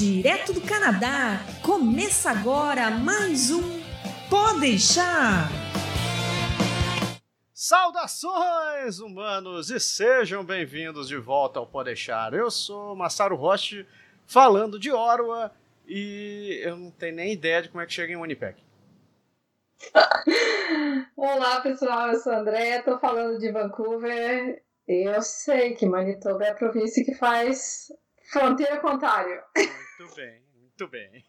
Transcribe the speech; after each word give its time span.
direto 0.00 0.54
do 0.54 0.62
Canadá. 0.62 1.40
Começa 1.62 2.30
agora 2.30 2.90
mais 2.90 3.50
um 3.50 3.60
Pode 4.30 4.60
deixar. 4.60 5.50
Saudações, 7.52 8.98
humanos, 8.98 9.68
e 9.70 9.78
sejam 9.78 10.42
bem-vindos 10.42 11.06
de 11.06 11.18
volta 11.18 11.58
ao 11.58 11.66
Pode 11.66 11.88
deixar. 11.88 12.32
Eu 12.32 12.50
sou 12.50 12.96
Massaro 12.96 13.36
Roche, 13.36 13.86
falando 14.26 14.78
de 14.78 14.90
Orwa, 14.90 15.52
e 15.86 16.62
eu 16.64 16.78
não 16.78 16.90
tenho 16.90 17.16
nem 17.16 17.34
ideia 17.34 17.60
de 17.60 17.68
como 17.68 17.82
é 17.82 17.86
que 17.86 17.92
chega 17.92 18.10
em 18.10 18.16
Winnipeg. 18.16 18.56
Olá, 21.14 21.60
pessoal, 21.60 22.08
eu 22.08 22.18
sou 22.18 22.32
a 22.32 22.38
André, 22.38 22.78
estou 22.78 22.98
falando 22.98 23.38
de 23.38 23.52
Vancouver. 23.52 24.62
Eu 24.88 25.20
sei 25.20 25.74
que 25.74 25.84
Manitoba 25.84 26.46
é 26.46 26.50
a 26.52 26.54
província 26.54 27.04
que 27.04 27.14
faz 27.14 27.88
fronteira 28.30 28.78
com 28.78 28.88
Ontário. 28.88 29.40
Muito 29.98 30.14
bem, 30.14 30.42
muito 30.54 30.88
bem. 30.88 31.24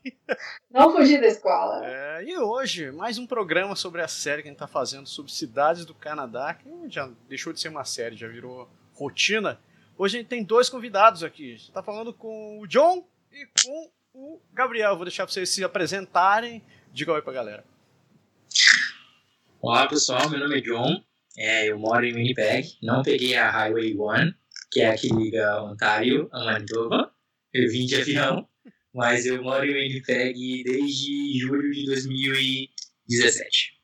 Não 0.70 0.92
fugir 0.92 1.20
da 1.20 1.28
escola. 1.28 1.86
É, 1.86 2.24
e 2.24 2.38
hoje, 2.38 2.92
mais 2.92 3.18
um 3.18 3.28
programa 3.28 3.76
sobre 3.76 4.02
a 4.02 4.08
série 4.08 4.42
que 4.42 4.48
a 4.48 4.52
gente 4.52 4.56
está 4.56 4.68
fazendo 4.68 5.08
sobre 5.08 5.32
cidades 5.32 5.86
do 5.86 5.94
Canadá, 5.94 6.54
que 6.54 6.70
já 6.90 7.10
deixou 7.28 7.52
de 7.52 7.60
ser 7.60 7.70
uma 7.70 7.84
série, 7.84 8.16
já 8.16 8.28
virou 8.28 8.70
rotina. 8.94 9.60
Hoje 9.98 10.18
a 10.18 10.20
gente 10.22 10.30
tem 10.30 10.44
dois 10.44 10.70
convidados 10.70 11.24
aqui. 11.24 11.50
A 11.50 11.58
gente 11.58 11.68
está 11.68 11.84
falando 11.84 12.14
com 12.14 12.60
o 12.60 12.68
John 12.68 13.06
e 13.32 13.46
com 13.62 13.92
o 14.14 14.42
Gabriel. 14.54 14.96
Vou 14.96 15.06
deixar 15.06 15.26
para 15.26 15.34
vocês 15.34 15.50
se 15.50 15.64
apresentarem. 15.64 16.64
Diga 16.94 17.14
oi 17.14 17.22
para 17.22 17.32
a 17.32 17.36
galera. 17.36 17.72
Olá 19.62 19.88
pessoal, 19.88 20.28
meu 20.28 20.40
nome 20.40 20.58
é 20.58 20.62
John, 20.62 21.04
é, 21.38 21.70
eu 21.70 21.78
moro 21.78 22.04
em 22.04 22.14
Winnipeg, 22.14 22.68
não 22.82 23.04
peguei 23.04 23.36
a 23.36 23.48
Highway 23.48 23.96
1, 23.96 24.34
que 24.72 24.80
é 24.80 24.90
a 24.90 24.96
que 24.96 25.10
liga 25.10 25.62
Ontário 25.64 26.30
a 26.32 26.46
Manitoba, 26.46 27.14
eu 27.54 27.70
vim 27.70 27.86
de 27.86 27.96
avião, 27.96 28.48
mas 28.94 29.26
eu 29.26 29.44
moro 29.44 29.66
em 29.66 29.74
Winnipeg 29.74 30.64
desde 30.64 31.40
julho 31.40 31.72
de 31.72 31.86
2017. 31.86 33.82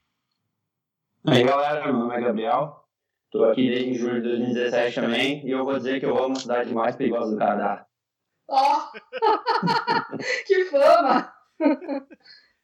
Aí 1.28 1.44
galera, 1.44 1.84
meu 1.84 1.94
nome 1.94 2.16
é 2.16 2.22
Gabriel, 2.22 2.88
estou 3.26 3.52
aqui 3.52 3.70
desde 3.70 3.96
julho 3.96 4.22
de 4.22 4.30
2017 4.30 4.96
também, 4.96 5.46
e 5.46 5.52
eu 5.52 5.66
vou 5.66 5.78
dizer 5.78 6.00
que 6.00 6.06
eu 6.06 6.18
amo 6.18 6.38
a 6.38 6.40
cidade 6.40 6.74
mais 6.74 6.96
perigosa 6.96 7.34
do 7.34 7.38
Canadá. 7.38 7.86
Ó! 8.48 8.80
Oh! 8.80 8.98
que 10.48 10.66
fama! 10.66 11.34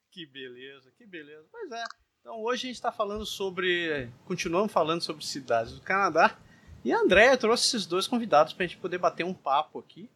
que 0.10 0.26
beleza, 0.28 0.92
que 0.98 1.06
beleza. 1.06 1.46
Pois 1.52 1.72
é. 1.72 1.84
Então 2.22 2.42
hoje 2.42 2.64
a 2.64 2.68
gente 2.68 2.76
está 2.76 2.92
falando 2.92 3.26
sobre. 3.26 4.10
Continuamos 4.24 4.72
falando 4.72 5.02
sobre 5.02 5.26
cidades 5.26 5.74
do 5.74 5.82
Canadá. 5.82 6.38
E 6.84 6.92
a 6.92 7.00
Andréia 7.00 7.38
trouxe 7.38 7.68
esses 7.68 7.86
dois 7.86 8.08
convidados 8.08 8.54
para 8.54 8.66
a 8.66 8.68
gente 8.68 8.80
poder 8.80 8.98
bater 8.98 9.24
um 9.24 9.34
papo 9.34 9.80
aqui. 9.80 10.10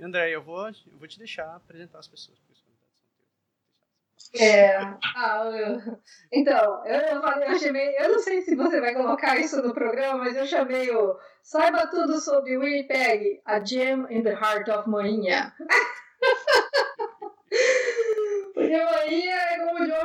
Andréia, 0.00 0.34
eu 0.34 0.42
vou, 0.42 0.68
eu 0.68 0.74
vou 0.98 1.08
te 1.08 1.18
deixar 1.18 1.56
apresentar 1.56 1.98
as 1.98 2.08
pessoas. 2.08 2.38
É, 4.36 4.76
ah, 5.16 5.44
eu, 5.44 5.98
então, 6.32 6.84
eu, 6.86 7.42
eu 7.42 7.58
chamei, 7.58 7.96
eu 7.98 8.12
não 8.12 8.18
sei 8.18 8.42
se 8.42 8.56
você 8.56 8.80
vai 8.80 8.94
colocar 8.94 9.38
isso 9.38 9.62
no 9.62 9.72
programa, 9.72 10.24
mas 10.24 10.36
eu 10.36 10.46
chamei 10.46 10.90
o 10.90 11.16
Saiba 11.42 11.86
Tudo 11.86 12.20
sobre 12.20 12.58
Winnipeg, 12.58 13.40
a 13.44 13.64
Gem 13.64 14.04
in 14.10 14.22
the 14.22 14.32
Heart 14.32 14.68
of 14.70 14.88
Moinha. 14.88 15.54
Porque 18.54 18.76
Bahia 18.76 19.53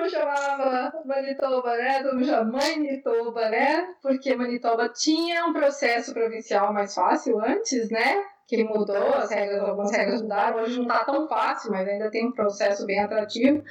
chamava 0.10 0.94
Manitoba, 1.06 1.78
né? 1.78 2.04
Todo 2.04 2.20
mundo 2.20 2.52
Manitoba, 2.52 3.50
né? 3.50 3.96
Porque 4.02 4.36
Manitoba 4.36 4.90
tinha 4.90 5.46
um 5.46 5.54
processo 5.54 6.14
provincial 6.14 6.74
mais 6.74 6.94
fácil 6.94 7.40
antes, 7.40 7.90
né? 7.90 8.24
Que 8.48 8.64
mudou, 8.64 9.14
as 9.14 9.30
regras, 9.30 9.62
algumas 9.62 9.92
regras 9.92 10.22
mudaram. 10.24 10.64
Hoje 10.64 10.78
não 10.78 10.88
está 10.88 11.04
tão 11.06 11.28
fácil, 11.28 11.72
mas 11.72 11.88
ainda 11.88 12.10
tem 12.10 12.28
um 12.28 12.32
processo 12.32 12.86
bem 12.86 13.00
atrativo. 13.00 13.64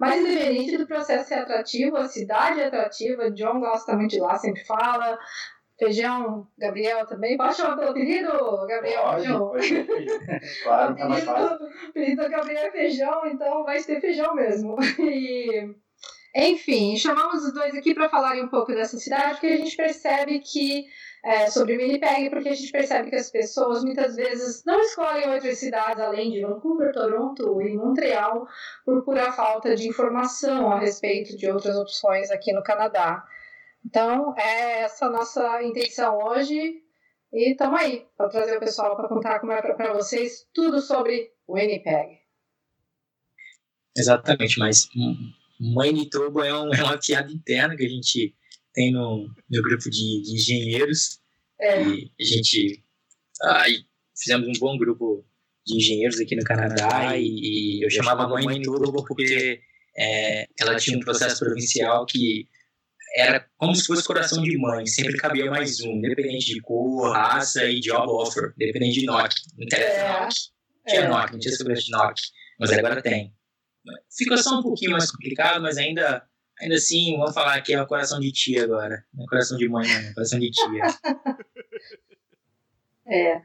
Mas 0.00 0.20
independente 0.20 0.78
do 0.78 0.86
processo 0.86 1.28
ser 1.28 1.34
atrativo, 1.34 1.96
a 1.98 2.08
cidade 2.08 2.60
é 2.60 2.66
atrativa. 2.66 3.30
John 3.30 3.60
gosta 3.60 3.94
muito 3.94 4.12
de 4.12 4.20
lá, 4.20 4.38
sempre 4.38 4.64
fala. 4.64 5.18
Feijão, 5.82 6.46
Gabriel 6.56 7.04
também. 7.06 7.36
Pode 7.36 7.56
chamar 7.56 7.76
pelo 7.76 7.90
apelido, 7.90 8.30
Gabriel? 8.68 9.02
Pode, 9.02 9.22
Feijão. 9.22 9.48
pode 9.48 9.84
claro, 10.62 10.96
tá 10.96 11.08
mais 11.08 11.24
fácil. 11.24 11.66
O 11.66 11.88
apelido 11.88 12.22
do 12.22 12.30
Gabriel 12.30 12.62
é 12.66 12.70
Feijão, 12.70 13.26
então 13.26 13.64
vai 13.64 13.80
ser 13.80 14.00
feijão 14.00 14.34
mesmo. 14.34 14.76
E, 14.98 15.74
enfim, 16.34 16.96
chamamos 16.96 17.44
os 17.44 17.52
dois 17.52 17.74
aqui 17.74 17.92
para 17.94 18.08
falarem 18.08 18.44
um 18.44 18.48
pouco 18.48 18.72
dessa 18.72 18.96
cidade, 18.96 19.32
porque 19.32 19.48
a 19.48 19.56
gente 19.58 19.76
percebe 19.76 20.38
que, 20.38 20.86
é, 21.22 21.50
sobre 21.50 21.76
Winnipeg, 21.76 22.30
porque 22.30 22.48
a 22.48 22.54
gente 22.54 22.72
percebe 22.72 23.10
que 23.10 23.16
as 23.16 23.30
pessoas 23.30 23.84
muitas 23.84 24.16
vezes 24.16 24.64
não 24.64 24.80
escolhem 24.80 25.30
outras 25.30 25.58
cidades 25.58 26.00
além 26.00 26.30
de 26.30 26.40
Vancouver, 26.40 26.90
Toronto 26.92 27.60
e 27.60 27.76
Montreal 27.76 28.46
por 28.82 29.04
pura 29.04 29.30
falta 29.32 29.74
de 29.76 29.86
informação 29.86 30.72
a 30.72 30.78
respeito 30.78 31.36
de 31.36 31.50
outras 31.50 31.76
opções 31.76 32.30
aqui 32.30 32.52
no 32.52 32.62
Canadá. 32.62 33.22
Então, 33.84 34.34
é 34.38 34.82
essa 34.82 35.08
nossa 35.10 35.62
intenção 35.62 36.18
hoje. 36.18 36.82
E 37.32 37.52
estamos 37.52 37.80
aí 37.80 38.06
para 38.16 38.28
trazer 38.28 38.56
o 38.56 38.60
pessoal 38.60 38.96
para 38.96 39.08
contar 39.08 39.40
como 39.40 39.52
é 39.52 39.60
para 39.60 39.94
vocês 39.94 40.46
tudo 40.52 40.80
sobre 40.80 41.30
o 41.46 41.54
Winnipeg. 41.54 42.18
Exatamente, 43.96 44.58
mas 44.58 44.88
Manitoba 45.58 46.46
é, 46.46 46.54
um, 46.54 46.72
é 46.74 46.82
uma 46.82 46.98
piada 46.98 47.32
interna 47.32 47.76
que 47.76 47.84
a 47.84 47.88
gente 47.88 48.34
tem 48.74 48.92
no, 48.92 49.28
no 49.50 49.62
grupo 49.62 49.90
de, 49.90 50.22
de 50.22 50.34
engenheiros. 50.34 51.20
É. 51.60 51.82
E 51.82 52.12
a 52.20 52.24
gente 52.24 52.84
ah, 53.42 53.64
fizemos 54.16 54.48
um 54.48 54.60
bom 54.60 54.76
grupo 54.76 55.24
de 55.66 55.76
engenheiros 55.76 56.20
aqui 56.20 56.34
no 56.34 56.44
Canadá 56.44 57.16
e, 57.16 57.78
e 57.78 57.84
eu 57.84 57.90
chamava 57.90 58.26
Manitoba 58.28 59.04
porque 59.06 59.60
é, 59.96 60.46
ela 60.58 60.76
tinha 60.76 60.96
um 60.96 61.00
processo 61.00 61.38
provincial 61.38 62.04
que 62.06 62.48
era 63.16 63.46
como 63.56 63.74
se 63.74 63.84
fosse 63.84 64.04
coração 64.04 64.42
de 64.42 64.56
mãe, 64.58 64.86
sempre 64.86 65.16
cabia 65.16 65.50
mais 65.50 65.80
um, 65.80 65.92
independente 65.92 66.54
de 66.54 66.60
cor, 66.60 67.12
raça 67.12 67.64
e 67.64 67.80
job 67.80 68.10
offer, 68.10 68.52
independente 68.56 69.00
de 69.00 69.06
NOC. 69.06 69.32
Não 69.56 69.64
interessa 69.64 70.00
É. 70.00 70.20
NOC. 70.20 70.34
Tinha 70.88 71.00
É. 71.02 71.08
NOC, 71.08 71.32
não 71.32 71.38
tinha 71.38 71.52
segurança 71.54 71.82
de 71.82 71.90
NOC, 71.90 72.14
mas 72.58 72.72
agora 72.72 73.02
tem. 73.02 73.34
Fica 74.16 74.36
só 74.36 74.58
um 74.58 74.62
pouquinho 74.62 74.92
mais 74.92 75.10
complicado, 75.10 75.60
mas 75.60 75.76
ainda, 75.76 76.24
ainda 76.60 76.74
assim, 76.76 77.16
vamos 77.18 77.34
falar 77.34 77.60
que 77.62 77.72
é 77.72 77.82
o 77.82 77.86
coração 77.86 78.20
de 78.20 78.30
tia 78.32 78.64
agora. 78.64 79.04
Não 79.12 79.24
é 79.24 79.28
coração 79.28 79.56
de 79.58 79.68
mãe, 79.68 79.86
não, 79.88 79.94
é 80.10 80.12
coração 80.14 80.38
de 80.38 80.50
tia. 80.50 80.82
É. 83.04 83.42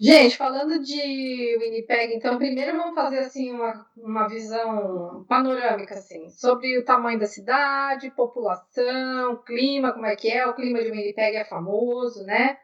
Gente, 0.00 0.36
falando 0.36 0.78
de 0.78 1.58
Winnipeg, 1.58 2.14
então 2.14 2.38
primeiro 2.38 2.76
vamos 2.76 2.94
fazer 2.94 3.18
assim 3.18 3.50
uma, 3.50 3.84
uma 3.96 4.28
visão 4.28 5.24
panorâmica 5.28 5.94
assim, 5.94 6.30
sobre 6.30 6.78
o 6.78 6.84
tamanho 6.84 7.18
da 7.18 7.26
cidade, 7.26 8.12
população, 8.12 9.42
clima, 9.42 9.92
como 9.92 10.06
é 10.06 10.14
que 10.14 10.30
é, 10.30 10.46
o 10.46 10.54
clima 10.54 10.80
de 10.80 10.92
Winnipeg 10.92 11.36
é 11.38 11.44
famoso, 11.44 12.24
né? 12.24 12.56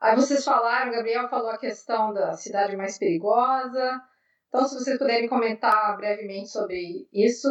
Aí 0.00 0.16
vocês 0.16 0.44
falaram, 0.44 0.90
o 0.90 0.94
Gabriel 0.94 1.28
falou 1.28 1.50
a 1.50 1.58
questão 1.58 2.12
da 2.12 2.32
cidade 2.32 2.76
mais 2.76 2.98
perigosa. 2.98 4.02
Então, 4.48 4.66
se 4.66 4.74
vocês 4.74 4.98
puderem 4.98 5.28
comentar 5.28 5.96
brevemente 5.96 6.48
sobre 6.48 7.08
isso, 7.12 7.48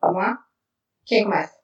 vamos 0.00 0.18
lá? 0.18 0.46
Quem 1.04 1.24
começa? 1.24 1.58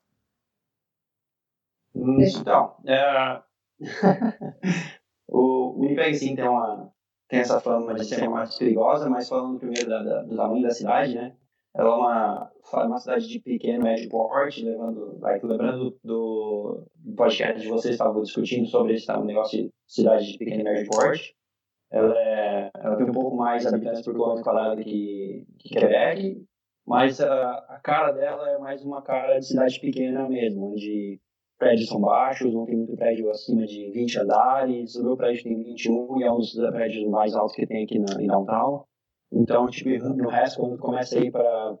Então, 1.95 2.75
é... 2.85 3.41
o 5.33 5.79
Winnipeg, 5.81 6.15
sim, 6.15 6.35
tem, 6.35 6.47
uma, 6.47 6.91
tem 7.27 7.39
essa 7.39 7.59
fama 7.59 7.93
de 7.95 8.05
ser 8.05 8.27
uma 8.27 8.45
perigosa, 8.59 9.09
mas 9.09 9.27
falando 9.27 9.59
primeiro 9.59 9.89
da, 9.89 10.03
da- 10.03 10.21
do 10.23 10.35
tamanho 10.35 10.63
da 10.63 10.69
cidade, 10.71 11.15
né? 11.15 11.35
Ela 11.75 11.89
é 11.89 11.93
uma, 11.95 12.51
uma 12.85 12.99
cidade 12.99 13.27
de 13.27 13.39
pequeno, 13.39 13.83
médio 13.83 14.07
porte, 14.09 14.63
levando, 14.63 15.17
vai, 15.19 15.39
lembrando 15.41 15.97
do, 16.03 16.85
do 16.95 17.15
podcast 17.15 17.59
de 17.59 17.67
vocês 17.67 17.95
estavam 17.95 18.21
discutindo 18.21 18.67
sobre 18.67 18.93
esse 18.93 19.07
tal 19.07 19.25
negócio 19.25 19.63
de 19.63 19.71
cidade 19.87 20.31
de 20.31 20.37
pequeno 20.37 20.61
e 20.61 20.63
médio 20.63 20.87
porte. 20.91 21.35
Ela, 21.91 22.13
é, 22.15 22.71
ela 22.75 22.95
tem 22.95 23.07
um 23.07 23.11
pouco 23.11 23.35
mais 23.35 23.65
habitantes 23.65 24.03
por 24.03 24.13
quilômetro 24.13 24.43
quadrado 24.43 24.83
que, 24.83 25.45
que 25.59 25.69
Quebec, 25.69 26.43
mas 26.85 27.19
a, 27.21 27.53
a 27.69 27.79
cara 27.79 28.11
dela 28.11 28.49
é 28.51 28.57
mais 28.59 28.83
uma 28.83 29.01
cara 29.01 29.39
de 29.39 29.45
cidade 29.47 29.79
pequena 29.79 30.29
mesmo, 30.29 30.73
onde 30.73 31.19
prédios 31.63 31.89
são 31.89 32.01
baixos, 32.01 32.53
não 32.53 32.65
tem 32.65 32.75
muito 32.75 32.95
prédio 32.95 33.29
acima 33.29 33.65
de 33.65 33.89
20 33.91 34.19
andares, 34.19 34.95
o 34.95 35.03
meu 35.03 35.15
prédio 35.15 35.43
tem 35.43 35.63
21 35.63 36.19
e 36.19 36.23
é 36.23 36.31
um 36.31 36.37
dos 36.37 36.53
prédios 36.53 37.09
mais 37.09 37.33
altos 37.33 37.55
que 37.55 37.65
tem 37.65 37.85
aqui 37.85 37.99
na, 37.99 38.21
em 38.21 38.27
downtown. 38.27 38.83
Então, 39.31 39.67
tipo, 39.67 39.89
no 40.09 40.29
resto, 40.29 40.59
quando 40.59 40.77
começa 40.77 41.17
a 41.17 41.21
ir 41.21 41.31
para 41.31 41.77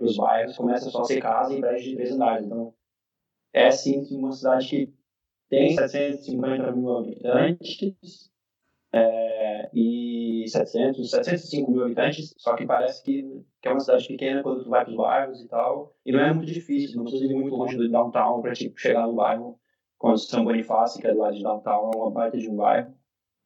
os 0.00 0.16
bairros, 0.16 0.56
começa 0.56 0.90
só 0.90 1.00
a 1.00 1.04
ser 1.04 1.20
casa 1.20 1.54
e 1.54 1.60
prédios 1.60 1.84
de 1.84 1.94
três 1.94 2.12
andares. 2.12 2.46
Então, 2.46 2.74
é 3.52 3.70
sim 3.70 4.06
uma 4.10 4.32
cidade 4.32 4.68
que 4.68 4.94
tem 5.48 5.74
750 5.74 6.72
mil 6.72 6.98
habitantes, 6.98 8.30
é, 8.92 9.70
e 9.72 10.44
700, 10.48 11.10
705 11.10 11.70
mil 11.70 11.84
habitantes, 11.84 12.34
só 12.36 12.56
que 12.56 12.66
parece 12.66 13.02
que, 13.04 13.22
que 13.60 13.68
é 13.68 13.72
uma 13.72 13.80
cidade 13.80 14.08
pequena 14.08 14.42
quando 14.42 14.64
tu 14.64 14.70
vai 14.70 14.84
para 14.84 14.90
os 14.90 14.96
bairros 14.96 15.40
e 15.40 15.48
tal, 15.48 15.94
e 16.04 16.12
não 16.12 16.20
é 16.20 16.32
muito 16.32 16.52
difícil, 16.52 16.96
não 16.96 17.04
precisa 17.04 17.32
ir 17.32 17.34
muito 17.34 17.54
longe 17.54 17.76
do 17.76 17.88
downtown 17.88 18.42
para 18.42 18.52
tipo, 18.52 18.78
chegar 18.78 19.06
no 19.06 19.14
bairro, 19.14 19.58
como 19.98 20.16
São 20.16 20.44
Bonifácio, 20.44 21.00
que 21.00 21.06
é 21.06 21.12
do 21.12 21.18
lado 21.18 21.36
de 21.36 21.42
downtown, 21.42 21.90
é 21.94 21.96
uma 21.96 22.12
parte 22.12 22.38
de 22.38 22.48
um 22.48 22.56
bairro, 22.56 22.94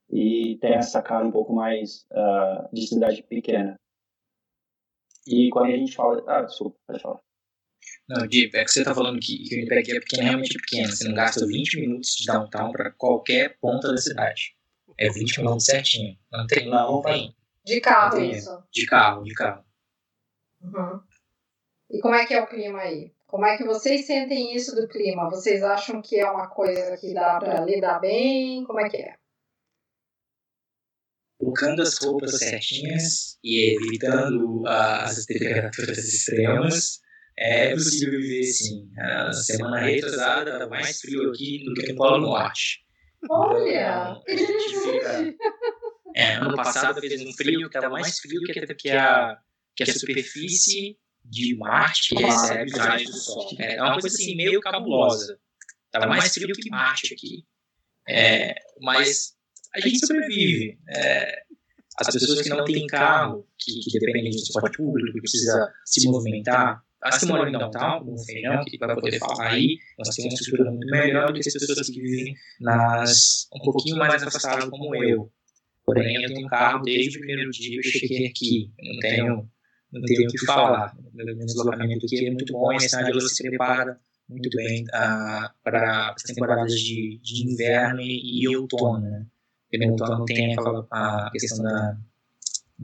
e 0.09 0.57
tem 0.61 0.73
essa 0.73 1.01
cara 1.01 1.25
um 1.25 1.31
pouco 1.31 1.53
mais 1.53 2.07
uh, 2.11 2.73
de 2.73 2.87
cidade 2.87 3.23
pequena. 3.23 3.79
E 5.27 5.49
quando 5.49 5.71
a 5.71 5.77
gente 5.77 5.95
fala. 5.95 6.23
Ah, 6.27 6.43
desculpa, 6.43 6.77
pode 6.85 7.01
falar. 7.01 7.19
Não, 8.07 8.27
Diego, 8.27 8.55
é 8.55 8.63
que 8.63 8.71
você 8.71 8.79
está 8.79 8.93
falando 8.93 9.19
que, 9.19 9.37
que 9.43 9.55
o 9.55 9.57
Winnipeg 9.57 9.91
é 9.91 9.99
pequeno, 9.99 10.23
realmente 10.23 10.57
pequeno. 10.59 10.91
Você 10.91 11.07
não 11.07 11.15
gasta 11.15 11.45
20 11.45 11.79
minutos 11.81 12.15
de 12.15 12.25
downtown 12.25 12.71
para 12.71 12.91
qualquer 12.91 13.57
ponta 13.59 13.89
da 13.89 13.97
cidade. 13.97 14.55
É 14.97 15.09
20 15.09 15.39
minutos 15.39 15.65
certinho. 15.65 16.17
Não 16.31 16.47
tem. 16.47 16.69
Não, 16.69 16.91
não 16.93 17.01
tem. 17.01 17.35
De 17.63 17.81
carro, 17.81 18.19
isso. 18.21 18.63
De 18.71 18.85
carro, 18.85 19.23
de 19.23 19.33
carro. 19.33 19.63
Uhum. 20.61 21.01
E 21.89 21.99
como 21.99 22.15
é 22.15 22.25
que 22.25 22.33
é 22.33 22.41
o 22.41 22.47
clima 22.47 22.79
aí? 22.79 23.13
Como 23.27 23.45
é 23.45 23.57
que 23.57 23.65
vocês 23.65 24.05
sentem 24.05 24.55
isso 24.55 24.75
do 24.75 24.87
clima? 24.87 25.29
Vocês 25.29 25.63
acham 25.63 26.01
que 26.01 26.19
é 26.19 26.29
uma 26.29 26.47
coisa 26.47 26.95
que 26.97 27.13
dá 27.13 27.39
para 27.39 27.61
lidar 27.61 27.99
bem? 27.99 28.63
Como 28.63 28.79
é 28.79 28.89
que 28.89 28.97
é? 28.97 29.15
colocando 31.45 31.81
as 31.81 31.97
roupas 31.97 32.37
certinhas 32.37 33.37
e 33.43 33.75
evitando 33.75 34.65
as 34.67 35.25
temperaturas 35.25 35.97
extremas, 35.97 36.99
é 37.37 37.73
possível 37.73 38.19
viver 38.19 38.43
sim. 38.43 38.89
A 38.97 39.31
semana 39.33 39.79
retrasada 39.79 40.51
estava 40.51 40.69
mais 40.69 40.99
frio 40.99 41.29
aqui 41.29 41.63
do 41.63 41.73
que 41.73 41.91
no 41.91 41.95
Polo 41.95 42.19
Norte. 42.19 42.84
Olha! 43.29 44.21
A 44.27 44.31
gente 44.31 44.79
fica... 44.79 45.35
É, 46.15 46.35
ano 46.35 46.55
passado 46.55 46.99
fez 47.01 47.21
um 47.21 47.33
frio 47.33 47.59
que 47.59 47.65
estava 47.65 47.89
mais 47.89 48.19
frio 48.19 48.41
que, 48.41 48.53
que, 48.75 48.89
a, 48.91 49.37
que 49.75 49.83
a 49.83 49.93
superfície 49.93 50.97
de 51.25 51.57
Marte 51.57 52.15
que 52.15 52.23
recebe 52.23 52.71
os 52.71 52.77
raios 52.77 53.11
do 53.11 53.17
Sol. 53.17 53.49
É 53.59 53.81
uma 53.81 53.93
coisa 53.93 54.07
assim 54.07 54.35
meio 54.35 54.61
cabulosa. 54.61 55.37
Estava 55.87 56.07
mais 56.07 56.33
frio 56.33 56.55
que 56.55 56.69
Marte 56.69 57.13
aqui. 57.13 57.45
É, 58.07 58.55
mas 58.81 59.33
a 59.73 59.79
gente 59.79 60.05
sobrevive. 60.05 60.79
É, 60.87 61.43
as 61.97 62.07
pessoas 62.07 62.41
que 62.41 62.49
não 62.49 62.63
têm 62.63 62.87
carro, 62.87 63.47
que, 63.57 63.71
que 63.89 63.99
dependem 63.99 64.29
de 64.29 64.37
transporte 64.37 64.77
público, 64.77 65.13
que 65.13 65.19
precisa 65.19 65.73
se 65.85 66.07
movimentar, 66.09 66.83
as 67.01 67.19
que 67.19 67.25
moram 67.27 67.47
em 67.47 67.51
downtown, 67.51 67.99
como 67.99 68.13
o 68.13 68.25
Feijão, 68.25 68.63
que 68.65 68.77
vai 68.77 68.95
poder 68.95 69.19
falar 69.19 69.51
aí, 69.51 69.77
nós 69.97 70.15
temos 70.15 70.33
uma 70.33 70.39
estrutura 70.39 70.71
muito 70.71 70.87
melhor 70.87 71.27
do 71.27 71.39
que 71.39 71.47
as 71.47 71.53
pessoas 71.53 71.89
que 71.89 72.01
vivem 72.01 72.35
nas 72.59 73.47
um 73.53 73.59
pouquinho 73.59 73.97
mais 73.97 74.23
afastadas 74.23 74.69
como 74.69 74.95
eu. 74.95 75.31
Porém, 75.85 76.15
eu 76.23 76.27
tenho 76.27 76.45
um 76.45 76.49
carro 76.49 76.81
desde 76.81 77.17
o 77.17 77.21
primeiro 77.21 77.51
dia 77.51 77.79
que 77.79 77.87
eu 77.87 77.91
cheguei 77.91 78.27
aqui. 78.27 78.71
Não 78.81 78.99
tenho, 78.99 79.49
não 79.91 80.01
tenho 80.01 80.27
o 80.27 80.31
que 80.31 80.45
falar. 80.45 80.97
Meu 81.13 81.35
deslocamento 81.35 82.05
aqui 82.05 82.25
é 82.25 82.31
muito 82.31 82.51
bom 82.53 82.71
e 82.73 82.77
a 82.77 82.79
cidade 82.79 83.11
ela 83.11 83.21
se 83.21 83.43
prepara 83.47 83.99
muito 84.27 84.49
bem 84.55 84.83
uh, 84.85 85.47
para 85.63 86.11
as 86.11 86.23
temporadas 86.23 86.73
de, 86.73 87.19
de 87.21 87.47
inverno 87.47 88.01
e, 88.01 88.41
e 88.41 88.57
outono. 88.57 88.99
Né? 89.01 89.25
porque 89.75 89.85
no 89.85 89.91
outono 89.91 90.25
tem 90.25 90.53
aquela 90.53 90.87
a 90.91 91.29
questão 91.31 91.63
da 91.63 91.97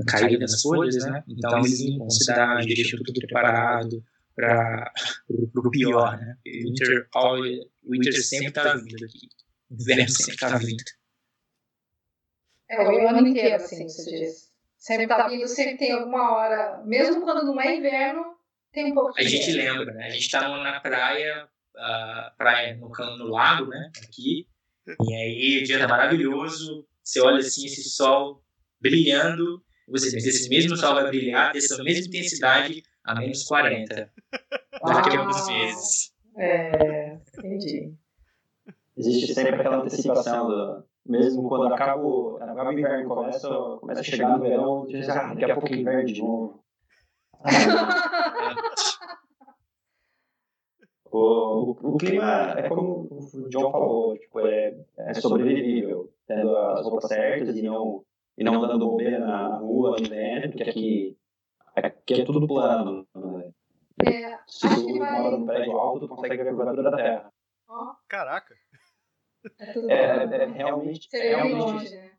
caída 0.08 0.40
das 0.40 0.62
folhas, 0.62 0.96
né? 1.06 1.24
Então 1.28 1.60
eles 1.60 1.82
limpam 1.82 2.06
a 2.06 2.10
cidade, 2.10 2.74
deixam 2.74 3.00
tudo 3.04 3.20
preparado 3.20 4.04
para 4.36 4.92
o 5.30 5.70
pior, 5.70 6.18
né? 6.18 6.38
Winter, 6.46 7.08
all, 7.14 7.42
winter 7.88 8.24
sempre 8.24 8.48
está 8.48 8.76
vindo 8.76 9.06
aqui, 9.06 9.30
inverno 9.70 10.10
sempre 10.10 10.34
está 10.34 10.58
vindo. 10.58 10.84
É, 12.70 12.82
o 12.82 13.08
ano 13.08 13.28
inteiro, 13.28 13.56
assim, 13.56 13.88
você 13.88 14.20
diz. 14.20 14.52
Sempre 14.78 15.04
está 15.04 15.28
vindo, 15.28 15.48
sempre 15.48 15.78
tem 15.78 15.92
alguma 15.92 16.32
hora, 16.32 16.82
mesmo 16.86 17.22
quando 17.22 17.46
não 17.46 17.62
é 17.62 17.76
inverno, 17.76 18.36
tem 18.72 18.92
um 18.92 18.96
pouco 18.96 19.14
de 19.14 19.22
A 19.22 19.28
gente 19.28 19.52
lembra, 19.52 19.94
né? 19.94 20.08
A 20.08 20.10
gente 20.10 20.24
está 20.24 20.48
na 20.48 20.80
praia, 20.80 21.48
uh, 21.76 22.38
praia 22.38 22.76
no, 22.78 22.90
no 23.18 23.26
lago, 23.28 23.68
né? 23.68 23.92
Aqui, 24.04 24.48
e 24.88 25.14
aí 25.14 25.60
o 25.62 25.64
dia 25.64 25.80
tá 25.80 25.88
maravilhoso, 25.88 26.88
você 27.04 27.20
olha 27.20 27.40
assim 27.40 27.66
esse 27.66 27.84
sol 27.84 28.44
brilhando, 28.80 29.64
você 29.92 30.12
pensa, 30.12 30.30
esse 30.30 30.50
mesmo 30.50 30.76
sol 30.76 30.96
vai 30.96 31.08
brilhar 31.08 31.54
dessa 31.54 31.84
mesma 31.84 32.08
intensidade 32.08 32.84
a 33.04 33.16
menos 33.16 33.44
40 33.44 34.12
daqui 34.84 35.18
a 35.18 35.20
alguns 35.20 35.48
meses. 35.48 36.14
É, 36.38 37.14
entendi. 37.38 37.94
Existe 38.98 39.34
sempre 39.34 39.56
aquela 39.56 39.78
antecipação 39.78 40.48
do, 40.48 40.84
mesmo 41.06 41.48
quando 41.48 41.74
acaba 41.74 42.02
o, 42.02 42.38
acaba 42.38 42.70
o 42.70 42.74
inverno 42.74 43.08
começa, 43.08 43.50
começa 43.50 44.02
a 44.02 44.04
chegar 44.04 44.38
no 44.38 44.44
verão, 44.44 44.86
diz, 44.88 45.10
ah, 45.10 45.34
daqui 45.34 45.52
a 45.52 45.56
pouco 45.56 45.74
inverno 45.74 46.06
de 46.06 46.22
novo. 46.22 46.64
O, 51.14 51.72
o, 51.72 51.98
clima 51.98 52.54
é 52.58 52.70
como 52.70 53.06
o 53.12 53.50
John 53.50 53.70
falou, 53.70 54.18
tipo, 54.18 54.40
é, 54.40 54.74
é 54.98 55.14
sobrevivível, 55.14 56.10
tendo 56.26 56.56
as 56.56 56.86
roupas 56.86 57.10
certas 57.10 57.58
e 57.58 57.62
não, 57.64 58.02
e 58.38 58.44
não 58.44 58.60
dando 58.60 58.80
bobeira 58.80 59.20
na 59.20 59.58
rua, 59.58 59.98
no 60.00 60.10
vento, 60.10 60.50
porque 60.50 60.70
aqui, 60.70 61.18
aqui 61.76 62.22
é 62.22 62.26
tudo 62.26 62.48
plano. 62.48 63.08
Né? 63.16 63.52
É, 64.06 64.40
Se 64.48 64.68
tu 64.68 64.96
mora 64.96 65.32
num 65.32 65.46
prédio 65.46 65.78
alto, 65.78 66.08
tu 66.08 66.16
consegue 66.16 66.38
ver 66.38 66.50
a 66.50 66.56
curvatura 66.56 66.92
da 66.92 66.98
Terra. 66.98 67.34
Caraca! 68.08 68.56
É, 69.60 69.94
é, 69.94 70.44
é 70.44 70.46
realmente, 70.46 71.08
é 71.16 71.36
realmente, 71.36 71.96
né? 71.96 72.12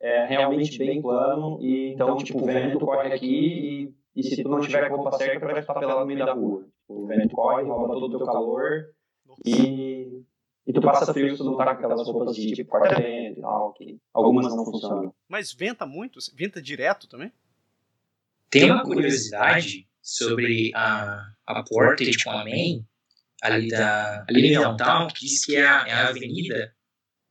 é 0.00 0.26
realmente 0.26 0.78
bem 0.78 1.00
plano, 1.00 1.58
e 1.60 1.92
então, 1.92 2.16
tipo, 2.18 2.42
o 2.42 2.44
vento 2.44 2.78
corre 2.78 3.14
aqui 3.14 3.26
e 3.26 3.96
e 4.16 4.22
se 4.22 4.42
tu 4.42 4.48
não 4.48 4.60
tiver 4.60 4.84
a 4.84 4.88
roupa 4.88 5.12
certa, 5.18 5.46
tu 5.46 5.52
vai 5.52 5.60
estar 5.60 5.74
pelado 5.74 6.00
no 6.00 6.06
meio 6.06 6.24
da 6.24 6.32
rua. 6.32 6.66
O 6.88 7.06
vento 7.06 7.36
corre, 7.36 7.64
rouba 7.64 7.92
todo 7.92 8.06
o 8.06 8.18
teu 8.18 8.24
calor 8.24 8.86
e, 9.44 10.24
e 10.66 10.72
tu 10.72 10.80
passa 10.80 11.12
frio 11.12 11.30
se 11.30 11.36
tu 11.36 11.44
não 11.44 11.56
tá 11.56 11.64
com 11.66 11.70
aquelas 11.70 12.06
roupas 12.06 12.34
de 12.34 12.52
tipo 12.52 12.70
quarta-vento 12.70 13.38
e 13.38 13.42
tal, 13.42 13.72
que 13.72 13.98
algumas 14.12 14.54
não 14.54 14.64
funcionam. 14.64 15.14
Mas 15.28 15.52
venta 15.52 15.86
muito? 15.86 16.18
Venta 16.34 16.60
direto 16.60 17.06
também? 17.06 17.32
Tem 18.50 18.70
uma 18.70 18.82
curiosidade 18.82 19.86
sobre 20.02 20.72
a, 20.74 21.32
a 21.46 21.62
Portage 21.62 22.22
com 22.22 22.30
a 22.30 22.44
Main, 22.44 22.84
ali, 23.42 23.68
da, 23.68 24.24
ali 24.28 24.48
em 24.48 24.52
downtown, 24.58 25.08
que 25.08 25.20
diz 25.20 25.44
que 25.44 25.56
é 25.56 25.66
a, 25.66 25.86
é 25.86 25.92
a 25.92 26.08
avenida 26.08 26.74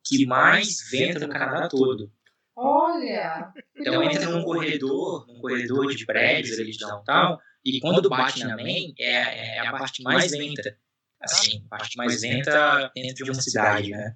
que 0.05 0.25
mais 0.25 0.89
venta 0.89 1.19
no 1.19 1.29
Canadá 1.29 1.67
todo. 1.67 2.11
Olha! 2.55 3.51
Então 3.75 4.01
entra 4.03 4.29
num 4.29 4.43
corredor, 4.43 5.27
num 5.27 5.39
corredor 5.39 5.93
de 5.93 6.05
prédios 6.05 6.57
ali 6.57 6.71
de 6.71 6.77
downtown, 6.77 7.37
e 7.65 7.79
quando 7.79 8.07
bate 8.07 8.43
na 8.45 8.55
main, 8.55 8.93
é, 8.97 9.57
é 9.57 9.59
a 9.59 9.71
parte 9.71 10.03
mais 10.03 10.31
lenta. 10.31 10.77
Assim, 11.25 11.63
a 11.65 11.77
parte 11.77 11.97
mais 11.97 12.21
lenta 12.21 12.91
dentro 12.95 13.25
de 13.25 13.31
uma 13.31 13.41
cidade, 13.41 13.91
né? 13.91 14.15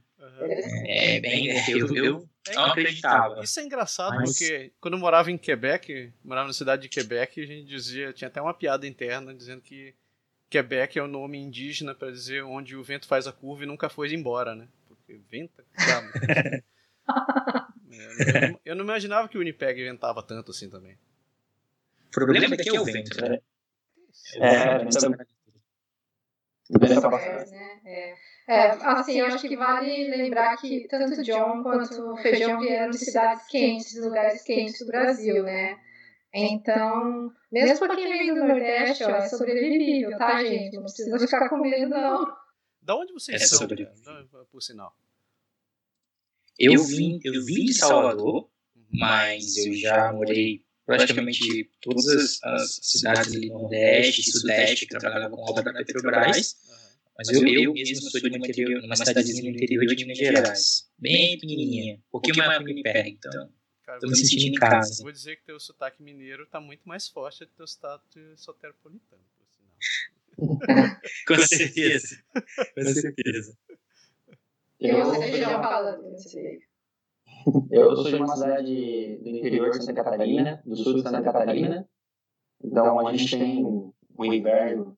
É, 0.85 1.17
é 1.17 1.21
bem. 1.21 1.47
Eu, 1.69 1.95
eu 1.95 2.29
não 2.53 2.65
acreditava. 2.65 3.43
Isso 3.43 3.59
é 3.59 3.63
engraçado 3.63 4.15
mas... 4.15 4.31
porque 4.31 4.71
quando 4.79 4.93
eu 4.93 4.99
morava 4.99 5.31
em 5.31 5.37
Quebec, 5.37 6.11
morava 6.23 6.47
na 6.47 6.53
cidade 6.53 6.83
de 6.83 6.89
Quebec, 6.89 7.41
a 7.41 7.45
gente 7.45 7.67
dizia, 7.67 8.13
tinha 8.13 8.27
até 8.27 8.41
uma 8.41 8.53
piada 8.53 8.87
interna 8.87 9.33
dizendo 9.33 9.61
que 9.61 9.93
Quebec 10.49 10.97
é 10.97 11.03
o 11.03 11.07
nome 11.07 11.37
indígena 11.37 11.93
para 11.93 12.11
dizer 12.11 12.43
onde 12.43 12.75
o 12.75 12.83
vento 12.83 13.07
faz 13.07 13.27
a 13.27 13.31
curva 13.31 13.63
e 13.63 13.67
nunca 13.67 13.89
foi 13.89 14.13
embora, 14.13 14.55
né? 14.55 14.67
Porque 14.87 15.19
venta, 15.29 15.63
sabe? 15.77 16.09
É, 18.19 18.55
eu, 18.65 18.75
não 18.75 18.83
imaginava 18.83 19.27
que 19.27 19.35
o 19.35 19.39
Winnipeg 19.39 19.81
inventava 19.81 20.21
tanto 20.21 20.51
assim 20.51 20.69
também. 20.69 20.97
O 22.07 22.11
problema 22.11 22.55
daqui 22.55 22.69
é 22.69 22.79
o 22.79 22.85
vento, 22.85 23.19
né? 23.19 23.39
É, 24.35 24.55
é, 24.55 24.85
é, 27.85 28.15
é, 28.47 28.69
assim, 28.69 29.19
eu 29.19 29.25
acho 29.25 29.47
que 29.47 29.55
vale 29.55 30.07
lembrar 30.07 30.55
que 30.57 30.88
tanto 30.88 31.23
John 31.23 31.63
quanto 31.63 32.11
o 32.11 32.17
Feijão 32.17 32.59
vieram 32.59 32.91
de 32.91 32.99
cidades 32.99 33.47
quentes, 33.47 33.95
lugares 33.99 34.43
quentes 34.43 34.79
do 34.79 34.85
Brasil, 34.85 35.43
né? 35.43 35.77
Então, 36.33 37.31
mesmo 37.51 37.79
para 37.79 37.95
quem 37.95 38.07
vem 38.07 38.35
do 38.35 38.45
Nordeste, 38.45 39.03
ó, 39.03 39.09
é 39.09 39.27
sobrevivível, 39.27 40.15
tá, 40.17 40.43
gente? 40.43 40.75
Não 40.75 40.83
precisa 40.83 41.19
ficar 41.19 41.49
com 41.49 41.57
medo, 41.57 41.89
não. 41.89 42.25
Da 42.81 42.95
onde 42.95 43.13
vocês 43.13 43.41
é 43.41 43.45
são, 43.45 43.67
por 44.51 44.61
sinal? 44.61 44.95
Eu 46.57 46.83
vim, 46.83 47.19
eu 47.23 47.33
vim 47.43 47.65
de 47.65 47.73
Salvador, 47.73 48.49
mas 48.91 49.57
eu 49.57 49.73
já 49.73 50.11
morei 50.11 50.63
praticamente 50.98 51.69
todas 51.81 52.08
as, 52.08 52.43
as 52.43 52.79
cidades 52.81 53.36
ali 53.36 53.50
no 53.50 53.60
Nordeste 53.60 54.22
e 54.22 54.31
Sudeste 54.31 54.88
que 54.88 54.98
trabalhavam 54.98 55.38
com 55.38 55.51
obra 55.51 55.63
da 55.63 55.74
Petrobras. 55.74 56.58
Mas 57.15 57.29
eu, 57.29 57.46
eu 57.46 57.74
mesmo 57.74 58.10
sou 58.10 58.22
de 58.22 58.29
uma, 58.29 58.38
interior, 58.38 58.84
uma 58.84 58.96
cidadezinha 58.96 59.51
no 59.51 59.58
interior 59.58 59.86
de 59.86 60.05
Minas 60.05 60.17
Gerais. 60.17 60.89
Bem 60.98 61.38
pequenininha. 61.38 61.96
Um 61.96 62.12
pouquinho 62.12 62.38
maior 62.38 62.60
que 62.60 62.65
Winnipeg, 62.65 63.10
então. 63.10 63.50
Estou 63.93 64.10
me 64.10 64.15
sentindo 64.15 64.55
em 64.55 64.60
casa. 64.60 65.03
Vou 65.03 65.12
dizer 65.12 65.36
que 65.38 65.46
teu 65.46 65.60
sotaque 65.60 66.01
mineiro 66.01 66.43
está 66.43 66.62
muito 66.62 66.88
mais 66.88 67.08
forte 67.08 67.39
do 67.39 67.48
que 67.48 67.58
teu 67.58 67.67
sotaque 67.67 68.34
soteropolitano, 68.38 69.22
por 69.38 69.48
sinal. 69.48 71.00
com 71.27 71.38
certeza. 71.48 72.24
Com 72.34 72.93
certeza. 72.93 73.58
Eu, 74.79 75.03
você 75.03 75.38
já 75.39 75.62
fala 75.62 75.98
desse 75.98 76.39
Eu 76.39 76.68
sou 77.95 78.03
de 78.03 78.15
uma 78.15 78.35
cidade 78.35 79.17
do 79.17 79.29
interior 79.29 79.69
de 79.71 79.83
Santa 79.83 80.03
Catarina, 80.03 80.61
do 80.65 80.75
sul 80.75 80.95
de 80.95 81.01
Santa 81.01 81.21
Catarina. 81.21 81.87
Então 82.63 83.07
a 83.07 83.13
gente 83.13 83.37
tem 83.37 83.63
o 83.63 84.25
inverno 84.25 84.97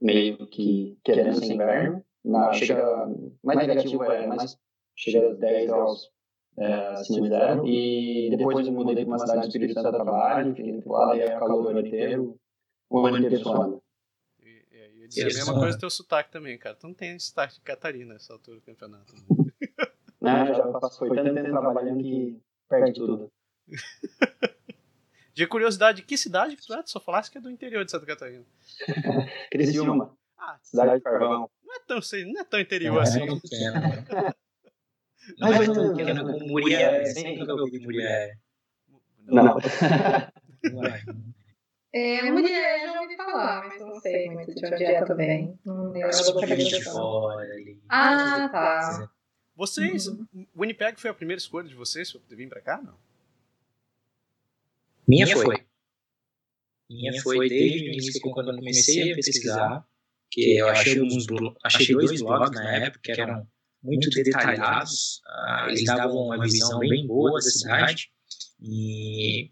meio 0.00 0.46
que 0.48 0.98
querendo 1.04 1.34
ser 1.34 1.54
inverno. 1.54 2.04
Na, 2.24 2.52
chega, 2.52 3.08
mais 3.42 3.58
negativo 3.66 4.04
é 4.04 4.26
mais 4.26 4.56
chega 4.96 5.30
a 5.30 5.34
10 5.34 5.66
graus 5.66 6.10
é, 6.56 6.74
acima 6.88 7.22
de 7.22 7.28
zero. 7.28 7.66
E 7.66 8.30
depois 8.30 8.66
eu 8.66 8.72
mudei 8.72 9.04
para 9.04 9.06
uma 9.06 9.18
cidade 9.18 9.40
do 9.40 9.46
Espírito 9.48 9.74
Santo 9.74 9.88
a 9.88 9.92
trabalho, 9.92 10.54
fiquei 10.54 10.82
lá, 10.86 11.06
daí 11.06 11.20
é 11.20 11.38
calor 11.38 11.64
o 11.64 11.68
ano 11.68 11.80
inteiro, 11.80 12.38
o 12.90 13.06
ano 13.06 13.18
inteiro 13.18 13.38
suando. 13.38 13.82
E, 14.40 14.66
e, 14.70 15.08
e 15.16 15.22
a 15.22 15.24
mesma 15.24 15.54
coisa 15.54 15.76
do 15.76 15.80
teu 15.80 15.90
sotaque 15.90 16.30
também, 16.30 16.58
cara. 16.58 16.76
Tu 16.76 16.86
não 16.86 16.94
tem 16.94 17.18
sotaque 17.18 17.54
de 17.54 17.60
Catarina 17.62 18.14
nessa 18.14 18.32
altura 18.32 18.58
do 18.58 18.62
campeonato. 18.62 19.12
Né? 19.14 19.51
Já 20.22 20.90
foi 20.90 21.14
tanto 21.14 21.34
tempo 21.34 21.50
trabalhando 21.50 22.02
que 22.02 22.40
perde 22.68 22.94
tudo. 22.94 23.30
De 25.34 25.46
curiosidade, 25.46 26.02
que 26.02 26.16
cidade 26.16 26.56
que 26.56 26.66
tu 26.66 26.74
é? 26.74 26.82
Tu 26.82 26.90
só 26.90 27.00
falasse 27.00 27.30
que 27.30 27.38
é 27.38 27.40
do 27.40 27.50
interior 27.50 27.84
de 27.84 27.90
Santa 27.90 28.04
Catarina. 28.04 28.44
Criciúma. 29.50 30.14
Ah, 30.36 30.58
cidade 30.62 30.96
de 30.96 31.00
Carvão. 31.00 31.48
Não 31.64 31.74
é 31.74 31.78
tão, 31.86 32.00
não 32.26 32.40
é 32.40 32.44
tão 32.44 32.60
interior 32.60 32.98
é, 32.98 33.02
assim. 33.02 33.22
É 33.22 33.26
não 35.38 35.52
é 35.54 35.66
tão 35.66 35.96
pequena 35.96 36.22
como 36.22 36.46
Murié. 36.46 37.04
Sempre 37.06 37.38
nunca 37.38 37.54
ouvi 37.54 37.80
Murié. 37.80 38.34
Não. 39.24 39.56
É, 41.94 42.30
Murié 42.30 42.86
já 42.86 43.00
ouvi 43.00 43.16
falar, 43.16 43.68
mas 43.68 43.80
não 43.80 44.00
sei 44.00 44.30
muito 44.30 44.54
de 44.54 44.66
onde 44.66 44.84
é 44.84 45.04
também. 45.04 45.58
Não 45.64 45.92
lembro 45.92 46.10
de 46.10 46.84
fora 46.84 47.40
ali. 47.40 47.80
Ah, 47.88 48.48
tá. 48.50 49.10
Vocês, 49.54 50.06
uhum. 50.06 50.46
Winnipeg 50.56 51.00
foi 51.00 51.10
a 51.10 51.14
primeira 51.14 51.38
escolha 51.38 51.68
de 51.68 51.74
vocês 51.74 52.12
para 52.12 52.36
vir 52.36 52.48
para 52.48 52.60
cá, 52.60 52.80
não? 52.80 52.96
Minha 55.06 55.26
foi. 55.26 55.66
Minha 56.88 57.22
foi 57.22 57.48
desde 57.48 57.78
o 57.78 57.92
início, 57.92 58.20
quando 58.20 58.50
eu 58.50 58.56
comecei 58.56 59.12
a 59.12 59.14
pesquisar, 59.16 59.86
que 60.30 60.58
eu 60.58 60.68
achei, 60.68 60.98
alguns, 60.98 61.26
achei 61.62 61.94
dois 61.94 62.20
blogs 62.20 62.50
na 62.50 62.76
época 62.76 63.00
que 63.02 63.20
eram 63.20 63.46
muito 63.82 64.08
detalhados, 64.10 65.20
uh, 65.26 65.68
eles 65.68 65.84
davam 65.84 66.16
uma 66.16 66.40
visão 66.42 66.78
bem 66.78 67.06
boa 67.06 67.32
da 67.32 67.40
cidade, 67.40 68.10
e 68.60 69.50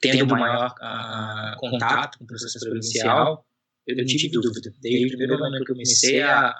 tendo 0.00 0.26
maior 0.26 0.74
uh, 0.80 1.58
contato 1.58 2.18
com 2.18 2.24
o 2.24 2.26
processo 2.26 2.58
provincial, 2.60 3.46
eu 3.86 3.96
não 3.96 4.04
tive 4.04 4.30
dúvida. 4.30 4.72
Desde 4.80 5.06
o 5.06 5.08
primeiro 5.08 5.38
momento 5.38 5.64
que 5.64 5.72
eu 5.72 5.74
comecei 5.74 6.22
a, 6.22 6.50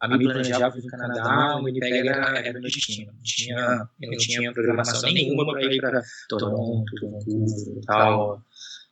a 0.00 0.08
me 0.08 0.24
planejar 0.24 0.70
para 0.70 0.78
o 0.78 0.86
Canadá, 0.86 1.56
o 1.56 1.64
Winnipeg 1.64 2.08
era, 2.08 2.38
era 2.38 2.52
meu 2.52 2.62
destino. 2.62 3.12
Não 3.12 3.22
tinha, 3.22 3.88
eu 4.00 4.10
não 4.10 4.18
tinha 4.18 4.52
programação 4.52 5.10
nenhuma 5.12 5.50
para 5.50 5.62
ir 5.64 5.80
para 5.80 6.02
Toronto, 6.28 6.84
Vancouver 7.00 7.78
e 7.78 7.86
tal. 7.86 8.42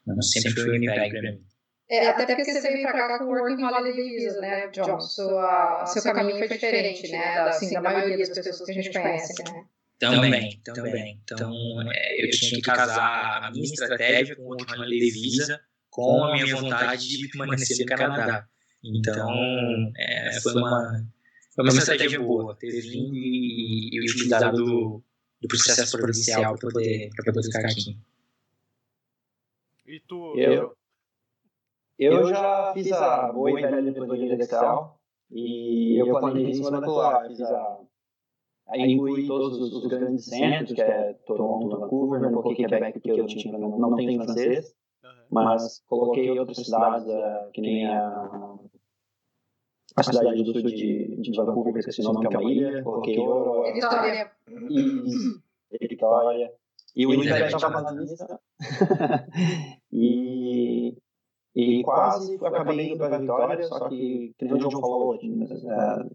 Não, 0.07 0.23
sempre 0.23 0.53
foi 0.53 0.69
o 0.69 0.73
Winnipeg 0.73 1.11
para 1.11 1.33
mim. 1.33 1.45
É, 1.91 2.09
até 2.09 2.35
porque 2.35 2.51
você 2.51 2.63
veio 2.63 2.83
para 2.83 2.93
cá 2.93 3.19
com 3.19 3.25
o 3.25 3.29
Working 3.29 3.63
Holiday 3.63 3.93
Visa, 3.93 4.41
né, 4.41 4.69
John? 4.69 4.99
Sua, 5.01 5.85
seu 5.87 6.15
caminho 6.15 6.39
foi 6.39 6.49
diferente, 6.49 7.11
né, 7.13 7.35
da, 7.35 7.49
assim, 7.51 7.73
da 7.75 7.83
maioria 7.83 8.17
das 8.17 8.31
pessoas 8.31 8.65
que 8.65 8.71
a 8.71 8.75
gente 8.75 8.91
conhece, 8.91 9.43
né? 9.45 9.65
Também, 9.99 10.61
também. 10.65 11.21
Então, 11.23 11.53
é, 11.93 12.25
eu 12.25 12.31
tinha 12.31 12.53
que 12.53 12.63
casar 12.63 13.45
a 13.45 13.51
minha 13.51 13.65
estratégia 13.65 14.35
com 14.35 14.43
o 14.43 14.47
Working 14.47 14.81
Holiday 14.81 15.11
Visa 15.11 15.61
com 15.91 16.25
a 16.25 16.33
minha 16.33 16.57
vontade 16.57 17.07
de 17.07 17.29
permanecer 17.29 17.79
no 17.79 17.87
Canadá. 17.87 18.49
Então, 18.85 19.31
é, 19.97 20.41
foi, 20.43 20.53
uma, 20.53 21.07
foi 21.55 21.65
uma 21.65 21.73
estratégia 21.73 22.21
boa 22.21 22.55
ter 22.55 22.71
vindo 22.83 23.17
e, 23.17 23.91
e 23.93 24.01
utilizado 24.01 24.57
do, 24.57 25.03
do 25.41 25.49
processo 25.49 25.97
provincial 25.97 26.59
para 26.59 26.71
poder, 26.71 27.09
poder 27.25 27.43
ficar 27.43 27.65
aqui. 27.65 27.97
E 29.87 30.01
tu, 30.01 30.35
eu, 30.37 30.77
eu 31.99 32.29
já 32.29 32.73
fiz 32.75 32.93
a 32.93 33.33
boa 33.33 33.51
e 33.51 33.63
velha 33.63 33.83
metodologia 33.83 34.37
de 34.37 34.43
Excel 34.43 34.99
e 35.31 35.99
eu 35.99 36.11
planejei 36.19 36.51
em 36.51 36.55
cima 36.55 36.71
da 36.71 37.27
Fiz 37.27 37.41
a, 37.41 37.79
aí 38.69 38.93
incluí 38.93 39.27
todos 39.27 39.59
os, 39.59 39.73
os, 39.75 39.87
grandes 39.87 40.27
centros, 40.27 40.73
que 40.73 40.83
é 40.83 41.15
Toronto, 41.27 41.79
Vancouver, 41.79 42.21
não 42.21 42.33
coloquei 42.33 42.67
Quebec 42.67 43.01
porque 43.01 43.11
eu 43.11 43.27
tinha, 43.27 43.59
não, 43.59 43.79
não 43.79 43.95
tenho 43.95 44.23
francês, 44.23 44.75
mas 45.31 45.83
coloquei 45.87 46.39
outras 46.39 46.59
cidades, 46.59 47.07
uh, 47.07 47.51
que 47.53 47.61
nem 47.61 47.87
a, 47.87 48.59
a 49.97 50.03
cidade 50.03 50.43
do 50.43 50.53
sul 50.53 50.63
de, 50.63 51.21
de 51.21 51.37
Vancouver, 51.37 51.83
que 51.83 51.91
é 51.91 52.05
o 52.05 52.13
nome, 52.13 52.29
que 52.29 52.35
é 52.35 52.39
uma 52.39 52.51
ilha, 52.51 52.83
coloquei 52.83 53.19
Ouro, 53.19 53.73
Vitória. 53.73 54.31
E, 54.71 55.89
Vitória. 55.89 56.53
E 56.97 57.07
o 57.07 57.11
Winnipeg 57.11 57.47
estava 57.47 57.83
na 57.83 57.91
lista. 57.91 58.41
e 59.93 60.97
e 61.55 61.85
quase 61.85 62.35
acabei 62.45 62.89
indo 62.89 62.99
para 62.99 63.15
a 63.15 63.19
vitória, 63.19 63.63
só 63.63 63.89
que, 63.89 64.35
que 64.37 64.45
nem 64.45 64.55
o 64.55 64.59
João 64.59 64.81
falou, 64.81 65.15
é, 65.15 66.09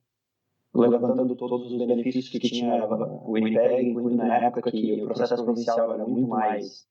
levantando 0.76 1.34
todos 1.36 1.72
os 1.72 1.78
benefícios 1.78 2.28
que 2.28 2.40
tinha 2.40 2.86
o 2.86 3.32
Winnipeg, 3.32 3.90
incluindo 3.90 4.18
na 4.18 4.38
época 4.38 4.70
que 4.70 5.02
o 5.02 5.06
processo 5.06 5.42
provincial 5.44 5.94
era 5.94 6.06
muito 6.06 6.28
mais 6.28 6.86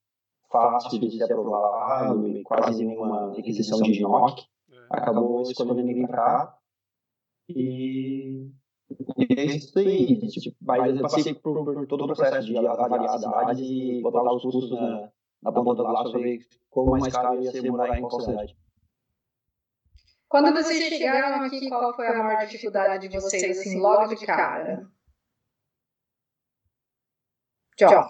fácil 0.51 0.99
de 0.99 1.11
ser 1.11 1.25
aprovado 1.25 2.27
e 2.27 2.43
quase 2.43 2.85
nenhuma 2.85 3.35
requisição 3.35 3.81
de 3.83 4.01
NOC, 4.01 4.41
é. 4.41 4.77
acabou 4.91 5.43
escolhendo 5.43 5.85
vir 5.85 6.07
para 6.07 6.17
cá. 6.17 6.58
E, 7.49 8.51
e 9.17 9.41
é 9.41 9.45
isso 9.45 9.79
aí. 9.79 10.19
Tipo, 10.29 10.57
mas 10.61 10.97
eu 10.97 11.03
passei 11.03 11.35
por, 11.35 11.65
por, 11.65 11.87
todo 11.87 12.05
o 12.05 12.07
processo 12.07 12.47
de 12.47 12.57
avaliar 12.57 13.15
a 13.15 13.19
cidade 13.19 13.63
e 13.63 14.03
botar 14.03 14.23
os 14.33 14.43
custos 14.43 14.71
na, 14.71 15.11
na 15.43 15.53
ponta 15.53 15.75
do 15.75 15.83
lápis 15.83 16.13
para 16.13 16.21
ver 16.21 16.41
como 16.71 16.91
mais 16.93 17.13
caro 17.13 17.43
ia 17.43 17.51
ser 17.51 17.71
morar 17.71 17.99
em 17.99 18.01
qual 18.03 18.21
cidade. 18.21 18.57
Quando 20.29 20.53
vocês 20.53 20.85
chegaram 20.89 21.43
aqui, 21.43 21.69
qual 21.69 21.97
foi 21.97 22.07
a 22.07 22.23
maior 22.23 22.47
dificuldade 22.47 23.09
de 23.09 23.19
vocês, 23.19 23.59
assim, 23.59 23.81
logo 23.81 24.15
de 24.15 24.27
cara? 24.27 24.87
John. 27.79 28.05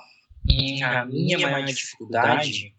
A 0.84 1.04
minha 1.06 1.38
maior 1.38 1.64
dificuldade. 1.64 2.74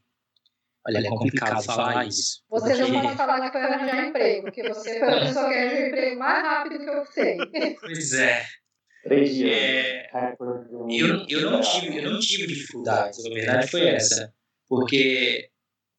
Olha, 0.88 1.00
é 1.00 1.10
complicado 1.10 1.64
falar 1.64 2.08
isso. 2.08 2.42
Você 2.50 2.76
porque... 2.76 2.92
não 2.92 3.02
pode 3.02 3.18
falar 3.18 3.42
que 3.42 3.52
foi 3.52 3.62
arranjar 3.62 4.08
emprego, 4.08 4.42
porque 4.44 4.68
você 4.68 4.98
foi 5.00 5.08
a 5.08 5.20
pessoa 5.20 5.50
que 5.50 5.56
arranjou 5.56 5.88
emprego 5.88 6.20
mais 6.20 6.44
rápido 6.44 6.80
que 6.80 6.90
eu 6.90 7.06
sei. 7.06 7.38
Pois 7.80 8.14
é. 8.14 8.46
Três 9.04 9.34
dias. 9.34 9.56
É, 9.56 10.10
eu, 10.90 11.26
eu, 11.28 11.52
não 11.52 11.62
tive, 11.62 11.98
eu 11.98 12.12
não 12.12 12.20
tive 12.20 12.48
dificuldades, 12.48 13.26
a 13.26 13.30
verdade 13.30 13.68
foi 13.68 13.88
essa. 13.88 14.34
Porque 14.68 15.50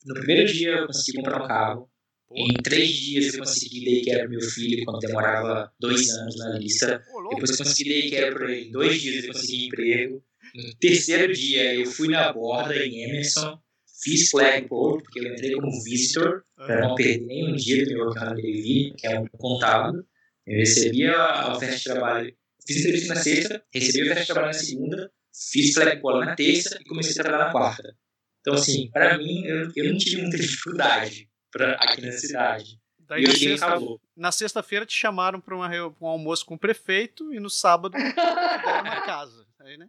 no 0.05 0.15
primeiro 0.15 0.53
dia 0.53 0.71
eu 0.71 0.87
consegui 0.87 1.19
comprar 1.19 1.43
um 1.43 1.49
carro. 1.49 1.91
Em 2.33 2.55
três 2.63 2.91
dias 2.91 3.35
eu 3.35 3.41
consegui 3.41 3.85
daycare 3.85 4.23
pro 4.23 4.31
meu 4.31 4.41
filho 4.41 4.85
quando 4.85 5.01
demorava 5.01 5.73
dois 5.81 6.09
anos 6.11 6.37
na 6.37 6.59
lista. 6.59 7.03
Depois 7.31 7.51
eu 7.51 7.59
consegui 7.59 7.91
daycare 7.91 8.35
para 8.35 8.53
ele. 8.53 8.69
Em 8.69 8.71
dois 8.71 9.01
dias 9.01 9.25
eu 9.25 9.33
consegui 9.33 9.67
emprego. 9.67 10.23
No 10.55 10.75
terceiro 10.77 11.33
dia 11.33 11.75
eu 11.75 11.87
fui 11.87 12.09
na 12.09 12.33
borda 12.33 12.77
em 12.77 13.03
Emerson. 13.03 13.59
Fiz 14.03 14.31
flagpole, 14.31 15.03
porque 15.03 15.19
eu 15.19 15.33
entrei 15.33 15.53
como 15.53 15.83
visitor, 15.83 16.45
para 16.57 16.81
não 16.81 16.95
perder 16.95 17.27
nenhum 17.27 17.55
dia 17.55 17.85
do 17.85 17.93
meu 17.93 18.11
canal 18.11 18.35
de 18.35 18.43
TV, 18.43 18.95
que 18.97 19.07
é 19.07 19.21
um 19.21 19.27
contábil. 19.27 20.05
Eu 20.47 20.59
recebi 20.59 21.07
a 21.07 21.53
oferta 21.55 21.77
de 21.77 21.85
trabalho. 21.85 22.35
Fiz 22.67 22.77
entrevista 22.79 23.15
na 23.15 23.21
sexta, 23.21 23.65
recebi 23.73 24.01
a 24.01 24.05
oferta 24.05 24.21
de 24.21 24.27
trabalho 24.27 24.47
na 24.47 24.53
segunda, 24.53 25.13
fiz 25.53 25.75
flagpole 25.75 26.27
na 26.27 26.35
terça 26.35 26.79
e 26.81 26.85
comecei 26.85 27.13
a 27.13 27.25
trabalhar 27.25 27.45
na 27.47 27.53
quarta. 27.53 27.97
Então, 28.41 28.55
assim, 28.55 28.91
para 28.91 29.19
mim, 29.19 29.45
eu, 29.45 29.71
eu 29.77 29.93
não 29.93 29.99
tive 29.99 30.23
muita 30.23 30.39
dificuldade 30.39 31.29
pra, 31.53 31.75
aqui 31.75 32.01
na 32.01 32.13
cidade. 32.13 32.81
Daí 32.99 33.25
na, 33.25 33.35
sexta, 33.35 33.79
na 34.17 34.33
sexta-feira 34.33 34.87
te 34.87 34.95
chamaram 34.95 35.41
para 35.41 35.57
um 35.57 36.07
almoço 36.07 36.47
com 36.47 36.55
o 36.55 36.59
prefeito 36.59 37.35
e 37.35 37.41
no 37.41 37.51
sábado 37.51 37.93
deram 37.99 38.83
uma 38.83 39.03
casa. 39.03 39.47
Aí, 39.59 39.77
né? 39.77 39.89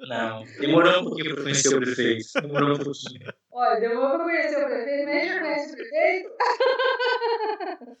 Não, 0.00 0.44
demorou 0.60 1.00
um 1.00 1.04
pouquinho 1.04 1.34
para 1.34 1.42
conhecer 1.42 1.74
o 1.74 1.80
prefeito. 1.80 2.26
Demorou 2.40 2.76
um 2.76 2.84
pouquinho. 2.84 3.32
Olha, 3.50 3.80
demorou 3.80 4.16
para 4.16 4.24
conhecer 4.24 4.62
o 4.62 4.66
prefeito, 4.66 5.04
mas 5.04 5.28
já 5.28 5.40
conhece 5.40 5.72
o 5.72 5.76
prefeito? 5.76 6.30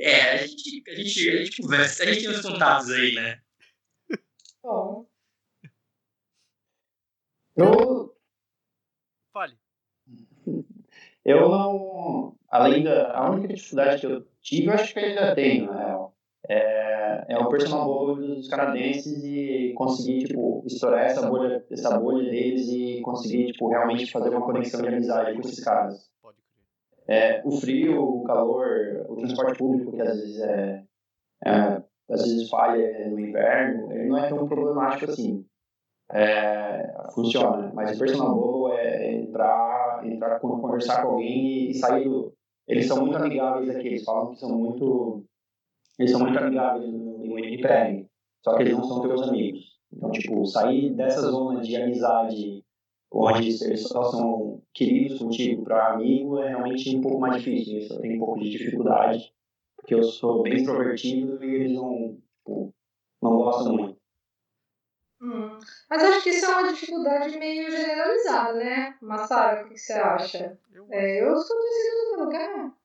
É, 0.00 0.32
a 0.32 0.36
gente, 0.46 0.84
a 0.86 0.94
gente, 0.94 1.30
a 1.30 1.44
gente 1.44 1.62
conversa, 1.62 2.02
a 2.02 2.06
gente 2.06 2.20
tem 2.20 2.30
uns 2.30 2.42
contatos 2.42 2.90
aí, 2.90 3.14
né? 3.14 3.40
Bom. 4.62 5.08
Eu, 7.56 8.14
Fale. 9.32 9.56
Eu 11.24 11.48
não. 11.48 12.36
Além 12.48 12.82
da. 12.82 13.12
A 13.12 13.30
única 13.30 13.54
dificuldade 13.54 14.00
que 14.00 14.06
eu 14.06 14.28
tive, 14.42 14.66
eu 14.66 14.72
acho 14.72 14.92
que 14.92 14.98
ainda 14.98 15.34
tenho, 15.34 15.66
na 15.66 15.78
real. 15.78 16.17
É, 16.46 17.34
é 17.34 17.38
o 17.38 17.48
personal 17.48 17.84
ball 17.84 18.16
dos 18.16 18.48
canadenses 18.48 19.24
e 19.24 19.72
conseguir, 19.76 20.24
tipo, 20.26 20.62
estourar 20.66 21.04
essa 21.04 21.28
bolha, 21.28 21.64
essa 21.70 21.98
bolha 21.98 22.30
deles 22.30 22.68
e 22.68 23.00
conseguir, 23.02 23.52
tipo, 23.52 23.68
realmente 23.68 24.10
fazer 24.10 24.30
uma 24.30 24.44
conexão 24.44 24.82
de 24.82 24.88
amizade 24.88 25.34
com 25.34 25.40
esses 25.40 25.62
caras. 25.64 26.08
É, 27.06 27.40
o 27.44 27.50
frio, 27.52 28.02
o 28.02 28.24
calor, 28.24 29.06
o 29.08 29.16
transporte 29.16 29.58
público, 29.58 29.92
que 29.92 30.02
às 30.02 30.08
vezes 30.08 30.40
é, 30.40 30.84
é 31.44 31.82
às 32.10 32.22
vezes 32.22 32.48
falha 32.48 33.08
no 33.10 33.18
inverno, 33.18 33.92
ele 33.92 34.08
não 34.08 34.18
é 34.18 34.28
tão 34.28 34.46
problemático 34.46 35.10
assim 35.10 35.44
é, 36.12 36.94
funciona. 37.14 37.70
Mas 37.74 37.96
o 37.96 37.98
personal 37.98 38.34
ball 38.34 38.72
é 38.72 39.12
entrar, 39.14 40.02
entrar, 40.04 40.40
conversar 40.40 41.02
com 41.02 41.08
alguém 41.12 41.70
e 41.70 41.74
sair 41.74 42.04
do. 42.04 42.32
Eles 42.66 42.86
são 42.86 43.00
muito 43.00 43.16
amigáveis 43.16 43.70
aqui, 43.70 43.88
eles 43.88 44.04
falam 44.04 44.30
que 44.30 44.40
são 44.40 44.50
muito. 44.50 45.24
Eles 45.98 46.10
são 46.12 46.20
muito 46.20 46.38
amigáveis 46.38 46.92
no 46.92 47.34
Winnipeg, 47.34 48.06
só 48.44 48.56
que 48.56 48.62
eles 48.62 48.74
não 48.74 48.84
são 48.84 49.02
teus 49.02 49.28
amigos. 49.28 49.78
Então, 49.92 50.10
tipo, 50.10 50.44
sair 50.46 50.94
dessa 50.94 51.22
zona 51.22 51.60
de 51.60 51.76
amizade 51.76 52.64
onde 53.10 53.64
eles 53.64 53.88
só 53.88 54.04
são 54.04 54.62
queridos 54.74 55.18
contigo 55.18 55.64
para 55.64 55.94
amigo 55.94 56.38
é 56.38 56.50
realmente 56.50 56.96
um 56.96 57.00
pouco 57.00 57.20
mais 57.20 57.42
difícil. 57.42 57.78
Isso 57.78 57.94
eu 57.94 58.00
tenho 58.00 58.16
um 58.16 58.18
pouco 58.18 58.40
de 58.40 58.50
dificuldade, 58.50 59.32
porque 59.76 59.94
eu 59.94 60.02
sou 60.02 60.42
bem 60.42 60.56
extrovertido 60.56 61.42
e 61.42 61.54
eles 61.54 61.72
não, 61.72 62.18
tipo, 62.36 62.74
não 63.22 63.36
gostam 63.36 63.72
muito. 63.72 63.98
Hum. 65.20 65.58
Mas 65.90 66.02
acho 66.04 66.22
que 66.22 66.30
isso 66.30 66.46
é 66.46 66.48
uma 66.48 66.72
dificuldade 66.72 67.36
meio 67.38 67.68
generalizada, 67.70 68.54
né? 68.54 68.96
Massara, 69.02 69.66
o 69.66 69.68
que 69.68 69.76
você 69.76 69.94
acha? 69.94 70.56
Eu, 70.72 70.86
é, 70.90 71.22
eu 71.22 71.36
sou 71.36 71.56
do 71.56 72.16
do 72.16 72.24
lugar. 72.24 72.77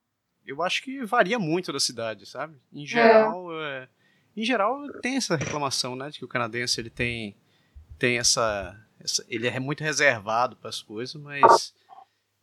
Eu 0.45 0.61
acho 0.61 0.83
que 0.83 1.05
varia 1.05 1.39
muito 1.39 1.71
da 1.71 1.79
cidade, 1.79 2.25
sabe? 2.25 2.57
Em 2.71 2.85
geral, 2.85 3.61
é. 3.61 3.83
É, 3.83 3.87
em 4.35 4.43
geral 4.43 4.91
tem 5.01 5.15
essa 5.15 5.35
reclamação, 5.35 5.95
né, 5.95 6.09
de 6.09 6.19
que 6.19 6.25
o 6.25 6.27
canadense 6.27 6.79
ele 6.79 6.89
tem 6.89 7.35
tem 7.97 8.17
essa, 8.17 8.77
essa 8.99 9.23
ele 9.29 9.47
é 9.47 9.59
muito 9.59 9.83
reservado 9.83 10.55
para 10.55 10.69
as 10.69 10.81
coisas, 10.81 11.15
mas 11.15 11.73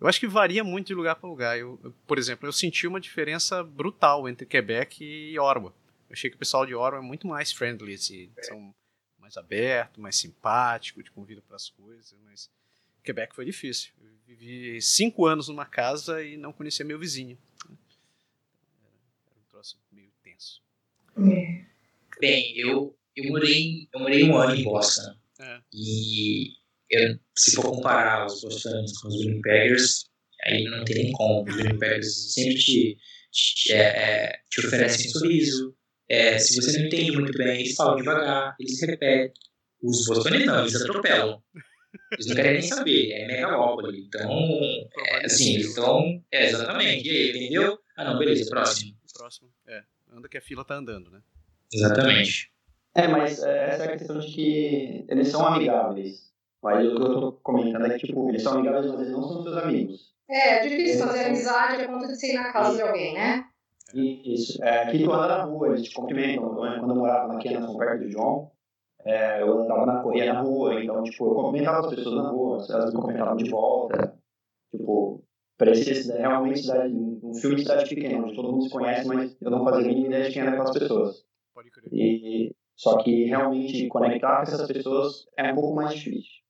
eu 0.00 0.08
acho 0.08 0.18
que 0.18 0.26
varia 0.26 0.64
muito 0.64 0.86
de 0.86 0.94
lugar 0.94 1.16
para 1.16 1.28
lugar. 1.28 1.58
Eu, 1.58 1.78
eu, 1.84 1.92
por 2.06 2.18
exemplo, 2.18 2.48
eu 2.48 2.52
senti 2.52 2.86
uma 2.86 3.00
diferença 3.00 3.62
brutal 3.62 4.28
entre 4.28 4.46
Quebec 4.46 5.04
e 5.04 5.38
Ottawa. 5.38 5.74
Eu 6.08 6.14
achei 6.14 6.30
que 6.30 6.36
o 6.36 6.38
pessoal 6.38 6.64
de 6.64 6.74
Ottawa 6.74 7.02
é 7.02 7.06
muito 7.06 7.26
mais 7.26 7.52
friendly, 7.52 7.94
assim, 7.94 8.30
são 8.40 8.74
mais 9.18 9.36
aberto, 9.36 10.00
mais 10.00 10.16
simpático, 10.16 11.02
te 11.02 11.10
convida 11.10 11.42
para 11.46 11.56
as 11.56 11.68
coisas, 11.68 12.14
mas 12.24 12.50
Quebec 13.04 13.34
foi 13.34 13.44
difícil. 13.44 13.92
Eu 14.00 14.10
vivi 14.26 14.80
cinco 14.80 15.26
anos 15.26 15.48
numa 15.48 15.66
casa 15.66 16.22
e 16.22 16.36
não 16.36 16.52
conhecia 16.52 16.84
meu 16.84 16.98
vizinho. 16.98 17.36
Troço 19.60 19.76
meio 19.92 20.10
tenso. 20.24 20.62
É. 21.18 21.64
Bem, 22.18 22.56
eu, 22.56 22.96
eu, 23.14 23.24
morei, 23.28 23.88
eu 23.92 24.00
morei 24.00 24.24
um 24.24 24.34
ano 24.38 24.54
em 24.54 24.64
Boston. 24.64 25.14
É. 25.38 25.60
E 25.74 26.52
eu, 26.90 27.18
se 27.36 27.56
for 27.56 27.64
comparar 27.64 28.24
os 28.24 28.40
bostonianos 28.40 28.98
com 28.98 29.08
os 29.08 29.20
Winnipeggers, 29.20 30.04
aí 30.44 30.64
não 30.64 30.82
tem 30.84 30.96
nem 30.96 31.12
como. 31.12 31.46
Os 31.46 31.56
Winnipeggers 31.56 32.32
sempre 32.32 32.54
te, 32.54 32.96
te, 33.30 33.72
é, 33.72 34.32
te 34.48 34.66
oferecem 34.66 35.08
um 35.08 35.10
sorriso, 35.10 35.76
é, 36.08 36.38
se 36.38 36.56
você 36.56 36.78
não 36.78 36.86
entende 36.86 37.12
muito 37.12 37.36
bem, 37.36 37.60
eles 37.60 37.74
falam 37.74 37.96
devagar, 37.96 38.56
eles 38.58 38.80
repetem. 38.80 39.32
Os 39.82 40.06
bostonianos 40.06 40.46
não, 40.46 40.60
eles 40.60 40.76
atropelam. 40.76 41.42
Eles 42.12 42.26
não 42.26 42.36
querem 42.36 42.52
nem 42.52 42.62
saber, 42.62 43.12
é 43.12 43.26
megalópole. 43.26 44.06
Então, 44.06 44.30
é, 45.06 45.26
assim, 45.26 45.54
eles 45.54 45.68
estão. 45.68 46.24
É, 46.32 46.46
exatamente. 46.46 47.06
E 47.06 47.10
aí, 47.10 47.30
entendeu? 47.30 47.78
Ah, 47.96 48.04
não, 48.04 48.18
beleza, 48.18 48.48
próximo. 48.48 48.99
Próximo, 49.20 49.50
é. 49.66 49.82
Anda 50.10 50.30
que 50.30 50.38
a 50.38 50.40
fila 50.40 50.64
tá 50.64 50.74
andando, 50.74 51.10
né? 51.10 51.20
Exatamente. 51.70 52.50
É, 52.94 53.06
mas 53.06 53.42
é, 53.42 53.68
essa 53.68 53.84
é 53.84 53.86
a 53.86 53.96
questão 53.98 54.18
de 54.18 54.26
que 54.32 55.04
eles 55.08 55.28
são 55.28 55.46
amigáveis. 55.46 56.32
Mas 56.62 56.86
o 56.86 56.96
que 56.96 57.02
eu 57.02 57.20
tô 57.20 57.32
comentando 57.42 57.84
é 57.84 57.98
que, 57.98 58.06
tipo, 58.06 58.30
eles 58.30 58.42
são 58.42 58.54
amigáveis, 58.54 58.86
mas 58.86 59.00
eles 59.00 59.12
não 59.12 59.22
são 59.22 59.42
seus 59.42 59.56
amigos. 59.58 60.14
É, 60.26 60.56
é 60.56 60.68
difícil 60.68 61.06
fazer 61.06 61.26
amizade 61.26 61.82
a 61.82 61.88
ponto 61.88 62.06
de 62.06 62.18
ser 62.18 62.32
ir 62.32 62.34
na 62.34 62.50
casa 62.50 62.76
de 62.76 62.82
alguém, 62.82 63.12
né? 63.12 63.44
Isso. 63.92 64.62
É, 64.64 64.84
aqui 64.84 65.04
tu 65.04 65.12
anda 65.12 65.28
na 65.28 65.44
rua, 65.44 65.68
eles 65.68 65.82
te 65.82 65.94
cumprimentam. 65.94 66.54
Quando 66.54 66.90
eu 66.90 66.96
morava 66.96 67.28
na 67.28 67.38
Kennerson, 67.38 67.76
perto 67.76 68.04
do 68.04 68.08
John, 68.08 68.52
é, 69.04 69.42
eu 69.42 69.60
andava 69.60 69.84
na 69.84 70.02
corria 70.02 70.32
na 70.32 70.40
rua, 70.40 70.82
então, 70.82 71.02
tipo, 71.02 71.26
eu 71.26 71.34
cumprimentava 71.34 71.86
as 71.86 71.94
pessoas 71.94 72.14
na 72.14 72.30
rua, 72.30 72.66
elas 72.70 72.94
me 72.94 73.00
cumprimentavam 73.00 73.36
de 73.36 73.50
volta. 73.50 74.14
Tipo, 74.70 75.22
parecia 75.58 76.16
realmente 76.16 76.60
cidade, 76.60 76.94
um 77.30 77.34
filme 77.34 77.56
de 77.56 77.62
cidade 77.62 77.88
pequena, 77.88 78.24
onde 78.24 78.34
todo 78.34 78.52
mundo 78.52 78.64
se 78.64 78.70
conhece, 78.70 79.06
mas 79.06 79.36
eu 79.40 79.50
não 79.50 79.64
fazia 79.64 79.86
nem 79.86 80.06
ideia 80.06 80.24
de 80.24 80.32
quem 80.32 80.42
eram 80.42 80.52
aquelas 80.52 80.78
pessoas. 80.78 81.24
Pode 81.54 81.70
crer. 81.70 81.88
E, 81.92 82.54
só 82.76 82.98
que 82.98 83.24
realmente 83.24 83.86
conectar 83.88 84.36
com 84.36 84.42
essas 84.42 84.66
pessoas 84.66 85.26
é 85.36 85.52
um 85.52 85.54
pouco 85.54 85.74
mais 85.74 85.94
difícil. 85.94 86.40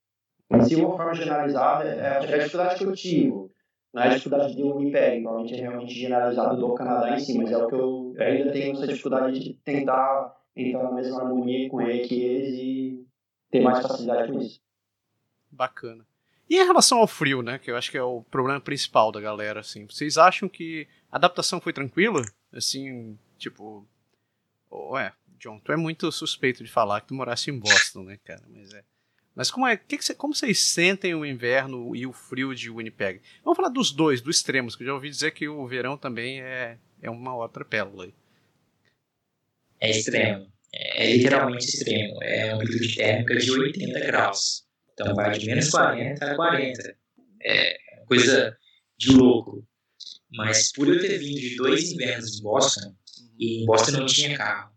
Mas, 0.49 0.69
de 0.69 0.77
uma 0.77 0.97
forma 0.97 1.15
generalizada, 1.15 1.85
é 1.85 2.17
a 2.17 2.21
dificuldade 2.21 2.79
que 2.79 2.85
eu 2.85 2.93
tive 2.93 3.51
não 3.93 4.03
é 4.03 4.07
a 4.07 4.11
dificuldade 4.11 4.55
de 4.55 4.63
Winnipeg, 4.63 5.23
provavelmente 5.23 5.55
é 5.55 5.61
realmente 5.63 5.95
generalizado 5.95 6.57
do 6.57 6.75
Canadá 6.75 7.17
em 7.17 7.19
si, 7.19 7.37
mas 7.37 7.51
é 7.51 7.57
o 7.57 7.67
que 7.67 7.75
eu 7.75 8.15
ainda 8.19 8.53
tenho 8.53 8.73
essa 8.73 8.87
dificuldade 8.87 9.41
de 9.41 9.55
tentar 9.55 10.37
entrar 10.55 10.85
na 10.85 10.93
mesma 10.93 11.23
harmonia 11.23 11.69
com 11.69 11.81
ele 11.81 12.07
que 12.07 12.23
eles 12.23 12.55
e 12.55 13.07
ter 13.51 13.63
mais 13.63 13.83
facilidade 13.83 14.31
com 14.31 14.39
isso. 14.39 14.61
Bacana. 15.51 16.07
E 16.51 16.57
em 16.61 16.67
relação 16.67 16.99
ao 16.99 17.07
frio, 17.07 17.43
né, 17.43 17.61
que 17.61 17.71
eu 17.71 17.77
acho 17.77 17.93
que 17.93 17.97
é 17.97 18.03
o 18.03 18.23
problema 18.25 18.61
principal 18.61 19.13
da 19.13 19.21
galera, 19.21 19.61
assim, 19.61 19.87
vocês 19.87 20.19
acham 20.19 20.49
que 20.49 20.89
a 21.11 21.17
adaptação 21.17 21.61
foi 21.61 21.73
tranquila? 21.73 22.23
Assim, 22.53 23.17
tipo, 23.39 23.87
ué, 24.71 25.13
John, 25.39 25.61
tu 25.61 25.71
é 25.71 25.77
muito 25.77 26.11
suspeito 26.11 26.65
de 26.65 26.71
falar 26.71 27.03
que 27.03 27.07
tu 27.07 27.15
morasse 27.15 27.53
em 27.53 27.59
Boston, 27.59 28.03
né, 28.03 28.19
cara, 28.25 28.43
mas 28.49 28.75
é 28.75 28.83
mas 29.35 29.51
como 29.51 29.67
é, 29.67 29.77
que 29.77 29.97
que 29.97 30.05
cê, 30.05 30.15
como 30.15 30.35
vocês 30.35 30.59
sentem 30.59 31.15
o 31.15 31.25
inverno 31.25 31.95
e 31.95 32.05
o 32.05 32.13
frio 32.13 32.55
de 32.55 32.69
Winnipeg? 32.69 33.23
Vamos 33.45 33.57
falar 33.57 33.69
dos 33.69 33.93
dois, 33.93 34.21
dos 34.21 34.37
extremos, 34.37 34.75
que 34.75 34.83
eu 34.83 34.89
já 34.89 34.95
ouvi 34.95 35.09
dizer 35.09 35.31
que 35.31 35.49
o 35.49 35.67
verão 35.67 35.97
também 35.97 36.43
é, 36.43 36.77
é 37.01 37.09
uma 37.09 37.35
outra 37.35 37.65
pérola. 37.65 38.05
Aí. 38.05 38.15
É 39.81 39.91
extremo. 39.91 40.47
É, 40.75 41.05
é 41.05 41.17
literalmente 41.17 41.65
extremo. 41.65 42.23
É 42.23 42.47
uma 42.47 42.57
amplitude 42.57 42.97
térmica 42.97 43.37
de 43.37 43.51
80 43.51 44.01
graus. 44.01 44.69
Então 45.01 45.15
vai 45.15 45.39
de 45.39 45.47
menos 45.47 45.71
40 45.71 46.25
a 46.25 46.35
40. 46.35 46.97
É 47.43 47.77
coisa 48.07 48.57
de 48.99 49.13
louco. 49.13 49.67
Mas 50.33 50.73
por 50.73 50.89
eu 50.89 51.01
ter 51.01 51.19
vindo 51.19 51.41
de 51.41 51.57
dois 51.57 51.91
invernos 51.93 52.39
em 52.39 52.43
Boston, 52.43 52.95
e 53.39 53.63
em 53.63 53.67
Boston 53.67 53.93
não 53.93 54.07
tinha 54.07 54.37
carro, 54.37 54.73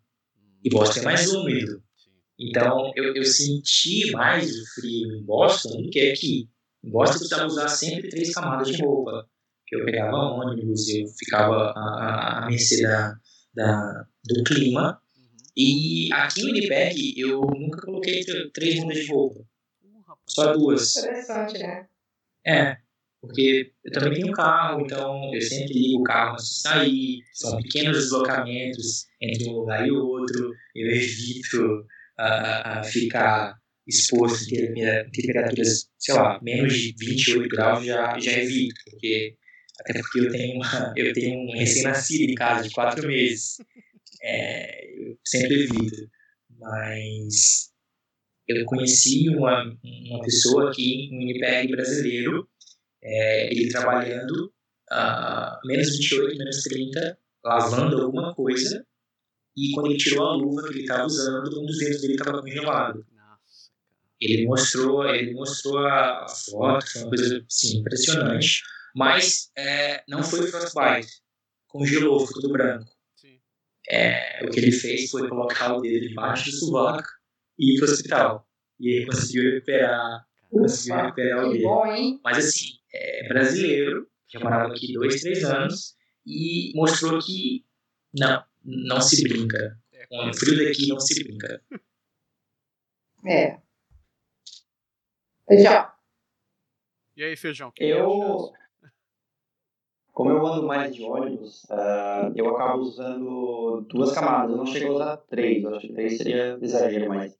e 0.64 0.70
Boston 0.70 1.02
é 1.02 1.04
mais 1.04 1.32
úmido, 1.32 1.84
então, 2.40 2.92
eu, 2.96 3.16
eu 3.16 3.24
senti 3.24 4.12
mais 4.12 4.50
o 4.50 4.66
frio 4.74 5.16
em 5.16 5.24
Boston 5.24 5.82
do 5.82 5.90
que 5.90 6.12
aqui. 6.12 6.50
Em 6.84 6.90
Boston, 6.90 7.16
eu 7.16 7.20
precisava 7.20 7.46
usar 7.46 7.68
sempre 7.68 8.10
três 8.10 8.34
camadas 8.34 8.68
de 8.68 8.82
roupa. 8.82 9.28
Eu 9.72 9.86
pegava 9.86 10.16
ônibus, 10.18 10.88
eu 10.90 11.08
ficava 11.08 11.72
à, 11.76 12.44
à 12.44 12.48
mercê 12.48 12.82
da, 12.84 13.16
da, 13.54 14.06
do 14.26 14.44
clima. 14.44 15.00
E 15.56 16.12
aqui 16.12 16.42
em 16.42 16.46
Winnipeg, 16.46 17.14
eu 17.18 17.42
nunca 17.42 17.82
coloquei 17.82 18.24
três 18.54 18.80
mudas 18.80 18.98
de 18.98 19.08
roupa. 19.08 19.46
Só 20.28 20.54
duas. 20.54 20.96
Interessante, 20.96 21.58
né? 21.60 21.88
É, 22.46 22.78
porque 23.22 23.72
eu 23.86 23.92
também 23.92 24.14
tenho 24.14 24.34
carro, 24.34 24.82
então 24.82 25.34
eu 25.34 25.42
sempre 25.42 25.74
ligo 25.74 26.02
o 26.02 26.04
carro 26.04 26.34
antes 26.34 26.46
de 26.50 26.60
sair. 26.60 27.24
São 27.34 27.58
pequenos 27.62 27.98
deslocamentos 27.98 29.06
entre 29.22 29.50
um 29.50 29.54
lugar 29.54 29.88
e 29.88 29.92
outro. 29.92 30.52
Eu 30.76 30.92
evito 30.92 31.86
a, 32.18 32.80
a 32.80 32.84
ficar 32.84 33.56
exposto 33.88 34.54
em 34.54 34.74
temperaturas, 35.12 35.90
sei 35.98 36.16
lá, 36.16 36.40
menos 36.42 36.74
de 36.74 36.94
28 36.98 37.50
graus 37.50 37.86
já, 37.86 38.18
já 38.20 38.32
evito, 38.32 38.76
porque 38.90 39.38
até 39.80 40.00
porque 40.00 40.20
eu 40.20 40.32
tenho, 40.32 40.56
uma, 40.56 40.94
eu 40.96 41.14
tenho 41.14 41.40
um 41.40 41.58
recém-nascido 41.58 42.32
em 42.32 42.36
casa 42.36 42.68
de 42.68 42.74
quatro 42.74 43.08
meses. 43.08 43.58
É, 44.22 44.86
eu 45.02 45.18
sempre 45.26 45.64
evito. 45.64 46.10
Mas 46.60 47.73
eu 48.48 48.66
conheci 48.66 49.30
uma, 49.30 49.64
uma 49.84 50.22
pessoa 50.22 50.70
aqui 50.70 51.06
em 51.06 51.18
Winnipeg 51.18 51.72
brasileiro, 51.72 52.48
é, 53.02 53.54
ele 53.54 53.70
trabalhando 53.70 54.54
uh, 54.92 55.68
menos 55.68 55.98
28, 55.98 56.38
menos 56.38 56.64
30, 56.64 57.18
lavando 57.44 58.02
alguma 58.02 58.34
coisa, 58.34 58.86
e 59.56 59.72
quando 59.72 59.88
ele 59.88 59.98
tirou 59.98 60.26
a 60.26 60.36
luva 60.36 60.64
que 60.64 60.74
ele 60.74 60.82
estava 60.82 61.06
usando, 61.06 61.62
um 61.62 61.66
dos 61.66 61.78
dedos 61.78 62.02
dele 62.02 62.14
estava 62.14 62.42
congelado. 62.42 63.06
Ele 64.20 64.46
mostrou, 64.46 65.06
ele 65.06 65.34
mostrou 65.34 65.78
a 65.80 66.26
foto, 66.28 66.88
foi 66.88 67.02
uma 67.02 67.10
coisa 67.10 67.46
assim, 67.46 67.80
impressionante. 67.80 68.62
Mas 68.96 69.52
é, 69.58 70.04
não 70.08 70.24
foi 70.24 70.48
frostbite, 70.48 71.22
congelou, 71.68 72.26
ficou 72.26 72.42
tudo 72.42 72.54
branco. 72.54 72.90
É, 73.90 74.46
o 74.46 74.50
que 74.50 74.60
ele 74.60 74.72
fez 74.72 75.10
foi 75.10 75.28
colocar 75.28 75.76
o 75.76 75.82
dedo 75.82 76.08
debaixo 76.08 76.50
do 76.50 76.56
sovaco 76.56 77.04
e 77.58 77.74
ir 77.74 77.80
para 77.80 77.90
o 77.90 77.92
hospital. 77.92 78.48
E 78.80 78.98
ele 78.98 79.06
conseguiu 79.06 79.54
recuperar, 79.54 80.26
conseguiu 80.50 80.96
recuperar 80.96 81.46
o 81.46 81.52
dedo. 81.52 81.64
Bom, 81.64 82.20
Mas 82.24 82.38
assim, 82.38 82.70
é 82.94 83.28
brasileiro, 83.28 84.08
já 84.28 84.40
morava 84.40 84.72
aqui 84.72 84.94
dois, 84.94 85.22
três 85.22 85.44
anos, 85.44 85.96
e 86.26 86.72
mostrou 86.76 87.20
que 87.20 87.66
não, 88.18 88.44
não 88.64 89.02
se 89.02 89.24
brinca. 89.24 89.78
Com 90.10 90.30
o 90.30 90.34
frio 90.34 90.58
daqui 90.58 90.88
não 90.88 91.00
se 91.00 91.24
brinca. 91.24 91.64
É. 93.26 93.58
Feijão. 95.48 95.88
E 97.16 97.24
aí, 97.24 97.36
feijão? 97.36 97.72
Eu. 97.78 98.52
Como 100.12 100.30
eu 100.30 100.46
ando 100.46 100.68
mais 100.68 100.94
de 100.94 101.04
ônibus, 101.04 101.64
uh, 101.64 102.32
eu 102.36 102.56
acabo 102.56 102.82
usando 102.82 103.82
duas 103.90 104.14
camadas. 104.14 104.52
Eu 104.52 104.58
não 104.58 104.66
chego 104.66 104.92
a 104.92 104.96
usar 104.96 105.18
três. 105.18 105.64
Eu 105.64 105.76
acho 105.76 105.88
que 105.88 105.94
três 105.94 106.18
seria 106.18 106.58
exagero, 106.62 107.10
mas 107.10 107.36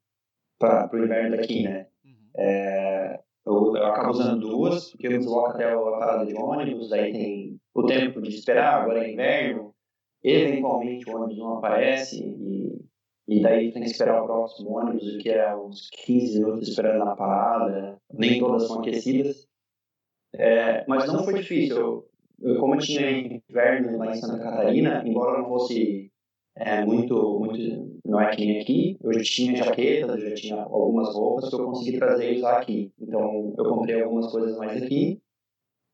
para 0.60 0.90
o 0.94 1.04
inverno 1.04 1.36
daqui, 1.36 1.64
né? 1.64 1.88
Uhum. 2.04 2.30
É, 2.38 3.20
eu, 3.46 3.76
eu, 3.76 3.86
acabo 3.86 4.12
usando 4.12 4.40
duas, 4.40 4.92
porque 4.92 5.08
eu 5.08 5.18
desloco 5.18 5.50
até 5.50 5.72
a 5.72 5.78
parada 5.78 6.26
de 6.26 6.34
ônibus, 6.36 6.92
aí 6.94 7.12
tem 7.12 7.60
o 7.74 7.84
tempo 7.86 8.22
de 8.22 8.30
esperar, 8.30 8.82
agora 8.82 9.06
é 9.06 9.12
inverno, 9.12 9.74
eventualmente 10.24 11.10
o 11.10 11.16
ônibus 11.16 11.38
não 11.38 11.58
aparece 11.58 12.24
e, 12.24 12.80
E 13.28 13.42
daí 13.42 13.72
tem 13.72 13.82
que 13.82 13.90
esperar 13.90 14.22
o 14.22 14.26
próximo 14.26 14.78
ônibus, 14.78 15.16
o 15.16 15.18
que 15.18 15.30
é 15.30 15.56
uns 15.56 15.90
15 16.06 16.40
minutos 16.40 16.70
esperando 16.70 17.06
na 17.06 17.16
parada. 17.16 17.98
Nem 18.12 18.40
todas 18.40 18.68
são 18.68 18.80
aquecidas. 18.80 19.48
É, 20.36 20.86
mas 20.88 21.06
não 21.08 21.24
foi 21.24 21.36
difícil. 21.36 21.78
Eu, 21.78 22.10
eu, 22.42 22.60
como 22.60 22.76
eu 22.76 22.80
tinha 22.80 23.10
inverno 23.10 23.98
lá 23.98 24.12
em 24.12 24.16
Santa 24.16 24.44
Catarina, 24.44 25.04
embora 25.06 25.40
não 25.40 25.48
fosse 25.48 26.12
é, 26.56 26.84
muito, 26.86 27.40
muito. 27.40 27.93
Não 28.06 28.20
é 28.20 28.36
que 28.36 28.46
nem 28.46 28.60
aqui, 28.60 28.98
eu 29.02 29.14
já 29.14 29.22
tinha 29.22 29.56
jaquetas, 29.56 30.22
eu 30.22 30.30
já 30.30 30.36
tinha 30.36 30.62
algumas 30.62 31.14
roupas 31.16 31.50
que 31.50 31.56
eu 31.56 31.66
consegui 31.66 31.98
trazer 31.98 32.34
e 32.34 32.38
usar 32.38 32.58
aqui. 32.58 32.92
Então 33.00 33.54
eu 33.58 33.64
comprei 33.64 34.02
algumas 34.02 34.30
coisas 34.30 34.58
mais 34.58 34.84
aqui, 34.84 35.22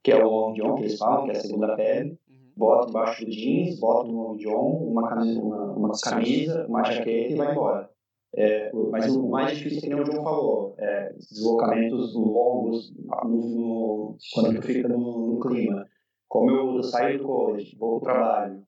que 0.04 0.12
é 0.12 0.24
o 0.24 0.28
long 0.28 0.54
john 0.54 0.76
que 0.76 0.82
eles 0.82 0.98
falam, 0.98 1.26
que 1.26 1.32
é 1.32 1.38
a 1.38 1.42
segunda 1.42 1.76
pele. 1.76 2.18
Uhum. 2.28 2.52
Boto 2.58 2.90
embaixo 2.90 3.26
do 3.26 3.32
jeans, 3.32 3.80
boto 3.80 4.08
no 4.08 4.24
long 4.24 4.38
john, 4.38 4.92
uma 4.92 5.08
camisa, 5.08 5.40
uma, 5.40 5.72
uma 5.72 5.92
camisa, 6.04 6.66
uma 6.68 6.84
jaqueta 6.84 7.34
e 7.34 7.36
vai 7.36 7.52
embora. 7.52 7.90
É, 8.36 8.72
mas 8.92 9.16
o 9.16 9.28
mais 9.28 9.58
difícil, 9.58 9.82
que 9.82 9.90
nem 9.90 10.00
o 10.00 10.06
João 10.06 10.24
falou, 10.24 10.76
é 10.78 11.14
deslocamentos 11.14 12.14
longos 12.14 12.94
no, 12.96 13.26
no, 13.26 14.18
quando 14.34 14.56
tu 14.56 14.62
fica 14.62 14.88
no, 14.88 15.34
no, 15.34 15.40
clima. 15.40 15.88
Como 16.28 16.52
eu 16.52 16.84
saio 16.84 17.18
do 17.18 17.24
college, 17.26 17.76
vou 17.76 18.00
para 18.00 18.14
o 18.14 18.16
trabalho, 18.16 18.64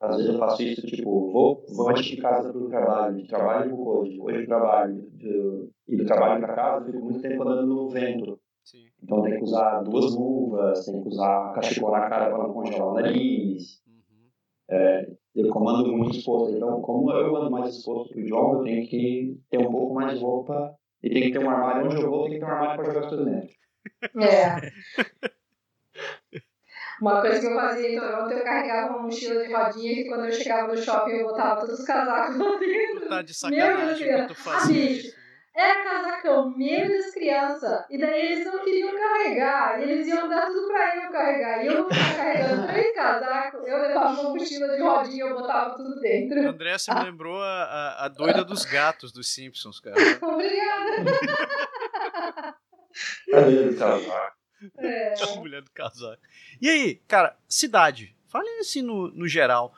às 0.00 0.16
vezes 0.16 0.32
eu 0.32 0.38
faço 0.38 0.62
isso, 0.62 0.86
tipo, 0.86 1.30
vou, 1.30 1.64
vou 1.68 1.92
de 1.92 2.16
casa 2.16 2.52
para 2.52 2.60
o 2.60 2.68
trabalho, 2.68 3.16
de 3.16 3.26
trabalho 3.26 3.70
para 3.70 3.74
o 3.74 3.84
college, 3.84 4.18
college 4.18 4.46
para 4.46 4.56
o 4.56 4.60
trabalho, 4.60 5.10
de, 5.12 5.70
e 5.88 5.96
do 5.96 6.04
trabalho 6.04 6.40
para 6.40 6.54
casa, 6.54 6.86
fico 6.86 7.04
muito 7.04 7.20
tempo 7.20 7.42
andando 7.42 7.66
no 7.66 7.88
vento. 7.88 8.38
Sim. 8.64 8.86
Então 9.02 9.22
tem 9.22 9.36
que 9.36 9.44
usar 9.44 9.82
duas 9.82 10.14
luvas, 10.14 10.84
tem 10.86 11.02
que 11.02 11.08
usar 11.08 11.52
cachecol 11.54 11.92
na 11.92 12.08
cara 12.08 12.30
para 12.30 12.38
não 12.38 12.52
congelar 12.52 12.88
o 12.88 12.94
nariz. 12.94 13.82
Uhum. 13.86 14.28
É, 14.70 15.10
eu 15.34 15.48
comando 15.50 15.92
muito 15.92 16.16
exposto. 16.16 16.56
Então, 16.56 16.80
como 16.80 17.10
eu 17.12 17.36
ando 17.36 17.50
mais 17.50 17.76
exposto 17.76 18.14
que 18.14 18.22
o 18.22 18.26
John, 18.26 18.54
eu 18.54 18.62
tenho 18.62 18.86
que 18.88 19.38
ter 19.50 19.58
um 19.58 19.70
pouco 19.70 19.94
mais 19.94 20.18
de 20.18 20.24
roupa 20.24 20.74
e 21.02 21.10
tem 21.10 21.22
que 21.24 21.32
ter 21.32 21.44
um 21.44 21.50
armário 21.50 21.86
onde 21.86 22.00
eu 22.00 22.10
vou, 22.10 22.24
tem 22.24 22.34
que 22.34 22.38
ter 22.38 22.46
um 22.46 22.48
armário 22.48 22.82
para 22.82 22.92
jogar 22.92 23.00
as 23.00 23.08
coisas 23.08 23.26
dentro. 23.26 23.50
É. 24.22 25.34
Uma 27.00 27.20
coisa 27.20 27.40
que 27.40 27.46
eu 27.46 27.54
fazia 27.54 27.90
em 27.90 27.98
Toronto, 27.98 28.32
eu 28.32 28.44
carregava 28.44 28.92
uma 28.94 29.02
mochila 29.02 29.44
de 29.44 29.52
rodinha 29.52 29.94
que 29.94 30.08
quando 30.08 30.24
eu 30.26 30.32
chegava 30.32 30.72
no 30.72 30.80
shopping 30.80 31.12
eu 31.12 31.26
botava 31.26 31.60
todos 31.60 31.80
os 31.80 31.86
casacos 31.86 32.36
lá 32.36 32.56
dentro. 32.58 33.08
Tá 33.08 33.22
de 33.22 33.34
sacanagem 33.34 34.06
Meu 34.06 34.16
Deus, 34.16 34.28
que 34.28 34.34
tu 34.34 34.34
fazia 34.34 34.74
bicho, 34.74 35.14
era 35.54 35.84
casacão 35.84 36.50
meu 36.50 36.88
das 36.88 37.14
crianças. 37.14 37.84
E 37.88 37.96
daí 37.96 38.32
eles 38.32 38.44
não 38.44 38.58
queriam 38.64 38.90
carregar. 38.92 39.80
E 39.80 39.84
eles 39.84 40.06
iam 40.08 40.28
dar 40.28 40.46
tudo 40.46 40.66
pra 40.66 40.96
eu 40.96 41.12
carregar. 41.12 41.64
E 41.64 41.68
eu 41.68 41.86
carregando 41.88 42.66
três 42.74 42.92
casacos. 42.94 43.60
Eu 43.64 43.78
levava 43.78 44.20
uma 44.20 44.30
mochila 44.30 44.74
de 44.74 44.82
rodinha 44.82 45.16
e 45.16 45.20
eu 45.20 45.34
botava 45.34 45.76
tudo 45.76 46.00
dentro. 46.00 46.48
André, 46.48 46.76
você 46.76 46.92
me 46.92 47.04
lembrou 47.04 47.40
a, 47.40 47.46
a, 47.46 48.04
a 48.06 48.08
doida 48.08 48.44
dos 48.44 48.64
gatos 48.64 49.12
dos 49.12 49.32
Simpsons, 49.32 49.78
cara. 49.78 49.94
Obrigada. 50.20 51.04
a 53.32 53.40
mulher 53.40 53.68
do 53.70 53.76
casaco. 53.78 54.33
É. 54.78 55.14
A 55.22 55.36
mulher 55.36 55.62
do 55.62 55.70
casaco. 55.70 56.22
E 56.60 56.68
aí, 56.68 57.00
cara, 57.08 57.36
cidade. 57.48 58.14
Fale 58.28 58.48
assim 58.60 58.82
no, 58.82 59.08
no 59.08 59.28
geral 59.28 59.74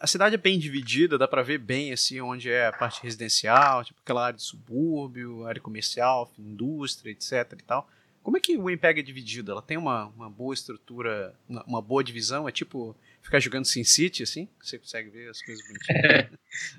a 0.00 0.06
cidade 0.06 0.36
é 0.36 0.38
bem 0.38 0.58
dividida, 0.58 1.18
dá 1.18 1.26
para 1.26 1.42
ver 1.42 1.58
bem 1.58 1.92
assim 1.92 2.20
onde 2.20 2.48
é 2.48 2.66
a 2.66 2.72
parte 2.72 3.02
residencial, 3.02 3.84
tipo 3.84 4.00
aquela 4.00 4.26
área 4.26 4.36
de 4.36 4.44
subúrbio, 4.44 5.44
área 5.46 5.60
comercial, 5.60 6.32
indústria, 6.38 7.10
etc 7.10 7.58
e 7.58 7.62
tal. 7.64 7.90
Como 8.22 8.36
é 8.36 8.40
que 8.40 8.56
o 8.56 8.64
Winnipeg 8.64 9.00
é 9.00 9.02
dividido? 9.02 9.50
Ela 9.50 9.62
tem 9.62 9.76
uma, 9.76 10.06
uma 10.08 10.30
boa 10.30 10.54
estrutura, 10.54 11.34
uma, 11.48 11.64
uma 11.64 11.82
boa 11.82 12.04
divisão? 12.04 12.48
É 12.48 12.52
tipo 12.52 12.94
ficar 13.22 13.40
jogando 13.40 13.64
Sin 13.64 13.84
City, 13.84 14.22
assim? 14.22 14.48
Você 14.62 14.78
consegue 14.78 15.10
ver 15.10 15.30
as 15.30 15.42
coisas 15.42 15.66
bonitinhas? 15.66 16.38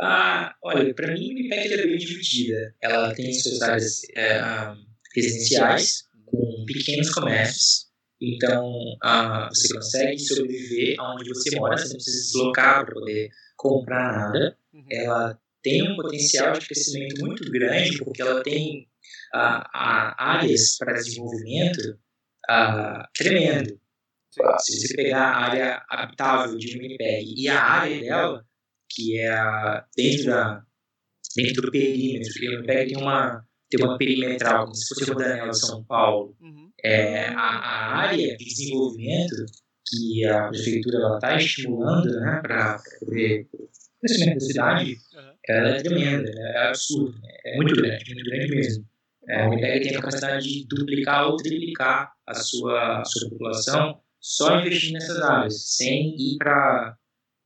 ah, 0.00 0.54
olha, 0.60 0.92
para 0.92 1.12
mim 1.14 1.24
o 1.24 1.28
Winnipeg 1.28 1.72
é 1.72 1.86
bem 1.86 1.96
dividida. 1.96 2.74
Ela 2.80 3.14
tem 3.14 3.32
suas 3.32 3.62
áreas 3.62 4.02
é, 4.14 4.40
residenciais, 5.14 6.04
com 6.26 6.64
pequenos 6.66 7.10
comércios, 7.10 7.92
então, 8.22 8.96
ah, 9.02 9.48
você 9.52 9.74
consegue 9.74 10.18
sobreviver 10.20 10.96
onde 11.00 11.28
você 11.28 11.56
mora, 11.56 11.76
você 11.76 11.88
não 11.88 11.94
precisa 11.94 12.18
se 12.18 12.32
deslocar 12.32 12.84
para 12.84 12.94
poder 12.94 13.30
comprar 13.56 14.12
nada. 14.12 14.56
Uhum. 14.72 14.86
Ela 14.88 15.40
tem 15.60 15.82
um 15.90 15.96
potencial 15.96 16.52
de 16.52 16.64
crescimento 16.64 17.20
muito 17.20 17.50
grande, 17.50 17.98
porque 17.98 18.22
ela 18.22 18.40
tem 18.44 18.86
ah, 19.34 20.14
áreas 20.16 20.76
para 20.78 20.92
desenvolvimento 20.92 21.98
ah, 22.48 23.08
tremendo. 23.12 23.76
Se 24.60 24.86
você 24.86 24.94
pegar 24.94 25.24
a 25.24 25.36
área 25.38 25.84
habitável 25.88 26.56
de 26.56 26.78
Winnipeg 26.78 27.34
e 27.36 27.48
a 27.48 27.60
área 27.60 28.00
dela, 28.00 28.46
que 28.88 29.18
é 29.18 29.84
dentro, 29.96 30.26
da, 30.26 30.64
dentro 31.36 31.62
do 31.62 31.72
perímetro, 31.72 32.32
porque 32.32 32.48
Winnipeg 32.48 32.94
tem 32.94 33.02
uma, 33.02 33.44
tem 33.76 33.86
uma 33.86 33.98
perimetral, 33.98 34.64
como 34.64 34.74
se 34.74 34.88
fosse 34.88 35.10
Rodanela, 35.10 35.52
São 35.52 35.84
Paulo. 35.84 36.36
Uhum 36.40 36.62
é, 36.82 37.26
a, 37.28 37.32
a, 37.34 37.96
área 38.08 38.36
de 38.36 38.44
desenvolvimento 38.44 39.46
que 39.86 40.24
a 40.26 40.48
prefeitura 40.48 41.14
está 41.14 41.36
estimulando 41.36 42.10
né, 42.20 42.40
para 42.42 42.78
poder 42.98 43.48
o 43.52 43.68
crescimento 44.00 44.34
da 44.34 44.40
cidade, 44.40 44.96
ela 45.48 45.68
é 45.68 45.82
tremenda, 45.82 46.28
é 46.28 46.68
absurda, 46.68 47.16
é 47.44 47.56
muito 47.56 47.74
grande, 47.76 48.14
muito 48.14 48.30
grande 48.30 48.54
mesmo. 48.54 48.86
É, 49.28 49.46
o 49.46 49.50
Winnipeg 49.50 49.80
tem 49.80 49.96
a 49.96 50.00
capacidade 50.00 50.48
de 50.48 50.66
duplicar 50.66 51.28
ou 51.28 51.36
triplicar 51.36 52.12
a 52.26 52.34
sua, 52.34 53.00
a 53.00 53.04
sua 53.04 53.30
população 53.30 54.00
só 54.20 54.58
investindo 54.58 54.94
nessas 54.94 55.20
áreas, 55.20 55.76
sem 55.76 56.16
ir 56.18 56.38
para 56.38 56.96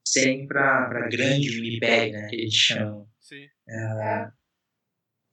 sem 0.06 0.46
para 0.46 1.08
grande 1.10 1.50
Winnipeg, 1.50 2.12
né, 2.12 2.28
que 2.28 2.36
eles 2.36 2.54
chamam. 2.54 3.06
Sim. 3.20 3.44
É, 3.68 4.28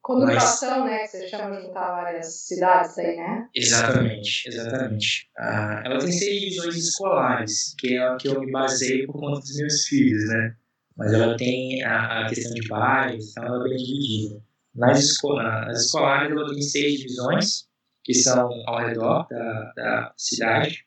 Conurbação, 0.04 0.84
né? 0.84 1.00
Que 1.00 1.08
você 1.08 1.30
chama 1.30 1.56
de 1.56 1.62
juntar 1.64 1.92
várias 1.92 2.42
cidades 2.42 2.98
aí, 2.98 3.16
né? 3.16 3.48
Exatamente, 3.56 4.50
exatamente. 4.50 5.32
Ah, 5.38 5.82
ela 5.86 5.98
tem 5.98 6.12
seis 6.12 6.42
divisões 6.42 6.76
escolares, 6.76 7.74
que 7.80 7.96
é 7.96 8.06
a 8.06 8.18
que 8.18 8.28
eu 8.28 8.42
me 8.42 8.52
baseio 8.52 9.08
por 9.08 9.22
conta 9.22 9.40
dos 9.40 9.56
meus 9.56 9.86
filhos, 9.86 10.28
né? 10.28 10.58
Mas 10.98 11.14
ela 11.14 11.38
tem 11.38 11.82
a, 11.84 12.26
a 12.26 12.30
questão 12.30 12.54
de 12.54 12.68
bairros, 12.68 13.32
então 13.32 13.46
ela 13.46 13.66
é 13.66 13.70
bem 13.70 13.78
dividida. 13.78 14.44
Nas, 14.76 15.00
escola, 15.00 15.66
nas 15.68 15.86
escolares 15.86 16.32
ela 16.32 16.50
tem 16.50 16.62
seis 16.62 17.00
divisões, 17.00 17.70
que 18.04 18.14
são 18.14 18.50
ao 18.68 18.86
redor 18.86 19.26
da, 19.30 19.74
da 19.74 20.14
cidade. 20.18 20.86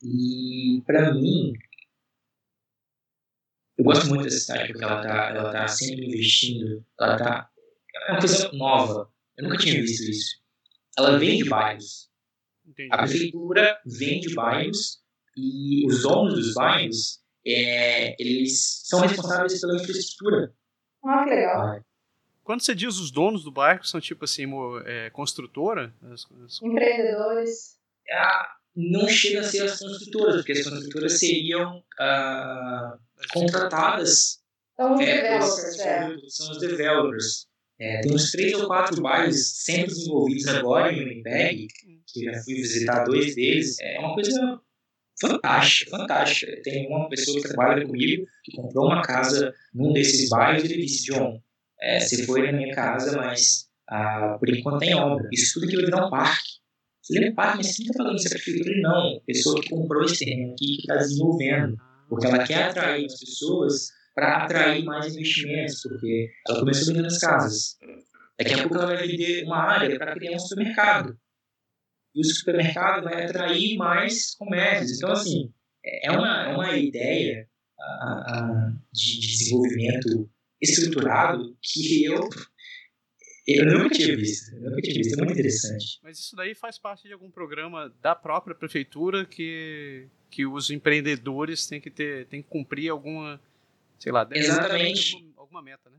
E, 0.00 0.80
para 0.86 1.12
mim, 1.12 1.54
eu 3.76 3.84
gosto 3.84 4.06
muito 4.06 4.22
dessa 4.22 4.38
cidade 4.38 4.68
porque 4.68 4.84
ela 4.84 5.02
está 5.02 5.30
ela 5.30 5.50
tá 5.50 5.66
sempre 5.66 6.06
investindo, 6.06 6.84
ela 7.00 7.16
está 7.16 7.50
é 8.08 8.12
uma 8.12 8.20
coisa 8.20 8.50
nova. 8.52 9.10
Eu 9.36 9.44
nunca 9.44 9.58
tinha 9.58 9.74
visto 9.74 10.10
isso. 10.10 10.40
Ela 10.96 11.18
vende 11.18 11.44
bairros. 11.44 12.08
Entendi. 12.66 12.88
A 12.92 12.98
prefeitura 12.98 13.78
vende 13.86 14.34
bairros 14.34 15.00
e 15.36 15.86
os 15.86 16.02
donos 16.02 16.34
dos 16.34 16.54
bairros, 16.54 17.20
é, 17.46 18.20
eles 18.20 18.82
são 18.84 19.00
responsáveis 19.00 19.60
pela 19.60 19.76
infraestrutura. 19.76 20.52
Ah, 21.04 21.24
que 21.24 21.30
legal. 21.30 21.80
Quando 22.42 22.62
você 22.62 22.74
diz 22.74 22.98
os 22.98 23.10
donos 23.10 23.44
do 23.44 23.52
bairro, 23.52 23.84
são 23.84 24.00
tipo 24.00 24.24
assim, 24.24 24.44
é, 24.84 25.10
construtora? 25.10 25.94
As, 26.10 26.26
as... 26.44 26.62
Empreendedores. 26.62 27.78
Ah, 28.10 28.56
não 28.74 29.06
chega 29.06 29.40
a 29.40 29.44
ser 29.44 29.62
as 29.62 29.78
construtoras, 29.78 30.36
porque 30.36 30.52
as 30.52 30.64
construtoras 30.64 31.18
seriam 31.18 31.84
ah, 32.00 32.98
contratadas. 33.32 34.42
São 34.76 34.94
os 34.94 35.00
é, 35.00 35.04
developers, 35.04 35.78
é. 35.80 36.16
São 36.28 36.50
os 36.50 36.58
developers. 36.58 37.48
É, 37.80 38.00
tem 38.00 38.12
uns 38.12 38.30
três 38.32 38.52
ou 38.54 38.66
quatro 38.66 39.00
bairros 39.00 39.62
sendo 39.62 39.86
desenvolvidos 39.86 40.48
agora 40.48 40.92
em 40.92 40.98
Winnipeg, 40.98 41.68
que 42.06 42.26
eu 42.26 42.32
já 42.32 42.42
fui 42.42 42.54
visitar 42.54 43.04
dois 43.04 43.34
deles. 43.34 43.78
É 43.80 44.00
uma 44.00 44.14
coisa 44.14 44.60
fantástica, 45.20 45.96
fantástica. 45.96 46.62
Tem 46.62 46.88
uma 46.88 47.08
pessoa 47.08 47.40
que 47.40 47.48
trabalha 47.48 47.86
comigo 47.86 48.26
que 48.42 48.56
comprou 48.56 48.86
uma 48.86 49.02
casa 49.02 49.54
num 49.72 49.92
desses 49.92 50.28
bairros 50.28 50.64
e 50.64 50.72
ele 50.72 50.82
disse, 50.82 51.06
John, 51.06 51.40
é, 51.80 52.00
você 52.00 52.24
foi 52.24 52.42
na 52.42 52.52
minha 52.52 52.74
casa, 52.74 53.16
mas 53.16 53.68
ah, 53.88 54.36
por 54.38 54.48
enquanto 54.48 54.80
tem 54.80 54.94
obra. 54.94 55.28
Isso 55.32 55.54
tudo 55.54 55.66
aqui 55.66 55.76
vai 55.76 55.84
virar 55.84 56.06
um 56.06 56.10
parque. 56.10 56.58
Lembra 57.10 57.34
parque, 57.34 57.56
mas 57.58 57.78
não 57.78 57.86
está 57.86 57.94
falando 57.96 58.16
isso 58.16 58.26
é 58.26 58.30
prefeitura? 58.30 58.80
Não, 58.82 59.20
pessoa 59.26 59.60
que 59.62 59.70
comprou 59.70 60.04
esse 60.04 60.24
terreno 60.24 60.52
aqui, 60.52 60.76
que 60.76 60.80
está 60.80 60.96
desenvolvendo. 60.96 61.76
Porque 62.08 62.26
ela 62.26 62.44
quer 62.44 62.64
atrair 62.64 63.06
as 63.06 63.18
pessoas 63.18 63.88
para 64.18 64.38
atrair 64.38 64.84
mais 64.84 65.14
investimentos, 65.14 65.80
porque 65.80 66.28
ela 66.48 66.58
começou 66.58 66.88
vendendo 66.88 67.06
as 67.06 67.18
casas. 67.18 67.78
Daqui 68.36 68.54
a 68.54 68.62
pouco 68.62 68.74
ela 68.74 68.86
vai 68.86 69.06
vender 69.06 69.44
uma 69.44 69.58
área 69.58 69.96
para 69.96 70.12
criar 70.12 70.34
um 70.34 70.38
supermercado. 70.40 71.16
E 72.12 72.20
o 72.20 72.24
supermercado 72.24 73.04
vai 73.04 73.26
atrair 73.26 73.76
mais 73.76 74.34
comércios. 74.34 74.96
Então, 74.96 75.12
assim, 75.12 75.52
é 75.84 76.10
uma, 76.10 76.48
é 76.48 76.54
uma 76.54 76.76
ideia 76.76 77.48
de, 78.92 79.20
de 79.20 79.26
desenvolvimento 79.28 80.28
estruturado 80.60 81.56
que 81.62 82.04
eu 82.04 82.28
eu 83.46 83.64
nunca 83.64 83.88
tinha 83.88 84.14
visto, 84.14 84.54
eu 84.56 84.70
nunca 84.70 84.82
tinha 84.82 84.94
visto, 84.94 85.14
é 85.14 85.16
muito 85.16 85.32
interessante. 85.32 85.98
Mas 86.02 86.18
isso 86.18 86.36
daí 86.36 86.54
faz 86.54 86.78
parte 86.78 87.04
de 87.04 87.14
algum 87.14 87.30
programa 87.30 87.90
da 88.02 88.14
própria 88.14 88.54
prefeitura 88.54 89.24
que, 89.24 90.06
que 90.28 90.44
os 90.44 90.70
empreendedores 90.70 91.66
têm 91.66 91.80
que 91.80 91.90
ter, 91.90 92.26
têm 92.26 92.42
que 92.42 92.48
cumprir 92.50 92.90
alguma 92.90 93.40
sei 93.98 94.12
lá, 94.12 94.28
Exatamente. 94.32 95.14
alguma, 95.14 95.32
alguma 95.36 95.62
meta, 95.62 95.90
né? 95.90 95.98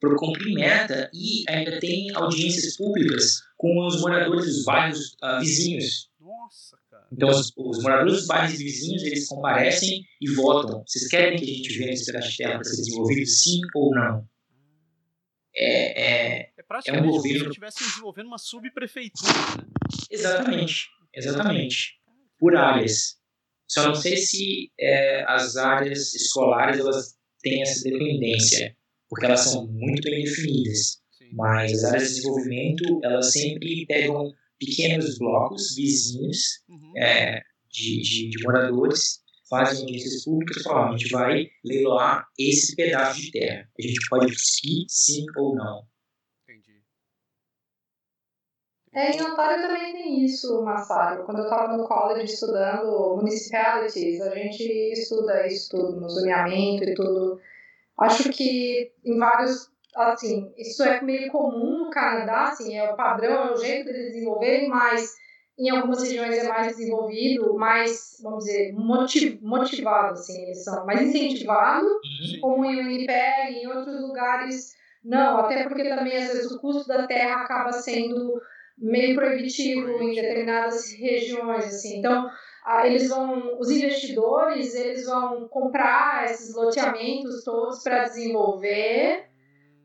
Para 0.00 0.16
cumprir 0.16 0.54
meta 0.54 1.10
e 1.12 1.44
ainda 1.46 1.78
tem 1.78 2.10
audiências 2.14 2.76
públicas 2.76 3.42
com 3.56 3.86
os 3.86 4.00
moradores 4.00 4.46
dos 4.46 4.64
bairros 4.64 5.12
uh, 5.22 5.40
vizinhos. 5.40 6.10
Nossa, 6.18 6.78
cara. 6.90 7.06
Então, 7.12 7.28
os, 7.28 7.52
os, 7.54 7.82
moradores 7.82 8.14
dos 8.14 8.26
bairros 8.26 8.56
vizinhos, 8.56 9.02
eles 9.02 9.28
comparecem 9.28 10.02
e 10.20 10.30
votam. 10.34 10.82
Vocês 10.86 11.06
querem 11.08 11.38
que 11.38 11.44
a 11.44 11.54
gente 11.54 11.78
venha 11.78 11.92
esse 11.92 12.06
pedaço 12.06 12.30
de 12.30 12.36
terra 12.38 12.54
para 12.54 12.64
ser 12.64 12.76
desenvolvido, 12.76 13.26
sim 13.26 13.60
ou 13.74 13.94
não? 13.94 14.28
É, 15.54 16.02
é, 16.02 16.52
é 16.56 16.62
praticamente 16.62 17.04
é 17.04 17.08
um 17.08 17.10
como 17.10 17.22
se 17.22 17.28
governo... 17.28 17.48
estivesse 17.48 17.84
desenvolvendo 17.84 18.26
uma 18.28 18.38
subprefeitura, 18.38 19.32
né? 19.58 19.68
Exatamente, 20.10 20.88
exatamente. 21.12 22.00
Por 22.38 22.56
áreas. 22.56 23.19
Só 23.70 23.86
não 23.86 23.94
sei 23.94 24.16
se 24.16 24.72
é, 24.80 25.24
as 25.28 25.56
áreas 25.56 26.12
escolares 26.12 26.80
elas 26.80 27.14
têm 27.40 27.62
essa 27.62 27.84
dependência, 27.88 28.76
porque 29.08 29.26
elas 29.26 29.40
são 29.40 29.68
muito 29.68 30.10
bem 30.10 30.24
definidas. 30.24 31.00
Sim. 31.12 31.28
Mas 31.34 31.72
as 31.72 31.84
áreas 31.84 32.08
de 32.08 32.14
desenvolvimento, 32.16 33.00
elas 33.04 33.32
sempre 33.32 33.86
pegam 33.86 34.32
pequenos 34.58 35.18
blocos 35.18 35.76
vizinhos 35.76 36.64
Uhum. 36.68 36.92
é, 36.98 37.40
de, 37.70 38.02
de, 38.02 38.30
de 38.30 38.42
moradores, 38.42 39.20
fazem 39.48 39.82
audiências 39.82 40.24
públicas 40.24 40.56
e 40.56 40.62
falam, 40.64 40.88
a 40.92 40.98
gente 40.98 41.10
vai 41.12 41.46
leiloar 41.64 42.26
esse 42.36 42.74
pedaço 42.74 43.20
de 43.20 43.30
terra. 43.30 43.68
A 43.78 43.82
gente 43.82 44.00
pode 44.08 44.26
conseguir 44.26 44.86
sim 44.88 45.24
ou 45.36 45.54
não. 45.54 45.82
É, 48.92 49.12
em 49.12 49.22
Ontário 49.22 49.62
também 49.62 49.92
tem 49.92 50.24
isso, 50.24 50.62
Massaro. 50.62 51.24
Quando 51.24 51.38
eu 51.38 51.44
estava 51.44 51.76
no 51.76 51.86
college 51.86 52.32
estudando 52.32 53.16
municipalities, 53.16 54.20
a 54.20 54.34
gente 54.34 54.64
estuda 54.92 55.46
isso 55.46 55.70
tudo, 55.70 56.00
no 56.00 56.08
zoneamento 56.08 56.82
e 56.82 56.94
tudo. 56.94 57.40
Acho 57.98 58.30
que 58.30 58.92
em 59.04 59.16
vários, 59.16 59.70
assim, 59.94 60.52
isso 60.56 60.82
é 60.82 61.00
meio 61.02 61.30
comum 61.30 61.84
no 61.84 61.90
Canadá, 61.90 62.48
assim, 62.48 62.76
é 62.76 62.90
o 62.90 62.96
padrão, 62.96 63.48
é 63.48 63.52
o 63.52 63.56
jeito 63.56 63.84
deles 63.84 64.12
desenvolverem, 64.12 64.68
mas 64.68 65.14
em 65.56 65.70
algumas 65.70 66.02
regiões 66.02 66.38
é 66.38 66.48
mais 66.48 66.68
desenvolvido, 66.68 67.54
mais, 67.54 68.18
vamos 68.22 68.44
dizer, 68.44 68.72
motiv 68.72 69.38
motivado, 69.42 70.14
assim, 70.14 70.42
eles 70.44 70.64
são 70.64 70.86
mais 70.86 71.02
incentivados, 71.02 71.92
como 72.40 72.64
em 72.64 72.76
Winnipeg, 72.76 73.52
em 73.52 73.66
outros 73.66 74.00
lugares, 74.00 74.74
não, 75.04 75.38
até 75.38 75.64
porque 75.68 75.88
também 75.88 76.16
às 76.16 76.28
vezes 76.28 76.50
o 76.50 76.58
custo 76.58 76.88
da 76.88 77.06
terra 77.06 77.42
acaba 77.42 77.72
sendo 77.72 78.40
meio 78.80 79.14
proibitivo 79.14 80.02
em 80.02 80.14
determinadas 80.14 80.92
regiões, 80.92 81.66
assim. 81.66 81.98
Então, 81.98 82.30
ah, 82.64 82.86
eles 82.86 83.08
vão, 83.08 83.58
os 83.58 83.70
investidores, 83.70 84.74
eles 84.74 85.06
vão 85.06 85.48
comprar 85.48 86.24
esses 86.30 86.54
loteamentos 86.54 87.44
todos 87.44 87.82
para 87.82 88.04
desenvolver, 88.04 89.29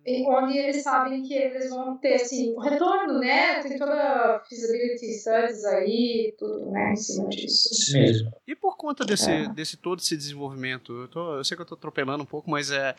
onde 0.07 0.57
eles 0.57 0.83
sabem 0.83 1.23
que 1.23 1.33
eles 1.33 1.69
vão 1.69 1.97
ter, 1.97 2.13
assim, 2.15 2.53
o 2.55 2.59
retorno, 2.59 3.19
né? 3.19 3.61
Tem 3.61 3.77
toda 3.77 3.93
a 4.35 4.39
feasibility 4.47 5.11
studies 5.11 5.65
aí, 5.65 6.35
tudo, 6.37 6.65
né, 6.69 6.91
em 6.91 6.95
cima 6.95 7.29
disso. 7.29 7.69
Isso 7.73 7.93
mesmo. 7.97 8.31
E 8.47 8.55
por 8.55 8.77
conta 8.77 9.03
desse, 9.03 9.31
É. 9.31 9.47
desse 9.47 9.77
todo 9.77 9.99
esse 9.99 10.15
desenvolvimento, 10.15 10.93
eu, 10.93 11.07
tô- 11.07 11.37
eu 11.37 11.43
sei 11.43 11.55
que 11.57 11.61
eu 11.61 11.65
tô 11.65 11.73
atropelando 11.75 12.23
um 12.23 12.27
pouco, 12.27 12.49
mas 12.49 12.69
é. 12.71 12.95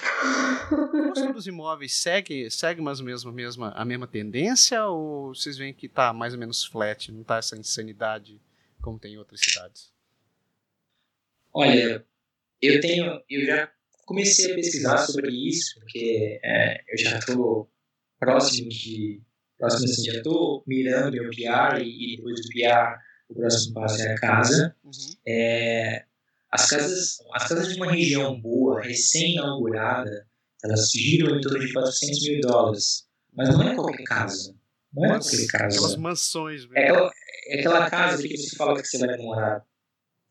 O 0.73 1.09
custo 1.09 1.33
dos 1.33 1.47
imóveis 1.47 1.95
segue, 1.95 2.51
segue 2.51 2.81
mais 2.81 2.99
ou 2.99 3.07
menos 3.07 3.25
a 3.25 3.31
mesma, 3.31 3.71
a 3.71 3.85
mesma 3.85 4.07
tendência 4.07 4.85
ou 4.87 5.33
vocês 5.35 5.57
veem 5.57 5.73
que 5.73 5.89
tá 5.89 6.13
mais 6.13 6.33
ou 6.33 6.41
menos 6.41 6.65
flat, 6.65 7.13
não 7.13 7.23
tá 7.23 7.37
essa 7.39 7.57
insanidade 7.57 8.41
como 8.83 8.99
tem 8.99 9.15
em 9.15 9.19
outras 9.19 9.41
cidades? 9.41 9.93
Olha, 11.53 12.05
eu 12.61 12.81
tenho, 12.81 13.23
eu 13.29 13.47
já 13.47 13.71
comecei 14.07 14.53
a 14.53 14.55
pesquisar 14.55 14.99
sobre 14.99 15.31
isso, 15.31 15.79
porque 15.81 16.41
é, 16.43 16.81
eu 16.89 16.97
já 16.97 17.19
estou 17.19 17.69
próximo 18.19 18.69
de, 18.71 19.21
próximo 19.59 19.85
assim, 19.85 20.05
já 20.05 20.19
estou 20.19 20.63
mirando 20.67 21.13
meu 21.13 21.29
PR 21.31 21.83
e, 21.83 22.15
e 22.15 22.17
depois 22.17 22.41
do 22.41 22.49
PR 22.49 22.99
o 23.29 23.35
próximo 23.35 23.75
passo 23.75 24.01
é 24.01 24.13
a 24.13 24.17
casa. 24.17 24.77
Uhum. 24.85 24.93
É, 25.27 26.05
as 26.51 26.71
casas, 26.71 27.19
as 27.35 27.49
casas 27.49 27.69
de 27.69 27.75
uma 27.75 27.93
região 27.93 28.41
boa, 28.41 28.81
recém-inaugurada, 28.81 30.27
elas 30.65 30.91
giram 30.91 31.37
em 31.37 31.41
torno 31.41 31.59
de 31.59 31.73
400 31.73 32.29
mil 32.29 32.41
dólares, 32.41 33.07
mas 33.35 33.49
não 33.51 33.69
é 33.69 33.75
qualquer 33.75 34.05
casa, 34.05 34.55
não 34.93 35.05
é 35.05 35.19
qualquer 35.19 35.47
casa. 35.49 35.77
Aquelas 35.77 35.97
mansões 35.97 36.69
É 36.75 36.85
aquela, 36.85 37.13
é 37.49 37.59
aquela 37.59 37.91
casa 37.91 38.23
que 38.23 38.37
você 38.37 38.57
fala 38.57 38.81
que 38.81 38.87
você 38.87 38.99
vai 38.99 39.17
demorar 39.17 39.65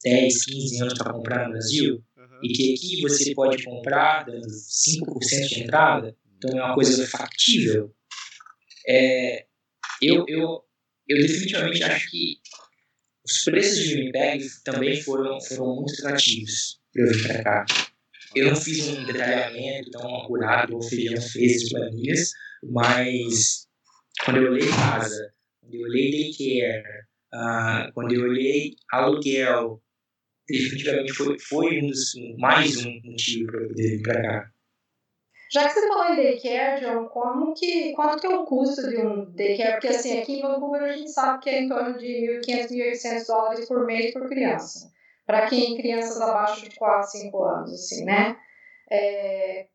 10, 0.03 0.45
15 0.45 0.81
anos 0.81 0.97
para 0.97 1.13
comprar 1.13 1.45
no 1.45 1.51
Brasil. 1.51 2.03
E 2.43 2.49
que 2.49 2.73
aqui 2.73 3.01
você 3.01 3.33
pode 3.33 3.63
comprar 3.63 4.25
dando 4.25 4.45
5% 4.47 5.47
de 5.47 5.63
entrada, 5.63 6.15
então 6.37 6.59
é 6.59 6.63
uma 6.63 6.75
coisa 6.75 7.07
factível. 7.07 7.93
É, 8.87 9.45
eu, 10.01 10.25
eu, 10.27 10.63
eu 11.07 11.17
definitivamente 11.17 11.83
acho 11.83 12.09
que 12.11 12.37
os 13.25 13.43
preços 13.43 13.79
de 13.79 13.95
Winnipeg 13.95 14.47
também 14.63 15.01
foram, 15.01 15.41
foram 15.41 15.75
muito 15.75 15.93
atrativos 15.93 16.79
para 16.93 17.03
eu 17.03 17.13
vir 17.13 17.27
para 17.27 17.43
cá. 17.43 17.65
Eu 18.35 18.49
não 18.49 18.55
fiz 18.55 18.87
um 18.87 19.05
detalhamento 19.05 19.89
tão 19.91 20.15
apurado 20.15 20.73
como 20.73 20.83
o 20.83 20.87
Feijão 20.87 21.21
fez 21.21 21.63
as 21.63 21.69
planilhas, 21.69 22.31
mas 22.63 23.67
quando 24.23 24.37
eu 24.37 24.51
olhei 24.51 24.67
casa, 24.67 25.33
quando 25.61 25.73
eu 25.75 25.81
olhei 25.81 26.11
daycare, 26.11 26.83
ah, 27.33 27.91
quando 27.93 28.13
eu 28.13 28.23
olhei 28.23 28.75
aluguel, 28.91 29.81
definitivamente 30.47 31.13
foi, 31.13 31.39
foi 31.39 31.81
um 31.81 31.87
dos, 31.87 32.13
mais 32.37 32.85
um 32.85 32.91
motivo 33.03 33.51
para 33.51 33.67
poder 33.67 33.97
vir 33.97 34.01
para 34.01 34.21
cá. 34.21 34.51
Já 35.51 35.67
que 35.67 35.73
você 35.73 35.87
falou 35.87 36.11
em 36.11 36.15
daycare, 36.15 36.81
John, 36.81 37.05
como 37.05 37.53
que, 37.53 37.93
quanto 37.93 38.19
que 38.19 38.27
é 38.27 38.29
o 38.29 38.45
custo 38.45 38.89
de 38.89 38.97
um 38.97 39.31
daycare? 39.31 39.73
Porque 39.73 39.87
assim, 39.87 40.19
aqui 40.19 40.39
em 40.39 40.41
Vancouver 40.41 40.83
a 40.83 40.97
gente 40.97 41.11
sabe 41.11 41.43
que 41.43 41.49
é 41.49 41.61
em 41.61 41.69
torno 41.69 41.97
de 41.97 42.41
1.500, 42.45 42.71
1.800 42.71 43.27
dólares 43.27 43.67
por 43.67 43.85
mês 43.85 44.11
por 44.11 44.27
criança. 44.27 44.91
Para 45.25 45.47
quem 45.47 45.77
crianças 45.77 46.19
abaixo 46.19 46.67
de 46.67 46.75
4, 46.75 47.09
5 47.09 47.43
anos, 47.43 47.73
assim, 47.73 48.03
né? 48.03 48.35
É, 48.91 49.67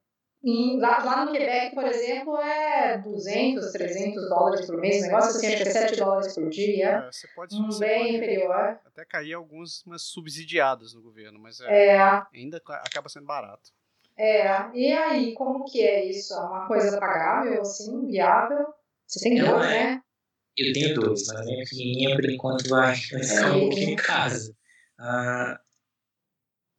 em- 0.42 0.78
lá, 0.80 1.04
lá 1.04 1.24
no 1.24 1.32
Quebec, 1.32 1.74
por 1.74 1.84
exemplo, 1.84 2.36
é 2.38 2.98
200, 2.98 3.72
300 3.72 4.28
dólares 4.28 4.66
por 4.66 4.76
mês, 4.78 5.02
um 5.02 5.06
negócio 5.06 5.30
assim, 5.36 5.46
acho 5.48 5.56
que 5.62 5.68
é 5.68 5.72
7 5.72 5.96
dólares 5.96 6.34
por 6.34 6.48
dia, 6.48 6.88
É, 6.88 7.12
você 7.12 7.28
pode, 7.28 7.54
um 7.56 7.66
você 7.66 7.84
bem 7.86 7.98
pode 7.98 8.16
inferior. 8.16 8.78
até 8.84 9.04
cair 9.04 9.34
algumas 9.34 9.82
umas 9.84 10.02
subsidiadas 10.02 10.94
no 10.94 11.02
governo, 11.02 11.38
mas 11.38 11.60
é, 11.60 11.86
É, 11.96 12.22
ainda 12.34 12.58
ca- 12.60 12.82
acaba 12.86 13.08
sendo 13.08 13.26
barato. 13.26 13.70
é. 14.16 14.46
E 14.74 14.92
aí, 14.92 15.34
como 15.34 15.64
que 15.64 15.82
é 15.82 16.04
isso? 16.06 16.32
É 16.34 16.40
uma 16.40 16.66
coisa 16.66 16.98
pagável, 16.98 17.60
assim, 17.60 18.06
viável? 18.06 18.66
Você 19.06 19.20
tem 19.28 19.38
dois, 19.38 19.66
é. 19.66 19.68
né? 19.84 20.02
Eu 20.56 20.72
tenho 20.72 20.94
dois, 20.94 21.26
mas 21.26 21.46
minha 21.46 21.64
pequenininha 21.64 22.16
por 22.16 22.28
enquanto 22.30 22.68
vai, 22.68 22.94
vai 23.12 23.22
ficar 23.22 23.56
um 23.56 23.60
pouquinho 23.60 23.90
em 23.90 23.96
casa. 23.96 24.54
Ah, 24.98 25.60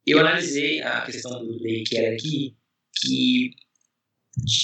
eu 0.06 0.18
analisei 0.20 0.80
a 0.82 1.02
questão 1.04 1.44
do 1.44 1.58
daycare 1.60 2.14
aqui, 2.14 2.56
que 2.94 3.50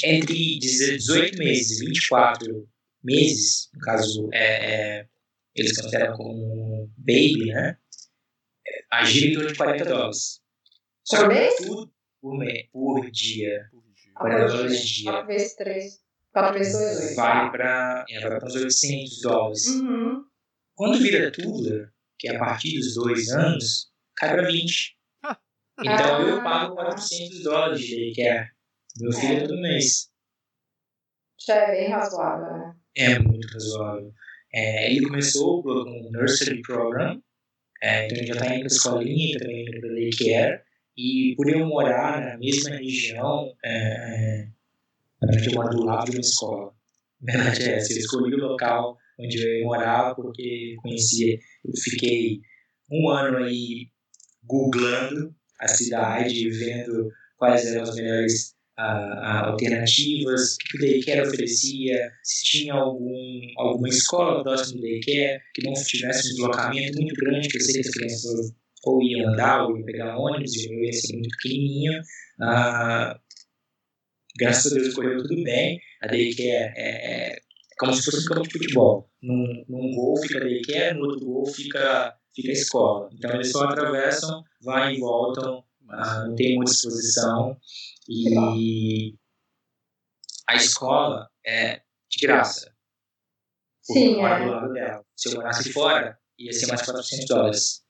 entre 0.05 0.59
18 0.59 1.39
meses 1.39 1.81
e 1.81 1.87
24 1.87 2.69
meses, 3.03 3.69
no 3.75 3.81
caso, 3.81 4.29
é, 4.33 4.99
é, 5.01 5.09
eles 5.55 5.77
consideram 5.77 6.17
como 6.17 6.91
baby, 6.97 7.47
né? 7.47 7.79
É, 8.67 8.85
Agir 8.93 9.31
em 9.31 9.35
torno 9.35 9.49
de 9.49 9.57
40 9.57 9.85
dólares. 9.85 10.41
Só 11.05 11.19
Por 11.19 11.29
mês? 11.29 11.57
tudo 11.57 11.93
por, 12.21 12.39
me, 12.39 12.69
por 12.73 13.11
dia. 13.11 13.69
Por 13.71 13.83
dia. 13.93 14.13
40 14.15 14.47
dólares 14.47 14.81
de 14.81 14.95
dia. 14.95 15.13
4 15.13 15.27
vezes 15.27 15.55
3. 15.57 16.01
4 16.33 16.59
vezes 16.59 16.73
2, 16.73 17.01
8. 17.11 17.17
Vai 17.17 17.51
para 17.51 18.05
é, 18.11 18.45
uns 18.45 18.55
800 18.55 19.21
dólares. 19.23 19.67
Uhum. 19.67 20.25
Quando 20.75 20.99
vira 20.99 21.33
tudo, 21.33 21.91
que 22.19 22.29
é 22.29 22.37
a 22.37 22.39
partir 22.39 22.79
dos 22.79 22.95
dois 22.95 23.29
anos, 23.31 23.91
cai 24.17 24.31
para 24.31 24.47
20. 24.49 24.98
Então 25.81 26.17
Ah. 26.17 26.21
eu 26.23 26.43
pago 26.43 26.75
400 26.75 27.43
dólares 27.43 27.81
de 27.81 27.97
daycare. 28.15 28.51
Meu 29.01 29.13
filho 29.13 29.39
é 29.39 29.47
todo 29.47 29.61
mês. 29.61 30.11
Já 31.47 31.55
é 31.55 31.71
bem 31.71 31.91
razoável, 31.91 32.53
né? 32.59 32.75
É 32.97 33.19
muito 33.19 33.47
razoável. 33.53 34.13
É, 34.53 34.91
ele 34.93 35.07
começou 35.07 35.63
com 35.63 35.71
um 35.71 36.11
nursery 36.11 36.63
program, 36.63 37.23
é, 37.83 38.07
então 38.07 38.19
ele 38.19 38.27
já 38.27 38.33
está 38.35 38.47
indo 38.47 38.59
para 38.61 38.67
escolinha, 38.67 39.39
também 39.39 39.63
indo 39.63 39.81
para 39.81 39.91
daycare. 39.91 40.63
E 40.97 41.35
por 41.37 41.49
eu 41.49 41.65
morar 41.67 42.21
na 42.21 42.39
mesma 42.39 42.71
região, 42.77 43.55
é, 43.65 44.49
na 45.23 45.29
verdade 45.29 45.49
eu 45.51 45.55
moro 45.55 45.77
do 45.77 45.85
lado 45.85 46.07
de 46.11 46.17
uma 46.17 46.21
escola. 46.21 46.73
A 47.23 47.33
verdade 47.33 47.63
é 47.63 47.77
essa, 47.77 47.93
eu 47.93 47.99
escolhi 47.99 48.35
o 48.35 48.39
local 48.49 48.99
onde 49.21 49.37
eu 49.41 49.59
ia 49.59 49.65
morar 49.65 50.15
porque 50.17 50.75
conhecia, 50.83 51.39
eu 51.65 51.73
fiquei 51.77 52.41
um 52.91 53.09
ano 53.11 53.39
aí 53.39 53.91
googlando 54.43 55.35
a 55.61 55.69
cidade, 55.69 56.51
vendo 56.51 57.11
quais 57.37 57.67
eram 57.67 57.83
as 57.83 57.95
melhores 57.95 58.55
ah, 58.77 59.47
alternativas, 59.47 60.55
o 60.55 60.59
que 60.59 60.77
o 60.77 60.81
daycare 60.81 61.23
oferecia, 61.23 62.11
se 62.23 62.45
tinha 62.45 62.75
algum, 62.75 63.41
alguma 63.57 63.89
escola 63.89 64.43
próxima 64.43 64.81
do 64.81 64.83
daycare 64.83 65.41
que 65.55 65.63
não 65.65 65.73
tivesse 65.73 66.29
um 66.29 66.31
deslocamento 66.31 67.01
muito 67.01 67.15
grande, 67.17 67.49
que 67.49 67.57
eu 67.57 67.61
sei 67.61 67.75
que 67.75 67.89
as 67.89 67.95
crianças 67.95 68.55
ou 68.85 69.03
ia 69.03 69.29
andar, 69.29 69.65
ou 69.67 69.77
ia 69.77 69.85
pegar 69.85 70.17
ônibus, 70.17 70.55
e 70.55 70.69
o 70.69 70.71
meu 70.71 70.85
ia 70.85 70.93
ser 70.93 71.13
muito 71.15 71.37
pequenininho. 71.43 71.93
Ah, 72.41 73.19
graças 74.39 74.73
a 74.73 74.77
Deus 74.77 74.95
correu 74.95 75.19
tudo 75.19 75.43
bem. 75.43 75.81
A 76.03 76.07
daycare 76.07 76.73
é, 76.77 77.33
é 77.33 77.39
como 77.79 77.93
se 77.93 78.05
fosse 78.05 78.25
um 78.25 78.29
campo 78.29 78.43
de 78.43 78.53
futebol. 78.53 79.11
Num, 79.23 79.65
num 79.69 79.91
gol 79.95 80.17
fica 80.23 80.41
daycare, 80.41 80.97
no 80.97 81.07
outro 81.07 81.27
gol 81.27 81.47
fica, 81.47 82.15
fica 82.43 82.51
a 82.51 82.53
escola. 82.53 83.09
Então 83.13 83.31
eles 83.35 83.51
só 83.51 83.65
atravessam, 83.65 84.45
vai 84.63 84.95
e 84.95 85.01
voltam, 85.01 85.65
ah, 85.89 86.25
não 86.27 86.35
tem 86.37 86.55
muita 86.57 86.71
exposição. 86.71 87.59
E 88.09 89.15
a 90.47 90.55
escola 90.55 91.29
é 91.45 91.83
de 92.09 92.19
graça. 92.27 92.73
Sim, 93.83 94.15
eu 94.15 94.21
moro 94.21 94.35
é. 94.35 94.45
do 94.45 94.51
lado 94.53 94.73
dela. 94.73 95.05
Se 95.17 95.29
eu 95.31 95.35
morasse 95.37 95.73
fora, 95.73 96.19
ia 96.39 96.53
ser 96.53 96.67
mais 96.69 96.83
400 96.83 97.27
dólares. 97.27 97.85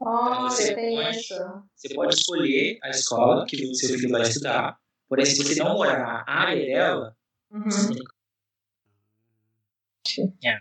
Olha, 0.00 0.40
você 0.50 0.74
tem 0.74 0.96
pode- 0.96 1.18
isso. 1.18 1.34
Você 1.76 1.94
pode 1.94 2.14
escolher 2.14 2.78
a 2.82 2.90
escola 2.90 3.46
que 3.46 3.64
o 3.66 3.74
seu 3.74 3.90
filho 3.96 4.10
vai 4.10 4.22
estudar, 4.22 4.78
porém, 5.08 5.24
se 5.24 5.36
você 5.36 5.54
não 5.62 5.74
morar 5.74 5.98
na 5.98 6.24
área 6.26 6.64
dela, 6.66 7.16
Uhum. 7.50 7.64
você 7.70 7.88
tem 7.94 8.02
que 10.04 10.48
É. 10.48 10.58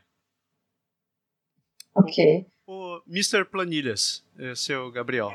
Ok. 1.95 2.47
Mr. 3.07 3.45
Planilhas, 3.45 4.23
é, 4.37 4.55
seu 4.55 4.91
Gabriel, 4.91 5.33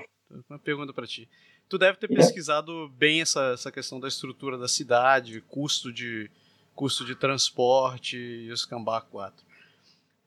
uma 0.49 0.59
pergunta 0.59 0.93
para 0.93 1.07
ti. 1.07 1.29
Tu 1.69 1.77
deve 1.79 1.99
ter 1.99 2.09
pesquisado 2.09 2.89
bem 2.97 3.21
essa, 3.21 3.53
essa 3.53 3.71
questão 3.71 4.01
da 4.01 4.09
estrutura 4.09 4.57
da 4.57 4.69
cidade, 4.69 5.41
custo 5.43 5.93
de 5.93 6.31
custo 6.75 7.05
de 7.05 7.15
transporte 7.17 8.17
e 8.17 8.51
os 8.53 8.65
cambá 8.65 9.01
4. 9.01 9.45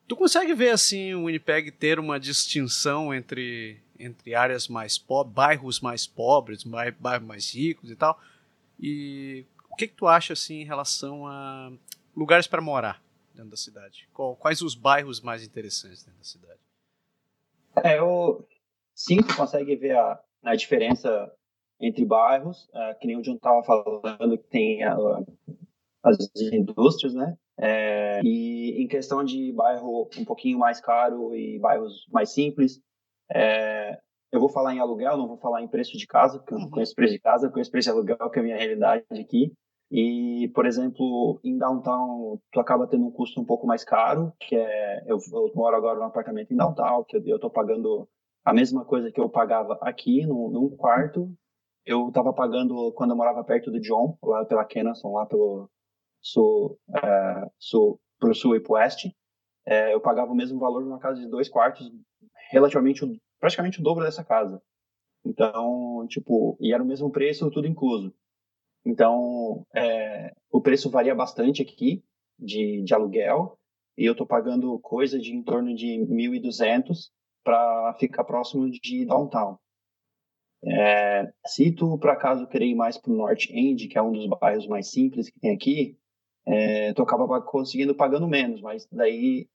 Tu 0.06 0.14
consegue 0.14 0.52
ver 0.54 0.68
assim 0.70 1.14
o 1.14 1.24
Winnipeg 1.24 1.70
ter 1.72 1.98
uma 1.98 2.20
distinção 2.20 3.12
entre 3.14 3.80
entre 3.98 4.34
áreas 4.34 4.66
mais 4.68 4.98
pobres, 4.98 5.32
bairros 5.34 5.80
mais 5.80 6.06
pobres, 6.06 6.64
bai- 6.64 6.90
bairros 6.90 7.26
mais 7.26 7.54
ricos 7.54 7.90
e 7.90 7.96
tal? 7.96 8.20
E 8.78 9.44
o 9.70 9.76
que 9.76 9.86
que 9.86 9.94
tu 9.94 10.06
acha 10.08 10.32
assim 10.32 10.60
em 10.60 10.64
relação 10.64 11.26
a 11.26 11.72
lugares 12.16 12.46
para 12.48 12.60
morar 12.60 13.00
dentro 13.34 13.50
da 13.52 13.56
cidade? 13.56 14.08
Qual- 14.12 14.34
quais 14.36 14.60
os 14.60 14.74
bairros 14.74 15.20
mais 15.20 15.42
interessantes 15.44 16.02
dentro 16.02 16.18
da 16.18 16.24
cidade? 16.24 16.58
É, 17.82 17.98
eu, 17.98 18.46
sim, 18.94 19.18
consegue 19.36 19.76
ver 19.76 19.96
a, 19.96 20.20
a 20.44 20.54
diferença 20.56 21.30
entre 21.80 22.04
bairros, 22.04 22.68
é, 22.74 22.94
que 22.94 23.06
nem 23.06 23.16
o 23.16 23.22
John 23.22 23.34
estava 23.34 23.62
falando, 23.64 24.38
que 24.38 24.48
tem 24.48 24.82
a- 24.84 24.96
as 26.04 26.16
indústrias, 26.52 27.14
né? 27.14 27.36
É, 27.58 28.20
e 28.24 28.82
em 28.82 28.88
questão 28.88 29.22
de 29.24 29.52
bairro 29.52 30.08
um 30.18 30.24
pouquinho 30.24 30.58
mais 30.58 30.80
caro 30.80 31.34
e 31.34 31.58
bairros 31.58 32.06
mais 32.10 32.30
simples, 32.32 32.80
é, 33.30 33.98
eu 34.32 34.40
vou 34.40 34.48
falar 34.48 34.74
em 34.74 34.80
aluguel, 34.80 35.16
não 35.16 35.28
vou 35.28 35.36
falar 35.38 35.62
em 35.62 35.68
preço 35.68 35.96
de 35.96 36.06
casa, 36.06 36.38
porque 36.38 36.54
eu 36.54 36.58
não 36.58 36.64
Uhum. 36.66 36.70
conheço 36.72 36.94
preço 36.94 37.12
de 37.12 37.20
casa, 37.20 37.46
eu 37.46 37.52
conheço 37.52 37.70
preço 37.70 37.86
de 37.86 37.90
aluguel, 37.90 38.30
que 38.30 38.38
é 38.38 38.40
a 38.40 38.44
minha 38.44 38.56
realidade 38.56 39.04
aqui. 39.10 39.52
E, 39.94 40.50
por 40.54 40.64
exemplo, 40.64 41.38
em 41.44 41.58
downtown, 41.58 42.40
tu 42.50 42.58
acaba 42.58 42.86
tendo 42.86 43.06
um 43.06 43.10
custo 43.10 43.38
um 43.38 43.44
pouco 43.44 43.66
mais 43.66 43.84
caro, 43.84 44.32
que 44.40 44.56
é 44.56 45.04
eu, 45.06 45.18
eu 45.34 45.52
moro 45.54 45.76
agora 45.76 45.98
num 45.98 46.06
apartamento 46.06 46.50
em 46.50 46.56
downtown, 46.56 47.04
que 47.04 47.18
eu, 47.18 47.22
eu 47.26 47.38
tô 47.38 47.50
pagando 47.50 48.08
a 48.42 48.54
mesma 48.54 48.86
coisa 48.86 49.12
que 49.12 49.20
eu 49.20 49.28
pagava 49.28 49.78
aqui 49.82 50.24
num, 50.24 50.48
num 50.48 50.70
quarto. 50.70 51.30
Eu 51.84 52.08
estava 52.08 52.32
pagando 52.32 52.90
quando 52.92 53.10
eu 53.10 53.16
morava 53.16 53.44
perto 53.44 53.70
do 53.70 53.78
John, 53.80 54.16
lá 54.22 54.46
pela 54.46 54.64
Kenneson, 54.64 55.12
lá 55.12 55.26
pelo 55.26 55.68
sul, 56.22 56.78
é, 56.96 57.50
sul 57.58 58.00
pro 58.18 58.34
sul 58.34 58.56
e 58.56 58.60
pro 58.60 58.74
oeste. 58.76 59.14
É, 59.66 59.92
eu 59.92 60.00
pagava 60.00 60.32
o 60.32 60.34
mesmo 60.34 60.58
valor 60.58 60.82
numa 60.82 61.00
casa 61.00 61.20
de 61.20 61.28
dois 61.28 61.50
quartos, 61.50 61.92
relativamente 62.50 63.04
praticamente 63.38 63.78
o 63.78 63.82
dobro 63.82 64.02
dessa 64.02 64.24
casa. 64.24 64.58
Então, 65.22 66.06
tipo, 66.08 66.56
e 66.58 66.72
era 66.72 66.82
o 66.82 66.86
mesmo 66.86 67.10
preço, 67.10 67.50
tudo 67.50 67.68
incluso. 67.68 68.14
Então, 68.84 69.66
é, 69.74 70.34
o 70.50 70.60
preço 70.60 70.90
varia 70.90 71.14
bastante 71.14 71.62
aqui 71.62 72.02
de, 72.38 72.82
de 72.82 72.94
aluguel 72.94 73.58
e 73.96 74.04
eu 74.04 74.14
tô 74.14 74.26
pagando 74.26 74.78
coisa 74.80 75.18
de 75.18 75.32
em 75.32 75.42
torno 75.42 75.74
de 75.74 75.86
1.200 75.86 77.10
para 77.44 77.94
ficar 77.98 78.24
próximo 78.24 78.70
de 78.70 79.04
downtown. 79.04 79.56
É, 80.64 81.32
se 81.46 81.72
tu, 81.72 81.98
por 81.98 82.10
acaso, 82.10 82.46
querer 82.46 82.66
ir 82.66 82.74
mais 82.74 82.96
pro 82.96 83.12
North 83.12 83.50
End, 83.50 83.88
que 83.88 83.98
é 83.98 84.02
um 84.02 84.12
dos 84.12 84.26
bairros 84.26 84.66
mais 84.66 84.90
simples 84.90 85.28
que 85.28 85.40
tem 85.40 85.52
aqui, 85.52 85.98
é, 86.46 86.92
tu 86.92 87.02
acaba 87.02 87.40
conseguindo 87.40 87.94
pagando 87.94 88.28
menos, 88.28 88.60
mas 88.60 88.86
daí 88.90 89.48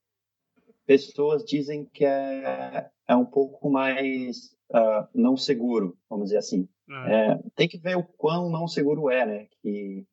pessoas 0.86 1.44
dizem 1.44 1.86
que 1.86 2.06
é, 2.06 2.90
é 3.08 3.16
um 3.16 3.26
pouco 3.26 3.70
mais 3.70 4.56
ah, 4.74 5.08
não 5.14 5.38
seguro, 5.38 5.98
vamos 6.10 6.26
dizer 6.26 6.38
assim. 6.38 6.68
É, 7.08 7.38
tem 7.56 7.68
que 7.68 7.78
ver 7.78 7.98
o 7.98 8.04
quão 8.04 8.50
não 8.50 8.68
seguro 8.68 9.10
é, 9.10 9.26
né? 9.26 9.48
Que 9.62 10.06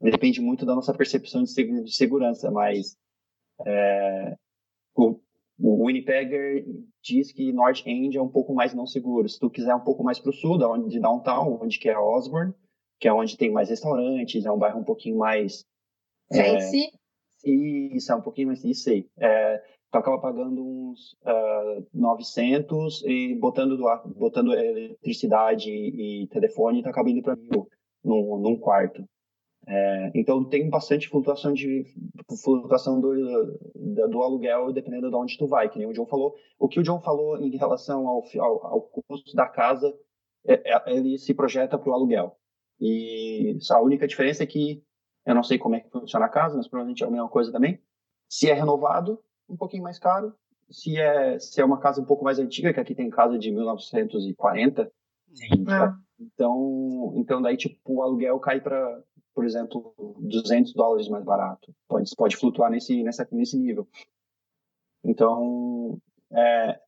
depende 0.00 0.40
muito 0.40 0.66
da 0.66 0.74
nossa 0.74 0.92
percepção 0.94 1.42
de, 1.42 1.50
segu- 1.50 1.82
de 1.84 1.92
segurança, 1.94 2.50
mas 2.50 2.96
é, 3.64 4.36
o, 4.94 5.18
o 5.58 5.84
Winnipegger 5.86 6.66
diz 7.02 7.32
que 7.32 7.52
North 7.52 7.86
End 7.86 8.16
é 8.16 8.22
um 8.22 8.28
pouco 8.28 8.54
mais 8.54 8.74
não 8.74 8.86
seguro. 8.86 9.28
Se 9.28 9.38
tu 9.38 9.48
quiser 9.48 9.74
um 9.74 9.80
pouco 9.84 10.02
mais 10.04 10.18
para 10.18 10.30
o 10.30 10.34
sul, 10.34 10.58
da 10.58 10.68
onde 10.68 10.88
de 10.90 11.00
downtown, 11.00 11.58
onde 11.62 11.78
que 11.78 11.88
é 11.88 11.98
Osborne, 11.98 12.52
que 13.00 13.08
é 13.08 13.12
onde 13.12 13.36
tem 13.36 13.50
mais 13.50 13.68
restaurantes, 13.70 14.44
é 14.44 14.50
um 14.50 14.58
bairro 14.58 14.80
um 14.80 14.84
pouquinho 14.84 15.18
mais 15.18 15.64
Fancy. 16.32 16.90
isso, 17.44 18.10
é 18.10 18.16
um 18.16 18.22
pouquinho 18.22 18.48
mais 18.48 18.64
isso 18.64 18.90
aí. 18.90 19.08
É, 19.18 19.62
tu 19.96 19.98
acaba 19.98 20.18
pagando 20.18 20.62
uns 20.62 21.16
ah, 21.24 21.82
900 21.92 23.02
e 23.06 23.34
botando, 23.34 23.76
do 23.76 23.88
ar- 23.88 24.06
botando 24.06 24.52
eletricidade 24.52 25.70
e, 25.70 26.26
telefone, 26.28 26.82
tu 26.82 26.88
acaba 26.88 27.10
indo 27.10 27.22
para 27.22 27.36
mil 27.36 27.68
num, 28.04 28.38
num 28.38 28.58
quarto. 28.58 29.04
É, 29.68 30.12
então 30.14 30.44
tem 30.44 30.70
bastante 30.70 31.08
flutuação 31.08 31.52
de 31.52 31.84
flutuação 32.44 33.00
do, 33.00 33.12
do, 33.74 34.22
aluguel 34.22 34.72
dependendo 34.72 35.10
de 35.10 35.16
onde 35.16 35.36
tu 35.36 35.48
vai, 35.48 35.68
que 35.68 35.78
nem 35.78 35.88
o 35.88 35.92
John 35.92 36.06
falou. 36.06 36.36
O 36.58 36.68
que 36.68 36.78
o 36.78 36.82
John 36.84 37.00
falou 37.00 37.38
em 37.38 37.56
relação 37.56 38.06
ao, 38.06 38.22
ao, 38.38 38.66
ao 38.66 38.80
custo 38.82 39.34
da 39.34 39.48
casa, 39.48 39.92
é- 40.46 40.72
é- 40.72 40.96
ele 40.96 41.18
se 41.18 41.34
projeta 41.34 41.76
para 41.76 41.90
o 41.90 41.94
aluguel. 41.94 42.36
E 42.80 43.58
a 43.70 43.80
única 43.80 44.06
diferença 44.06 44.44
é 44.44 44.46
que 44.46 44.84
eu 45.24 45.34
não 45.34 45.42
sei 45.42 45.58
como 45.58 45.74
é 45.74 45.80
que 45.80 45.90
funciona 45.90 46.26
a 46.26 46.28
casa, 46.28 46.56
mas 46.56 46.68
provavelmente 46.68 47.02
é 47.02 47.06
a 47.06 47.10
mesma 47.10 47.28
coisa 47.28 47.50
também. 47.50 47.80
Se 48.28 48.48
é 48.48 48.52
renovado, 48.52 49.20
um 49.48 49.56
pouquinho 49.56 49.82
mais 49.82 49.98
caro. 49.98 50.34
Se 50.70 50.96
é, 50.96 51.38
se 51.38 51.60
é 51.60 51.64
uma 51.64 51.78
casa 51.78 52.00
um 52.00 52.04
pouco 52.04 52.24
mais 52.24 52.38
antiga, 52.38 52.72
que 52.74 52.80
aqui 52.80 52.94
tem 52.94 53.08
casa 53.08 53.38
de 53.38 53.50
1940, 53.52 54.90
Ah, 55.68 55.96
então, 56.18 57.12
então 57.16 57.42
daí 57.42 57.56
tipo 57.56 57.78
o 57.86 58.02
aluguel 58.02 58.40
cai 58.40 58.60
para, 58.60 59.02
por 59.34 59.44
exemplo, 59.44 59.94
200 60.18 60.72
dólares 60.72 61.08
mais 61.08 61.24
barato. 61.24 61.72
Pode 61.88 62.10
pode 62.16 62.36
flutuar 62.36 62.70
nesse 62.70 63.02
nessa 63.02 63.26
nesse 63.30 63.56
nível. 63.58 63.86
Então, 65.04 66.00
é, 66.32 66.80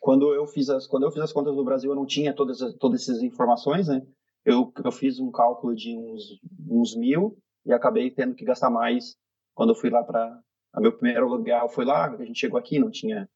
quando 0.00 0.32
eu 0.34 0.46
fiz 0.46 0.70
as 0.70 0.86
quando 0.86 1.04
eu 1.04 1.10
fiz 1.12 1.22
as 1.22 1.32
contas 1.32 1.54
do 1.54 1.64
Brasil, 1.64 1.90
eu 1.90 1.96
não 1.96 2.06
tinha 2.06 2.34
todas 2.34 2.62
as- 2.62 2.74
todas 2.74 3.02
essas 3.02 3.22
informações, 3.22 3.88
né? 3.88 4.02
Eu 4.44 4.72
eu 4.84 4.92
fiz 4.92 5.18
um 5.18 5.30
cálculo 5.30 5.74
de 5.74 5.96
uns 5.96 6.38
uns 6.68 6.94
mil 6.96 7.36
e 7.66 7.72
acabei 7.72 8.10
tendo 8.10 8.34
que 8.34 8.44
gastar 8.44 8.70
mais 8.70 9.16
quando 9.54 9.70
eu 9.70 9.76
fui 9.76 9.90
lá 9.90 10.02
para 10.04 10.38
meu 10.80 10.92
primeiro 10.92 11.26
aluguel 11.26 11.68
foi 11.68 11.84
lá, 11.84 12.06
a 12.06 12.24
gente 12.24 12.38
chegou 12.38 12.58
aqui, 12.58 12.78
não 12.78 12.90
tinha 12.90 13.28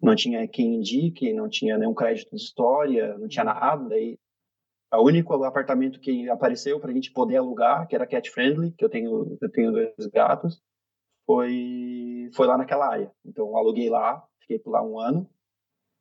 não 0.00 0.14
tinha 0.14 0.46
quem 0.46 0.76
indique, 0.76 1.32
não 1.32 1.48
tinha 1.48 1.78
nenhum 1.78 1.94
crédito 1.94 2.30
de 2.30 2.42
história, 2.42 3.16
não 3.16 3.28
tinha 3.28 3.44
nada. 3.44 3.88
Daí, 3.88 4.18
o 4.92 5.02
único 5.02 5.32
apartamento 5.42 5.98
que 5.98 6.28
apareceu 6.28 6.78
para 6.78 6.90
a 6.90 6.94
gente 6.94 7.10
poder 7.12 7.36
alugar, 7.36 7.86
que 7.88 7.94
era 7.94 8.06
cat 8.06 8.30
friendly, 8.30 8.72
que 8.72 8.84
eu 8.84 8.90
tenho 8.90 9.38
eu 9.40 9.50
tenho 9.50 9.72
dois 9.72 10.06
gatos, 10.12 10.62
foi 11.24 12.30
foi 12.34 12.46
lá 12.46 12.58
naquela 12.58 12.88
área. 12.88 13.10
Então, 13.24 13.56
aluguei 13.56 13.88
lá, 13.88 14.22
fiquei 14.40 14.58
por 14.58 14.70
lá 14.70 14.82
um 14.82 14.98
ano, 14.98 15.28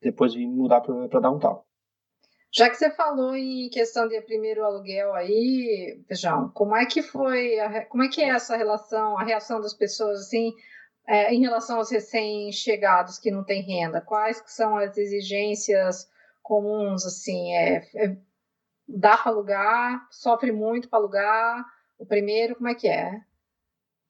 depois 0.01 0.33
vim 0.33 0.47
mudar 0.47 0.81
para 0.81 1.19
downtown. 1.19 1.63
Já 2.53 2.69
que 2.69 2.77
você 2.77 2.89
falou 2.91 3.35
em 3.35 3.69
questão 3.69 4.07
de 4.07 4.21
primeiro 4.21 4.63
aluguel 4.63 5.13
aí, 5.13 6.01
Feijão, 6.07 6.49
como 6.53 6.73
é 6.75 6.85
que 6.85 7.01
foi, 7.01 7.59
a 7.59 7.85
como 7.85 8.03
é 8.03 8.07
que 8.07 8.21
é 8.21 8.29
essa 8.29 8.55
relação, 8.55 9.17
a 9.17 9.23
reação 9.23 9.59
das 9.59 9.73
pessoas 9.73 10.21
assim, 10.21 10.53
é, 11.07 11.33
em 11.33 11.41
relação 11.41 11.77
aos 11.77 11.91
recém-chegados 11.91 13.19
que 13.19 13.31
não 13.31 13.43
têm 13.43 13.61
renda? 13.61 14.01
Quais 14.01 14.41
que 14.41 14.51
são 14.51 14.77
as 14.77 14.97
exigências 14.97 16.07
comuns, 16.41 17.05
assim, 17.05 17.53
é, 17.53 17.77
é- 17.95 18.17
dá 18.87 19.17
para 19.17 19.31
alugar, 19.31 20.07
sofre 20.11 20.51
muito 20.51 20.89
para 20.89 20.99
alugar, 20.99 21.65
o 21.97 22.05
primeiro, 22.05 22.55
como 22.55 22.67
é 22.67 22.75
que 22.75 22.87
é? 22.87 23.21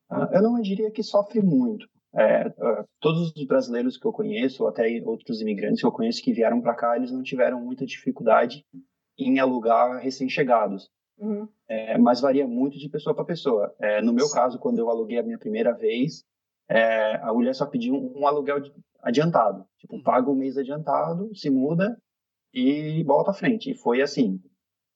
Ah, 0.09 0.29
Eu 0.33 0.41
não 0.41 0.61
diria 0.61 0.91
que 0.91 1.03
sofre 1.03 1.41
muito. 1.41 1.87
É, 2.13 2.47
ah, 2.47 2.85
todos 2.99 3.33
os 3.35 3.45
brasileiros 3.45 3.97
que 3.97 4.05
eu 4.05 4.13
conheço, 4.13 4.63
ou 4.63 4.69
até 4.69 4.87
outros 5.05 5.41
imigrantes 5.41 5.81
que 5.81 5.85
eu 5.85 5.91
conheço 5.91 6.21
que 6.21 6.33
vieram 6.33 6.61
para 6.61 6.75
cá, 6.75 6.95
eles 6.95 7.11
não 7.11 7.23
tiveram 7.23 7.59
muita 7.59 7.85
dificuldade 7.85 8.65
em 9.17 9.39
alugar 9.39 9.99
recém-chegados. 10.01 10.89
Uhum. 11.17 11.47
É, 11.67 11.97
mas 11.97 12.19
varia 12.19 12.47
muito 12.47 12.77
de 12.77 12.89
pessoa 12.89 13.15
para 13.15 13.25
pessoa. 13.25 13.73
É, 13.79 14.01
no 14.01 14.13
meu 14.13 14.29
caso, 14.29 14.59
quando 14.59 14.79
eu 14.79 14.89
aluguei 14.89 15.17
a 15.17 15.23
minha 15.23 15.37
primeira 15.37 15.73
vez, 15.73 16.23
é, 16.69 17.15
a 17.17 17.33
mulher 17.33 17.53
só 17.53 17.65
pediu 17.65 17.95
um, 17.95 18.27
aluguel 18.27 18.61
adiantado. 19.01 19.65
Tipo, 19.77 20.01
paga 20.03 20.29
um 20.29 20.35
mês 20.35 20.57
adiantado, 20.57 21.33
se 21.35 21.49
muda 21.49 21.97
e 22.53 23.03
bola 23.03 23.23
para 23.23 23.33
frente. 23.33 23.71
E 23.71 23.75
foi 23.75 24.01
assim. 24.01 24.41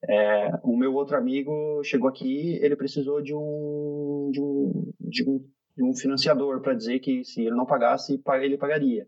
É, 0.07 0.51
o 0.63 0.78
meu 0.78 0.93
outro 0.93 1.17
amigo 1.17 1.84
chegou 1.84 2.07
aqui, 2.07 2.57
ele 2.61 2.76
precisou 2.76 3.22
de 3.22 3.36
um, 3.36 4.30
de 4.32 4.41
um, 4.41 4.93
de 4.99 5.30
um, 5.30 5.45
de 5.76 5.84
um 5.84 5.93
financiador 5.93 6.61
para 6.61 6.74
dizer 6.74 6.99
que 6.99 7.24
se 7.26 7.41
ele 7.41 7.55
não 7.55 7.65
pagasse, 7.65 8.22
ele 8.41 8.57
pagaria. 8.57 9.05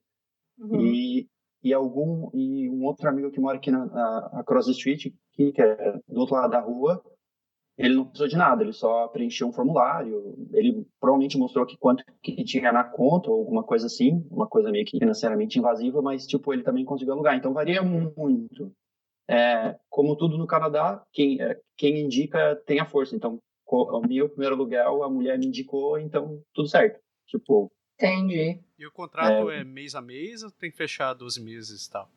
Uhum. 0.59 0.81
E, 0.81 1.29
e 1.63 1.73
algum 1.73 2.29
e 2.33 2.69
um 2.69 2.83
outro 2.83 3.07
amigo 3.07 3.31
que 3.31 3.39
mora 3.39 3.57
aqui 3.57 3.71
na, 3.71 3.85
na 3.85 4.29
Across 4.33 4.65
the 4.65 4.71
Street, 4.73 5.13
que, 5.31 5.53
que 5.53 5.61
é 5.61 5.93
do 6.09 6.19
outro 6.19 6.35
lado 6.35 6.51
da 6.51 6.59
rua, 6.59 7.01
ele 7.77 7.95
não 7.95 8.05
precisou 8.05 8.27
de 8.27 8.37
nada, 8.37 8.63
ele 8.63 8.73
só 8.73 9.07
preencheu 9.07 9.47
um 9.47 9.53
formulário, 9.53 10.35
ele 10.53 10.85
provavelmente 10.99 11.37
mostrou 11.37 11.65
que 11.65 11.77
quanto 11.77 12.03
que 12.21 12.43
tinha 12.43 12.71
na 12.71 12.83
conta 12.83 13.29
ou 13.29 13.39
alguma 13.39 13.63
coisa 13.63 13.87
assim, 13.87 14.25
uma 14.29 14.47
coisa 14.47 14.71
meio 14.71 14.85
que 14.85 14.99
financeiramente 14.99 15.57
invasiva, 15.57 16.01
mas 16.01 16.27
tipo 16.27 16.53
ele 16.53 16.63
também 16.63 16.85
conseguiu 16.85 17.13
alugar, 17.13 17.35
então 17.35 17.53
varia 17.53 17.81
muito. 17.81 18.71
É, 19.29 19.77
como 19.89 20.15
tudo 20.15 20.37
no 20.37 20.45
Canadá, 20.45 21.03
quem 21.13 21.41
é, 21.41 21.57
quem 21.77 22.01
indica 22.01 22.55
tem 22.65 22.79
a 22.79 22.85
força, 22.85 23.15
então 23.15 23.39
o 23.65 24.01
meu 24.01 24.27
primeiro 24.27 24.55
aluguel 24.55 25.03
a 25.03 25.09
mulher 25.09 25.39
me 25.39 25.47
indicou, 25.47 25.97
então 25.97 26.41
tudo 26.53 26.67
certo. 26.67 26.99
Tipo, 27.25 27.71
entendi. 27.95 28.59
E 28.77 28.85
o 28.85 28.91
contrato 28.91 29.49
é, 29.49 29.61
é 29.61 29.63
mês 29.63 29.95
a 29.95 30.01
mês 30.01 30.43
ou 30.43 30.51
tem 30.51 30.69
que 30.69 30.75
fechar 30.75 31.13
12 31.13 31.41
meses 31.41 31.85
e 31.85 31.89
tal? 31.89 32.09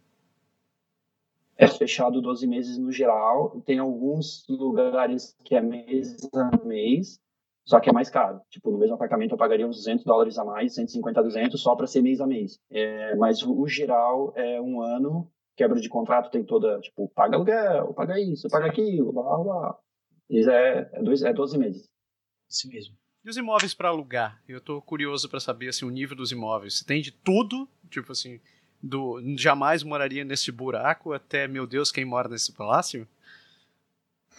É 1.57 1.67
fechado 1.67 2.21
12 2.21 2.47
meses 2.47 2.79
no 2.79 2.91
geral. 2.91 3.61
Tem 3.65 3.79
alguns 3.79 4.47
lugares 4.49 5.37
que 5.45 5.55
é 5.55 5.61
mês 5.61 6.17
a 6.35 6.65
mês, 6.65 7.21
só 7.65 7.81
que 7.81 7.89
é 7.89 7.93
mais 7.93 8.11
caro. 8.11 8.41
Tipo, 8.51 8.71
no 8.71 8.79
mesmo 8.79 8.95
apartamento 8.95 9.33
eu 9.33 9.39
pagaria 9.39 9.67
uns 9.67 9.77
200 9.77 10.05
dólares 10.05 10.39
a 10.39 10.45
mais, 10.45 10.75
150, 10.75 11.23
200, 11.23 11.61
só 11.61 11.75
para 11.75 11.87
ser 11.87 12.03
mês 12.03 12.21
a 12.21 12.27
mês. 12.27 12.59
É, 12.71 13.15
mas 13.17 13.43
o, 13.43 13.67
geral 13.67 14.33
é 14.37 14.61
um 14.61 14.83
ano, 14.83 15.31
quebra 15.57 15.81
de 15.81 15.89
contrato 15.89 16.31
tem 16.31 16.45
toda, 16.45 16.79
tipo, 16.81 17.09
paga 17.15 17.37
aluguel, 17.37 17.95
paga 17.95 18.21
isso, 18.21 18.49
paga 18.49 18.67
aquilo, 18.67 19.13
blá, 19.13 19.39
blá. 19.39 19.79
Isso 20.29 20.51
é, 20.51 20.91
é, 20.93 21.03
dois, 21.03 21.23
é 21.23 21.33
12 21.33 21.59
meses. 21.59 21.89
Isso 22.49 22.69
mesmo. 22.69 22.97
E 23.25 23.31
os 23.31 23.37
imóveis 23.37 23.75
para 23.75 23.89
alugar? 23.89 24.43
Eu 24.47 24.59
estou 24.59 24.83
curioso 24.83 25.29
para 25.31 25.41
saber 25.41 25.69
assim, 25.69 25.87
o 25.87 25.91
nível 25.91 26.17
dos 26.17 26.31
imóveis. 26.31 26.79
Você 26.79 26.85
tem 26.85 27.01
de 27.01 27.11
tudo? 27.11 27.67
Tipo 27.89 28.13
assim, 28.13 28.39
do 28.85 29.21
jamais 29.37 29.83
moraria 29.83 30.25
nesse 30.25 30.53
buraco 30.53 31.13
até, 31.13 31.49
meu 31.49 31.67
Deus, 31.67 31.91
quem 31.91 32.05
mora 32.05 32.29
nesse 32.29 32.53
palácio? 32.53 33.09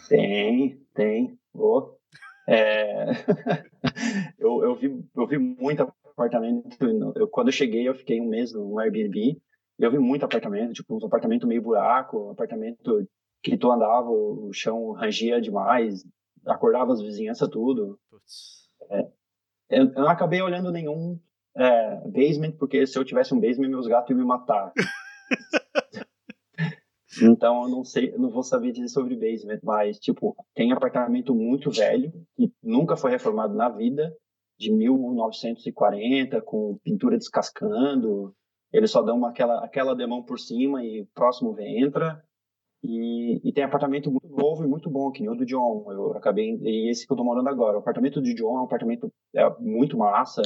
Tem, 0.08 0.80
tem. 0.94 1.38
Oh. 1.52 1.94
É... 2.46 3.06
eu, 4.38 4.62
eu, 4.62 4.76
vi, 4.76 5.04
eu 5.16 5.26
vi 5.26 5.38
muito 5.38 5.92
apartamento. 6.04 6.76
Eu, 7.16 7.26
quando 7.26 7.48
eu 7.48 7.52
cheguei, 7.52 7.88
eu 7.88 7.94
fiquei 7.94 8.20
um 8.20 8.28
mês 8.28 8.52
no 8.52 8.78
Airbnb. 8.78 9.36
E 9.78 9.82
eu 9.82 9.90
vi 9.90 9.98
muito 9.98 10.24
apartamento, 10.24 10.72
tipo, 10.72 10.96
uns 10.96 11.04
apartamentos 11.04 11.46
meio 11.46 11.60
buraco, 11.60 12.28
um 12.28 12.30
apartamento 12.30 13.06
que 13.42 13.58
tu 13.58 13.70
andava, 13.70 14.08
o 14.08 14.50
chão 14.52 14.92
rangia 14.92 15.40
demais, 15.40 16.04
acordava 16.46 16.92
as 16.92 17.02
vizinhanças, 17.02 17.48
tudo. 17.48 17.98
É, 18.90 19.00
eu, 19.68 19.84
eu 19.86 20.02
não 20.02 20.08
acabei 20.08 20.40
olhando 20.40 20.72
nenhum 20.72 21.18
é, 21.56 21.96
basement, 22.08 22.52
porque 22.52 22.86
se 22.86 22.98
eu 22.98 23.04
tivesse 23.04 23.34
um 23.34 23.40
basement, 23.40 23.68
meus 23.68 23.86
gatos 23.86 24.10
iam 24.10 24.18
me 24.18 24.24
matar. 24.24 24.72
então 27.22 27.62
eu 27.62 27.68
não 27.68 27.84
sei, 27.84 28.12
não 28.16 28.30
vou 28.30 28.42
saber 28.42 28.72
dizer 28.72 28.88
sobre 28.88 29.16
basement, 29.16 29.60
mas 29.62 29.98
tipo, 29.98 30.36
tem 30.54 30.72
apartamento 30.72 31.34
muito 31.34 31.70
velho 31.70 32.12
que 32.36 32.52
nunca 32.62 32.96
foi 32.96 33.10
reformado 33.10 33.54
na 33.54 33.68
vida, 33.68 34.14
de 34.58 34.72
1940, 34.72 36.40
com 36.42 36.78
pintura 36.82 37.18
descascando. 37.18 38.34
Eles 38.72 38.90
só 38.90 39.02
dão 39.02 39.16
uma, 39.16 39.30
aquela, 39.30 39.64
aquela 39.64 39.94
demão 39.94 40.22
por 40.22 40.38
cima 40.38 40.84
e 40.84 41.02
o 41.02 41.06
próximo 41.14 41.54
entra. 41.58 42.22
E, 42.82 43.40
e, 43.42 43.52
tem 43.52 43.64
apartamento 43.64 44.10
muito 44.10 44.28
novo 44.28 44.64
e 44.64 44.68
muito 44.68 44.88
bom, 44.88 45.10
que 45.10 45.20
nem 45.20 45.30
o 45.30 45.34
do 45.34 45.44
John. 45.44 45.84
Eu 45.90 46.12
acabei. 46.12 46.56
E 46.62 46.90
esse 46.90 47.06
que 47.06 47.12
eu 47.12 47.16
tô 47.16 47.24
morando 47.24 47.48
agora. 47.48 47.76
O 47.76 47.80
apartamento 47.80 48.20
do 48.20 48.34
John 48.34 48.58
é 48.58 48.60
um 48.60 48.64
apartamento 48.64 49.10
é, 49.34 49.48
muito 49.58 49.98
massa. 49.98 50.42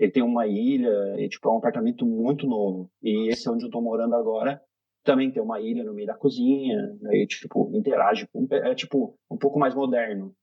Ele 0.00 0.10
tem 0.10 0.22
uma 0.22 0.46
ilha, 0.46 0.90
e, 1.18 1.28
tipo, 1.28 1.48
é 1.48 1.52
um 1.52 1.58
apartamento 1.58 2.06
muito 2.06 2.46
novo. 2.46 2.90
E 3.02 3.28
esse 3.28 3.46
é 3.46 3.50
onde 3.50 3.66
eu 3.66 3.70
tô 3.70 3.80
morando 3.80 4.14
agora 4.14 4.60
também 5.02 5.30
tem 5.30 5.42
uma 5.42 5.60
ilha 5.60 5.82
no 5.84 5.94
meio 5.94 6.06
da 6.06 6.16
cozinha, 6.16 6.96
aí, 7.06 7.26
tipo, 7.26 7.70
interage 7.74 8.26
com... 8.28 8.46
É, 8.50 8.74
tipo, 8.74 9.18
um 9.30 9.36
pouco 9.36 9.58
mais 9.58 9.74
moderno. 9.74 10.34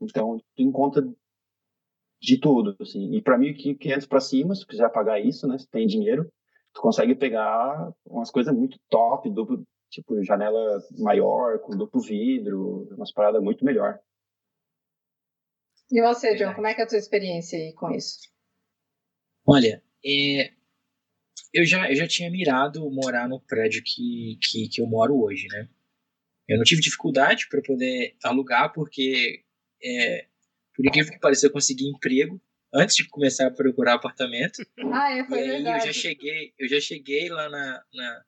Então, 0.00 0.38
tu 0.54 0.62
encontra 0.62 1.02
de 2.20 2.38
tudo, 2.38 2.76
assim. 2.80 3.14
E 3.14 3.22
para 3.22 3.38
mim, 3.38 3.54
500 3.54 4.06
para 4.06 4.20
cima, 4.20 4.54
se 4.54 4.62
tu 4.62 4.66
quiser 4.66 4.90
pagar 4.90 5.20
isso, 5.20 5.46
né, 5.46 5.58
se 5.58 5.68
tem 5.68 5.86
dinheiro, 5.86 6.30
tu 6.72 6.80
consegue 6.80 7.14
pegar 7.14 7.92
umas 8.06 8.30
coisas 8.30 8.54
muito 8.54 8.78
top, 8.90 9.30
duplo, 9.30 9.62
tipo, 9.90 10.22
janela 10.22 10.82
maior, 10.98 11.58
com 11.60 11.76
duplo 11.76 12.00
vidro, 12.00 12.88
umas 12.94 13.12
paradas 13.12 13.42
muito 13.42 13.64
melhor. 13.64 13.98
E 15.90 16.00
você, 16.02 16.34
John, 16.34 16.54
como 16.54 16.66
é 16.66 16.74
que 16.74 16.80
é 16.80 16.84
a 16.84 16.88
tua 16.88 16.98
experiência 16.98 17.58
aí 17.58 17.72
com 17.74 17.90
isso? 17.90 18.33
Olha, 19.46 19.82
é, 20.04 20.52
eu, 21.52 21.64
já, 21.64 21.90
eu 21.90 21.96
já 21.96 22.06
tinha 22.06 22.30
mirado 22.30 22.90
morar 22.90 23.28
no 23.28 23.40
prédio 23.40 23.82
que, 23.84 24.38
que, 24.42 24.68
que 24.68 24.80
eu 24.80 24.86
moro 24.86 25.20
hoje, 25.22 25.46
né? 25.48 25.68
Eu 26.48 26.58
não 26.58 26.64
tive 26.64 26.80
dificuldade 26.82 27.48
para 27.48 27.62
poder 27.62 28.16
alugar, 28.22 28.72
porque, 28.72 29.42
é, 29.82 30.26
por 30.74 30.86
incrível 30.86 31.12
que 31.12 31.18
pareça, 31.18 31.46
eu 31.46 31.52
consegui 31.52 31.86
emprego 31.88 32.40
antes 32.72 32.96
de 32.96 33.08
começar 33.08 33.46
a 33.46 33.50
procurar 33.50 33.94
apartamento. 33.94 34.64
Ah, 34.92 35.10
é, 35.10 35.24
foi 35.24 35.38
e 35.38 35.42
aí 35.42 35.48
verdade. 35.48 35.78
eu 35.78 35.86
já 35.86 35.92
cheguei, 35.92 36.54
eu 36.58 36.68
já 36.68 36.80
cheguei 36.80 37.28
lá 37.28 37.48
na, 37.48 37.84
na, 37.92 38.24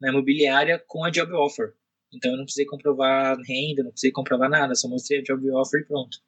na 0.00 0.08
imobiliária 0.10 0.78
com 0.86 1.04
a 1.04 1.10
job 1.10 1.32
offer. 1.32 1.74
Então 2.12 2.30
eu 2.30 2.36
não 2.36 2.44
precisei 2.44 2.66
comprovar 2.66 3.36
renda, 3.40 3.82
não 3.82 3.90
precisei 3.90 4.12
comprovar 4.12 4.48
nada, 4.48 4.74
só 4.74 4.88
mostrei 4.88 5.20
a 5.20 5.22
job 5.22 5.50
offer 5.50 5.80
e 5.80 5.84
pronto. 5.84 6.18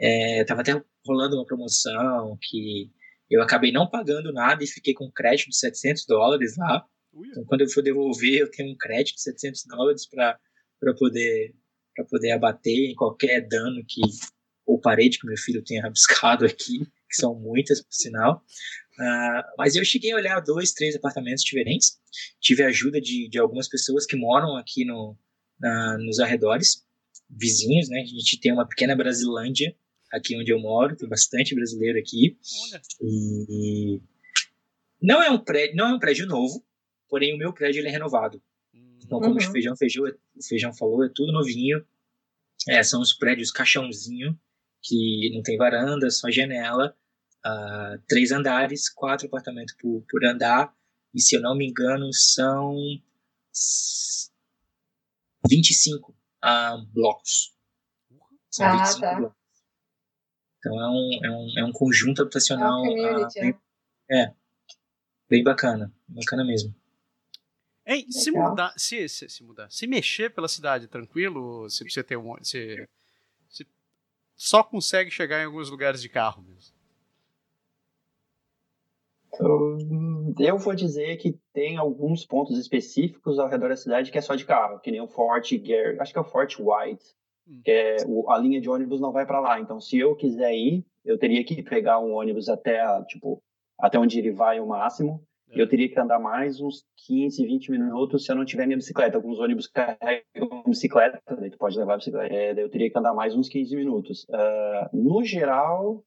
É, 0.00 0.44
tava 0.44 0.60
até 0.60 0.80
rolando 1.04 1.36
uma 1.36 1.46
promoção 1.46 2.38
que 2.40 2.90
eu 3.30 3.42
acabei 3.42 3.70
não 3.70 3.88
pagando 3.88 4.32
nada 4.32 4.62
e 4.62 4.66
fiquei 4.66 4.94
com 4.94 5.06
um 5.06 5.10
crédito 5.10 5.50
de 5.50 5.56
700 5.56 6.06
dólares 6.06 6.56
lá. 6.56 6.84
Então, 7.14 7.44
quando 7.44 7.62
eu 7.62 7.68
for 7.68 7.82
devolver, 7.82 8.40
eu 8.40 8.50
tenho 8.50 8.70
um 8.72 8.76
crédito 8.76 9.16
de 9.16 9.22
700 9.22 9.64
dólares 9.66 10.06
para 10.06 10.38
poder, 10.98 11.54
poder 12.08 12.30
abater 12.32 12.90
em 12.90 12.94
qualquer 12.94 13.46
dano 13.46 13.84
que 13.86 14.00
ou 14.66 14.78
parede 14.78 15.18
que 15.18 15.26
meu 15.26 15.36
filho 15.36 15.64
tenha 15.64 15.80
rabiscado 15.82 16.44
aqui, 16.44 16.80
que 16.80 17.16
são 17.16 17.34
muitas, 17.34 17.80
por 17.80 17.92
sinal. 17.92 18.44
Uh, 18.98 19.42
mas 19.56 19.74
eu 19.76 19.84
cheguei 19.84 20.12
a 20.12 20.16
olhar 20.16 20.40
dois, 20.40 20.72
três 20.72 20.94
apartamentos 20.94 21.42
diferentes. 21.42 21.98
Tive 22.40 22.62
a 22.62 22.68
ajuda 22.68 23.00
de, 23.00 23.28
de 23.28 23.38
algumas 23.38 23.68
pessoas 23.68 24.04
que 24.04 24.16
moram 24.16 24.56
aqui 24.56 24.84
no, 24.84 25.16
na, 25.58 25.96
nos 25.98 26.18
arredores, 26.18 26.84
vizinhos, 27.30 27.88
né? 27.88 28.00
A 28.00 28.04
gente 28.04 28.40
tem 28.40 28.52
uma 28.52 28.68
pequena 28.68 28.94
Brasilândia 28.94 29.74
aqui 30.12 30.36
onde 30.36 30.52
eu 30.52 30.58
moro, 30.58 30.96
tem 30.96 31.08
bastante 31.08 31.54
brasileiro 31.54 31.98
aqui. 31.98 32.38
Olha. 32.72 32.82
E 33.02 34.00
não 35.00 35.22
é 35.22 35.30
um 35.30 35.38
prédio, 35.38 35.76
não 35.76 35.88
é 35.88 35.94
um 35.94 35.98
prédio 35.98 36.26
novo, 36.26 36.64
porém 37.08 37.34
o 37.34 37.38
meu 37.38 37.52
prédio 37.52 37.80
ele 37.80 37.88
é 37.88 37.90
renovado. 37.90 38.42
Então, 38.74 39.20
como 39.20 39.32
uhum. 39.32 39.36
o 39.36 39.52
feijão, 39.52 39.76
feijão, 39.76 40.04
o 40.04 40.44
feijão 40.44 40.74
falou, 40.74 41.04
é 41.04 41.08
tudo 41.14 41.32
novinho. 41.32 41.84
É, 42.68 42.82
são 42.82 43.00
os 43.00 43.12
prédios 43.12 43.50
caixãozinho, 43.50 44.38
que 44.82 45.30
não 45.34 45.42
tem 45.42 45.56
varanda, 45.56 46.10
só 46.10 46.30
janela. 46.30 46.94
Uh, 47.46 48.02
três 48.08 48.32
andares, 48.32 48.90
quatro 48.90 49.26
apartamentos 49.26 49.74
por, 49.80 50.04
por 50.10 50.24
andar. 50.24 50.74
E 51.14 51.22
se 51.22 51.36
eu 51.36 51.40
não 51.40 51.56
me 51.56 51.66
engano, 51.66 52.12
são 52.12 52.76
25 55.48 56.10
uh, 56.10 56.14
ah, 56.42 56.76
blocos. 56.92 57.54
São 58.50 58.66
ah, 58.66 58.76
25 58.78 59.00
tá. 59.00 59.14
blocos. 59.14 59.37
Então 60.68 60.80
é 60.80 60.88
um, 60.88 61.24
é 61.24 61.30
um, 61.30 61.58
é 61.58 61.64
um 61.64 61.72
conjunto 61.72 62.22
habitacional. 62.22 62.84
É, 62.84 63.16
uh, 63.16 63.28
bem, 63.34 63.54
é, 64.10 64.32
bem 65.28 65.42
bacana. 65.42 65.92
Bacana 66.06 66.44
mesmo. 66.44 66.74
Ei, 67.86 68.04
se 68.10 68.30
mudar, 68.30 68.74
se, 68.76 69.08
se, 69.08 69.28
se, 69.30 69.42
mudar, 69.42 69.70
se 69.70 69.86
mexer 69.86 70.30
pela 70.34 70.46
cidade 70.46 70.86
tranquilo, 70.88 71.70
se 71.70 71.88
você 71.88 72.04
ter 72.04 72.18
um. 72.18 72.36
Se, 72.42 72.86
se 73.48 73.66
só 74.36 74.62
consegue 74.62 75.10
chegar 75.10 75.40
em 75.40 75.46
alguns 75.46 75.70
lugares 75.70 76.02
de 76.02 76.08
carro 76.08 76.42
mesmo. 76.42 76.76
Eu 80.38 80.58
vou 80.58 80.74
dizer 80.74 81.16
que 81.16 81.38
tem 81.52 81.76
alguns 81.76 82.26
pontos 82.26 82.58
específicos 82.58 83.38
ao 83.38 83.48
redor 83.48 83.68
da 83.68 83.76
cidade 83.76 84.10
que 84.10 84.18
é 84.18 84.20
só 84.20 84.34
de 84.34 84.44
carro, 84.44 84.80
que 84.80 84.90
nem 84.90 85.00
o 85.00 85.06
Fort 85.06 85.50
Gary, 85.52 85.98
acho 86.00 86.12
que 86.12 86.18
é 86.18 86.22
o 86.22 86.24
Fort 86.24 86.56
White, 86.58 87.04
é, 87.66 87.96
o, 88.06 88.30
a 88.30 88.38
linha 88.38 88.60
de 88.60 88.68
ônibus 88.68 89.00
não 89.00 89.12
vai 89.12 89.26
para 89.26 89.40
lá. 89.40 89.60
Então, 89.60 89.80
se 89.80 89.98
eu 89.98 90.14
quiser 90.14 90.52
ir, 90.54 90.84
eu 91.04 91.18
teria 91.18 91.44
que 91.44 91.62
pegar 91.62 91.98
um 92.00 92.14
ônibus 92.14 92.48
até, 92.48 92.80
tipo, 93.04 93.42
até 93.78 93.98
onde 93.98 94.18
ele 94.18 94.32
vai 94.32 94.60
o 94.60 94.66
máximo. 94.66 95.22
É. 95.50 95.60
Eu 95.60 95.68
teria 95.68 95.88
que 95.88 95.98
andar 95.98 96.18
mais 96.18 96.60
uns 96.60 96.84
15, 97.06 97.44
20 97.46 97.70
minutos 97.70 98.24
se 98.24 98.32
eu 98.32 98.36
não 98.36 98.44
tiver 98.44 98.66
minha 98.66 98.76
bicicleta. 98.76 99.16
Alguns 99.16 99.38
ônibus 99.38 99.66
carregam 99.66 100.62
bicicleta, 100.66 101.20
daí 101.38 101.50
tu 101.50 101.58
pode 101.58 101.78
levar 101.78 101.94
a 101.94 101.96
bicicleta. 101.96 102.34
É, 102.34 102.52
eu 102.52 102.68
teria 102.68 102.90
que 102.90 102.98
andar 102.98 103.14
mais 103.14 103.34
uns 103.34 103.48
15 103.48 103.74
minutos. 103.74 104.24
Uh, 104.24 104.96
no 104.96 105.24
geral, 105.24 106.04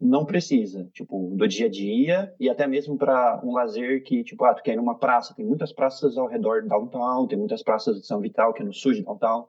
não 0.00 0.24
precisa, 0.24 0.88
tipo, 0.92 1.34
do 1.36 1.48
dia 1.48 1.66
a 1.66 1.70
dia 1.70 2.34
e 2.38 2.48
até 2.48 2.66
mesmo 2.66 2.96
para 2.96 3.40
um 3.44 3.52
lazer 3.52 4.02
que, 4.04 4.22
tipo, 4.22 4.44
ah, 4.44 4.54
tu 4.54 4.62
quer 4.62 4.74
ir 4.74 4.76
numa 4.76 4.96
praça, 4.96 5.34
tem 5.34 5.44
muitas 5.44 5.72
praças 5.72 6.16
ao 6.16 6.28
redor 6.28 6.62
de 6.62 6.68
downtown, 6.68 7.26
tem 7.26 7.38
muitas 7.38 7.62
praças 7.62 8.00
de 8.00 8.06
São 8.06 8.20
Vital, 8.20 8.52
que 8.52 8.62
é 8.62 8.64
no 8.64 8.72
sul 8.72 8.92
de 8.92 9.02
downtown, 9.02 9.48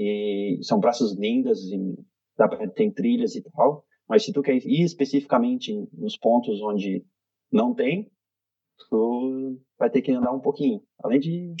e 0.00 0.58
são 0.62 0.80
praças 0.80 1.12
lindas 1.12 1.58
e 1.64 1.76
dá 2.34 2.48
pra, 2.48 2.66
tem 2.70 2.90
trilhas 2.90 3.36
e 3.36 3.42
tal, 3.42 3.84
mas 4.08 4.24
se 4.24 4.32
tu 4.32 4.40
quer 4.40 4.56
ir 4.56 4.82
especificamente 4.82 5.74
nos 5.92 6.16
pontos 6.16 6.58
onde 6.62 7.04
não 7.52 7.74
tem, 7.74 8.10
tu 8.88 9.60
vai 9.78 9.90
ter 9.90 10.00
que 10.00 10.12
andar 10.12 10.32
um 10.32 10.40
pouquinho, 10.40 10.82
além 11.04 11.20
de 11.20 11.54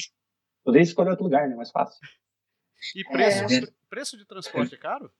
poder 0.64 0.80
escolher 0.80 1.10
outro 1.10 1.24
lugar, 1.24 1.48
né, 1.48 1.54
mais 1.54 1.70
fácil. 1.70 2.00
E 2.96 3.04
preço, 3.04 3.44
é. 3.44 3.60
preço 3.90 4.16
de 4.16 4.26
transporte 4.26 4.74
é 4.74 4.78
caro? 4.78 5.12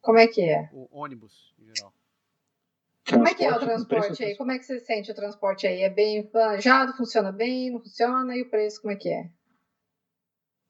Como 0.00 0.18
é 0.18 0.26
que 0.26 0.42
é? 0.42 0.68
O 0.72 0.98
ônibus, 0.98 1.54
em 1.60 1.72
geral. 1.72 1.92
Como 3.08 3.26
é 3.26 3.34
que 3.34 3.44
é 3.44 3.52
o 3.52 3.60
transporte 3.60 4.24
aí? 4.24 4.36
Como 4.36 4.50
é 4.50 4.58
que 4.58 4.64
você 4.64 4.80
sente 4.80 5.12
o 5.12 5.14
transporte 5.14 5.66
aí? 5.66 5.82
É 5.82 5.88
bem 5.88 6.26
planejado? 6.26 6.92
Funciona 6.96 7.30
bem? 7.30 7.70
Não 7.70 7.80
funciona? 7.80 8.36
E 8.36 8.42
o 8.42 8.50
preço, 8.50 8.82
como 8.82 8.92
é 8.92 8.96
que 8.96 9.08
é? 9.08 9.30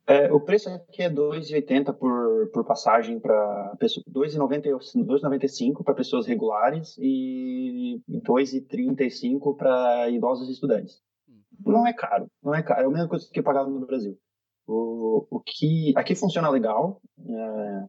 É, 0.09 0.33
o 0.33 0.41
preço 0.41 0.71
aqui 0.71 1.03
é 1.03 1.11
2,80 1.11 1.93
por, 1.93 2.51
por 2.51 2.65
passagem 2.65 3.21
para 3.21 3.77
pessoas, 3.79 4.07
2,95 4.07 5.85
para 5.85 5.93
pessoas 5.93 6.27
regulares 6.27 6.97
e 6.99 8.01
2,35 8.09 9.55
para 9.55 10.09
idosos 10.09 10.49
e 10.49 10.53
estudantes. 10.53 11.03
Hum. 11.29 11.43
Não 11.67 11.87
é 11.87 11.93
caro, 11.93 12.27
não 12.43 12.55
é 12.55 12.63
caro. 12.63 12.81
É 12.81 12.85
a 12.87 12.91
mesma 12.91 13.09
coisa 13.09 13.29
que 13.31 13.39
eu 13.39 13.45
pagava 13.45 13.69
no 13.69 13.85
Brasil. 13.85 14.19
O, 14.67 15.27
o 15.31 15.41
que 15.41 15.93
aqui 15.95 16.15
funciona 16.15 16.49
legal. 16.49 17.03
É, 17.19 17.85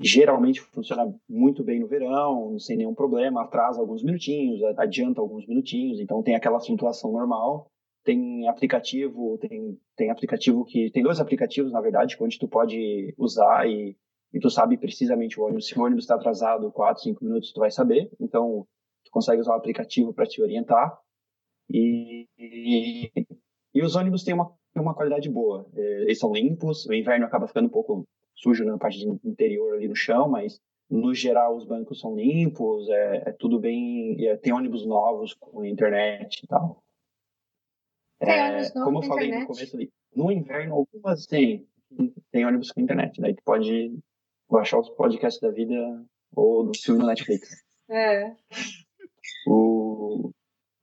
geralmente 0.00 0.60
funciona 0.60 1.12
muito 1.28 1.64
bem 1.64 1.80
no 1.80 1.88
verão, 1.88 2.56
sem 2.60 2.76
nenhum 2.76 2.94
problema, 2.94 3.42
atrasa 3.42 3.80
alguns 3.80 4.04
minutinhos, 4.04 4.62
adianta 4.78 5.20
alguns 5.20 5.46
minutinhos, 5.46 5.98
então 5.98 6.22
tem 6.22 6.36
aquela 6.36 6.60
flutuação 6.60 7.10
normal. 7.10 7.68
Tem 8.08 8.48
aplicativo, 8.48 9.36
tem, 9.36 9.78
tem 9.94 10.10
aplicativo 10.10 10.64
que. 10.64 10.90
Tem 10.90 11.02
dois 11.02 11.20
aplicativos, 11.20 11.70
na 11.70 11.82
verdade, 11.82 12.16
onde 12.18 12.38
tu 12.38 12.48
pode 12.48 13.14
usar 13.18 13.68
e, 13.68 13.94
e 14.32 14.40
tu 14.40 14.48
sabe 14.48 14.78
precisamente 14.78 15.38
o 15.38 15.44
ônibus. 15.44 15.66
Se 15.66 15.78
o 15.78 15.82
ônibus 15.82 16.04
está 16.04 16.14
atrasado 16.14 16.72
4, 16.72 17.02
5 17.02 17.22
minutos, 17.22 17.52
tu 17.52 17.60
vai 17.60 17.70
saber. 17.70 18.10
Então, 18.18 18.66
tu 19.04 19.10
consegue 19.10 19.42
usar 19.42 19.52
o 19.52 19.56
aplicativo 19.58 20.14
para 20.14 20.24
te 20.24 20.40
orientar. 20.40 20.98
E, 21.68 22.26
e, 22.38 23.12
e, 23.74 23.82
os 23.82 23.94
ônibus 23.94 24.24
têm 24.24 24.32
uma, 24.32 24.50
uma 24.74 24.94
qualidade 24.94 25.28
boa. 25.28 25.68
É, 25.76 26.02
eles 26.04 26.18
são 26.18 26.32
limpos, 26.32 26.86
o 26.86 26.94
inverno 26.94 27.26
acaba 27.26 27.46
ficando 27.46 27.66
um 27.66 27.70
pouco 27.70 28.08
sujo 28.34 28.64
na 28.64 28.78
parte 28.78 29.06
interior 29.22 29.74
ali 29.74 29.86
no 29.86 29.94
chão, 29.94 30.30
mas 30.30 30.58
no 30.88 31.14
geral 31.14 31.54
os 31.54 31.66
bancos 31.66 32.00
são 32.00 32.16
limpos, 32.16 32.88
é, 32.88 33.28
é 33.28 33.32
tudo 33.32 33.60
bem, 33.60 34.16
é, 34.26 34.38
tem 34.38 34.54
ônibus 34.54 34.86
novos 34.86 35.34
com 35.34 35.62
internet 35.62 36.42
e 36.42 36.46
tal. 36.46 36.82
É, 38.20 38.70
como 38.70 38.98
eu 38.98 39.02
falei 39.02 39.28
internet. 39.28 39.48
no 39.48 39.54
começo 39.54 39.76
ali, 39.76 39.92
no 40.14 40.32
inverno 40.32 40.74
algumas 40.74 41.26
tem, 41.26 41.66
tem 42.32 42.44
ônibus 42.44 42.72
com 42.72 42.80
internet, 42.80 43.20
daí 43.20 43.34
tu 43.34 43.42
pode 43.44 43.98
baixar 44.50 44.78
os 44.80 44.90
podcasts 44.90 45.40
da 45.40 45.50
vida 45.50 45.74
ou 46.34 46.64
do 46.64 46.78
filme 46.78 47.00
no 47.00 47.06
Netflix. 47.06 47.48
É. 47.90 48.36
O, 49.46 50.30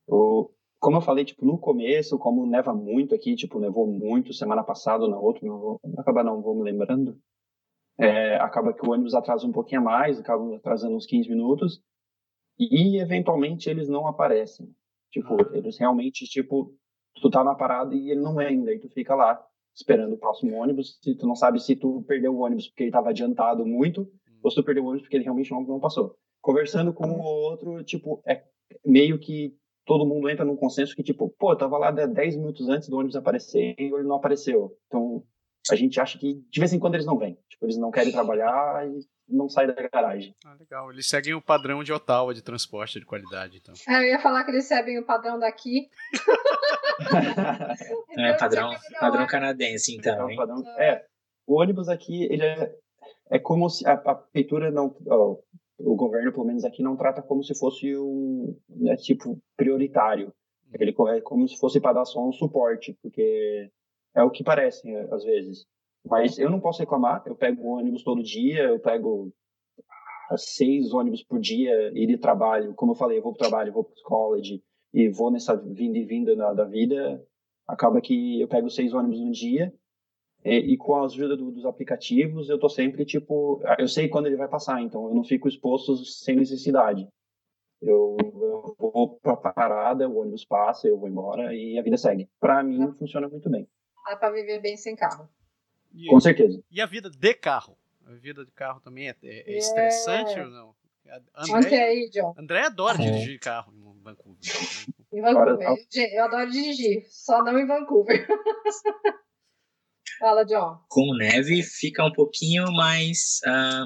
o, 0.07 0.49
como 0.79 0.97
eu 0.97 1.01
falei, 1.01 1.23
tipo, 1.23 1.45
no 1.45 1.55
começo, 1.55 2.17
como 2.17 2.47
neva 2.47 2.73
muito 2.73 3.13
aqui, 3.13 3.35
tipo, 3.35 3.59
nevou 3.59 3.85
muito 3.85 4.33
semana 4.33 4.63
passada 4.63 5.03
ou 5.03 5.11
na 5.11 5.19
outra, 5.19 5.47
não 5.47 5.59
vou, 5.59 5.79
acabar 5.99 6.23
não 6.23 6.41
vou 6.41 6.55
me 6.55 6.63
lembrando 6.63 7.15
é, 7.97 8.35
acaba 8.35 8.73
que 8.73 8.85
o 8.85 8.91
ônibus 8.91 9.13
atrasa 9.13 9.47
um 9.47 9.51
pouquinho 9.51 9.81
a 9.81 9.83
mais, 9.83 10.19
acaba 10.19 10.55
atrasando 10.55 10.95
uns 10.95 11.05
15 11.05 11.29
minutos, 11.29 11.81
e 12.59 12.99
eventualmente 12.99 13.69
eles 13.69 13.87
não 13.87 14.07
aparecem. 14.07 14.73
Tipo, 15.11 15.35
ah. 15.41 15.57
eles 15.57 15.77
realmente, 15.77 16.25
tipo, 16.25 16.73
tu 17.21 17.29
tá 17.29 17.43
na 17.43 17.55
parada 17.55 17.95
e 17.95 18.11
ele 18.11 18.21
não 18.21 18.35
vem, 18.35 18.63
daí 18.63 18.79
tu 18.79 18.89
fica 18.89 19.15
lá 19.15 19.41
esperando 19.73 20.13
o 20.13 20.17
próximo 20.17 20.55
ônibus, 20.55 20.99
e 21.05 21.15
tu 21.15 21.27
não 21.27 21.35
sabe 21.35 21.59
se 21.59 21.75
tu 21.75 22.03
perdeu 22.07 22.33
o 22.33 22.39
ônibus 22.39 22.67
porque 22.67 22.83
ele 22.83 22.89
estava 22.89 23.09
adiantado 23.09 23.65
muito, 23.65 24.01
hum. 24.01 24.39
ou 24.41 24.49
se 24.49 24.55
tu 24.55 24.63
perdeu 24.63 24.83
o 24.83 24.87
ônibus 24.87 25.03
porque 25.03 25.17
ele 25.17 25.25
realmente 25.25 25.51
não, 25.51 25.61
não 25.63 25.79
passou. 25.79 26.15
Conversando 26.41 26.93
com 26.93 27.07
o 27.07 27.23
outro, 27.23 27.83
tipo, 27.83 28.21
é 28.25 28.43
meio 28.85 29.19
que 29.19 29.53
todo 29.85 30.05
mundo 30.05 30.29
entra 30.29 30.45
num 30.45 30.55
consenso 30.55 30.95
que, 30.95 31.03
tipo, 31.03 31.29
pô, 31.37 31.51
eu 31.51 31.57
tava 31.57 31.77
lá 31.77 31.91
10 31.91 32.37
minutos 32.37 32.69
antes 32.69 32.89
do 32.89 32.97
ônibus 32.97 33.15
aparecer 33.15 33.75
e 33.77 33.83
ele 33.83 34.03
não 34.03 34.15
apareceu. 34.15 34.75
Então, 34.87 35.23
a 35.69 35.75
gente 35.75 35.99
acha 35.99 36.17
que 36.17 36.43
de 36.49 36.59
vez 36.59 36.73
em 36.73 36.79
quando 36.79 36.95
eles 36.95 37.05
não 37.05 37.17
vêm. 37.17 37.37
Tipo, 37.49 37.65
eles 37.65 37.77
não 37.77 37.91
querem 37.91 38.11
trabalhar 38.11 38.87
e 38.87 38.99
não 39.27 39.49
saem 39.49 39.67
da 39.67 39.87
garagem. 39.87 40.35
Ah, 40.45 40.55
legal. 40.59 40.91
Eles 40.91 41.07
seguem 41.07 41.33
o 41.33 41.41
padrão 41.41 41.83
de 41.83 41.91
Ottawa 41.91 42.33
de 42.33 42.41
transporte 42.41 42.99
de 42.99 43.05
qualidade, 43.05 43.57
então. 43.57 43.73
É, 43.87 43.99
eu 43.99 44.11
ia 44.11 44.19
falar 44.19 44.43
que 44.43 44.51
eles 44.51 44.65
seguem 44.65 44.99
o 44.99 45.05
padrão 45.05 45.39
daqui. 45.39 45.89
é, 48.17 48.33
padrão, 48.37 48.71
padrão 48.99 49.27
canadense, 49.27 49.95
então. 49.95 50.29
É, 50.29 50.35
padrão, 50.35 50.63
é, 50.77 51.05
o 51.47 51.59
ônibus 51.59 51.89
aqui, 51.89 52.25
ele 52.25 52.43
é, 52.43 52.75
é 53.31 53.39
como 53.39 53.69
se 53.69 53.85
a, 53.87 53.93
a 53.93 54.15
prefeitura 54.15 54.71
não. 54.71 54.95
Ó, 55.07 55.37
o 55.77 55.95
governo, 55.95 56.31
pelo 56.31 56.45
menos 56.45 56.63
aqui, 56.63 56.81
não 56.81 56.95
trata 56.95 57.21
como 57.21 57.43
se 57.43 57.57
fosse 57.57 57.97
um 57.97 58.57
né, 58.69 58.95
tipo 58.95 59.37
prioritário. 59.57 60.33
Ele 60.73 60.95
é 61.09 61.21
como 61.21 61.47
se 61.47 61.57
fosse 61.57 61.79
para 61.79 61.93
dar 61.93 62.05
só 62.05 62.27
um 62.27 62.31
suporte, 62.31 62.97
porque 63.01 63.69
é 64.13 64.23
o 64.23 64.29
que 64.29 64.43
parece, 64.43 64.93
às 65.11 65.23
vezes. 65.23 65.65
Mas 66.05 66.37
eu 66.37 66.49
não 66.49 66.59
posso 66.59 66.79
reclamar. 66.79 67.23
Eu 67.25 67.35
pego 67.35 67.77
ônibus 67.77 68.03
todo 68.03 68.23
dia, 68.23 68.63
eu 68.63 68.79
pego 68.79 69.31
seis 70.37 70.93
ônibus 70.93 71.23
por 71.23 71.39
dia, 71.39 71.91
ir 71.93 72.07
de 72.07 72.17
trabalho. 72.17 72.73
Como 72.73 72.91
eu 72.91 72.95
falei, 72.95 73.17
eu 73.17 73.23
vou 73.23 73.33
para 73.33 73.45
o 73.45 73.49
trabalho, 73.49 73.73
vou 73.73 73.83
para 73.83 73.93
o 73.93 74.03
college 74.03 74.63
e 74.93 75.09
vou 75.09 75.31
nessa 75.31 75.55
vinda 75.55 75.97
e 75.97 76.05
vinda 76.05 76.35
da, 76.35 76.53
da 76.53 76.65
vida. 76.65 77.23
Acaba 77.67 78.01
que 78.01 78.39
eu 78.39 78.47
pego 78.47 78.69
seis 78.69 78.93
ônibus 78.93 79.19
no 79.19 79.31
dia 79.31 79.73
e, 80.45 80.73
e 80.73 80.77
com 80.77 80.95
a 80.95 81.05
ajuda 81.05 81.35
do, 81.35 81.51
dos 81.51 81.65
aplicativos 81.65 82.49
eu 82.49 82.59
tô 82.59 82.69
sempre 82.69 83.03
tipo, 83.03 83.61
eu 83.79 83.87
sei 83.87 84.07
quando 84.07 84.27
ele 84.27 84.35
vai 84.35 84.47
passar, 84.47 84.79
então 84.81 85.07
eu 85.09 85.15
não 85.15 85.23
fico 85.23 85.47
exposto 85.47 85.95
sem 86.05 86.35
necessidade. 86.35 87.07
Eu, 87.81 88.15
eu 88.19 88.75
vou 88.77 89.19
para 89.19 89.35
parada, 89.35 90.07
o 90.07 90.19
ônibus 90.19 90.45
passa, 90.45 90.87
eu 90.87 90.97
vou 90.97 91.09
embora 91.09 91.53
e 91.53 91.77
a 91.77 91.81
vida 91.81 91.97
segue. 91.97 92.29
Para 92.39 92.63
mim 92.63 92.93
funciona 92.93 93.27
muito 93.27 93.49
bem. 93.49 93.67
Dá 94.07 94.15
para 94.15 94.31
viver 94.31 94.61
bem 94.61 94.77
sem 94.77 94.95
carro. 94.95 95.27
E, 95.95 96.07
Com 96.07 96.19
certeza. 96.19 96.61
E 96.69 96.81
a 96.81 96.85
vida 96.85 97.09
de 97.09 97.33
carro? 97.33 97.77
A 98.05 98.11
vida 98.13 98.45
de 98.45 98.51
carro 98.51 98.79
também 98.81 99.07
é, 99.07 99.15
é, 99.23 99.53
é 99.53 99.57
estressante 99.57 100.39
ou 100.39 100.49
não? 100.49 100.75
André, 101.37 101.83
aí, 101.83 102.09
John. 102.09 102.33
André 102.37 102.61
adora 102.65 103.01
é. 103.01 103.11
dirigir 103.11 103.39
carro 103.39 103.73
em 103.73 104.01
Vancouver. 104.01 104.39
Em 105.13 105.21
Vancouver. 105.21 105.77
Eu 106.13 106.23
adoro 106.25 106.51
dirigir, 106.51 107.05
só 107.09 107.43
não 107.43 107.57
em 107.57 107.65
Vancouver. 107.65 108.27
Fala, 110.19 110.43
John. 110.45 110.79
Com 110.89 111.15
neve 111.17 111.61
fica 111.63 112.03
um 112.03 112.11
pouquinho 112.11 112.71
mais. 112.71 113.39
Uh... 113.45 113.85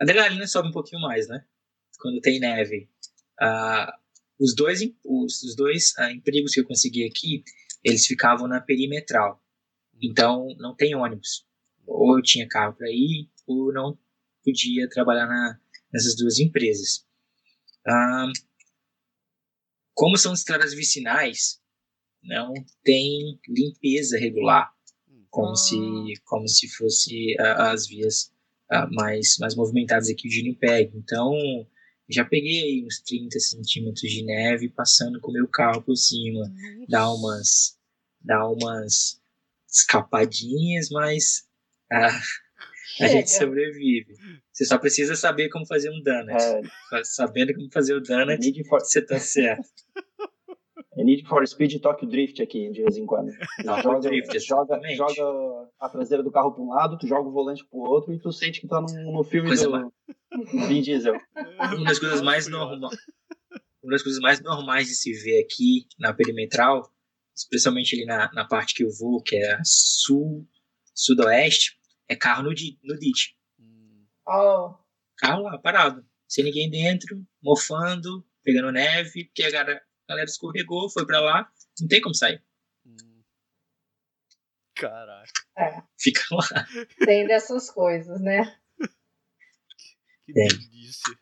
A 0.00 0.04
adrenalina 0.04 0.46
sobe 0.46 0.68
um 0.68 0.72
pouquinho 0.72 1.02
mais, 1.02 1.28
né? 1.28 1.44
Quando 1.98 2.20
tem 2.20 2.38
neve. 2.38 2.88
Uh, 3.40 3.92
os 4.38 4.54
dois, 4.54 4.80
os, 5.04 5.42
os 5.42 5.56
dois 5.56 5.92
uh, 5.98 6.10
empregos 6.10 6.52
que 6.54 6.60
eu 6.60 6.66
consegui 6.66 7.04
aqui, 7.04 7.42
eles 7.82 8.06
ficavam 8.06 8.46
na 8.46 8.60
perimetral. 8.60 9.42
Então, 10.02 10.46
não 10.58 10.74
tem 10.74 10.94
ônibus. 10.94 11.46
Ou 11.86 12.18
eu 12.18 12.22
tinha 12.22 12.48
carro 12.48 12.74
para 12.74 12.90
ir, 12.90 13.30
ou 13.46 13.72
não 13.72 13.98
podia 14.44 14.88
trabalhar 14.88 15.26
na, 15.26 15.58
nessas 15.92 16.16
duas 16.16 16.38
empresas. 16.38 17.06
Ah, 17.86 18.30
como 19.94 20.16
são 20.16 20.32
estradas 20.32 20.74
vicinais, 20.74 21.60
não 22.22 22.52
tem 22.84 23.38
limpeza 23.48 24.18
regular, 24.18 24.70
como, 25.30 25.52
ah. 25.52 25.56
se, 25.56 25.76
como 26.24 26.48
se 26.48 26.68
fosse 26.68 27.34
uh, 27.40 27.62
as 27.62 27.86
vias 27.86 28.32
mais, 28.92 29.38
mais 29.38 29.54
movimentadas 29.54 30.08
aqui 30.08 30.28
de 30.28 30.40
Winnipeg. 30.40 30.92
Então, 30.94 31.32
já 32.08 32.24
peguei 32.24 32.84
uns 32.84 33.00
30 33.00 33.38
centímetros 33.40 34.10
de 34.10 34.24
neve 34.24 34.68
passando 34.68 35.20
com 35.20 35.30
o 35.30 35.34
meu 35.34 35.48
carro 35.48 35.82
por 35.82 35.96
cima, 35.96 36.52
dá 36.88 37.10
umas, 37.12 37.78
dá 38.20 38.46
umas 38.48 39.20
escapadinhas, 39.80 40.88
mas 40.90 41.48
ah, 41.92 42.20
a 43.00 43.08
gente 43.08 43.30
sobrevive. 43.30 44.14
Você 44.52 44.64
só 44.64 44.78
precisa 44.78 45.14
saber 45.14 45.48
como 45.48 45.66
fazer 45.66 45.90
um 45.90 46.02
donut. 46.02 46.42
É. 46.92 47.04
Sabendo 47.04 47.54
como 47.54 47.70
fazer 47.72 47.94
o 47.94 48.00
donut, 48.00 48.64
for... 48.64 48.80
você 48.80 49.00
tá 49.00 49.18
certo. 49.18 49.68
É 50.96 51.04
Need 51.04 51.28
for 51.28 51.46
Speed 51.46 51.80
Tokyo 51.80 52.08
Drift 52.08 52.42
aqui, 52.42 52.70
de 52.70 52.82
vez 52.82 52.96
em 52.96 53.06
quando. 53.06 53.30
joga, 53.64 54.00
Drift, 54.00 54.38
joga, 54.40 54.80
joga 54.96 55.68
a 55.78 55.88
traseira 55.88 56.24
do 56.24 56.32
carro 56.32 56.52
para 56.52 56.62
um 56.62 56.70
lado, 56.70 56.98
tu 56.98 57.06
joga 57.06 57.28
o 57.28 57.32
volante 57.32 57.64
para 57.64 57.78
o 57.78 57.82
outro 57.88 58.12
e 58.12 58.18
tu 58.18 58.32
sente 58.32 58.60
que 58.60 58.66
tá 58.66 58.80
no, 58.80 59.12
no 59.12 59.22
filme 59.22 59.48
Coisa 59.48 59.64
do 59.66 59.70
mais... 59.70 60.68
Vin 60.68 60.82
Diesel. 60.82 61.14
Uma 61.76 61.84
das 61.84 62.00
coisas 62.00 62.20
mais 62.20 62.48
normais 62.48 62.96
uma 63.88 63.92
das 63.92 64.02
coisas 64.02 64.20
mais 64.20 64.40
normais 64.42 64.86
de 64.86 64.94
se 64.94 65.12
ver 65.12 65.42
aqui 65.42 65.86
na 65.98 66.12
perimetral 66.12 66.82
especialmente 67.38 67.94
ali 67.94 68.04
na, 68.04 68.30
na 68.32 68.44
parte 68.46 68.74
que 68.74 68.84
eu 68.84 68.90
vou, 68.90 69.22
que 69.22 69.36
é 69.36 69.58
sul, 69.64 70.46
sudoeste, 70.94 71.78
é 72.08 72.16
carro 72.16 72.42
no, 72.42 72.50
no 72.50 72.98
ditch. 72.98 73.32
Oh. 74.26 74.74
carro 75.16 75.42
lá, 75.44 75.58
parado. 75.58 76.04
Sem 76.28 76.44
ninguém 76.44 76.68
dentro, 76.68 77.24
mofando, 77.42 78.26
pegando 78.42 78.70
neve, 78.70 79.24
porque 79.26 79.44
a 79.44 79.50
galera, 79.50 79.82
a 80.06 80.12
galera 80.12 80.28
escorregou, 80.28 80.90
foi 80.90 81.06
pra 81.06 81.20
lá, 81.20 81.50
não 81.80 81.88
tem 81.88 82.00
como 82.00 82.14
sair. 82.14 82.42
Caraca, 84.74 85.32
É, 85.56 85.82
Fica 85.98 86.22
lá. 86.30 86.46
tem 87.04 87.26
dessas 87.26 87.70
coisas, 87.70 88.20
né? 88.20 88.44
que 90.24 90.32
Tem. 90.32 90.46
delícia. 90.48 91.18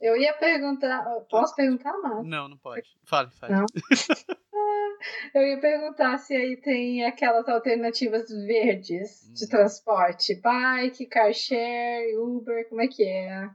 Eu 0.00 0.16
ia 0.16 0.34
perguntar, 0.34 1.04
posso 1.30 1.54
perguntar, 1.54 1.92
Marcos? 1.98 2.26
Não, 2.26 2.48
não 2.48 2.58
pode. 2.58 2.86
Fale, 3.04 3.30
fale. 3.30 3.54
Não. 3.54 3.66
Eu 5.34 5.42
ia 5.42 5.60
perguntar 5.60 6.18
se 6.18 6.34
aí 6.34 6.56
tem 6.56 7.04
aquelas 7.04 7.48
alternativas 7.48 8.28
verdes 8.46 9.30
de 9.34 9.44
Hum. 9.44 9.48
transporte, 9.48 10.34
bike, 10.40 11.06
car 11.06 11.32
share, 11.32 12.16
Uber, 12.18 12.68
como 12.68 12.80
é 12.82 12.86
que 12.88 13.04
é? 13.04 13.48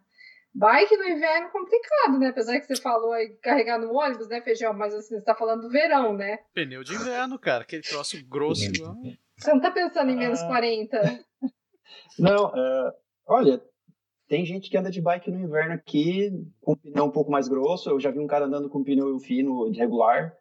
Bike 0.53 0.97
no 0.97 1.03
inverno 1.07 1.47
é 1.47 1.51
complicado, 1.51 2.17
né? 2.19 2.27
Apesar 2.29 2.59
que 2.59 2.65
você 2.65 2.81
falou 2.81 3.11
aí 3.13 3.29
carregar 3.43 3.77
no 3.77 3.93
ônibus, 3.93 4.27
né, 4.27 4.41
Feijão? 4.41 4.73
Mas 4.73 4.93
assim, 4.93 5.15
você 5.15 5.21
tá 5.21 5.35
falando 5.35 5.61
do 5.61 5.69
verão, 5.69 6.13
né? 6.13 6.39
Pneu 6.53 6.83
de 6.83 6.95
inverno, 6.95 7.37
cara. 7.37 7.61
Aquele 7.63 7.83
troço 7.83 8.17
grosso 8.27 8.63
igual. 8.65 8.95
Você 9.37 9.53
não 9.53 9.61
tá 9.61 9.69
pensando 9.69 10.09
em 10.09 10.15
menos 10.17 10.41
Ah. 10.41 10.47
40? 10.47 10.99
Não, 12.17 12.51
é, 12.55 12.93
olha, 13.27 13.61
tem 14.27 14.43
gente 14.45 14.69
que 14.69 14.77
anda 14.77 14.89
de 14.89 14.99
bike 15.01 15.29
no 15.29 15.39
inverno 15.39 15.75
aqui 15.75 16.31
com 16.59 16.75
pneu 16.75 17.05
um 17.05 17.11
pouco 17.11 17.29
mais 17.31 17.47
grosso. 17.47 17.89
Eu 17.91 17.99
já 17.99 18.09
vi 18.09 18.17
um 18.19 18.25
cara 18.27 18.45
andando 18.45 18.67
com 18.69 18.83
pneu 18.83 19.19
fino 19.19 19.69
de 19.71 19.77
regular. 19.79 20.33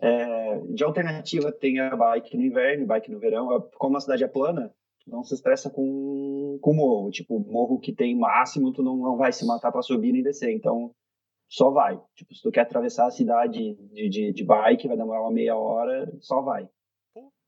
É, 0.00 0.60
de 0.72 0.84
alternativa 0.84 1.50
tem 1.50 1.80
a 1.80 1.94
bike 1.96 2.36
no 2.36 2.44
inverno, 2.44 2.86
bike 2.86 3.10
no 3.10 3.18
verão. 3.18 3.68
Como 3.76 3.96
a 3.96 4.00
cidade 4.00 4.24
é 4.24 4.28
plana, 4.28 4.72
não 5.06 5.24
se 5.24 5.34
estressa 5.34 5.70
com, 5.70 6.58
com 6.60 6.74
morro. 6.74 7.10
Tipo, 7.10 7.38
morro 7.40 7.78
que 7.80 7.92
tem 7.92 8.16
máximo, 8.16 8.72
tu 8.72 8.82
não, 8.82 8.96
não 8.96 9.16
vai 9.16 9.32
se 9.32 9.46
matar 9.46 9.72
para 9.72 9.82
subir 9.82 10.12
nem 10.12 10.22
descer. 10.22 10.52
Então, 10.52 10.92
só 11.48 11.70
vai. 11.70 12.00
Tipo, 12.14 12.34
se 12.34 12.42
tu 12.42 12.50
quer 12.50 12.60
atravessar 12.60 13.06
a 13.06 13.10
cidade 13.10 13.74
de, 13.74 14.08
de, 14.08 14.32
de 14.32 14.44
bike, 14.44 14.86
vai 14.86 14.96
demorar 14.96 15.22
uma 15.22 15.32
meia 15.32 15.56
hora, 15.56 16.10
só 16.20 16.42
vai. 16.42 16.68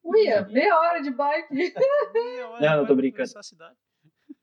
Uia, 0.03 0.46
meia 0.48 0.74
hora 0.78 1.03
de 1.03 1.11
bike. 1.11 1.48
Meia 2.14 2.48
hora 2.48 2.66
Não, 2.66 2.76
não 2.78 2.86
tô 2.86 2.94
brincando. 2.94 3.22
atravessar 3.28 3.40
a 3.40 3.42
cidade. 3.42 3.76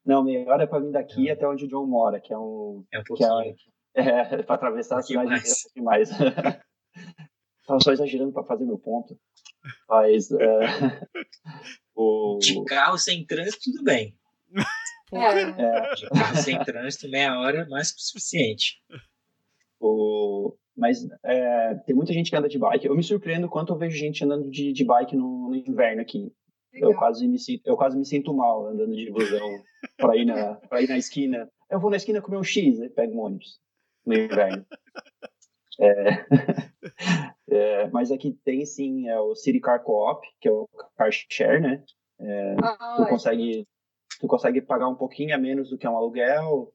Não, 0.06 0.24
meia 0.24 0.48
hora 0.48 0.64
é 0.64 0.68
para 0.68 0.80
vir 0.80 0.92
daqui 0.92 1.30
até 1.32 1.48
onde 1.48 1.66
o 1.66 1.68
John 1.68 1.86
mora, 1.88 2.22
que 2.22 2.32
é 2.32 2.38
um, 2.38 2.86
É 2.94 3.00
um 3.00 3.04
que 3.04 3.24
é, 3.24 3.56
é 4.40 4.44
para 4.44 4.56
atravessar 4.56 5.00
a 5.00 5.02
cidade 5.02 5.28
mais. 5.28 5.42
inteira 5.42 5.74
demais. 5.76 6.10
Tava 7.68 7.82
só 7.82 7.92
exagerando 7.92 8.32
para 8.32 8.46
fazer 8.46 8.66
meu 8.66 8.80
ponto. 8.80 9.20
Mas 9.90 10.32
é, 10.32 10.38
o, 11.94 12.40
De 12.40 12.64
carro 12.64 12.98
sem 12.98 13.26
trânsito, 13.26 13.66
tudo 13.66 13.84
bem. 13.84 14.18
É. 15.14 15.42
é, 15.42 15.96
De 15.96 16.10
carro 16.10 16.38
sem 16.38 16.58
trânsito, 16.64 17.10
meia 17.10 17.38
hora, 17.38 17.68
mais 17.70 17.92
que 17.92 18.00
o 18.00 18.04
suficiente. 18.04 18.82
o, 19.82 20.56
mas 20.76 21.06
é, 21.26 21.76
tem 21.86 21.96
muita 21.96 22.14
gente 22.14 22.30
que 22.30 22.38
anda 22.38 22.48
de 22.48 22.58
bike. 22.58 22.88
Eu 22.88 22.96
me 22.96 23.04
surpreendo 23.04 23.50
quanto 23.50 23.74
eu 23.74 23.78
vejo 23.78 23.98
gente 23.98 24.24
andando 24.24 24.50
de, 24.50 24.72
de 24.72 24.86
bike 24.86 25.16
no, 25.16 25.50
no 25.50 25.56
inverno 25.56 26.02
aqui. 26.02 26.32
Eu 26.74 26.94
quase 26.94 27.28
me 27.28 27.40
sinto, 27.40 27.66
eu 27.66 27.76
quase 27.76 27.98
me 27.98 28.06
sinto 28.06 28.34
mal 28.34 28.68
andando 28.68 28.96
de 28.96 29.12
busão 29.12 29.64
para 29.98 30.16
ir 30.16 30.26
na 30.26 30.60
ir 30.80 30.88
na 30.88 30.98
esquina. 30.98 31.50
Eu 31.70 31.80
vou 31.80 31.90
na 31.90 31.98
esquina 31.98 32.22
comer 32.22 32.38
um 32.38 32.44
X, 32.44 32.80
aí 32.80 32.90
pego 32.90 33.18
um 33.18 33.22
ônibus 33.22 33.60
no 34.06 34.14
inverno. 34.14 34.66
É, 35.80 36.26
é, 37.50 37.88
mas 37.90 38.12
aqui 38.12 38.38
tem 38.44 38.66
sim 38.66 39.08
é 39.08 39.20
o 39.20 39.36
City 39.36 39.60
Car 39.60 39.84
Co-op, 39.84 40.26
que 40.40 40.48
é 40.48 40.52
o 40.52 40.68
car 40.96 41.10
share, 41.12 41.62
né? 41.62 41.84
Tu 42.18 42.64
Ah, 42.64 43.06
consegue 43.10 43.68
tu 44.20 44.28
consegue 44.28 44.62
pagar 44.62 44.88
um 44.88 44.96
pouquinho 44.96 45.36
a 45.36 45.38
menos 45.38 45.70
do 45.70 45.78
que 45.78 45.88
um 45.88 45.96
aluguel. 45.96 46.72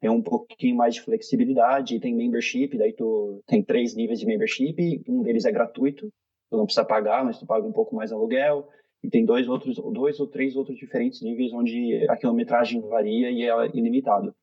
Tem 0.00 0.10
um 0.10 0.22
pouquinho 0.22 0.76
mais 0.76 0.94
de 0.94 1.02
flexibilidade, 1.02 2.00
tem 2.00 2.14
membership, 2.14 2.76
daí 2.76 2.92
tu 2.92 3.42
tem 3.46 3.62
três 3.62 3.94
níveis 3.94 4.18
de 4.18 4.26
membership, 4.26 5.04
um 5.06 5.22
deles 5.22 5.44
é 5.44 5.52
gratuito, 5.52 6.10
tu 6.50 6.56
não 6.56 6.64
precisa 6.64 6.84
pagar, 6.84 7.24
mas 7.24 7.38
tu 7.38 7.46
paga 7.46 7.66
um 7.66 7.72
pouco 7.72 7.94
mais 7.94 8.10
aluguel. 8.10 8.68
E 9.02 9.10
tem 9.10 9.24
dois 9.24 9.46
outros, 9.46 9.76
dois 9.92 10.18
ou 10.18 10.26
três 10.26 10.56
outros 10.56 10.78
diferentes 10.78 11.20
níveis 11.20 11.52
onde 11.52 12.06
a 12.08 12.16
quilometragem 12.16 12.80
varia 12.80 13.30
e 13.30 13.42
é 13.42 13.66
ilimitado. 13.76 14.34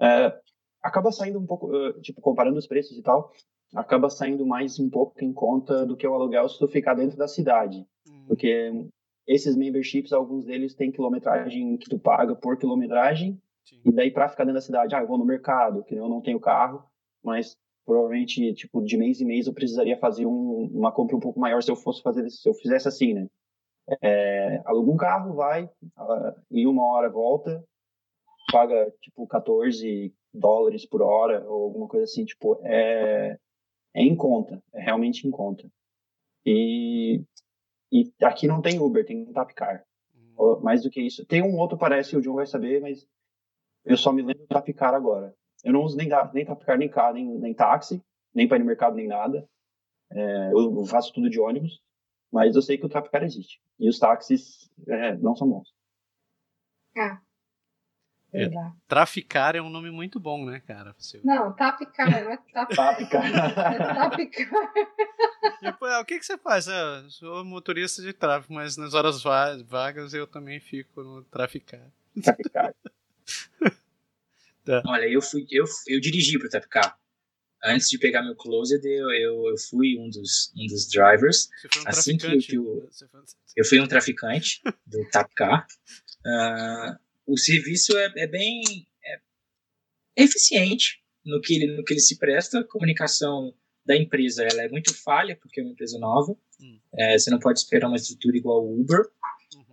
É, 0.00 0.32
acaba 0.80 1.10
saindo 1.10 1.40
um 1.40 1.46
pouco, 1.46 1.74
eh, 1.74 1.92
tipo, 2.00 2.20
comparando 2.20 2.58
os 2.58 2.66
preços 2.66 2.96
e 2.96 3.02
tal, 3.02 3.32
acaba 3.74 4.08
saindo 4.10 4.44
mais 4.46 4.78
um 4.78 4.88
pouco 4.90 5.22
em 5.24 5.32
conta 5.32 5.84
do 5.86 5.96
que 5.96 6.06
o 6.06 6.14
aluguel 6.14 6.48
se 6.48 6.58
tu 6.58 6.68
ficar 6.68 6.94
dentro 6.94 7.16
da 7.16 7.26
cidade. 7.28 7.86
Hum, 8.08 8.24
Porque 8.28 8.70
esses 9.26 9.56
memberships, 9.56 10.12
alguns 10.12 10.44
deles 10.44 10.74
têm 10.74 10.90
quilometragem 10.92 11.76
que 11.76 11.88
tu 11.88 11.98
paga 11.98 12.34
por 12.34 12.56
quilometragem, 12.58 13.40
sim. 13.64 13.80
e 13.84 13.92
daí 13.92 14.10
para 14.10 14.28
ficar 14.28 14.44
dentro 14.44 14.56
da 14.56 14.60
cidade, 14.60 14.94
ah, 14.94 15.00
eu 15.00 15.06
vou 15.06 15.18
no 15.18 15.24
mercado, 15.24 15.84
que 15.84 15.94
eu 15.94 16.08
não 16.08 16.20
tenho 16.20 16.40
carro, 16.40 16.84
mas 17.22 17.56
provavelmente, 17.84 18.52
tipo, 18.54 18.82
de 18.82 18.96
mês 18.96 19.20
em 19.20 19.24
mês 19.24 19.46
eu 19.46 19.52
precisaria 19.52 19.96
fazer 19.98 20.26
um- 20.26 20.70
uma 20.72 20.92
compra 20.92 21.16
um 21.16 21.20
pouco 21.20 21.40
maior 21.40 21.62
se 21.62 21.70
eu 21.70 21.76
fosse 21.76 22.02
fazer, 22.02 22.28
se 22.30 22.48
eu 22.48 22.54
fizesse 22.54 22.86
assim, 22.88 23.14
né? 23.14 23.26
É, 24.00 24.62
aluga 24.64 24.90
um 24.92 24.96
carro, 24.96 25.34
vai, 25.34 25.68
ah, 25.96 26.34
em 26.50 26.66
uma 26.66 26.84
hora 26.84 27.10
volta, 27.10 27.64
paga, 28.52 28.92
tipo, 29.00 29.26
14 29.26 30.14
dólares 30.32 30.86
por 30.86 31.02
hora, 31.02 31.44
ou 31.48 31.64
alguma 31.64 31.88
coisa 31.88 32.04
assim, 32.04 32.24
tipo, 32.24 32.60
é, 32.64 33.36
é 33.94 34.02
em 34.02 34.16
conta, 34.16 34.62
é 34.72 34.80
realmente 34.80 35.26
em 35.26 35.30
conta. 35.30 35.70
E, 36.44 37.22
e 37.90 38.12
aqui 38.22 38.46
não 38.46 38.60
tem 38.60 38.80
Uber, 38.80 39.04
tem 39.04 39.32
Tapcar. 39.32 39.84
Hum, 40.14 40.60
Mais 40.60 40.82
do 40.82 40.90
que 40.90 41.00
isso. 41.00 41.24
Tem 41.26 41.42
um 41.42 41.56
outro, 41.56 41.78
parece, 41.78 42.16
o 42.16 42.20
John 42.20 42.34
vai 42.34 42.46
saber, 42.46 42.80
mas 42.80 43.06
eu 43.84 43.96
só 43.96 44.12
me 44.12 44.22
lembro 44.22 44.42
do 44.42 44.48
Tapcar 44.48 44.94
agora. 44.94 45.34
Eu 45.62 45.72
não 45.72 45.82
uso 45.82 45.96
nem, 45.96 46.08
nem 46.32 46.44
Tapcar, 46.44 46.78
nem 46.78 46.88
carro, 46.88 47.14
nem, 47.14 47.26
nem 47.38 47.54
táxi, 47.54 48.02
nem 48.34 48.48
para 48.48 48.56
ir 48.56 48.60
no 48.60 48.66
mercado, 48.66 48.96
nem 48.96 49.06
nada. 49.06 49.48
É, 50.10 50.52
eu 50.52 50.84
faço 50.84 51.12
tudo 51.12 51.30
de 51.30 51.40
ônibus, 51.40 51.80
mas 52.30 52.54
eu 52.54 52.62
sei 52.62 52.76
que 52.76 52.86
o 52.86 52.88
Tapcar 52.88 53.22
existe. 53.22 53.60
E 53.78 53.88
os 53.88 53.98
táxis 53.98 54.70
é, 54.88 55.16
não 55.16 55.36
são 55.36 55.48
bons. 55.48 55.72
É. 58.34 58.48
Traficar 58.88 59.54
é 59.54 59.60
um 59.60 59.68
nome 59.68 59.90
muito 59.90 60.18
bom, 60.18 60.46
né, 60.46 60.60
cara? 60.66 60.94
Você... 60.98 61.20
Não, 61.22 61.52
Tapcar, 61.52 62.10
não 62.10 62.32
é 62.32 62.36
Tap- 62.52 62.74
Tapcar. 62.74 63.24
é. 63.24 64.26
Tipo, 65.72 65.84
ah, 65.84 66.00
o 66.00 66.04
que, 66.04 66.18
que 66.18 66.24
você 66.26 66.38
faz? 66.38 66.66
Ah, 66.68 67.02
eu 67.04 67.10
sou 67.10 67.44
motorista 67.44 68.00
de 68.02 68.12
tráfego, 68.12 68.54
mas 68.54 68.76
nas 68.76 68.94
horas 68.94 69.22
va- 69.22 69.56
vagas 69.64 70.14
eu 70.14 70.26
também 70.26 70.58
fico 70.60 71.02
no 71.02 71.22
traficar. 71.24 71.80
Tapcar. 72.22 72.74
Olha, 74.86 75.06
eu 75.08 75.20
fui, 75.20 75.46
eu, 75.50 75.64
eu 75.88 76.00
dirigi 76.00 76.38
pro 76.38 76.48
Tapcar. 76.48 76.96
Antes 77.64 77.88
de 77.88 77.98
pegar 77.98 78.22
meu 78.22 78.34
closet, 78.34 78.84
eu, 78.84 79.10
eu, 79.10 79.48
eu 79.50 79.56
fui 79.58 79.96
um 79.98 80.08
dos, 80.08 80.52
um 80.56 80.66
dos 80.66 80.88
drivers. 80.88 81.48
Você 81.60 81.68
foi 81.72 81.82
um 81.82 81.88
Assim 81.88 82.12
que 82.16 82.18
traficante. 82.26 82.54
eu- 82.56 82.88
Você 82.90 83.06
foi 83.08 83.20
um- 83.20 83.24
Eu 83.56 83.64
fui 83.64 83.80
um 83.80 83.86
traficante 83.86 84.60
do 84.86 85.04
Tapcar. 85.10 85.66
Ah, 86.24 86.96
o 87.26 87.36
serviço 87.38 87.96
é, 87.96 88.12
é 88.16 88.26
bem 88.26 88.62
é 89.04 90.22
eficiente 90.22 91.00
no 91.24 91.40
que, 91.40 91.54
ele, 91.54 91.76
no 91.76 91.84
que 91.84 91.94
ele 91.94 92.00
se 92.00 92.18
presta. 92.18 92.60
A 92.60 92.64
comunicação 92.64 93.54
da 93.84 93.96
empresa 93.96 94.44
ela 94.44 94.62
é 94.62 94.68
muito 94.68 94.94
falha, 94.94 95.36
porque 95.36 95.60
é 95.60 95.64
uma 95.64 95.72
empresa 95.72 95.98
nova. 95.98 96.32
Hum. 96.60 96.80
É, 96.94 97.18
você 97.18 97.30
não 97.30 97.38
pode 97.38 97.58
esperar 97.58 97.88
uma 97.88 97.96
estrutura 97.96 98.36
igual 98.36 98.64
o 98.64 98.80
Uber 98.80 99.10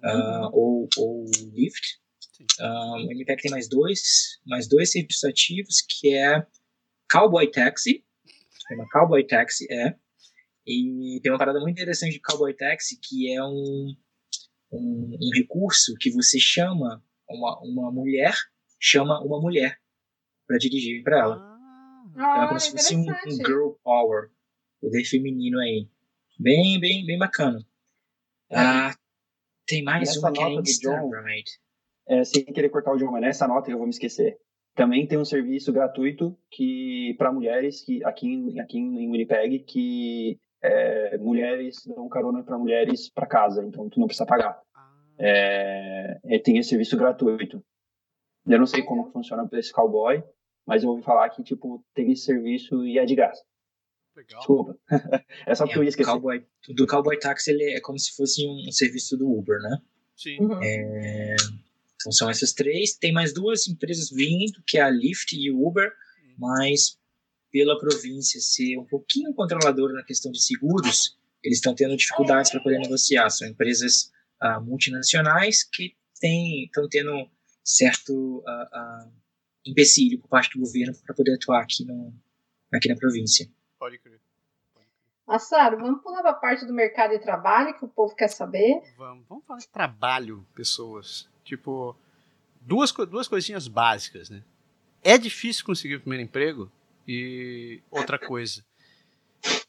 Uhum. 0.03 0.09
ah, 0.09 0.49
ou, 0.53 0.89
ou 0.97 1.25
o 1.25 1.51
Lyft. 1.53 1.99
Ah, 2.59 2.95
o 2.97 3.11
MPEG 3.11 3.41
tem 3.41 3.51
mais 3.51 3.67
dois, 3.67 4.39
mais 4.45 4.67
dois 4.67 4.91
serviços 4.91 5.23
ativos, 5.23 5.81
que 5.81 6.15
é 6.15 6.45
Cowboy 7.11 7.49
Taxi. 7.51 8.03
Chama 8.67 8.87
Cowboy 8.91 9.25
Taxi, 9.25 9.67
é. 9.71 9.95
E 10.65 11.19
tem 11.21 11.31
uma 11.31 11.37
parada 11.37 11.59
muito 11.59 11.75
interessante 11.75 12.13
de 12.13 12.21
Cowboy 12.21 12.53
Taxi, 12.53 12.99
que 13.01 13.33
é 13.33 13.43
um, 13.43 13.95
um, 14.71 15.17
um 15.21 15.29
recurso 15.33 15.95
que 15.99 16.11
você 16.11 16.39
chama 16.39 17.03
uma, 17.29 17.59
uma 17.59 17.91
mulher, 17.91 18.33
chama 18.79 19.21
uma 19.23 19.39
mulher 19.39 19.77
para 20.47 20.57
dirigir 20.57 21.03
para 21.03 21.19
ela. 21.19 21.35
Ah, 22.15 22.35
é 22.37 22.43
Ah, 22.43 22.47
como 22.47 22.59
se 22.59 22.71
fosse 22.71 22.95
um, 22.95 23.01
um 23.01 23.45
girl 23.45 23.71
power, 23.83 24.29
poder 24.81 25.03
feminino 25.05 25.59
aí. 25.59 25.87
Bem, 26.39 26.79
bem, 26.79 27.05
bem 27.05 27.17
bacana. 27.17 27.59
Ah, 28.51 28.93
tem 29.67 29.83
mais 29.83 30.09
Nessa 30.09 30.19
uma 30.19 30.31
que 30.31 30.41
é 30.41 30.53
Instagram. 30.53 31.11
É, 32.07 32.23
sem 32.23 32.43
querer 32.45 32.69
cortar 32.69 32.93
o 32.93 32.97
John, 32.97 33.11
mas 33.11 33.21
nessa 33.21 33.47
nota 33.47 33.69
eu 33.69 33.77
vou 33.77 33.85
me 33.85 33.93
esquecer. 33.93 34.39
Também 34.73 35.05
tem 35.05 35.19
um 35.19 35.25
serviço 35.25 35.71
gratuito 35.71 36.35
que 36.49 37.13
para 37.19 37.31
mulheres 37.31 37.83
que 37.83 38.03
aqui 38.03 38.27
em, 38.27 38.59
aqui 38.59 38.79
em 38.79 39.11
Winnipeg 39.11 39.59
que 39.59 40.39
é, 40.61 41.17
mulheres 41.19 41.85
dão 41.85 42.09
carona 42.09 42.43
para 42.43 42.57
mulheres 42.57 43.09
para 43.09 43.27
casa, 43.27 43.63
então 43.63 43.87
tu 43.89 43.99
não 43.99 44.07
precisa 44.07 44.25
pagar. 44.25 44.59
É, 45.19 46.19
é, 46.23 46.39
tem 46.39 46.57
esse 46.57 46.69
serviço 46.69 46.95
gratuito. 46.97 47.63
Eu 48.47 48.57
não 48.57 48.65
sei 48.65 48.81
como 48.83 49.11
funciona 49.11 49.47
para 49.47 49.59
esse 49.59 49.71
cowboy, 49.71 50.23
mas 50.65 50.83
eu 50.83 50.89
ouvi 50.89 51.03
falar 51.03 51.29
que 51.29 51.43
tipo 51.43 51.83
tem 51.93 52.11
esse 52.11 52.23
serviço 52.23 52.85
e 52.85 52.97
é 52.97 53.05
de 53.05 53.15
graça. 53.15 53.43
legal. 54.15 54.39
Desculpa. 54.39 54.77
é 55.45 55.55
só 55.55 55.65
porque 55.65 55.79
eu 55.79 55.83
É. 55.83 56.03
Cowboy, 56.03 56.45
do 56.69 56.87
Cowboy 56.87 57.19
Taxi 57.19 57.51
ele 57.51 57.73
é 57.73 57.81
como 57.81 57.99
se 57.99 58.15
fosse 58.15 58.47
um, 58.47 58.67
um 58.67 58.71
serviço 58.71 59.17
do 59.17 59.29
Uber, 59.29 59.59
né? 59.61 59.77
Sim. 60.15 60.37
Uhum. 60.39 60.59
É, 60.63 61.35
Então 61.95 62.11
são 62.11 62.29
essas 62.29 62.53
três. 62.53 62.93
Tem 62.95 63.11
mais 63.11 63.33
duas 63.33 63.67
empresas 63.67 64.09
vindo, 64.09 64.63
que 64.65 64.77
é 64.77 64.81
a 64.81 64.89
Lyft 64.89 65.35
e 65.35 65.51
o 65.51 65.67
Uber, 65.67 65.91
mas 66.37 66.97
pela 67.51 67.77
província 67.77 68.39
ser 68.39 68.77
um 68.77 68.85
pouquinho 68.85 69.33
controladora 69.33 69.93
na 69.93 70.03
questão 70.03 70.31
de 70.31 70.41
seguros, 70.41 71.17
eles 71.43 71.57
estão 71.57 71.73
tendo 71.73 71.97
dificuldades 71.97 72.51
para 72.51 72.61
poder 72.61 72.79
negociar. 72.79 73.29
São 73.29 73.47
empresas 73.47 74.11
uh, 74.41 74.61
multinacionais 74.61 75.63
que 75.63 75.95
estão 76.13 76.87
tendo 76.89 77.29
certo 77.63 78.39
uh, 78.39 78.41
uh, 78.41 79.11
empecilho 79.65 80.19
por 80.19 80.27
parte 80.27 80.57
do 80.57 80.65
governo 80.65 80.93
para 81.05 81.15
poder 81.15 81.35
atuar 81.35 81.61
aqui, 81.61 81.85
no, 81.85 82.13
aqui 82.73 82.89
na 82.89 82.95
província. 82.95 83.49
Pode 83.77 83.97
crer. 83.99 84.19
Assaro, 85.27 85.77
vamos 85.77 86.01
pular 86.01 86.21
para 86.21 86.31
a 86.31 86.33
parte 86.33 86.65
do 86.65 86.73
mercado 86.73 87.11
de 87.11 87.19
trabalho 87.19 87.77
que 87.77 87.85
o 87.85 87.87
povo 87.87 88.15
quer 88.15 88.29
saber. 88.29 88.81
Vamos, 88.97 89.25
vamos 89.29 89.45
falar 89.45 89.59
de 89.59 89.67
trabalho, 89.67 90.45
pessoas. 90.55 91.29
Tipo, 91.43 91.95
duas, 92.59 92.91
duas 92.91 93.27
coisinhas 93.27 93.67
básicas, 93.67 94.29
né? 94.29 94.43
É 95.03 95.17
difícil 95.19 95.63
conseguir 95.63 95.95
o 95.95 96.01
primeiro 96.01 96.23
emprego 96.23 96.71
e 97.07 97.79
outra 97.91 98.17
coisa. 98.17 98.65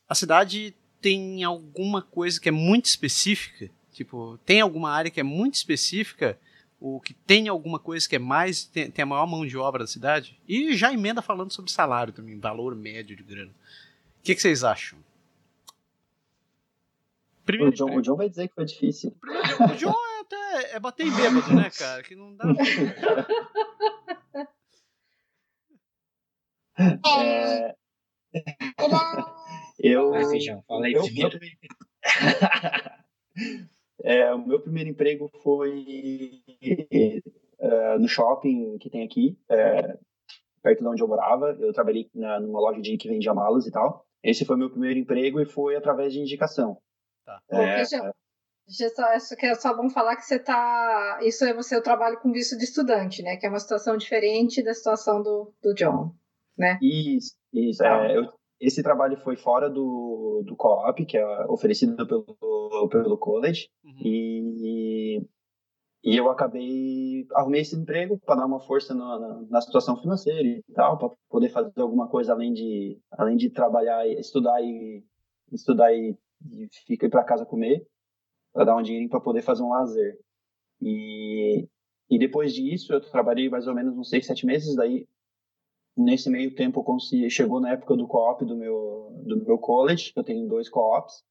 A 0.08 0.14
cidade 0.14 0.74
tem 1.00 1.44
alguma 1.44 2.02
coisa 2.02 2.40
que 2.40 2.48
é 2.48 2.52
muito 2.52 2.86
específica, 2.86 3.70
tipo, 3.92 4.38
tem 4.44 4.60
alguma 4.60 4.90
área 4.90 5.10
que 5.10 5.20
é 5.20 5.24
muito 5.24 5.54
específica, 5.54 6.38
ou 6.80 7.00
que 7.00 7.12
tem 7.12 7.48
alguma 7.48 7.78
coisa 7.78 8.08
que 8.08 8.16
é 8.16 8.18
mais, 8.18 8.64
tem, 8.64 8.90
tem 8.90 9.02
a 9.02 9.06
maior 9.06 9.26
mão 9.26 9.46
de 9.46 9.56
obra 9.56 9.84
da 9.84 9.86
cidade, 9.86 10.38
e 10.48 10.74
já 10.74 10.92
emenda 10.92 11.20
falando 11.20 11.52
sobre 11.52 11.70
salário 11.70 12.12
também, 12.12 12.38
valor 12.38 12.74
médio 12.74 13.16
de 13.16 13.22
grana. 13.22 13.50
O 13.50 14.22
que, 14.22 14.34
que 14.34 14.40
vocês 14.40 14.64
acham? 14.64 14.98
Primeiro 17.44 17.72
o, 17.72 17.74
John, 17.74 17.96
o 17.96 18.02
John 18.02 18.16
vai 18.16 18.28
dizer 18.28 18.48
que 18.48 18.54
foi 18.54 18.64
difícil. 18.64 19.12
Primeiro, 19.20 19.64
o 19.64 19.76
John 19.76 19.94
é 19.94 20.20
até 20.20 20.76
é 20.76 20.80
bater 20.80 21.06
em 21.06 21.10
bêbado, 21.10 21.54
né, 21.54 21.70
cara? 21.70 22.02
Que 22.02 22.14
não 22.14 22.34
dá. 22.36 22.44
é... 27.06 27.74
Eu. 29.78 30.10
Vai, 30.10 30.24
feijão, 30.26 30.62
fala 30.66 30.86
aí 30.86 30.92
meu, 30.92 31.02
primeiro. 31.02 31.40
É, 34.02 34.32
o 34.32 34.46
meu 34.46 34.60
primeiro 34.60 34.90
emprego 34.90 35.30
foi 35.42 36.42
uh, 37.58 37.98
no 37.98 38.08
shopping 38.08 38.78
que 38.78 38.88
tem 38.88 39.04
aqui, 39.04 39.38
é, 39.48 39.98
perto 40.62 40.80
de 40.80 40.88
onde 40.88 41.02
eu 41.02 41.08
morava. 41.08 41.56
Eu 41.60 41.72
trabalhei 41.72 42.08
na, 42.14 42.40
numa 42.40 42.60
loja 42.60 42.80
de 42.80 42.96
que 42.96 43.08
vendia 43.08 43.34
malas 43.34 43.66
e 43.66 43.70
tal. 43.70 44.06
Esse 44.22 44.44
foi 44.44 44.56
meu 44.56 44.70
primeiro 44.70 44.98
emprego 44.98 45.40
e 45.40 45.46
foi 45.46 45.76
através 45.76 46.12
de 46.12 46.20
indicação. 46.20 46.78
Tá. 47.24 47.40
É, 47.50 47.84
só, 47.84 49.36
que 49.36 49.46
é 49.46 49.54
só 49.54 49.76
bom 49.76 49.88
falar 49.90 50.16
que 50.16 50.22
você 50.22 50.38
tá. 50.38 51.18
Isso 51.22 51.44
é 51.44 51.52
você 51.52 51.76
o 51.76 51.82
trabalho 51.82 52.18
com 52.20 52.32
visto 52.32 52.56
de 52.56 52.64
estudante, 52.64 53.22
né? 53.22 53.36
Que 53.36 53.46
é 53.46 53.48
uma 53.48 53.58
situação 53.58 53.96
diferente 53.96 54.62
da 54.62 54.72
situação 54.74 55.22
do, 55.22 55.52
do 55.62 55.74
John, 55.74 56.14
né? 56.56 56.78
Isso, 56.80 57.34
isso. 57.52 57.82
É, 57.82 58.16
eu, 58.16 58.28
esse 58.60 58.82
trabalho 58.82 59.16
foi 59.16 59.36
fora 59.36 59.70
do, 59.70 60.42
do 60.46 60.54
co-op, 60.54 61.04
que 61.06 61.16
é 61.16 61.46
oferecido 61.46 62.06
pelo, 62.06 62.88
pelo 62.88 63.16
college, 63.16 63.70
uhum. 63.82 63.96
e, 64.04 65.26
e 66.04 66.16
eu 66.16 66.30
acabei, 66.30 67.26
arrumei 67.32 67.62
esse 67.62 67.74
emprego 67.74 68.18
para 68.18 68.36
dar 68.36 68.46
uma 68.46 68.60
força 68.60 68.94
na, 68.94 69.18
na, 69.18 69.42
na, 69.48 69.60
situação 69.62 69.96
financeira 69.96 70.46
e 70.46 70.62
tal, 70.74 70.98
para 70.98 71.10
poder 71.30 71.48
fazer 71.48 71.72
alguma 71.80 72.08
coisa 72.08 72.32
além 72.32 72.52
de, 72.52 73.00
além 73.12 73.36
de 73.36 73.48
trabalhar, 73.48 74.06
estudar 74.06 74.60
e 74.62 75.02
estudar 75.50 75.92
e, 75.92 76.16
e 76.50 76.68
ficar 76.86 77.08
para 77.08 77.24
casa 77.24 77.46
comer, 77.46 77.86
para 78.52 78.64
dar 78.64 78.76
um 78.76 78.82
dinheirinho 78.82 79.10
para 79.10 79.20
poder 79.20 79.42
fazer 79.42 79.62
um 79.62 79.70
lazer. 79.70 80.18
E, 80.82 81.66
e 82.10 82.18
depois 82.18 82.52
disso, 82.52 82.92
eu 82.92 83.00
trabalhei 83.00 83.48
mais 83.48 83.66
ou 83.66 83.74
menos 83.74 83.96
uns 83.96 84.10
seis, 84.10 84.26
sete 84.26 84.44
meses, 84.44 84.76
daí 84.76 85.06
nesse 86.00 86.30
meio 86.30 86.54
tempo 86.54 86.82
consegui, 86.82 87.30
chegou 87.30 87.60
na 87.60 87.72
época 87.72 87.96
do 87.96 88.06
co-op 88.06 88.44
do 88.44 88.56
meu 88.56 89.22
do 89.24 89.44
meu 89.44 89.58
college, 89.58 90.12
eu 90.16 90.24
tenho 90.24 90.48
dois 90.48 90.68
co-ops 90.68 91.22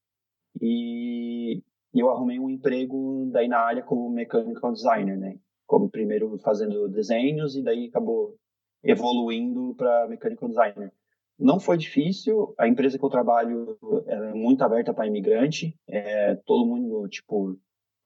e 0.60 1.62
eu 1.94 2.08
arrumei 2.08 2.38
um 2.38 2.48
emprego 2.48 3.28
daí 3.32 3.48
na 3.48 3.58
área 3.58 3.82
como 3.82 4.08
mechanical 4.08 4.72
designer, 4.72 5.18
né? 5.18 5.38
Como 5.66 5.90
primeiro 5.90 6.38
fazendo 6.38 6.88
desenhos 6.88 7.56
e 7.56 7.62
daí 7.62 7.86
acabou 7.86 8.36
evoluindo 8.82 9.74
para 9.76 10.08
mechanical 10.08 10.48
designer. 10.48 10.92
Não 11.38 11.58
foi 11.58 11.78
difícil, 11.78 12.54
a 12.58 12.68
empresa 12.68 12.98
que 12.98 13.04
eu 13.04 13.08
trabalho 13.08 13.78
é 14.06 14.34
muito 14.34 14.62
aberta 14.62 14.92
para 14.92 15.06
imigrante, 15.06 15.74
é, 15.88 16.34
todo 16.44 16.66
mundo, 16.66 17.08
tipo, 17.08 17.58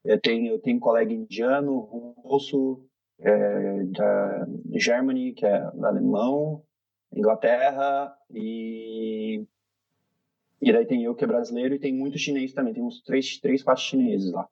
eu 0.05 0.21
tenho, 0.21 0.53
eu 0.53 0.59
tenho 0.61 0.79
colega 0.79 1.13
indiano, 1.13 1.79
russo, 2.23 2.81
é, 3.25 3.85
da 3.85 4.47
Germany, 4.75 5.33
que 5.33 5.47
é 5.47 5.63
alemão, 5.83 6.63
Inglaterra 7.13 8.15
e 8.31 9.45
e 10.61 10.73
daí 10.73 10.87
tem 10.87 11.05
eu 11.05 11.15
que 11.15 11.25
é 11.25 11.27
brasileiro 11.27 11.75
e 11.75 11.79
tem 11.79 11.93
muito 11.93 12.17
chinês 12.17 12.55
também, 12.55 12.73
tem 12.73 12.83
uns 12.83 13.03
três, 13.03 13.39
três 13.39 13.63
quatro 13.63 13.83
chineses 13.83 14.33
lá. 14.33 14.49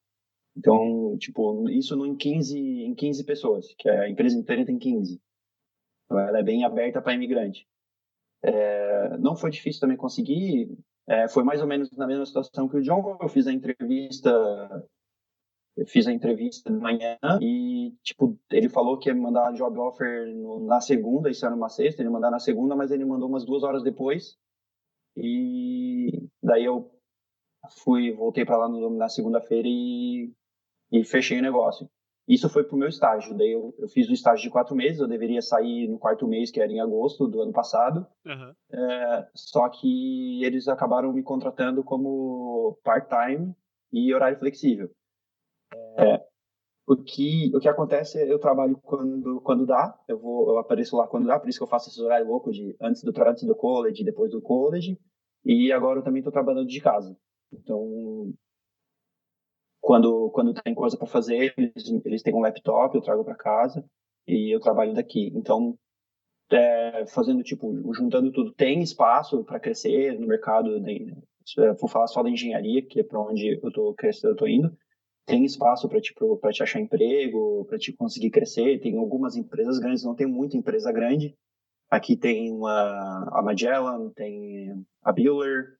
Então, 0.54 1.16
tipo, 1.18 1.68
isso 1.70 1.94
em 2.04 2.14
15, 2.14 2.58
em 2.58 2.94
15 2.94 3.24
pessoas, 3.24 3.74
que 3.78 3.88
a 3.88 4.10
empresa 4.10 4.36
inteira 4.36 4.66
tem 4.66 4.78
15. 4.78 5.18
Então, 6.04 6.18
ela 6.18 6.38
é 6.38 6.42
bem 6.42 6.64
aberta 6.64 7.00
para 7.00 7.14
imigrante. 7.14 7.66
É, 8.42 9.16
não 9.18 9.34
foi 9.34 9.50
difícil 9.50 9.80
também 9.80 9.96
conseguir, 9.96 10.76
é, 11.06 11.28
foi 11.28 11.42
mais 11.44 11.62
ou 11.62 11.66
menos 11.66 11.90
na 11.92 12.06
mesma 12.06 12.26
situação 12.26 12.68
que 12.68 12.76
o 12.76 12.82
John. 12.82 13.16
Eu 13.20 13.28
fiz 13.28 13.46
a 13.46 13.52
entrevista 13.52 14.30
eu 15.76 15.86
fiz 15.86 16.06
a 16.06 16.12
entrevista 16.12 16.70
de 16.70 16.78
manhã 16.78 17.16
e, 17.40 17.94
tipo, 18.02 18.38
ele 18.50 18.68
falou 18.68 18.98
que 18.98 19.08
ia 19.08 19.14
mandar 19.14 19.48
a 19.48 19.52
job 19.52 19.78
offer 19.78 20.26
na 20.66 20.80
segunda, 20.80 21.30
isso 21.30 21.46
era 21.46 21.54
uma 21.54 21.68
sexta, 21.68 22.02
ele 22.02 22.08
ia 22.08 22.12
mandar 22.12 22.30
na 22.30 22.38
segunda, 22.38 22.76
mas 22.76 22.90
ele 22.90 23.04
mandou 23.04 23.28
umas 23.28 23.44
duas 23.44 23.62
horas 23.62 23.82
depois. 23.82 24.36
E 25.16 26.28
daí 26.42 26.64
eu 26.64 26.90
fui, 27.82 28.12
voltei 28.12 28.44
para 28.44 28.56
lá 28.56 28.68
no, 28.68 28.90
na 28.90 29.08
segunda-feira 29.08 29.68
e, 29.68 30.32
e 30.90 31.04
fechei 31.04 31.38
o 31.38 31.42
negócio. 31.42 31.88
Isso 32.28 32.48
foi 32.48 32.64
pro 32.64 32.76
meu 32.76 32.88
estágio. 32.88 33.36
Daí 33.36 33.50
eu, 33.50 33.74
eu, 33.78 33.88
fiz 33.88 34.08
o 34.08 34.12
estágio 34.12 34.44
de 34.44 34.50
quatro 34.50 34.76
meses, 34.76 35.00
eu 35.00 35.08
deveria 35.08 35.42
sair 35.42 35.88
no 35.88 35.98
quarto 35.98 36.26
mês, 36.26 36.50
que 36.50 36.60
era 36.60 36.70
em 36.70 36.80
agosto 36.80 37.26
do 37.26 37.42
ano 37.42 37.52
passado. 37.52 38.06
Uhum. 38.24 38.54
É, 38.72 39.28
só 39.34 39.68
que 39.68 40.44
eles 40.44 40.68
acabaram 40.68 41.12
me 41.12 41.22
contratando 41.22 41.82
como 41.82 42.78
part-time 42.84 43.54
e 43.92 44.14
horário 44.14 44.38
flexível. 44.38 44.90
É, 45.98 46.22
o 46.86 46.96
que, 46.96 47.50
o 47.54 47.60
que 47.60 47.68
acontece 47.68 48.18
é 48.18 48.30
eu 48.30 48.38
trabalho 48.38 48.76
quando, 48.82 49.40
quando 49.40 49.66
dá, 49.66 49.98
eu 50.08 50.18
vou 50.18 50.50
eu 50.50 50.58
apareço 50.58 50.96
lá 50.96 51.06
quando 51.06 51.26
dá, 51.26 51.38
por 51.38 51.48
isso 51.48 51.58
que 51.58 51.64
eu 51.64 51.68
faço 51.68 51.88
esse 51.88 52.00
horário 52.02 52.26
louco 52.26 52.50
de 52.50 52.76
antes 52.80 53.02
do, 53.02 53.12
antes 53.22 53.44
do 53.44 53.54
college, 53.54 54.04
depois 54.04 54.30
do 54.30 54.42
college, 54.42 54.98
e 55.44 55.72
agora 55.72 56.00
eu 56.00 56.02
também 56.02 56.20
estou 56.20 56.32
trabalhando 56.32 56.66
de 56.66 56.80
casa. 56.80 57.16
Então, 57.52 58.32
quando, 59.80 60.30
quando 60.30 60.54
tem 60.54 60.74
coisa 60.74 60.96
para 60.96 61.06
fazer, 61.06 61.54
eles, 61.56 61.90
eles 62.04 62.22
têm 62.22 62.34
um 62.34 62.40
laptop, 62.40 62.94
eu 62.94 63.02
trago 63.02 63.24
para 63.24 63.34
casa 63.34 63.84
e 64.26 64.54
eu 64.54 64.60
trabalho 64.60 64.94
daqui. 64.94 65.32
Então, 65.34 65.76
é, 66.50 67.06
fazendo 67.06 67.42
tipo, 67.42 67.72
juntando 67.92 68.30
tudo, 68.32 68.52
tem 68.52 68.80
espaço 68.82 69.44
para 69.44 69.60
crescer 69.60 70.18
no 70.18 70.26
mercado, 70.26 70.80
de, 70.80 71.14
vou 71.80 71.88
falar 71.88 72.06
só 72.06 72.22
da 72.22 72.30
engenharia, 72.30 72.84
que 72.86 73.00
é 73.00 73.02
para 73.02 73.20
onde 73.20 73.58
eu 73.60 73.68
estou 73.68 73.94
crescendo, 73.94 74.32
eu 74.32 74.36
tô 74.36 74.46
indo, 74.46 74.76
tem 75.26 75.44
espaço 75.44 75.88
para 75.88 76.00
te, 76.00 76.14
pra 76.40 76.50
te 76.50 76.62
achar 76.62 76.80
emprego, 76.80 77.64
para 77.66 77.78
te 77.78 77.92
conseguir 77.92 78.30
crescer. 78.30 78.80
Tem 78.80 78.96
algumas 78.96 79.36
empresas 79.36 79.78
grandes, 79.78 80.04
não 80.04 80.14
tem 80.14 80.26
muita 80.26 80.56
empresa 80.56 80.92
grande. 80.92 81.36
Aqui 81.90 82.16
tem 82.16 82.50
uma, 82.50 83.28
a 83.32 83.42
Magellan, 83.42 84.10
tem 84.10 84.84
a 85.02 85.12
Bueller, 85.12 85.76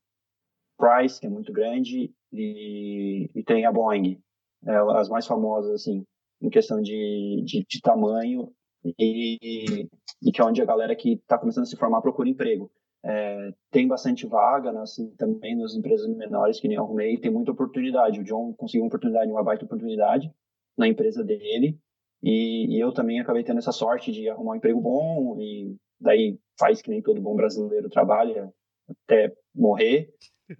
Price, 0.76 1.20
que 1.20 1.26
é 1.26 1.30
muito 1.30 1.52
grande, 1.52 2.12
e, 2.32 3.30
e 3.34 3.42
tem 3.44 3.64
a 3.64 3.72
Boeing, 3.72 4.20
é, 4.66 4.76
as 4.98 5.08
mais 5.08 5.26
famosas, 5.26 5.72
assim, 5.72 6.04
em 6.40 6.50
questão 6.50 6.82
de, 6.82 7.42
de, 7.44 7.64
de 7.66 7.80
tamanho, 7.80 8.52
e, 8.84 9.88
e, 10.20 10.32
que 10.32 10.40
é 10.40 10.44
onde 10.44 10.60
a 10.60 10.64
galera 10.66 10.96
que 10.96 11.12
está 11.12 11.38
começando 11.38 11.62
a 11.62 11.66
se 11.66 11.76
formar 11.76 12.02
procura 12.02 12.28
emprego. 12.28 12.70
É, 13.04 13.52
tem 13.70 13.88
bastante 13.88 14.26
vaga, 14.26 14.72
né, 14.72 14.80
assim, 14.80 15.10
também 15.16 15.56
nas 15.56 15.74
empresas 15.74 16.06
menores 16.08 16.60
que 16.60 16.68
nem 16.68 16.78
arrumei, 16.78 17.18
tem 17.18 17.30
muita 17.30 17.50
oportunidade. 17.50 18.20
O 18.20 18.24
John 18.24 18.52
conseguiu 18.54 18.82
uma 18.82 18.88
oportunidade, 18.88 19.30
uma 19.30 19.42
baita 19.42 19.64
oportunidade 19.64 20.32
na 20.76 20.86
empresa 20.86 21.24
dele, 21.24 21.78
e, 22.22 22.76
e, 22.76 22.80
eu 22.80 22.92
também 22.92 23.20
acabei 23.20 23.42
tendo 23.42 23.58
essa 23.58 23.72
sorte 23.72 24.12
de 24.12 24.28
arrumar 24.28 24.52
um 24.52 24.56
emprego 24.56 24.80
bom, 24.80 25.36
e 25.40 25.76
daí 26.00 26.38
faz 26.58 26.80
que 26.80 26.90
nem 26.90 27.02
todo 27.02 27.20
bom 27.20 27.34
brasileiro 27.34 27.90
trabalha 27.90 28.52
até 28.88 29.32
morrer, 29.54 30.08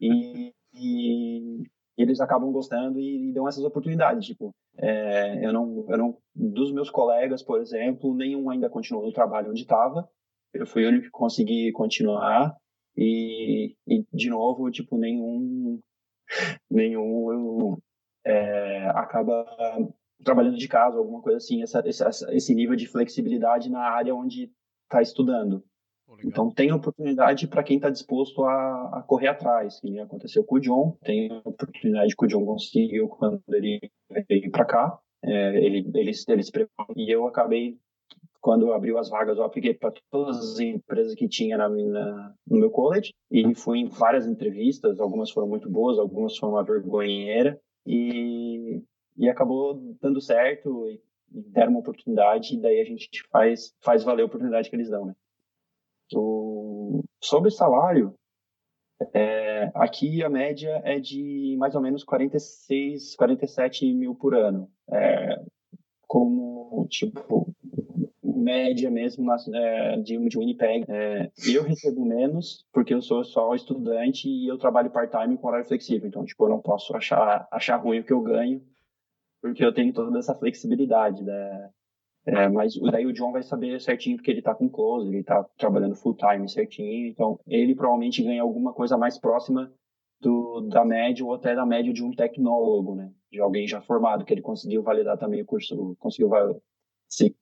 e, 0.01 0.53
e 0.75 1.63
eles 1.97 2.21
acabam 2.21 2.51
gostando 2.51 2.99
e, 2.99 3.29
e 3.29 3.33
dão 3.33 3.47
essas 3.47 3.65
oportunidades. 3.65 4.27
Tipo, 4.27 4.55
é, 4.77 5.47
eu, 5.47 5.53
não, 5.53 5.87
eu 5.89 5.99
não, 5.99 6.19
dos 6.35 6.73
meus 6.73 6.91
colegas, 6.91 7.43
por 7.43 7.61
exemplo, 7.61 8.15
nenhum 8.15 8.51
ainda 8.51 8.69
continuou 8.69 9.07
no 9.07 9.13
trabalho 9.13 9.51
onde 9.51 9.63
estava, 9.63 10.09
eu 10.55 10.67
fui 10.67 10.85
o 10.85 10.89
único 10.89 11.05
que 11.05 11.11
consegui 11.11 11.73
continuar 11.73 12.55
e, 12.97 13.75
e 13.87 14.05
de 14.13 14.29
novo, 14.29 14.71
tipo, 14.71 14.99
nenhum, 14.99 15.81
nenhum 16.71 17.77
é, 18.25 18.89
acaba 18.91 19.47
trabalhando 20.23 20.57
de 20.57 20.69
casa, 20.69 20.99
alguma 20.99 21.21
coisa 21.21 21.39
assim, 21.39 21.63
essa, 21.63 21.83
esse, 21.87 22.05
esse 22.35 22.55
nível 22.55 22.77
de 22.77 22.87
flexibilidade 22.87 23.71
na 23.71 23.81
área 23.81 24.15
onde 24.15 24.51
está 24.85 25.03
estudando. 25.03 25.65
Então 26.25 26.51
tem 26.51 26.71
oportunidade 26.73 27.49
para 27.49 27.63
quem 27.63 27.77
está 27.77 27.89
disposto 27.89 28.45
a, 28.45 28.99
a, 28.99 29.03
correr 29.03 29.29
atrás, 29.29 29.81
que 29.81 29.99
aconteceu 29.99 30.45
com 30.45 30.57
o 30.57 30.61
John, 30.61 30.97
tem 31.03 31.33
oportunidade 31.45 32.15
que 32.15 32.25
o 32.25 32.29
John 32.29 32.45
conseguiu 32.45 33.09
quando 33.09 33.43
ele 33.49 33.81
veio 34.29 34.51
para 34.51 34.65
cá, 34.65 34.99
é, 35.25 35.57
ele, 35.65 35.91
ele, 35.95 36.13
ele 36.29 36.43
se 36.43 36.53
preparou, 36.53 36.95
e 36.97 37.11
eu 37.11 37.27
acabei, 37.27 37.79
quando 38.43 38.73
abriu 38.73 38.99
as 38.99 39.09
vagas, 39.09 39.39
eu 39.39 39.45
apliquei 39.45 39.73
para 39.73 39.95
todas 40.11 40.37
as 40.37 40.59
empresas 40.59 41.15
que 41.15 41.29
tinha 41.29 41.57
na, 41.57 41.69
na, 41.69 42.35
no 42.45 42.59
meu 42.59 42.71
college, 42.71 43.15
e 43.31 43.55
fui 43.55 43.79
em 43.79 43.87
várias 43.87 44.27
entrevistas, 44.27 44.99
algumas 44.99 45.31
foram 45.31 45.47
muito 45.47 45.71
boas, 45.71 45.97
algumas 45.97 46.37
foram 46.37 46.55
uma 46.55 46.65
vergonheira, 46.65 47.59
e, 47.87 48.83
e 49.17 49.29
acabou 49.29 49.81
dando 50.01 50.21
certo, 50.21 50.89
e, 50.89 51.01
e 51.33 51.43
deram 51.51 51.71
uma 51.71 51.81
oportunidade, 51.81 52.57
e 52.57 52.61
daí 52.61 52.81
a 52.81 52.85
gente 52.85 53.09
faz, 53.31 53.73
faz 53.81 54.03
valer 54.03 54.23
a 54.23 54.27
oportunidade 54.27 54.69
que 54.69 54.75
eles 54.75 54.91
dão, 54.91 55.07
né? 55.07 55.15
O, 56.13 57.05
sobre 57.23 57.49
salário, 57.51 58.13
é, 59.15 59.71
aqui 59.75 60.23
a 60.23 60.29
média 60.29 60.83
é 60.85 60.99
de 60.99 61.57
mais 61.59 61.77
ou 61.77 61.81
menos 61.81 62.03
46, 62.03 63.15
47 63.15 63.95
mil 63.95 64.15
por 64.15 64.35
ano. 64.35 64.69
É, 64.91 65.41
como, 66.13 66.87
tipo, 66.91 67.55
média 68.43 68.91
mesmo 68.91 69.27
é, 69.33 69.97
de, 69.99 70.19
de 70.29 70.39
Winnipeg. 70.39 70.85
É, 70.89 71.31
eu 71.49 71.63
recebo 71.63 72.05
menos 72.05 72.67
porque 72.73 72.93
eu 72.93 73.01
sou 73.01 73.25
só 73.25 73.55
estudante 73.55 74.29
e 74.29 74.49
eu 74.49 74.59
trabalho 74.59 74.91
part-time 74.91 75.37
com 75.37 75.47
horário 75.47 75.67
flexível. 75.67 76.09
Então, 76.09 76.25
tipo, 76.25 76.45
eu 76.45 76.49
não 76.51 76.61
posso 76.61 76.95
achar, 76.97 77.47
achar 77.51 77.77
ruim 77.77 78.01
o 78.01 78.05
que 78.05 78.13
eu 78.13 78.21
ganho 78.21 78.63
porque 79.43 79.65
eu 79.65 79.75
tenho 79.75 79.93
toda 79.93 80.17
essa 80.21 80.37
flexibilidade, 80.37 81.25
né? 81.25 81.71
É, 82.25 82.49
mas 82.49 82.75
daí 82.93 83.05
o 83.05 83.13
John 83.13 83.33
vai 83.33 83.43
saber 83.43 83.81
certinho 83.81 84.17
porque 84.17 84.31
ele 84.31 84.39
está 84.39 84.55
com 84.55 84.69
close, 84.69 85.09
ele 85.09 85.19
está 85.19 85.43
trabalhando 85.59 85.97
full 85.97 86.15
time 86.15 86.49
certinho, 86.49 87.09
então 87.09 87.41
ele 87.49 87.75
provavelmente 87.75 88.23
ganha 88.23 88.41
alguma 88.41 88.73
coisa 88.73 88.97
mais 88.97 89.19
próxima 89.19 89.73
do, 90.21 90.61
da 90.69 90.85
média 90.85 91.25
ou 91.25 91.35
até 91.35 91.57
da 91.57 91.67
média 91.67 91.93
de 91.93 92.05
um 92.05 92.13
tecnólogo, 92.13 92.95
né? 92.95 93.11
De 93.29 93.41
alguém 93.41 93.67
já 93.67 93.81
formado, 93.83 94.25
que 94.25 94.33
ele 94.33 94.41
conseguiu 94.41 94.85
validar 94.85 95.19
também 95.19 95.43
o 95.43 95.45
curso, 95.45 95.97
conseguiu 95.99 96.31
se 97.09 97.35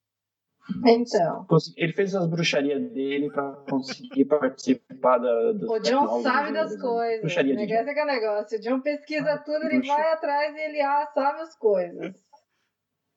então. 0.86 1.46
Ele 1.76 1.92
fez 1.92 2.14
as 2.14 2.26
bruxarias 2.26 2.90
dele 2.92 3.30
para 3.30 3.52
conseguir 3.68 4.24
participar 4.26 5.18
da. 5.18 5.50
O 5.50 5.78
John 5.80 6.22
sabe 6.22 6.52
das 6.52 6.74
né? 6.74 6.80
coisas. 6.80 7.20
Bruxaria 7.20 7.56
de 7.56 7.62
Esse 7.64 7.98
é 7.98 8.02
o 8.02 8.06
negócio. 8.06 8.58
O 8.58 8.61
John 8.61 8.80
pesquisa 8.80 9.32
ah, 9.32 9.38
tudo, 9.38 9.64
ele 9.64 9.78
bruxa. 9.78 9.94
vai 9.94 10.12
atrás 10.12 10.54
e 10.54 10.61
ele 10.61 10.80
ah, 10.80 11.08
sabe 11.12 11.40
as 11.40 11.56
coisas. 11.56 12.14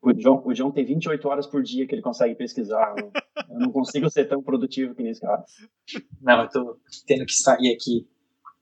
O 0.01 0.11
John, 0.13 0.41
o 0.45 0.53
John 0.53 0.71
tem 0.71 0.85
28 0.85 1.27
horas 1.27 1.47
por 1.47 1.63
dia 1.63 1.87
que 1.87 1.95
ele 1.95 2.01
consegue 2.01 2.35
pesquisar. 2.35 2.93
eu 2.97 3.11
não 3.59 3.71
consigo 3.71 4.09
ser 4.09 4.25
tão 4.25 4.41
produtivo 4.41 4.93
que 4.95 5.03
nesse 5.03 5.21
cara. 5.21 5.43
Não, 6.21 6.41
eu 6.41 6.49
tô 6.49 6.79
tendo 7.07 7.25
que 7.25 7.33
sair 7.33 7.73
aqui 7.73 8.07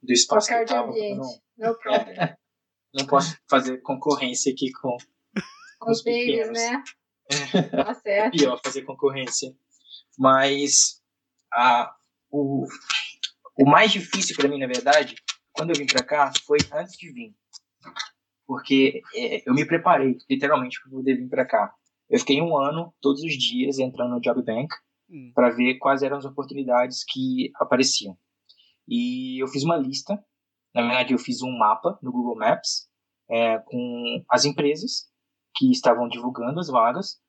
do 0.03 0.13
espaço 0.13 0.47
que 0.47 0.53
eu 0.53 0.65
tava. 0.65 0.91
Não, 0.91 1.71
é, 1.93 2.35
não 2.93 3.05
posso 3.07 3.35
fazer 3.49 3.77
concorrência 3.81 4.51
aqui 4.51 4.71
com, 4.71 4.95
com 5.79 5.91
os 5.91 6.03
babies, 6.03 6.51
né? 6.51 6.83
Tá 7.71 7.93
certo. 7.95 8.35
É 8.35 8.37
pior 8.37 8.59
fazer 8.63 8.83
concorrência. 8.83 9.55
Mas 10.17 11.01
a, 11.53 11.93
o, 12.29 12.65
o 13.59 13.65
mais 13.65 13.91
difícil 13.91 14.35
para 14.35 14.47
mim, 14.47 14.59
na 14.59 14.67
verdade, 14.67 15.15
quando 15.53 15.71
eu 15.71 15.75
vim 15.75 15.85
para 15.85 16.03
cá, 16.03 16.31
foi 16.45 16.57
antes 16.73 16.97
de 16.97 17.11
vir 17.11 17.33
porque 18.51 19.01
é, 19.15 19.49
eu 19.49 19.53
me 19.53 19.65
preparei 19.65 20.17
literalmente 20.29 20.77
para 20.81 20.91
poder 20.91 21.15
vir 21.15 21.29
para 21.29 21.45
cá. 21.45 21.73
Eu 22.09 22.19
fiquei 22.19 22.41
um 22.41 22.57
ano, 22.57 22.93
todos 22.99 23.23
os 23.23 23.31
dias, 23.31 23.79
entrando 23.79 24.15
no 24.15 24.19
Job 24.19 24.43
Bank 24.43 24.67
hum. 25.09 25.31
para 25.33 25.51
ver 25.51 25.75
quais 25.75 26.03
eram 26.03 26.17
as 26.17 26.25
oportunidades 26.25 27.05
que 27.07 27.49
apareciam. 27.55 28.17
E 28.85 29.41
eu 29.41 29.47
fiz 29.47 29.63
uma 29.63 29.77
lista, 29.77 30.21
na 30.75 30.81
verdade, 30.81 31.13
eu 31.13 31.17
fiz 31.17 31.41
um 31.41 31.57
mapa 31.57 31.97
no 32.01 32.11
Google 32.11 32.35
Maps 32.35 32.89
é, 33.29 33.57
com 33.59 34.21
as 34.29 34.43
empresas 34.43 35.09
que 35.55 35.71
estavam 35.71 36.07
divulgando 36.07 36.59
as 36.59 36.67
vagas. 36.67 37.19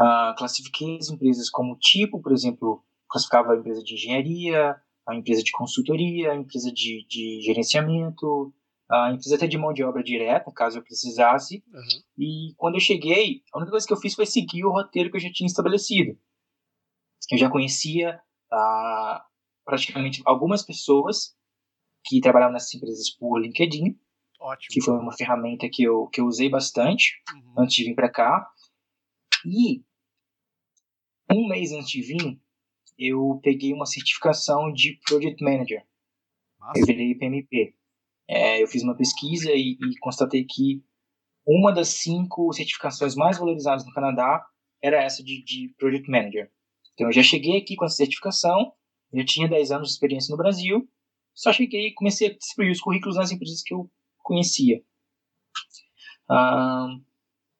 Uh, 0.00 0.34
classifiquei 0.36 0.98
as 0.98 1.10
empresas 1.10 1.48
como 1.48 1.76
tipo, 1.78 2.20
por 2.20 2.32
exemplo, 2.32 2.84
classificava 3.08 3.52
a 3.52 3.56
empresa 3.56 3.82
de 3.82 3.94
engenharia, 3.94 4.76
a 5.06 5.14
empresa 5.14 5.42
de 5.42 5.52
consultoria, 5.52 6.32
a 6.32 6.36
empresa 6.36 6.72
de, 6.72 7.06
de 7.08 7.40
gerenciamento, 7.42 8.52
a 8.90 9.10
empresa 9.10 9.36
até 9.36 9.46
de 9.46 9.56
mão 9.56 9.72
de 9.72 9.82
obra 9.82 10.02
direta, 10.02 10.52
caso 10.52 10.78
eu 10.78 10.82
precisasse. 10.82 11.64
Uhum. 11.72 12.02
E 12.18 12.54
quando 12.56 12.74
eu 12.74 12.80
cheguei, 12.80 13.42
a 13.52 13.58
única 13.58 13.70
coisa 13.70 13.86
que 13.86 13.92
eu 13.92 14.00
fiz 14.00 14.14
foi 14.14 14.26
seguir 14.26 14.64
o 14.64 14.70
roteiro 14.70 15.10
que 15.10 15.16
eu 15.16 15.20
já 15.20 15.30
tinha 15.32 15.46
estabelecido. 15.46 16.18
Eu 17.30 17.38
já 17.38 17.48
conhecia 17.48 18.20
ah, 18.52 19.24
praticamente 19.64 20.20
algumas 20.24 20.62
pessoas 20.62 21.34
que 22.04 22.20
trabalhavam 22.20 22.52
nessas 22.52 22.74
empresas 22.74 23.10
por 23.10 23.38
LinkedIn, 23.38 23.98
Ótimo. 24.42 24.68
que 24.72 24.80
foi 24.82 24.94
uma 24.94 25.16
ferramenta 25.16 25.68
que 25.72 25.84
eu, 25.84 26.08
que 26.08 26.20
eu 26.20 26.26
usei 26.26 26.48
bastante 26.48 27.22
uhum. 27.32 27.62
antes 27.62 27.76
de 27.76 27.84
vir 27.84 27.94
para 27.94 28.10
cá. 28.10 28.50
E 29.46 29.82
um 31.30 31.48
mês 31.48 31.72
antes 31.72 31.90
de 31.90 32.02
vir, 32.02 32.40
eu 32.98 33.40
peguei 33.42 33.72
uma 33.72 33.86
certificação 33.86 34.72
de 34.72 34.98
Project 35.06 35.42
Manager. 35.42 35.86
Nossa. 36.58 36.80
Eu 36.80 36.86
virei 36.86 37.14
PMP. 37.14 37.74
É, 38.28 38.62
eu 38.62 38.66
fiz 38.66 38.82
uma 38.82 38.96
pesquisa 38.96 39.50
e, 39.52 39.72
e, 39.80 39.98
constatei 40.00 40.44
que 40.44 40.82
uma 41.46 41.72
das 41.72 41.88
cinco 41.88 42.52
certificações 42.52 43.14
mais 43.14 43.38
valorizadas 43.38 43.84
no 43.84 43.92
Canadá 43.92 44.44
era 44.80 45.02
essa 45.02 45.22
de, 45.22 45.42
de 45.44 45.74
Project 45.78 46.10
Manager. 46.10 46.50
Então 46.94 47.08
eu 47.08 47.12
já 47.12 47.22
cheguei 47.22 47.58
aqui 47.58 47.76
com 47.76 47.84
essa 47.84 47.96
certificação, 47.96 48.72
já 49.12 49.24
tinha 49.24 49.48
10 49.48 49.70
anos 49.72 49.88
de 49.88 49.94
experiência 49.94 50.32
no 50.32 50.36
Brasil, 50.36 50.88
só 51.34 51.52
cheguei 51.52 51.88
e 51.88 51.94
comecei 51.94 52.28
a 52.28 52.32
distribuir 52.32 52.72
os 52.72 52.80
currículos 52.80 53.16
nas 53.16 53.30
empresas 53.30 53.62
que 53.62 53.74
eu 53.74 53.90
conhecia. 54.22 54.82
Ah, 56.28 56.88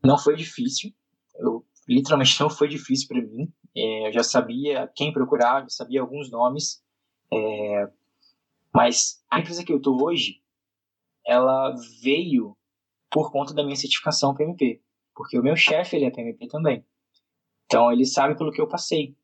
não 0.03 0.19
foi 0.19 0.37
difícil, 0.37 0.93
eu, 1.37 1.65
literalmente 1.89 2.41
não 2.41 2.51
foi 2.51 2.69
difícil 2.69 3.09
para 3.09 3.21
mim. 3.23 3.53
É, 3.75 4.09
eu 4.09 4.13
já 4.13 4.23
sabia 4.23 4.91
quem 4.95 5.13
procurar, 5.13 5.63
já 5.63 5.69
sabia 5.69 6.01
alguns 6.01 6.31
nomes, 6.31 6.83
é, 7.33 7.91
mas 8.73 9.23
a 9.31 9.41
empresa 9.41 9.65
que 9.65 9.73
eu 9.73 9.79
estou 9.79 10.03
hoje, 10.03 10.43
ela 11.27 11.75
veio 12.03 12.57
por 13.11 13.31
conta 13.31 13.55
da 13.55 13.63
minha 13.63 13.77
certificação 13.77 14.35
PMP, 14.35 14.83
porque 15.15 15.39
o 15.39 15.43
meu 15.43 15.57
chefe 15.57 15.97
ele 15.97 16.07
é 16.07 16.11
PMP 16.11 16.49
também. 16.49 16.85
Então 17.67 17.93
ele 17.93 18.05
sabe 18.05 18.37
pelo 18.37 18.53
que 18.53 18.61
eu 18.61 18.69
passei. 18.69 19.17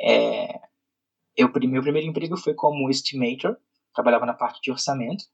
É, 0.00 0.60
eu, 1.36 1.50
meu 1.52 1.82
primeiro 1.82 2.08
emprego 2.08 2.36
foi 2.36 2.54
como 2.54 2.88
estimator, 2.88 3.56
trabalhava 3.94 4.26
na 4.26 4.34
parte 4.34 4.60
de 4.60 4.70
orçamento, 4.70 5.24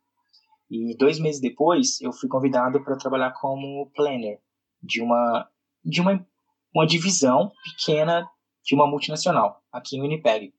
e 0.70 0.96
dois 0.96 1.18
meses 1.18 1.40
depois 1.40 2.00
eu 2.00 2.12
fui 2.12 2.28
convidado 2.28 2.82
para 2.84 2.96
trabalhar 2.96 3.32
como 3.32 3.90
planner 3.94 4.40
de 4.82 5.02
uma 5.02 5.50
de 5.84 6.00
uma, 6.00 6.26
uma 6.74 6.86
divisão 6.86 7.52
pequena 7.64 8.30
de 8.62 8.74
uma 8.74 8.86
multinacional 8.86 9.62
aqui 9.72 9.96
em 9.96 10.02
Winnipeg. 10.02 10.54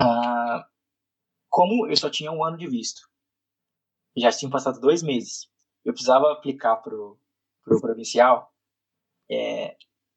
Ah, 0.00 0.66
como 1.48 1.88
eu 1.88 1.96
só 1.96 2.08
tinha 2.10 2.30
um 2.30 2.44
ano 2.44 2.56
de 2.56 2.68
visto 2.68 3.08
já 4.20 4.30
tinham 4.30 4.50
passado 4.50 4.80
dois 4.80 5.02
meses. 5.02 5.48
Eu 5.84 5.92
precisava 5.92 6.32
aplicar 6.32 6.76
para 6.76 6.94
o 6.94 7.18
pro 7.62 7.80
provincial. 7.80 8.52
É, 9.30 9.76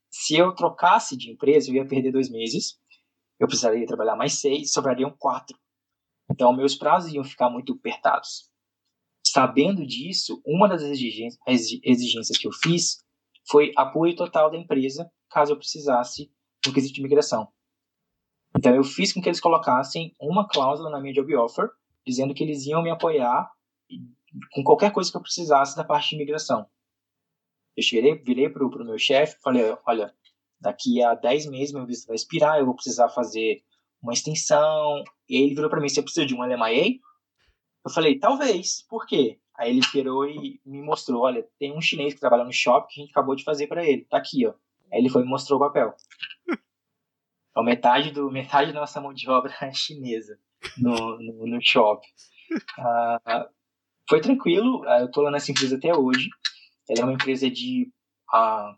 se 0.09 0.36
eu 0.36 0.53
trocasse 0.55 1.18
de 1.18 1.32
empresa, 1.32 1.70
eu 1.70 1.76
ia 1.76 1.88
perder 1.88 2.12
dois 2.12 2.30
meses. 2.30 2.80
Eu 3.39 3.47
precisaria 3.47 3.86
trabalhar 3.86 4.16
mais 4.16 4.39
seis, 4.39 4.72
sobrariam 4.72 5.12
quatro. 5.18 5.57
Então, 6.30 6.53
meus 6.53 6.76
prazos 6.76 7.14
iam 7.14 7.24
ficar 7.24 7.49
muito 7.49 7.74
apertados. 7.74 8.51
Sabendo 9.26 9.86
disso, 9.86 10.41
uma 10.45 10.67
das 10.67 10.82
exigências 10.82 12.38
que 12.38 12.47
eu 12.47 12.51
fiz 12.51 12.97
foi 13.49 13.72
apoio 13.78 14.15
total 14.15 14.51
da 14.51 14.57
empresa, 14.57 15.09
caso 15.30 15.53
eu 15.53 15.57
precisasse 15.57 16.32
no 16.65 16.74
quesito 16.74 16.95
de 16.95 16.99
imigração. 16.99 17.47
Então, 18.55 18.76
eu 18.76 18.84
fiz 18.84 19.13
com 19.13 19.22
que 19.22 19.30
eles 19.30 19.39
colocassem 19.39 20.13
uma 20.19 20.47
cláusula 20.47 20.89
na 20.89 20.99
minha 20.99 21.13
job 21.13 21.36
offer, 21.38 21.69
dizendo 22.05 22.34
que 22.34 22.43
eles 22.43 22.65
iam 22.65 22.84
me 22.84 22.89
apoiar 22.89 23.49
com 24.53 24.63
qualquer 24.63 24.91
coisa 24.91 25.09
que 25.09 25.17
eu 25.17 25.22
precisasse 25.22 25.76
da 25.76 25.84
parte 25.84 26.09
de 26.09 26.15
imigração. 26.15 26.65
Eu 27.76 27.84
cheguei, 27.84 28.15
virei 28.15 28.49
para 28.49 28.65
o 28.65 28.86
meu 28.86 28.97
chefe 28.97 29.39
falei, 29.41 29.76
olha, 29.88 30.13
daqui 30.59 31.01
a 31.01 31.15
10 31.15 31.47
meses 31.47 31.74
meu 31.74 31.86
visto 31.86 32.07
vai 32.07 32.15
expirar, 32.15 32.59
eu 32.59 32.65
vou 32.65 32.76
precisar 32.76 33.07
fazer 33.09 33.63
uma 34.01 34.13
extensão. 34.13 35.03
E 35.30 35.38
ele 35.38 35.55
virou 35.55 35.69
para 35.69 35.80
mim, 35.80 35.88
você 35.88 36.01
precisa 36.01 36.26
de 36.26 36.36
um 36.36 36.41
LMIA? 36.43 36.99
Eu 37.84 37.92
falei, 37.92 38.20
talvez, 38.20 38.86
por 38.88 39.06
quê? 39.06 39.40
Aí 39.58 39.70
ele 39.70 39.82
virou 39.94 40.28
e 40.28 40.60
me 40.66 40.82
mostrou, 40.82 41.24
olha, 41.24 41.48
tem 41.60 41.76
um 41.76 41.82
chinês 41.82 42.14
que 42.14 42.20
trabalha 42.20 42.44
no 42.44 42.54
shopping 42.54 42.88
que 42.88 43.00
a 43.00 43.04
gente 43.04 43.12
acabou 43.12 43.36
de 43.36 43.44
fazer 43.44 43.68
para 43.68 43.86
ele, 43.86 44.06
tá 44.06 44.18
aqui, 44.18 44.46
ó. 44.46 44.54
Aí 44.92 45.00
ele 45.00 45.10
foi 45.10 45.22
e 45.24 45.26
mostrou 45.26 45.60
o 45.60 45.64
papel. 45.64 45.96
Então, 47.52 47.66
metade, 47.66 48.12
do, 48.12 48.32
metade 48.32 48.72
da 48.72 48.80
nossa 48.80 49.02
mão 49.02 49.14
de 49.14 49.30
obra 49.30 49.54
é 49.62 49.72
chinesa 49.76 50.40
no, 50.78 51.18
no, 51.18 51.46
no 51.46 51.60
shopping. 51.62 52.08
Uh, 52.80 53.50
foi 54.10 54.22
tranquilo, 54.22 54.84
ah, 54.88 55.02
eu 55.02 55.08
estou 55.08 55.22
lá 55.24 55.32
nessa 55.32 55.52
empresa 55.52 55.76
até 55.76 55.94
hoje. 55.94 56.30
ela 56.90 57.02
é 57.02 57.04
uma 57.04 57.14
empresa 57.14 57.50
de 57.52 57.92
uh, 58.34 58.74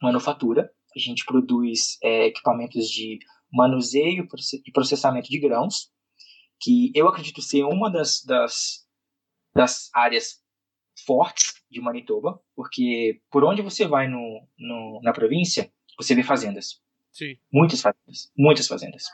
manufatura. 0.00 0.72
A 0.96 0.98
gente 0.98 1.24
produz 1.24 1.98
é, 2.02 2.26
equipamentos 2.26 2.88
de 2.88 3.18
manuseio 3.52 4.26
e 4.66 4.72
processamento 4.72 5.28
de 5.28 5.38
grãos, 5.38 5.90
que 6.62 6.92
eu 6.94 7.08
acredito 7.08 7.42
ser 7.42 7.64
uma 7.64 7.90
das, 7.90 8.22
das, 8.24 8.86
das 9.54 9.90
áreas 9.92 10.40
fortes 11.04 11.54
de 11.68 11.80
Manitoba, 11.80 12.40
porque 12.54 13.20
por 13.30 13.44
onde 13.44 13.62
você 13.62 13.86
vai 13.86 14.06
no, 14.06 14.46
no, 14.56 15.00
na 15.02 15.12
província, 15.12 15.72
você 15.98 16.14
vê 16.14 16.22
fazendas. 16.22 16.80
Sim. 17.10 17.36
Muitas 17.52 17.82
fazendas, 17.82 18.32
muitas 18.36 18.68
fazendas. 18.68 19.04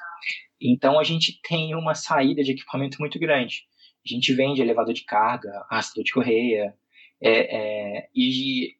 Então 0.60 0.98
a 0.98 1.04
gente 1.04 1.40
tem 1.42 1.74
uma 1.74 1.94
saída 1.94 2.42
de 2.42 2.52
equipamento 2.52 2.98
muito 3.00 3.18
grande. 3.18 3.64
A 4.04 4.08
gente 4.08 4.32
vende 4.34 4.60
elevador 4.60 4.92
de 4.92 5.04
carga, 5.04 5.66
rastro 5.70 6.04
de 6.04 6.12
correia, 6.12 6.76
é, 7.20 7.56
é, 8.00 8.08
e 8.14 8.76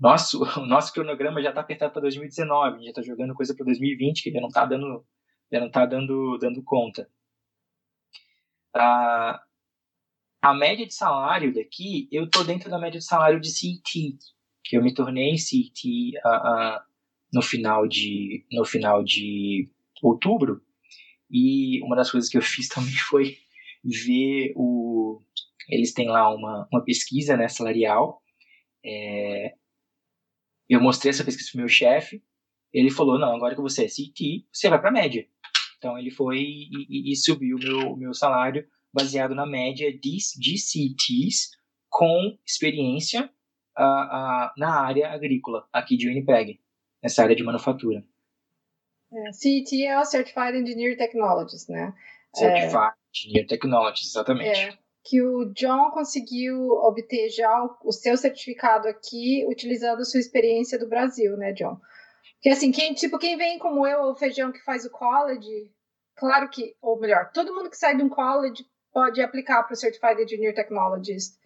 nosso, 0.00 0.42
o 0.60 0.66
nosso 0.66 0.92
cronograma 0.92 1.42
já 1.42 1.50
está 1.50 1.60
apertado 1.60 1.92
para 1.92 2.02
2019, 2.02 2.68
a 2.68 2.70
gente 2.76 2.84
já 2.84 2.90
está 2.90 3.02
jogando 3.02 3.34
coisa 3.34 3.54
para 3.54 3.64
2020 3.64 4.22
que 4.22 4.30
já 4.30 4.40
não 4.40 4.48
está 4.48 4.64
dando, 4.64 5.04
já 5.52 5.60
não 5.60 5.70
tá 5.70 5.86
dando, 5.86 6.38
dando 6.38 6.62
conta. 6.62 7.08
A, 8.76 9.42
a 10.42 10.54
média 10.54 10.86
de 10.86 10.94
salário 10.94 11.52
daqui, 11.52 12.08
eu 12.10 12.24
estou 12.24 12.44
dentro 12.44 12.70
da 12.70 12.78
média 12.78 12.98
de 12.98 13.04
salário 13.04 13.40
de 13.40 13.50
CT, 13.50 14.18
que 14.64 14.76
eu 14.76 14.82
me 14.82 14.94
tornei 14.94 15.34
CT 15.34 16.18
uh, 16.24 16.76
uh, 16.76 16.80
no 17.32 17.42
final 17.42 17.86
de 17.86 18.44
no 18.52 18.64
final 18.64 19.02
de 19.02 19.70
outubro 20.02 20.62
e 21.30 21.82
uma 21.82 21.96
das 21.96 22.10
coisas 22.10 22.30
que 22.30 22.36
eu 22.36 22.42
fiz 22.42 22.68
também 22.70 22.94
foi 23.08 23.38
ver 23.84 24.52
o 24.56 25.20
eles 25.68 25.92
têm 25.92 26.08
lá 26.08 26.32
uma, 26.32 26.68
uma 26.72 26.84
pesquisa 26.84 27.36
né, 27.36 27.48
salarial 27.48 28.22
é, 28.84 29.54
eu 30.68 30.80
mostrei 30.80 31.10
essa 31.10 31.24
pesquisa 31.24 31.50
para 31.50 31.58
o 31.58 31.60
meu 31.62 31.68
chefe, 31.68 32.22
ele 32.72 32.90
falou, 32.90 33.18
não, 33.18 33.34
agora 33.34 33.54
que 33.54 33.60
você 33.60 33.84
é 33.84 33.88
CT, 33.88 34.46
você 34.52 34.68
vai 34.68 34.80
para 34.80 34.92
média. 34.92 35.26
Então 35.78 35.98
ele 35.98 36.10
foi 36.10 36.38
e, 36.38 36.86
e, 36.88 37.12
e 37.12 37.16
subiu 37.16 37.56
o 37.56 37.60
meu, 37.60 37.96
meu 37.96 38.14
salário 38.14 38.66
baseado 38.92 39.34
na 39.34 39.46
média 39.46 39.92
de, 39.92 40.16
de 40.38 40.58
CTs 40.58 41.50
com 41.88 42.36
experiência 42.46 43.30
uh, 43.78 43.82
uh, 43.82 44.50
na 44.56 44.80
área 44.80 45.10
agrícola 45.10 45.66
aqui 45.72 45.96
de 45.96 46.08
Winnipeg, 46.08 46.58
nessa 47.02 47.22
área 47.22 47.36
de 47.36 47.42
manufatura. 47.42 48.04
É, 49.12 49.32
CET 49.32 49.84
é 49.84 49.98
o 49.98 50.04
Certified 50.04 50.56
Engineer 50.56 50.96
Technologies, 50.96 51.68
né? 51.68 51.94
Certified 52.34 52.76
é, 52.76 52.92
Engineer 53.14 53.46
Technologies, 53.46 54.08
exatamente. 54.08 54.58
É, 54.58 54.78
que 55.04 55.22
o 55.22 55.52
John 55.52 55.90
conseguiu 55.92 56.70
obter 56.70 57.30
já 57.30 57.64
o, 57.64 57.88
o 57.88 57.92
seu 57.92 58.16
certificado 58.16 58.88
aqui 58.88 59.46
utilizando 59.48 60.00
a 60.00 60.04
sua 60.04 60.20
experiência 60.20 60.78
do 60.78 60.88
Brasil, 60.88 61.36
né, 61.36 61.52
John? 61.52 61.80
Porque 62.46 62.58
assim, 62.58 62.70
quem, 62.70 62.94
tipo, 62.94 63.18
quem 63.18 63.36
vem 63.36 63.58
como 63.58 63.84
eu, 63.84 64.02
o 64.02 64.14
feijão 64.14 64.52
que 64.52 64.62
faz 64.62 64.84
o 64.84 64.90
college, 64.90 65.68
claro 66.14 66.48
que, 66.48 66.76
ou 66.80 66.96
melhor, 66.96 67.32
todo 67.32 67.52
mundo 67.52 67.68
que 67.68 67.76
sai 67.76 67.96
de 67.96 68.04
um 68.04 68.08
college 68.08 68.64
pode 68.92 69.20
aplicar 69.20 69.64
para 69.64 69.72
o 69.72 69.76
Certified 69.76 70.22
Engineer 70.22 70.54
Technologist. 70.54 71.40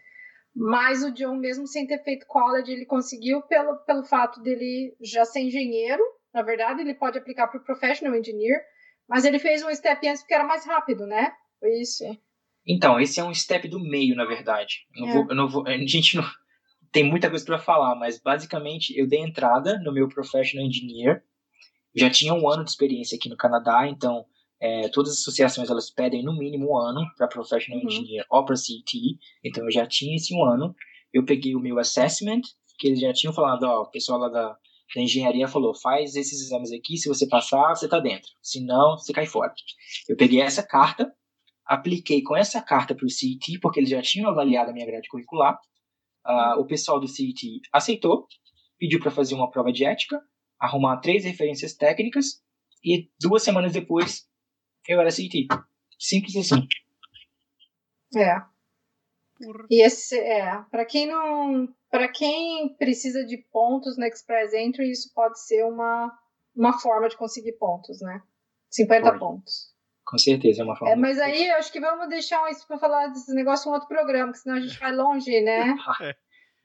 Mas 0.55 1.03
o 1.03 1.11
John, 1.11 1.37
mesmo 1.37 1.67
sem 1.67 1.87
ter 1.87 2.05
feito 2.05 2.27
college, 2.27 2.71
ele 2.71 2.85
conseguiu 2.85 3.41
pelo, 3.41 3.79
pelo 3.79 4.05
fato 4.05 4.43
dele 4.43 4.95
já 5.01 5.25
ser 5.25 5.41
engenheiro. 5.41 6.03
Na 6.35 6.43
verdade, 6.43 6.83
ele 6.83 6.93
pode 6.93 7.17
aplicar 7.17 7.49
para 7.49 7.59
o 7.59 7.65
Professional 7.65 8.15
Engineer, 8.15 8.61
mas 9.09 9.25
ele 9.25 9.39
fez 9.39 9.65
um 9.65 9.75
step 9.75 10.07
antes 10.07 10.21
porque 10.21 10.35
era 10.35 10.45
mais 10.45 10.67
rápido, 10.67 11.07
né? 11.07 11.33
Foi 11.59 11.71
isso. 11.81 12.05
Então, 12.67 13.01
esse 13.01 13.19
é 13.19 13.25
um 13.25 13.33
step 13.33 13.67
do 13.69 13.81
meio, 13.81 14.15
na 14.15 14.27
verdade. 14.27 14.87
É. 14.95 15.13
vou, 15.15 15.49
vou, 15.49 15.67
a 15.67 15.79
gente 15.79 16.19
não 16.19 16.25
tem 16.93 17.05
muita 17.05 17.31
coisa 17.31 17.45
para 17.45 17.59
falar, 17.59 17.95
mas 17.95 18.21
basicamente 18.21 18.97
eu 18.99 19.07
dei 19.07 19.21
entrada 19.21 19.79
no 19.79 19.93
meu 19.93 20.09
Professional 20.09 20.67
Engineer. 20.67 21.23
Já 21.95 22.11
tinha 22.11 22.35
um 22.35 22.49
ano 22.49 22.65
de 22.65 22.71
experiência 22.71 23.17
aqui 23.17 23.29
no 23.29 23.37
Canadá, 23.37 23.89
então 23.89 24.25
é, 24.61 24.89
todas 24.89 25.13
as 25.13 25.19
associações 25.21 25.71
elas 25.71 25.91
pedem 25.91 26.23
no 26.23 26.37
mínimo 26.37 26.73
um 26.73 26.77
ano 26.77 27.01
para 27.17 27.29
Professional 27.29 27.81
uhum. 27.81 27.89
Engineer 27.89 28.25
ou 28.29 28.45
para 28.45 28.55
CT, 28.55 29.19
então 29.45 29.65
eu 29.65 29.71
já 29.71 29.87
tinha 29.87 30.17
esse 30.17 30.35
um 30.35 30.45
ano. 30.45 30.75
Eu 31.13 31.25
peguei 31.25 31.57
o 31.57 31.61
meu 31.61 31.79
assessment, 31.79 32.43
que 32.79 32.89
eles 32.89 33.01
já 33.01 33.13
tinham 33.13 33.33
falado, 33.33 33.65
ó, 33.65 33.83
o 33.83 33.91
pessoal 33.91 34.19
lá 34.19 34.29
da, 34.29 34.57
da 34.95 35.01
engenharia 35.01 35.49
falou, 35.49 35.75
faz 35.75 36.15
esses 36.17 36.41
exames 36.41 36.73
aqui, 36.73 36.97
se 36.97 37.09
você 37.09 37.27
passar, 37.29 37.75
você 37.75 37.89
tá 37.89 37.99
dentro, 37.99 38.31
se 38.43 38.61
não, 38.65 38.97
você 38.97 39.13
cai 39.13 39.27
fora. 39.27 39.53
Eu 40.09 40.17
peguei 40.17 40.41
essa 40.41 40.63
carta, 40.63 41.13
apliquei 41.67 42.23
com 42.23 42.37
essa 42.37 42.61
carta 42.61 42.95
para 42.95 43.07
o 43.07 43.11
CET, 43.11 43.59
porque 43.61 43.81
eles 43.81 43.91
já 43.91 44.03
tinham 44.03 44.31
avaliado 44.31 44.71
a 44.71 44.73
minha 44.73 44.87
grade 44.87 45.09
curricular. 45.09 45.59
Uh, 46.27 46.61
o 46.61 46.67
pessoal 46.67 47.01
do 47.01 47.09
CET 47.09 47.61
aceitou, 47.73 48.27
pediu 48.79 49.01
para 49.01 49.11
fazer 49.11 49.35
uma 49.35 49.51
prova 49.51 49.73
de 49.73 49.85
ética, 49.85 50.21
arrumar 50.59 50.99
três 50.99 51.25
referências 51.25 51.75
técnicas, 51.75 52.43
e 52.85 53.11
duas 53.21 53.43
semanas 53.43 53.73
depois 53.73 54.29
eu 54.89 55.01
era 55.01 55.11
CET. 55.11 55.47
Simples 55.99 56.37
assim. 56.37 56.67
É. 58.17 58.37
E 59.71 59.83
esse 59.83 60.19
é, 60.19 60.63
para 60.71 60.85
quem 60.85 61.07
não, 61.07 61.69
para 61.91 62.09
quem 62.09 62.75
precisa 62.77 63.25
de 63.25 63.39
pontos 63.51 63.97
no 63.97 64.05
Express 64.05 64.53
Entry, 64.53 64.91
isso 64.91 65.13
pode 65.15 65.41
ser 65.41 65.65
uma 65.65 66.15
uma 66.55 66.79
forma 66.79 67.09
de 67.09 67.17
conseguir 67.17 67.53
pontos, 67.53 68.01
né? 68.01 68.23
50 68.71 69.03
Pode. 69.03 69.19
pontos. 69.19 69.70
Com 70.11 70.19
certeza, 70.19 70.63
é 70.63 70.65
uma 70.65 70.75
forma. 70.75 70.93
É, 70.93 70.97
mas 70.97 71.21
aí 71.21 71.47
eu 71.47 71.55
acho 71.55 71.71
que 71.71 71.79
vamos 71.79 72.09
deixar 72.09 72.51
isso 72.51 72.67
para 72.67 72.79
falar 72.79 73.07
desse 73.07 73.33
negócio 73.33 73.71
em 73.71 73.73
outro 73.73 73.87
programa, 73.87 74.33
porque 74.33 74.41
senão 74.41 74.57
a 74.57 74.61
gente 74.61 74.77
vai 74.77 74.93
longe, 74.93 75.41
né? 75.41 75.77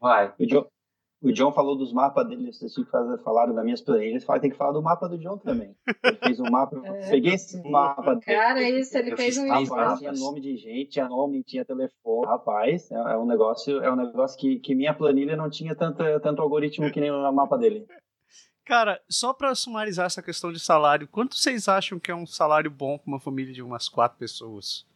vai. 0.02 0.34
O 0.40 0.48
John, 0.48 0.66
o 1.22 1.32
John 1.32 1.52
falou 1.52 1.78
dos 1.78 1.94
mapas 1.94 2.28
dele, 2.28 2.52
vocês 2.52 2.74
falaram 3.24 3.54
das 3.54 3.64
minhas 3.64 3.82
planilhas, 3.82 4.26
tem 4.42 4.50
que 4.50 4.58
falar 4.58 4.72
do 4.72 4.82
mapa 4.82 5.08
do 5.08 5.20
John 5.20 5.38
também. 5.38 5.76
Ele 6.04 6.18
fez 6.18 6.40
um 6.40 6.50
mapa, 6.50 6.76
é. 6.86 7.10
peguei 7.12 7.36
esse 7.36 7.62
mapa 7.70 8.16
dele. 8.16 8.26
Cara, 8.26 8.68
isso, 8.68 8.98
ele 8.98 9.16
fez 9.16 9.38
um 9.38 9.46
mapa. 9.46 9.96
Tinha 9.98 10.12
nome 10.12 10.42
de 10.42 10.58
gente, 10.58 10.90
tinha 10.90 11.08
nome, 11.08 11.44
tinha 11.44 11.64
telefone. 11.64 12.26
Rapaz, 12.26 12.90
é, 12.90 12.96
é 12.96 13.18
um 13.18 13.28
negócio, 13.28 13.80
é 13.80 13.92
um 13.92 13.96
negócio 13.96 14.40
que, 14.40 14.58
que 14.58 14.74
minha 14.74 14.94
planilha 14.94 15.38
não 15.38 15.52
tinha 15.52 15.76
tanto, 15.76 16.04
tanto 16.20 16.42
algoritmo 16.42 16.92
que 16.92 17.00
nem 17.00 17.12
o 17.12 17.32
mapa 17.32 17.60
dele. 17.60 17.86
Cara, 18.66 19.00
só 19.08 19.32
para 19.32 19.54
sumarizar 19.54 20.08
essa 20.08 20.24
questão 20.24 20.52
de 20.52 20.60
salário, 20.60 21.08
quanto 21.08 21.36
vocês 21.36 21.68
acham 21.68 22.00
que 22.00 22.10
é 22.10 22.16
um 22.16 22.26
salário 22.26 22.72
bom 22.72 22.98
para 22.98 23.08
uma 23.08 23.20
família 23.20 23.54
de 23.54 23.62
umas 23.62 23.88
quatro 23.88 24.18
pessoas? 24.18 24.88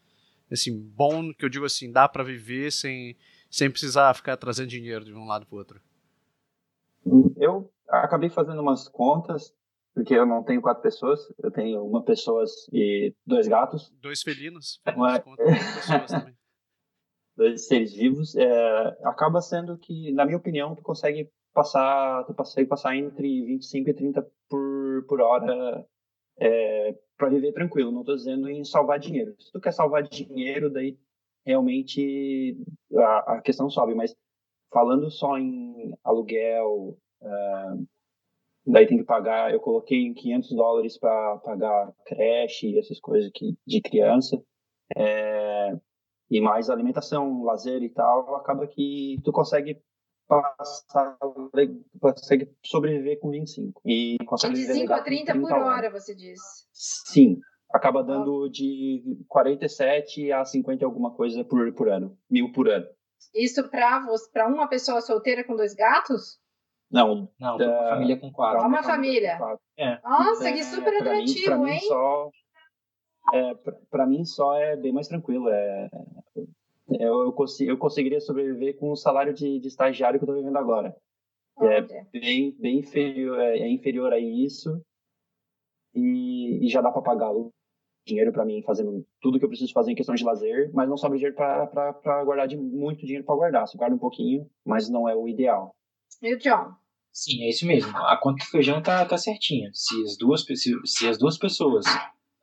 Assim, 0.52 0.76
bom, 0.76 1.32
que 1.32 1.46
eu 1.46 1.50
digo 1.50 1.66
assim, 1.66 1.92
dá 1.92 2.10
para 2.10 2.24
viver 2.24 2.72
sem, 2.72 3.16
sem 3.48 3.70
precisar 3.70 4.16
ficar 4.16 4.36
trazendo 4.38 4.70
dinheiro 4.70 5.06
de 5.06 5.14
um 5.14 5.28
lado 5.28 5.46
para 5.46 5.58
outro. 5.58 5.82
Eu 7.38 7.72
acabei 7.88 8.32
fazendo 8.32 8.60
umas 8.60 8.88
contas, 8.88 9.54
porque 9.94 10.16
eu 10.16 10.26
não 10.26 10.44
tenho 10.44 10.62
quatro 10.62 10.82
pessoas, 10.82 11.20
eu 11.38 11.52
tenho 11.52 11.86
uma 11.86 12.04
pessoa 12.04 12.44
e 12.74 13.14
dois 13.24 13.48
gatos. 13.48 13.94
Dois 14.02 14.24
felinos. 14.24 14.82
É... 14.90 16.34
dois 17.38 17.68
seres 17.68 17.94
vivos. 17.94 18.36
É, 18.36 18.98
acaba 19.04 19.40
sendo 19.42 19.78
que, 19.78 20.12
na 20.12 20.26
minha 20.26 20.38
opinião, 20.38 20.76
tu 20.76 20.82
consegue 20.82 21.30
passar, 21.60 22.24
tu 22.26 22.34
consegue 22.34 22.70
passar 22.70 22.96
entre 22.96 23.44
25 23.44 23.90
e 23.90 23.94
30 23.94 24.32
por, 24.50 25.06
por 25.08 25.22
hora 25.22 25.86
é, 26.40 26.96
para 27.18 27.30
viver 27.30 27.52
tranquilo. 27.52 27.92
Não 27.92 28.00
estou 28.00 28.16
dizendo 28.16 28.50
em 28.50 28.64
salvar 28.64 28.98
dinheiro. 28.98 29.36
Se 29.38 29.52
tu 29.52 29.60
quer 29.60 29.74
salvar 29.74 30.04
dinheiro, 30.04 30.70
daí 30.70 30.98
realmente 31.46 32.58
a, 32.96 33.34
a 33.34 33.42
questão 33.42 33.70
sobe. 33.70 33.94
Mas 33.94 34.16
falando 34.72 35.12
só 35.12 35.38
em 35.38 35.94
aluguel, 36.02 36.98
uh, 37.22 37.88
daí 38.66 38.88
tem 38.88 38.98
que 38.98 39.04
pagar. 39.04 39.54
Eu 39.54 39.60
coloquei 39.60 40.06
em 40.06 40.14
500 40.14 40.56
dólares 40.56 40.98
para 40.98 41.38
pagar 41.40 41.94
creche 42.06 42.70
e 42.70 42.80
essas 42.80 43.02
coisas 43.02 43.30
que, 43.34 43.58
de 43.68 43.82
criança. 43.82 44.42
É, 44.96 45.78
e 46.32 46.40
mais 46.40 46.70
alimentação, 46.70 47.44
lazer 47.44 47.84
e 47.84 47.90
tal, 47.90 48.36
acaba 48.36 48.66
que 48.66 49.20
tu 49.24 49.32
consegue 49.32 49.82
passar, 50.30 51.18
consegue 52.00 52.50
sobreviver 52.64 53.20
com 53.20 53.32
25. 53.32 53.82
E 53.84 54.18
consegue 54.26 54.54
de 54.54 54.66
5 54.66 54.94
a 54.94 55.02
30 55.02 55.34
por 55.40 55.52
hora, 55.52 55.90
você 55.90 56.16
diz? 56.16 56.40
Sim. 56.72 57.40
Acaba 57.74 58.04
dando 58.04 58.48
de 58.50 59.04
47 59.28 60.32
a 60.32 60.46
50 60.46 60.86
alguma 60.86 61.14
coisa 61.14 61.44
por, 61.44 61.74
por 61.74 61.90
ano. 61.90 62.18
Mil 62.30 62.52
por 62.52 62.70
ano. 62.70 62.86
Isso 63.34 63.68
para 63.70 64.48
uma 64.48 64.68
pessoa 64.68 65.02
solteira 65.02 65.44
com 65.44 65.56
dois 65.56 65.76
gatos? 65.76 66.40
Não. 66.92 67.30
Não, 67.40 67.58
da, 67.58 67.68
uma 67.68 67.90
família 67.90 68.20
com 68.20 68.32
quatro. 68.32 68.68
Uma, 68.68 68.84
família. 68.84 69.38
Quatro. 69.38 69.60
É. 69.78 70.00
Nossa, 70.02 70.52
que 70.52 70.64
super 70.64 70.94
é, 70.94 71.00
atrativo, 71.00 71.64
mim, 71.64 71.72
hein? 71.72 71.80
Mim 71.82 71.88
só, 71.88 72.30
é, 73.34 73.56
pra, 73.92 74.08
mim 74.08 74.26
só 74.26 74.56
é 74.56 74.76
bem 74.76 74.92
mais 74.92 75.08
tranquilo. 75.08 75.50
É, 75.50 75.90
eu, 77.00 77.34
eu, 77.34 77.36
eu 77.68 77.78
conseguiria 77.78 78.20
sobreviver 78.20 78.78
com 78.78 78.92
o 78.92 78.96
salário 78.96 79.34
de, 79.34 79.60
de 79.60 79.68
estagiário 79.68 80.20
que 80.20 80.24
eu 80.24 80.28
estou 80.28 80.42
vivendo 80.42 80.58
agora. 80.58 80.96
É 81.62 81.82
bem, 82.12 82.56
bem 82.58 82.80
inferior, 82.80 83.38
é, 83.40 83.60
é 83.60 83.70
inferior 83.70 84.14
a 84.14 84.20
isso 84.20 84.82
e, 85.94 86.66
e 86.66 86.70
já 86.70 86.82
dá 86.82 86.90
para 86.90 87.02
pagar 87.02 87.32
dinheiro 88.08 88.32
para 88.32 88.46
mim 88.46 88.64
fazendo 88.64 89.06
tudo 89.22 89.38
que 89.38 89.46
eu 89.46 89.50
preciso 89.50 89.74
fazer 89.74 89.92
em 89.92 89.96
questão 89.96 90.16
de 90.16 90.24
lazer, 90.24 90.72
mas 90.74 90.88
não 90.88 90.98
sobra 90.98 91.18
dinheiro 91.18 91.36
para 91.36 92.24
guardar 92.24 92.48
de 92.48 92.58
muito 92.58 93.06
dinheiro 93.06 93.26
para 93.26 93.36
guardar. 93.36 93.68
Você 93.68 93.78
guarda 93.78 93.96
um 93.96 94.00
pouquinho, 94.00 94.50
mas 94.66 94.90
não 94.90 95.08
é 95.08 95.16
o 95.16 95.28
ideal. 95.28 95.76
E 96.22 96.34
o 96.34 96.40
John? 96.40 96.74
Sim, 97.12 97.44
é 97.44 97.50
isso 97.50 97.68
mesmo. 97.68 97.96
A 97.98 98.18
conta 98.18 98.44
do 98.44 98.50
feijão 98.50 98.82
tá, 98.82 99.06
tá 99.06 99.18
certinha. 99.18 99.70
Se 99.74 100.02
as 100.04 100.18
duas, 100.18 100.44
se, 100.44 100.72
se 100.86 101.08
as 101.08 101.18
duas 101.18 101.38
pessoas 101.38 101.86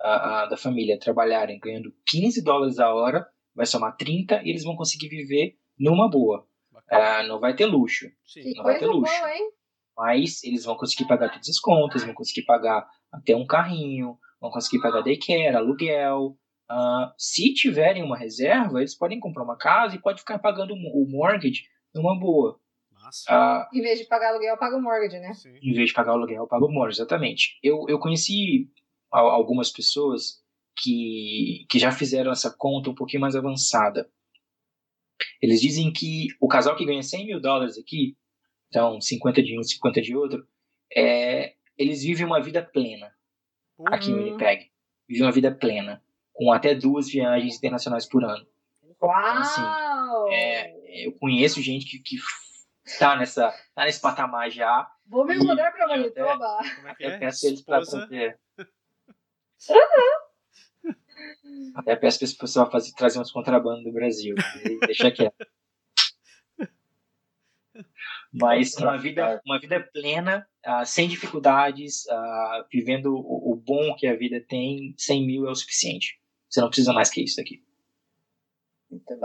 a, 0.01 0.43
a, 0.43 0.47
da 0.47 0.57
família 0.57 0.99
trabalharem 0.99 1.59
ganhando 1.59 1.93
15 2.07 2.43
dólares 2.43 2.79
a 2.79 2.93
hora, 2.93 3.27
vai 3.57 3.67
somar 3.67 3.97
30 3.97 4.43
e 4.45 4.51
eles 4.51 4.63
vão 4.63 4.77
conseguir 4.77 5.09
viver 5.09 5.57
numa 5.79 6.09
boa. 6.09 6.47
Uh, 6.93 7.27
não 7.27 7.41
vai 7.41 7.57
ter 7.57 7.67
luxo. 7.67 8.07
Sim. 8.25 8.53
Não 8.55 8.63
vai 8.63 8.79
ter 8.79 8.87
luxo. 8.87 9.13
Boa, 9.13 9.35
hein? 9.35 9.51
Mas 9.97 10.45
eles 10.45 10.65
vão 10.65 10.77
conseguir 10.77 11.09
pagar 11.09 11.31
todas 11.31 11.49
as 11.49 11.59
contas, 11.59 12.05
vão 12.05 12.15
conseguir 12.15 12.45
pagar 12.45 12.87
até 13.11 13.35
um 13.35 13.47
carrinho, 13.47 14.19
vão 14.41 14.51
conseguir 14.51 14.81
pagar 14.81 15.01
daycare, 15.01 15.57
aluguel. 15.57 16.39
Uh, 16.71 17.11
se 17.17 17.55
tiverem 17.55 18.03
uma 18.03 18.17
reserva, 18.17 18.79
eles 18.79 18.97
podem 18.97 19.19
comprar 19.19 19.43
uma 19.43 19.57
casa 19.57 19.97
e 19.97 20.01
pode 20.01 20.21
ficar 20.21 20.39
pagando 20.39 20.75
o 20.75 21.07
mortgage 21.09 21.63
numa 21.95 22.19
boa. 22.19 22.61
Uh, 23.29 23.77
em 23.77 23.81
vez 23.81 24.01
de 24.01 24.05
pagar 24.07 24.31
aluguel, 24.31 24.57
paga 24.59 24.77
o 24.77 24.83
mortgage, 24.83 25.19
né? 25.19 25.33
Sim. 25.33 25.57
Em 25.63 25.73
vez 25.73 25.89
de 25.89 25.95
pagar 25.95 26.13
aluguel, 26.13 26.47
paga 26.47 26.67
o 26.67 26.71
mortgage, 26.71 27.01
exatamente. 27.01 27.59
Eu, 27.63 27.87
eu 27.89 27.99
conheci 27.99 28.69
algumas 29.11 29.71
pessoas 29.71 30.45
que, 30.77 31.67
que 31.69 31.79
já 31.79 31.91
fizeram 31.91 32.31
essa 32.31 32.55
conta 32.57 32.91
um 32.91 32.95
pouquinho 32.95 33.21
mais 33.21 33.35
avançada. 33.35 34.11
Eles 35.41 35.61
dizem 35.61 35.93
que 35.93 36.29
o 36.41 36.49
casal 36.49 36.77
que 36.77 36.85
ganha 36.85 37.03
100 37.03 37.27
mil 37.27 37.41
dólares 37.41 37.79
aqui, 37.79 38.17
então 38.69 39.01
50 39.01 39.43
de 39.43 39.59
um, 39.59 39.63
50 39.63 40.03
de 40.03 40.15
outro, 40.15 40.47
é, 40.95 41.55
eles 41.79 42.03
vivem 42.03 42.27
uma 42.27 42.41
vida 42.41 42.63
plena 42.63 43.11
uhum. 43.79 43.87
aqui 43.89 44.11
em 44.11 44.15
Winnipeg. 44.15 44.71
Vivem 45.09 45.25
uma 45.25 45.33
vida 45.33 45.55
plena, 45.55 46.03
com 46.33 46.53
até 46.53 46.75
duas 46.75 47.09
viagens 47.09 47.57
internacionais 47.57 48.07
por 48.07 48.25
ano. 48.25 48.47
Uau! 49.01 49.19
Então, 49.19 49.39
assim, 49.39 50.35
é, 50.35 51.07
eu 51.07 51.13
conheço 51.13 51.63
gente 51.63 51.87
que, 51.87 51.99
que 52.01 52.17
tá, 52.99 53.17
nessa, 53.17 53.55
tá 53.75 53.85
nesse 53.85 54.01
patamar 54.01 54.51
já. 54.51 54.91
Vou 55.07 55.25
me 55.25 55.37
mudar 55.39 55.71
para 55.73 55.87
Manitoba. 55.87 56.59
Até, 56.59 56.91
até 56.91 57.05
é? 57.07 57.19
peço 57.19 57.47
eles 57.47 57.63
para 57.63 57.83
trazer. 57.83 58.39
Até 61.75 61.97
peço 61.97 62.19
para 62.19 62.25
esse 62.25 62.37
pessoal 62.37 62.71
fazer, 62.71 62.93
trazer 62.93 63.19
uns 63.19 63.31
contrabando 63.31 63.83
do 63.85 63.93
Brasil. 63.93 64.35
Deixa 64.87 65.11
quieto. 65.11 65.47
Mas 68.33 68.75
uma 68.77 68.97
vida, 68.97 69.41
uma 69.47 69.59
vida 69.59 69.81
plena, 69.93 70.47
uh, 70.67 70.85
sem 70.85 71.09
dificuldades, 71.09 72.05
uh, 72.07 72.65
vivendo 72.71 73.15
o, 73.15 73.53
o, 73.53 73.57
bom 73.57 73.95
que 73.97 74.07
a 74.07 74.17
vida 74.17 74.41
tem, 74.41 74.95
100 74.97 75.27
mil 75.27 75.47
é 75.47 75.51
o 75.51 75.55
suficiente. 75.55 76.21
Você 76.49 76.61
não 76.61 76.69
precisa 76.69 76.93
mais 76.93 77.11
que 77.11 77.23
isso 77.23 77.41
aqui. 77.41 77.63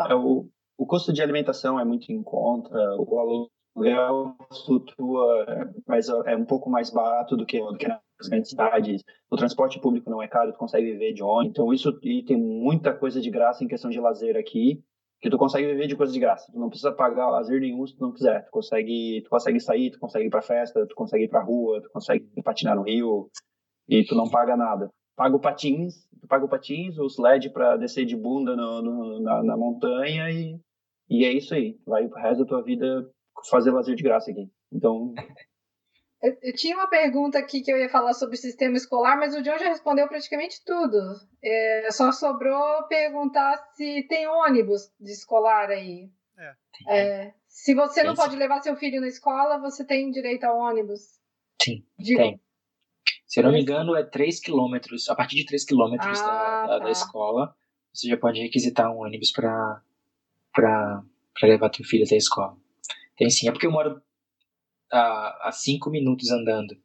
É, 0.10 0.16
o, 0.16 0.50
o 0.78 0.86
custo 0.86 1.14
de 1.14 1.22
alimentação 1.22 1.80
é 1.80 1.86
muito 1.86 2.12
em 2.12 2.24
conta, 2.24 2.74
o 2.98 3.50
aluguel 3.76 4.36
flutua, 4.66 5.74
mas 5.88 6.10
é 6.10 6.36
um 6.36 6.46
pouco 6.46 6.70
mais 6.70 6.90
barato 6.90 7.38
do 7.38 7.46
que, 7.46 7.60
do 7.60 7.78
que 7.78 7.88
nas 8.22 8.30
grandes 8.30 8.50
cidades. 8.50 9.04
O 9.30 9.36
transporte 9.36 9.80
público 9.80 10.10
não 10.10 10.22
é 10.22 10.28
caro, 10.28 10.52
tu 10.52 10.58
consegue 10.58 10.92
viver 10.92 11.14
de 11.14 11.24
ônibus. 11.24 11.52
Então 11.52 11.74
isso 11.74 12.00
e 12.04 12.24
tem 12.24 12.38
muita 12.38 12.94
coisa 12.94 13.20
de 13.20 13.30
graça 13.30 13.64
em 13.64 13.68
questão 13.68 13.90
de 13.90 14.00
lazer 14.00 14.38
aqui, 14.38 14.84
que 15.22 15.30
tu 15.30 15.38
consegue 15.38 15.68
viver 15.68 15.88
de 15.88 15.96
coisa 15.96 16.14
de 16.14 16.20
graça. 16.20 16.52
Tu 16.52 16.60
não 16.60 16.70
precisa 16.70 16.92
pagar 16.92 17.30
lazer 17.30 17.60
nenhum 17.60 17.86
se 17.86 17.96
tu 17.96 18.02
não 18.02 18.12
quiser. 18.12 18.46
Tu 18.46 18.52
consegue, 18.52 19.22
tu 19.24 19.30
consegue 19.30 19.60
sair, 19.60 19.92
tu 19.92 20.00
consegue 20.00 20.28
ir 20.28 20.30
pra 20.30 20.42
festa, 20.42 20.86
tu 20.88 20.96
consegue 20.96 21.26
ir 21.26 21.30
pra 21.30 21.44
rua, 21.44 21.82
tu 21.82 21.90
consegue 21.92 22.26
patinar 22.44 22.76
no 22.76 22.84
rio 22.84 23.30
e 23.90 24.04
tu 24.04 24.16
não 24.16 24.30
paga 24.30 24.56
nada. 24.56 24.90
Paga 25.16 25.36
o 25.36 25.40
patins, 25.40 26.08
tu 26.20 26.28
paga 26.28 26.46
o 26.46 26.50
patins, 26.50 26.98
os 26.98 27.18
LED 27.18 27.52
para 27.52 27.78
descer 27.78 28.06
de 28.06 28.16
bunda 28.16 28.56
no, 28.56 28.82
no, 28.82 29.20
na, 29.22 29.44
na 29.44 29.58
montanha 29.58 30.32
e 30.32 30.60
e 31.12 31.26
é 31.26 31.34
isso 31.34 31.54
aí. 31.54 31.78
Vai 31.86 32.06
o 32.06 32.14
resto 32.16 32.46
da 32.46 32.50
tua 32.50 32.64
vida 32.64 33.06
fazer 33.50 33.72
lazer 33.72 33.96
de 33.96 34.04
graça 34.04 34.32
aqui. 34.32 34.50
Então. 34.72 35.14
Eu, 36.22 36.38
eu, 36.42 36.54
tinha 36.54 36.76
uma 36.76 36.88
pergunta 36.88 37.40
aqui 37.40 37.62
que 37.62 37.72
eu 37.72 37.78
ia 37.78 37.90
falar 37.90 38.14
sobre 38.14 38.36
o 38.36 38.40
sistema 38.40 38.78
escolar, 38.78 39.18
mas 39.18 39.36
o 39.36 39.42
John 39.42 39.58
já 39.58 39.70
respondeu 39.70 40.08
praticamente 40.08 40.64
tudo. 40.64 40.98
É, 41.44 41.90
só 41.92 42.12
sobrou 42.12 42.84
perguntar 42.88 43.58
se 43.74 44.04
tem 44.08 44.28
ônibus 44.28 44.92
de 45.00 45.12
escolar 45.12 45.70
aí. 45.70 46.10
É. 46.38 46.54
é 46.88 47.34
se 47.48 47.74
você 47.74 48.04
não 48.04 48.16
pode 48.16 48.36
levar 48.36 48.62
seu 48.62 48.76
filho 48.76 49.02
na 49.02 49.08
escola, 49.08 49.60
você 49.60 49.84
tem 49.84 50.12
direito 50.12 50.44
a 50.44 50.54
ônibus. 50.54 51.20
Sim, 51.62 51.84
Digo, 51.98 52.20
tem. 52.20 52.40
Se 53.28 53.40
eu 53.40 53.44
não 53.44 53.52
me 53.52 53.62
engano, 53.62 53.96
é 53.96 54.04
3 54.04 54.40
quilômetros. 54.40 55.10
A 55.10 55.16
partir 55.16 55.38
de 55.38 55.46
3 55.46 55.66
quilômetros 55.66 56.20
ah, 56.20 56.24
da, 56.24 56.62
da, 56.62 56.80
tá. 56.80 56.86
da, 56.86 56.92
escola, 56.92 57.56
você 57.94 58.08
já 58.08 58.18
pode 58.18 58.42
requisitar 58.42 58.92
um 58.92 59.00
ônibus 59.00 59.32
para 59.32 59.82
para 60.54 61.04
levar 61.44 61.70
teu 61.70 61.86
filho 61.86 62.04
até 62.04 62.16
a 62.16 62.18
escola. 62.18 62.58
Tem 63.16 63.30
sim, 63.30 63.48
é 63.48 63.52
porque 63.52 63.66
eu 63.66 63.72
moro 63.72 64.02
a, 64.92 65.48
a 65.48 65.52
cinco 65.52 65.90
minutos 65.90 66.32
andando. 66.32 66.76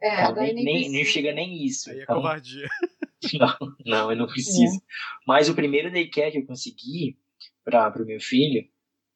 É, 0.00 0.24
então, 0.24 0.34
nem, 0.34 0.54
nem, 0.54 0.90
nem, 0.90 1.04
chega 1.04 1.32
nem 1.32 1.64
isso. 1.64 1.90
Aí 1.90 2.00
é 2.00 2.02
então, 2.02 2.16
covardia. 2.16 2.68
Não, 3.40 3.56
não, 3.86 4.10
eu 4.10 4.18
não 4.18 4.26
preciso. 4.26 4.76
É. 4.76 4.80
Mas 5.26 5.48
o 5.48 5.54
primeiro 5.54 5.90
daycare 5.90 6.30
que 6.30 6.36
eu 6.36 6.46
consegui 6.46 7.16
para 7.64 8.02
o 8.02 8.04
meu 8.04 8.20
filho, 8.20 8.68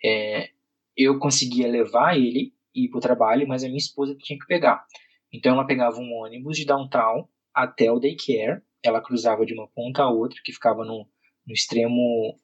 é, 0.03 0.49
eu 0.97 1.19
conseguia 1.19 1.69
levar 1.69 2.17
ele 2.17 2.55
e 2.75 2.87
ir 2.87 2.89
para 2.89 2.97
o 2.97 3.03
trabalho, 3.03 3.47
mas 3.47 3.63
a 3.63 3.67
minha 3.67 3.77
esposa 3.77 4.17
tinha 4.19 4.39
que 4.39 4.47
pegar. 4.47 4.83
Então 5.31 5.53
ela 5.53 5.67
pegava 5.67 5.99
um 5.99 6.13
ônibus 6.15 6.57
de 6.57 6.65
downtown 6.65 7.29
até 7.53 7.93
o 7.93 7.99
daycare, 7.99 8.63
ela 8.83 9.03
cruzava 9.03 9.45
de 9.45 9.53
uma 9.53 9.69
ponta 9.69 10.03
a 10.03 10.11
outra, 10.11 10.41
que 10.43 10.53
ficava 10.53 10.85
no, 10.85 11.07
no 11.47 11.53
extremo 11.53 12.35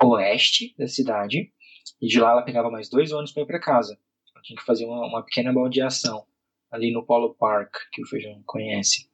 oeste 0.00 0.74
da 0.78 0.86
cidade, 0.86 1.52
e 2.00 2.06
de 2.06 2.20
lá 2.20 2.30
ela 2.30 2.42
pegava 2.42 2.70
mais 2.70 2.88
dois 2.88 3.12
ônibus 3.12 3.32
para 3.32 3.42
ir 3.42 3.46
para 3.46 3.60
casa. 3.60 3.98
Tinha 4.42 4.56
que 4.56 4.64
fazer 4.64 4.84
uma, 4.84 5.06
uma 5.06 5.22
pequena 5.22 5.52
baldeação 5.52 6.26
ali 6.70 6.92
no 6.92 7.04
Polo 7.04 7.34
Park, 7.34 7.74
que 7.92 8.02
o 8.02 8.06
Feijão 8.06 8.42
conhece, 8.46 9.08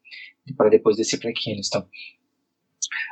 para 0.57 0.71
depois 0.71 0.97
descer 0.97 1.19
para 1.19 1.33
Kingston. 1.33 1.87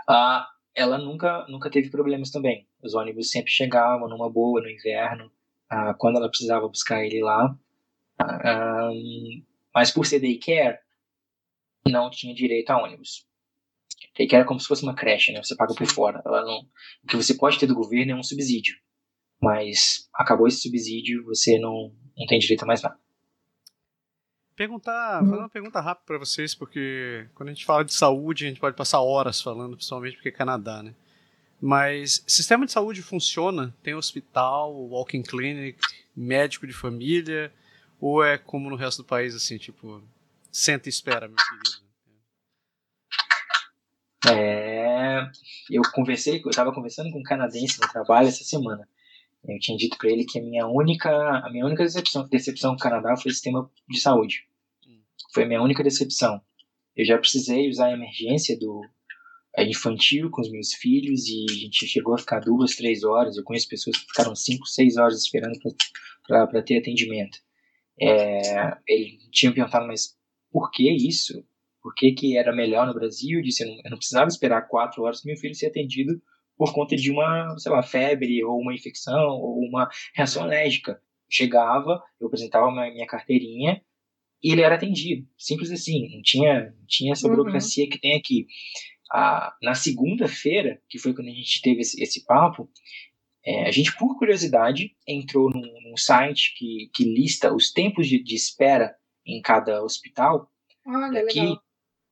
Ah, 0.08 0.48
ela 0.74 0.98
nunca, 0.98 1.46
nunca 1.48 1.70
teve 1.70 1.90
problemas 1.90 2.30
também. 2.30 2.66
Os 2.82 2.94
ônibus 2.94 3.30
sempre 3.30 3.50
chegavam 3.50 4.08
numa 4.08 4.30
boa 4.30 4.60
no 4.60 4.70
inverno, 4.70 5.30
ah, 5.68 5.94
quando 5.94 6.16
ela 6.16 6.28
precisava 6.28 6.68
buscar 6.68 7.04
ele 7.04 7.22
lá. 7.22 7.56
Ah, 8.18 8.90
mas 9.74 9.90
por 9.90 10.06
ser 10.06 10.20
daycare, 10.20 10.78
não 11.88 12.10
tinha 12.10 12.34
direito 12.34 12.70
a 12.70 12.82
ônibus 12.82 13.26
que 14.24 14.34
era 14.34 14.44
como 14.44 14.58
se 14.58 14.66
fosse 14.66 14.82
uma 14.82 14.94
creche, 14.94 15.32
né? 15.32 15.42
Você 15.42 15.54
paga 15.54 15.74
por 15.74 15.86
fora. 15.86 16.22
Não, 16.24 16.60
o 16.60 17.06
que 17.06 17.16
você 17.16 17.34
pode 17.34 17.58
ter 17.58 17.66
do 17.66 17.74
governo 17.74 18.12
é 18.12 18.14
um 18.14 18.22
subsídio. 18.22 18.74
Mas 19.40 20.08
acabou 20.14 20.46
esse 20.46 20.60
subsídio, 20.60 21.24
você 21.24 21.58
não, 21.58 21.92
não 22.16 22.26
tem 22.26 22.38
direito 22.38 22.62
a 22.62 22.66
mais 22.66 22.82
nada. 22.82 22.98
Perguntar, 24.56 25.20
fazer 25.20 25.36
uma 25.36 25.50
pergunta 25.50 25.80
rápida 25.80 26.06
para 26.06 26.18
vocês, 26.18 26.54
porque 26.54 27.28
quando 27.34 27.50
a 27.50 27.52
gente 27.52 27.66
fala 27.66 27.84
de 27.84 27.92
saúde, 27.92 28.46
a 28.46 28.48
gente 28.48 28.60
pode 28.60 28.74
passar 28.74 29.00
horas 29.00 29.40
falando, 29.40 29.76
principalmente 29.76 30.14
porque 30.14 30.30
é 30.30 30.32
Canadá, 30.32 30.82
né? 30.82 30.94
Mas 31.60 32.24
sistema 32.26 32.64
de 32.64 32.72
saúde 32.72 33.02
funciona? 33.02 33.74
Tem 33.82 33.94
hospital, 33.94 34.74
walking 34.74 35.22
clinic, 35.22 35.78
médico 36.14 36.66
de 36.66 36.72
família? 36.72 37.52
Ou 38.00 38.24
é 38.24 38.38
como 38.38 38.70
no 38.70 38.76
resto 38.76 39.02
do 39.02 39.06
país, 39.06 39.34
assim, 39.34 39.58
tipo, 39.58 40.02
senta 40.50 40.88
e 40.88 40.90
espera, 40.90 41.28
meu 41.28 41.36
querido? 41.36 41.86
É, 44.28 45.30
eu 45.70 45.82
conversei, 45.92 46.40
eu 46.42 46.50
estava 46.50 46.72
conversando 46.72 47.10
com 47.10 47.20
um 47.20 47.22
canadense 47.22 47.80
no 47.80 47.88
trabalho 47.88 48.28
essa 48.28 48.42
semana. 48.42 48.88
Eu 49.48 49.58
tinha 49.58 49.76
dito 49.76 49.96
para 49.98 50.10
ele 50.10 50.24
que 50.24 50.38
a 50.38 50.42
minha 50.42 50.66
única, 50.66 51.10
a 51.10 51.50
minha 51.50 51.64
única 51.64 51.84
decepção, 51.84 52.28
decepção 52.28 52.70
com 52.72 52.76
o 52.76 52.82
Canadá 52.82 53.16
foi 53.16 53.30
o 53.30 53.34
sistema 53.34 53.70
de 53.88 54.00
saúde. 54.00 54.44
Foi 55.32 55.44
a 55.44 55.46
minha 55.46 55.62
única 55.62 55.82
decepção. 55.82 56.40
Eu 56.94 57.04
já 57.04 57.18
precisei 57.18 57.68
usar 57.68 57.86
a 57.86 57.92
emergência 57.92 58.58
do 58.58 58.82
é, 59.56 59.64
infantil 59.64 60.30
com 60.30 60.40
os 60.40 60.50
meus 60.50 60.72
filhos 60.74 61.26
e 61.28 61.46
a 61.48 61.54
gente 61.54 61.86
chegou 61.86 62.14
a 62.14 62.18
ficar 62.18 62.40
duas, 62.40 62.74
três 62.74 63.04
horas. 63.04 63.36
Eu 63.36 63.44
conheço 63.44 63.68
pessoas 63.68 63.96
que 63.96 64.06
ficaram 64.06 64.34
cinco, 64.34 64.66
seis 64.66 64.96
horas 64.96 65.22
esperando 65.22 65.58
para 66.26 66.62
ter 66.62 66.78
atendimento. 66.78 67.38
É, 68.00 68.76
ele 68.86 69.18
tinha 69.30 69.52
perguntado, 69.52 69.86
mas 69.86 70.16
por 70.50 70.70
que 70.70 70.90
isso? 70.90 71.44
por 71.86 71.94
que, 71.94 72.10
que 72.10 72.36
era 72.36 72.52
melhor 72.52 72.84
no 72.84 72.94
Brasil, 72.94 73.40
disse 73.40 73.62
eu 73.62 73.68
não, 73.68 73.76
eu 73.76 73.90
não 73.92 73.96
precisava 73.96 74.26
esperar 74.26 74.66
quatro 74.66 75.04
horas 75.04 75.20
para 75.20 75.30
meu 75.30 75.40
filho 75.40 75.54
ser 75.54 75.68
atendido 75.68 76.20
por 76.56 76.72
conta 76.72 76.96
de 76.96 77.10
uma, 77.10 77.56
sei 77.58 77.72
lá, 77.72 77.82
febre 77.82 78.42
ou 78.44 78.58
uma 78.58 78.74
infecção 78.74 79.28
ou 79.30 79.58
uma 79.60 79.88
reação 80.14 80.42
alérgica. 80.42 81.00
Chegava, 81.28 82.02
eu 82.20 82.28
apresentava 82.28 82.70
minha, 82.70 82.92
minha 82.92 83.06
carteirinha 83.06 83.82
e 84.42 84.52
ele 84.52 84.62
era 84.62 84.76
atendido. 84.76 85.26
Simples 85.36 85.70
assim, 85.70 86.14
não 86.14 86.22
tinha, 86.22 86.74
não 86.78 86.86
tinha 86.86 87.12
essa 87.12 87.26
uhum. 87.26 87.36
burocracia 87.36 87.84
uhum. 87.84 87.90
que 87.90 88.00
tem 88.00 88.16
aqui. 88.16 88.46
Ah, 89.12 89.54
na 89.62 89.74
segunda-feira, 89.74 90.80
que 90.88 90.98
foi 90.98 91.14
quando 91.14 91.28
a 91.28 91.32
gente 91.32 91.60
teve 91.62 91.80
esse, 91.80 92.02
esse 92.02 92.24
papo, 92.24 92.70
é, 93.44 93.68
a 93.68 93.70
gente, 93.70 93.96
por 93.96 94.18
curiosidade, 94.18 94.96
entrou 95.06 95.50
num, 95.50 95.62
num 95.88 95.96
site 95.96 96.54
que, 96.56 96.90
que 96.92 97.04
lista 97.04 97.54
os 97.54 97.70
tempos 97.70 98.08
de, 98.08 98.22
de 98.22 98.34
espera 98.34 98.96
em 99.24 99.40
cada 99.40 99.82
hospital. 99.82 100.50
Olha, 100.84 101.20
aqui, 101.20 101.40
legal 101.40 101.62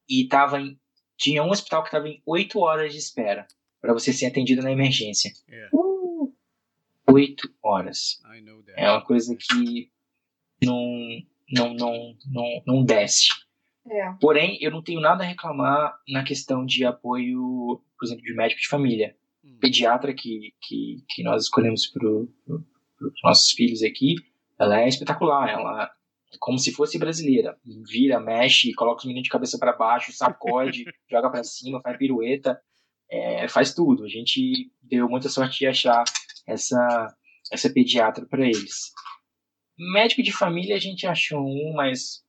e 0.08 0.24
estava 0.24 0.60
em 0.60 0.78
tinha 1.16 1.44
um 1.44 1.50
hospital 1.50 1.82
que 1.82 1.88
estava 1.88 2.08
em 2.08 2.20
8 2.26 2.58
horas 2.58 2.92
de 2.92 2.98
espera 2.98 3.46
para 3.84 3.92
você 3.92 4.14
ser 4.14 4.24
atendido 4.24 4.62
na 4.62 4.72
emergência. 4.72 5.30
Yeah. 5.46 5.68
Uh, 5.76 6.32
8 7.06 7.54
horas. 7.62 8.18
I 8.34 8.40
know 8.40 8.62
that. 8.62 8.80
É 8.80 8.90
uma 8.90 9.04
coisa 9.04 9.36
que 9.38 9.90
não, 10.62 11.22
não, 11.52 11.74
não, 11.74 12.16
não, 12.26 12.62
não 12.66 12.84
desce. 12.84 13.28
É. 13.86 14.10
Porém, 14.18 14.56
eu 14.62 14.70
não 14.70 14.82
tenho 14.82 15.00
nada 15.00 15.22
a 15.22 15.26
reclamar 15.26 15.94
na 16.08 16.24
questão 16.24 16.64
de 16.64 16.86
apoio, 16.86 17.82
por 17.98 18.06
exemplo, 18.06 18.24
de 18.24 18.34
médico 18.34 18.62
de 18.62 18.68
família. 18.68 19.14
Hum. 19.44 19.58
Pediatra 19.60 20.14
que, 20.14 20.54
que, 20.62 21.04
que 21.10 21.22
nós 21.22 21.42
escolhemos 21.42 21.86
para 21.86 22.08
os 22.08 23.22
nossos 23.22 23.50
filhos 23.50 23.82
aqui, 23.82 24.14
ela 24.58 24.80
é 24.80 24.88
espetacular. 24.88 25.50
Ela 25.50 25.90
é 26.32 26.36
como 26.40 26.58
se 26.58 26.72
fosse 26.72 26.98
brasileira. 26.98 27.58
Vira, 27.86 28.18
mexe, 28.18 28.72
coloca 28.72 29.00
os 29.00 29.04
meninos 29.04 29.24
de 29.24 29.30
cabeça 29.30 29.58
para 29.58 29.76
baixo, 29.76 30.10
sacode, 30.10 30.86
joga 31.10 31.28
para 31.28 31.44
cima, 31.44 31.82
faz 31.82 31.98
pirueta, 31.98 32.58
é, 33.10 33.46
faz 33.48 33.74
tudo. 33.74 34.04
A 34.04 34.08
gente 34.08 34.70
deu 34.82 35.08
muita 35.08 35.28
sorte 35.28 35.58
de 35.58 35.66
achar 35.66 36.04
essa, 36.46 37.16
essa 37.50 37.70
pediatra 37.70 38.26
para 38.26 38.44
eles. 38.46 38.92
Médico 39.78 40.22
de 40.22 40.32
família 40.32 40.76
a 40.76 40.80
gente 40.80 41.06
achou 41.06 41.40
um, 41.44 41.72
mas 41.74 42.24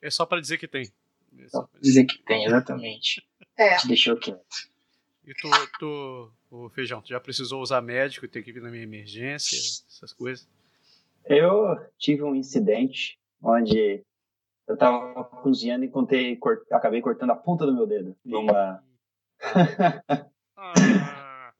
É 0.00 0.10
só 0.10 0.24
pra 0.24 0.40
dizer 0.40 0.58
que 0.58 0.68
tem. 0.68 0.90
É 1.38 1.48
só 1.48 1.62
pra 1.62 1.80
dizer. 1.80 2.04
que 2.04 2.18
tem, 2.24 2.44
exatamente. 2.44 3.26
É. 3.56 3.76
Te 3.76 3.88
deixou 3.88 4.16
quieto. 4.16 4.40
E 5.26 5.34
tu, 5.34 5.48
tu, 5.78 6.32
o 6.50 6.70
Feijão, 6.70 7.02
tu 7.02 7.08
já 7.08 7.20
precisou 7.20 7.60
usar 7.60 7.82
médico 7.82 8.24
e 8.24 8.28
ter 8.28 8.42
que 8.42 8.52
vir 8.52 8.62
na 8.62 8.70
minha 8.70 8.82
emergência, 8.84 9.56
essas 9.56 10.12
coisas? 10.12 10.48
Eu 11.26 11.76
tive 11.98 12.22
um 12.22 12.34
incidente 12.34 13.18
onde 13.42 14.02
eu 14.66 14.76
tava 14.76 15.24
cozinhando 15.24 15.84
e 15.84 15.88
contei, 15.88 16.36
cor- 16.36 16.64
acabei 16.70 17.02
cortando 17.02 17.30
a 17.30 17.36
ponta 17.36 17.66
do 17.66 17.74
meu 17.74 17.86
dedo. 17.86 18.16
Numa, 18.24 18.82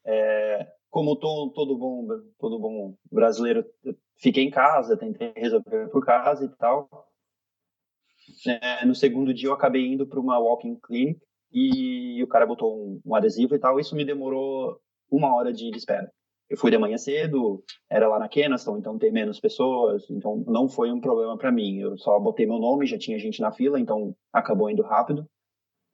é, 0.04 0.66
como 0.90 1.16
to- 1.16 1.52
todo 1.54 1.76
bom, 1.76 2.06
todo 2.38 2.58
bom 2.58 2.96
brasileiro, 3.10 3.64
fiquei 4.16 4.44
em 4.44 4.50
casa, 4.50 4.96
tentei 4.96 5.32
resolver 5.36 5.88
por 5.90 6.04
casa 6.04 6.44
e 6.44 6.48
tal. 6.56 6.88
É, 8.46 8.84
no 8.84 8.94
segundo 8.94 9.32
dia 9.32 9.48
eu 9.48 9.52
acabei 9.52 9.86
indo 9.86 10.06
para 10.06 10.20
uma 10.20 10.38
walking 10.38 10.76
clinic 10.76 11.20
e 11.52 12.22
o 12.22 12.26
cara 12.26 12.46
botou 12.46 12.76
um, 12.76 13.00
um 13.04 13.14
adesivo 13.14 13.54
e 13.54 13.58
tal. 13.58 13.80
Isso 13.80 13.96
me 13.96 14.04
demorou 14.04 14.78
uma 15.10 15.34
hora 15.34 15.52
de 15.52 15.70
espera. 15.74 16.10
Eu 16.48 16.56
fui 16.56 16.70
de 16.70 16.78
manhã 16.78 16.96
cedo, 16.96 17.62
era 17.90 18.08
lá 18.08 18.18
na 18.18 18.28
Kenaston, 18.28 18.78
então 18.78 18.98
tem 18.98 19.12
menos 19.12 19.38
pessoas, 19.38 20.08
então 20.10 20.42
não 20.46 20.66
foi 20.66 20.90
um 20.90 21.00
problema 21.00 21.36
para 21.36 21.52
mim. 21.52 21.78
Eu 21.78 21.96
só 21.98 22.18
botei 22.18 22.46
meu 22.46 22.58
nome, 22.58 22.86
já 22.86 22.98
tinha 22.98 23.18
gente 23.18 23.40
na 23.40 23.52
fila, 23.52 23.78
então 23.78 24.16
acabou 24.32 24.70
indo 24.70 24.82
rápido. 24.82 25.28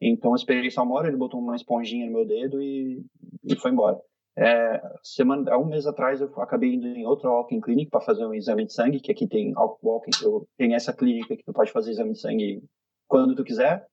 Então 0.06 0.32
eu 0.32 0.36
esperei 0.36 0.70
só 0.70 0.82
uma 0.82 0.94
hora, 0.97 1.09
ele 1.09 1.16
botou 1.16 1.40
uma 1.40 1.56
esponjinha 1.56 2.06
no 2.06 2.12
meu 2.12 2.26
dedo 2.26 2.60
e, 2.62 3.05
e 3.44 3.56
foi 3.56 3.70
embora. 3.70 3.98
É, 4.36 4.82
semana, 5.02 5.56
um 5.56 5.66
mês 5.66 5.86
atrás 5.86 6.20
eu 6.20 6.26
acabei 6.43 6.74
indo 6.74 6.86
em 6.89 7.06
outra 7.06 7.31
walking 7.31 7.60
clinic 7.60 7.90
para 7.90 8.01
fazer 8.01 8.26
um 8.26 8.35
exame 8.35 8.66
de 8.66 8.72
sangue, 8.72 9.01
que 9.01 9.12
aqui 9.12 9.28
tem 9.28 9.55
walking, 9.82 10.10
tem 10.59 10.74
essa 10.74 10.93
clínica 10.93 11.36
que 11.36 11.44
tu 11.44 11.52
pode 11.52 11.70
fazer 11.72 11.93
exame 11.93 12.12
de 12.12 12.20
sangue 12.20 12.62
quando 13.09 13.35
tu 13.35 13.44
quiser. 13.44 13.86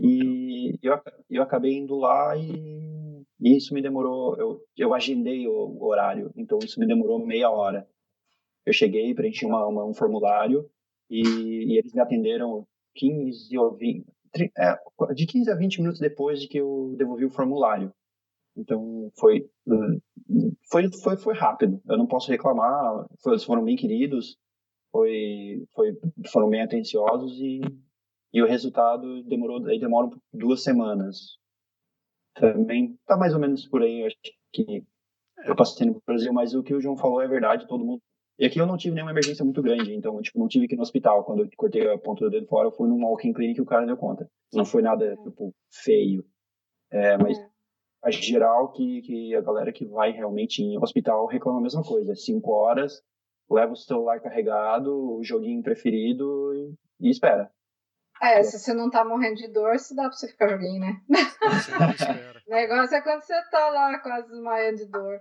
E 0.00 0.78
eu, 0.82 0.98
eu 1.30 1.42
acabei 1.42 1.74
indo 1.74 1.96
lá 1.96 2.36
e, 2.36 3.24
e 3.40 3.56
isso 3.56 3.74
me 3.74 3.82
demorou, 3.82 4.36
eu, 4.38 4.60
eu 4.76 4.94
agendei 4.94 5.46
o, 5.46 5.52
o 5.52 5.84
horário, 5.86 6.30
então 6.36 6.58
isso 6.62 6.80
me 6.80 6.86
demorou 6.86 7.18
meia 7.24 7.50
hora. 7.50 7.86
Eu 8.64 8.72
cheguei, 8.72 9.14
preenchi 9.14 9.44
uma, 9.46 9.66
uma- 9.66 9.84
um 9.84 9.94
formulário 9.94 10.68
e, 11.10 11.22
e 11.74 11.78
eles 11.78 11.92
me 11.92 12.00
atenderam 12.00 12.66
15 12.94 13.56
ou 13.58 13.72
20, 13.76 14.04
tri- 14.04 14.04
é, 14.04 14.21
de 15.14 15.26
15 15.26 15.50
a 15.50 15.54
20 15.54 15.78
minutos 15.78 16.00
depois 16.00 16.40
de 16.40 16.48
que 16.48 16.58
eu 16.58 16.94
devolvi 16.96 17.24
o 17.24 17.30
formulário. 17.30 17.92
Então 18.56 19.10
foi 19.18 19.48
foi 20.70 20.90
foi, 21.02 21.16
foi 21.16 21.34
rápido. 21.34 21.80
Eu 21.88 21.98
não 21.98 22.06
posso 22.06 22.30
reclamar. 22.30 23.06
Eles 23.26 23.44
foram 23.44 23.64
bem 23.64 23.76
queridos, 23.76 24.36
foi, 24.90 25.64
foi 25.74 25.98
foram 26.30 26.48
bem 26.48 26.62
atenciosos 26.62 27.38
e, 27.40 27.60
e 28.32 28.42
o 28.42 28.46
resultado 28.46 29.22
demorou 29.24 29.64
aí 29.66 29.78
demora 29.78 30.10
duas 30.32 30.62
semanas. 30.62 31.38
Também 32.34 32.98
tá 33.06 33.16
mais 33.16 33.34
ou 33.34 33.40
menos 33.40 33.66
por 33.66 33.82
aí. 33.82 34.00
Eu 34.00 34.06
acho 34.06 34.16
que 34.52 34.84
eu 35.44 35.56
passei 35.56 35.86
no 35.86 36.00
Brasil, 36.06 36.32
mas 36.32 36.54
o 36.54 36.62
que 36.62 36.74
o 36.74 36.80
João 36.80 36.96
falou 36.96 37.20
é 37.20 37.28
verdade. 37.28 37.66
Todo 37.66 37.84
mundo 37.84 38.02
e 38.38 38.46
aqui 38.46 38.58
eu 38.58 38.66
não 38.66 38.76
tive 38.76 38.94
nenhuma 38.94 39.12
emergência 39.12 39.44
muito 39.44 39.62
grande, 39.62 39.94
então 39.94 40.20
tipo 40.22 40.38
não 40.38 40.48
tive 40.48 40.66
que 40.66 40.74
ir 40.74 40.76
no 40.76 40.82
hospital. 40.82 41.24
Quando 41.24 41.44
eu 41.44 41.50
cortei 41.56 41.88
a 41.90 41.98
ponta 41.98 42.24
do 42.24 42.30
dedo 42.30 42.46
fora, 42.46 42.68
eu 42.68 42.72
fui 42.72 42.88
numa 42.88 43.08
walking 43.08 43.32
clinic 43.32 43.58
e 43.58 43.62
o 43.62 43.66
cara 43.66 43.86
deu 43.86 43.96
conta. 43.96 44.28
Não 44.52 44.64
foi 44.64 44.82
nada 44.82 45.16
tipo 45.16 45.54
feio. 45.70 46.24
É, 46.90 47.16
mas 47.16 47.38
a 48.02 48.10
geral 48.10 48.72
que, 48.72 49.02
que 49.02 49.34
a 49.34 49.40
galera 49.40 49.72
que 49.72 49.84
vai 49.86 50.10
realmente 50.10 50.62
em 50.62 50.76
hospital 50.78 51.26
reclama 51.26 51.58
a 51.58 51.62
mesma 51.62 51.82
coisa. 51.82 52.14
Cinco 52.14 52.50
horas, 52.52 53.02
leva 53.50 53.72
o 53.72 53.76
celular 53.76 54.20
carregado, 54.20 55.18
o 55.18 55.22
joguinho 55.22 55.62
preferido 55.62 56.52
e, 56.54 57.08
e 57.08 57.10
espera. 57.10 57.50
É, 58.20 58.42
se 58.42 58.58
você 58.58 58.72
não 58.72 58.88
tá 58.88 59.04
morrendo 59.04 59.36
de 59.36 59.48
dor, 59.48 59.78
se 59.78 59.96
dá 59.96 60.04
pra 60.04 60.12
você 60.12 60.28
ficar 60.28 60.48
joguinho, 60.48 60.80
né? 60.80 61.00
O 62.46 62.50
negócio 62.54 62.96
é 62.96 63.00
quando 63.00 63.22
você 63.22 63.34
tá 63.50 63.70
lá 63.70 63.98
quase 64.00 64.28
desmaiando 64.28 64.76
de 64.76 64.86
dor. 64.86 65.18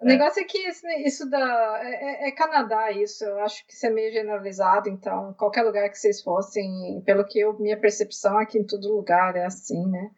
O 0.00 0.04
É. 0.04 0.08
negócio 0.08 0.40
é 0.40 0.44
que 0.44 0.58
isso, 1.04 1.28
da. 1.28 1.80
É, 1.82 2.26
é- 2.26 2.28
é 2.28 2.32
Canadá, 2.32 2.90
isso. 2.90 3.24
Eu 3.24 3.38
acho 3.40 3.66
que 3.66 3.72
isso 3.72 3.86
é 3.86 3.90
meio 3.90 4.12
generalizado, 4.12 4.88
então, 4.88 5.34
qualquer 5.34 5.62
lugar 5.62 5.88
que 5.90 5.98
vocês 5.98 6.22
fossem, 6.22 7.02
pelo 7.04 7.24
que 7.24 7.38
eu, 7.40 7.58
minha 7.58 7.78
percepção 7.80 8.38
aqui 8.38 8.58
em 8.58 8.66
todo 8.66 8.94
lugar 8.94 9.36
é 9.36 9.44
assim, 9.44 9.86
né? 9.90 10.10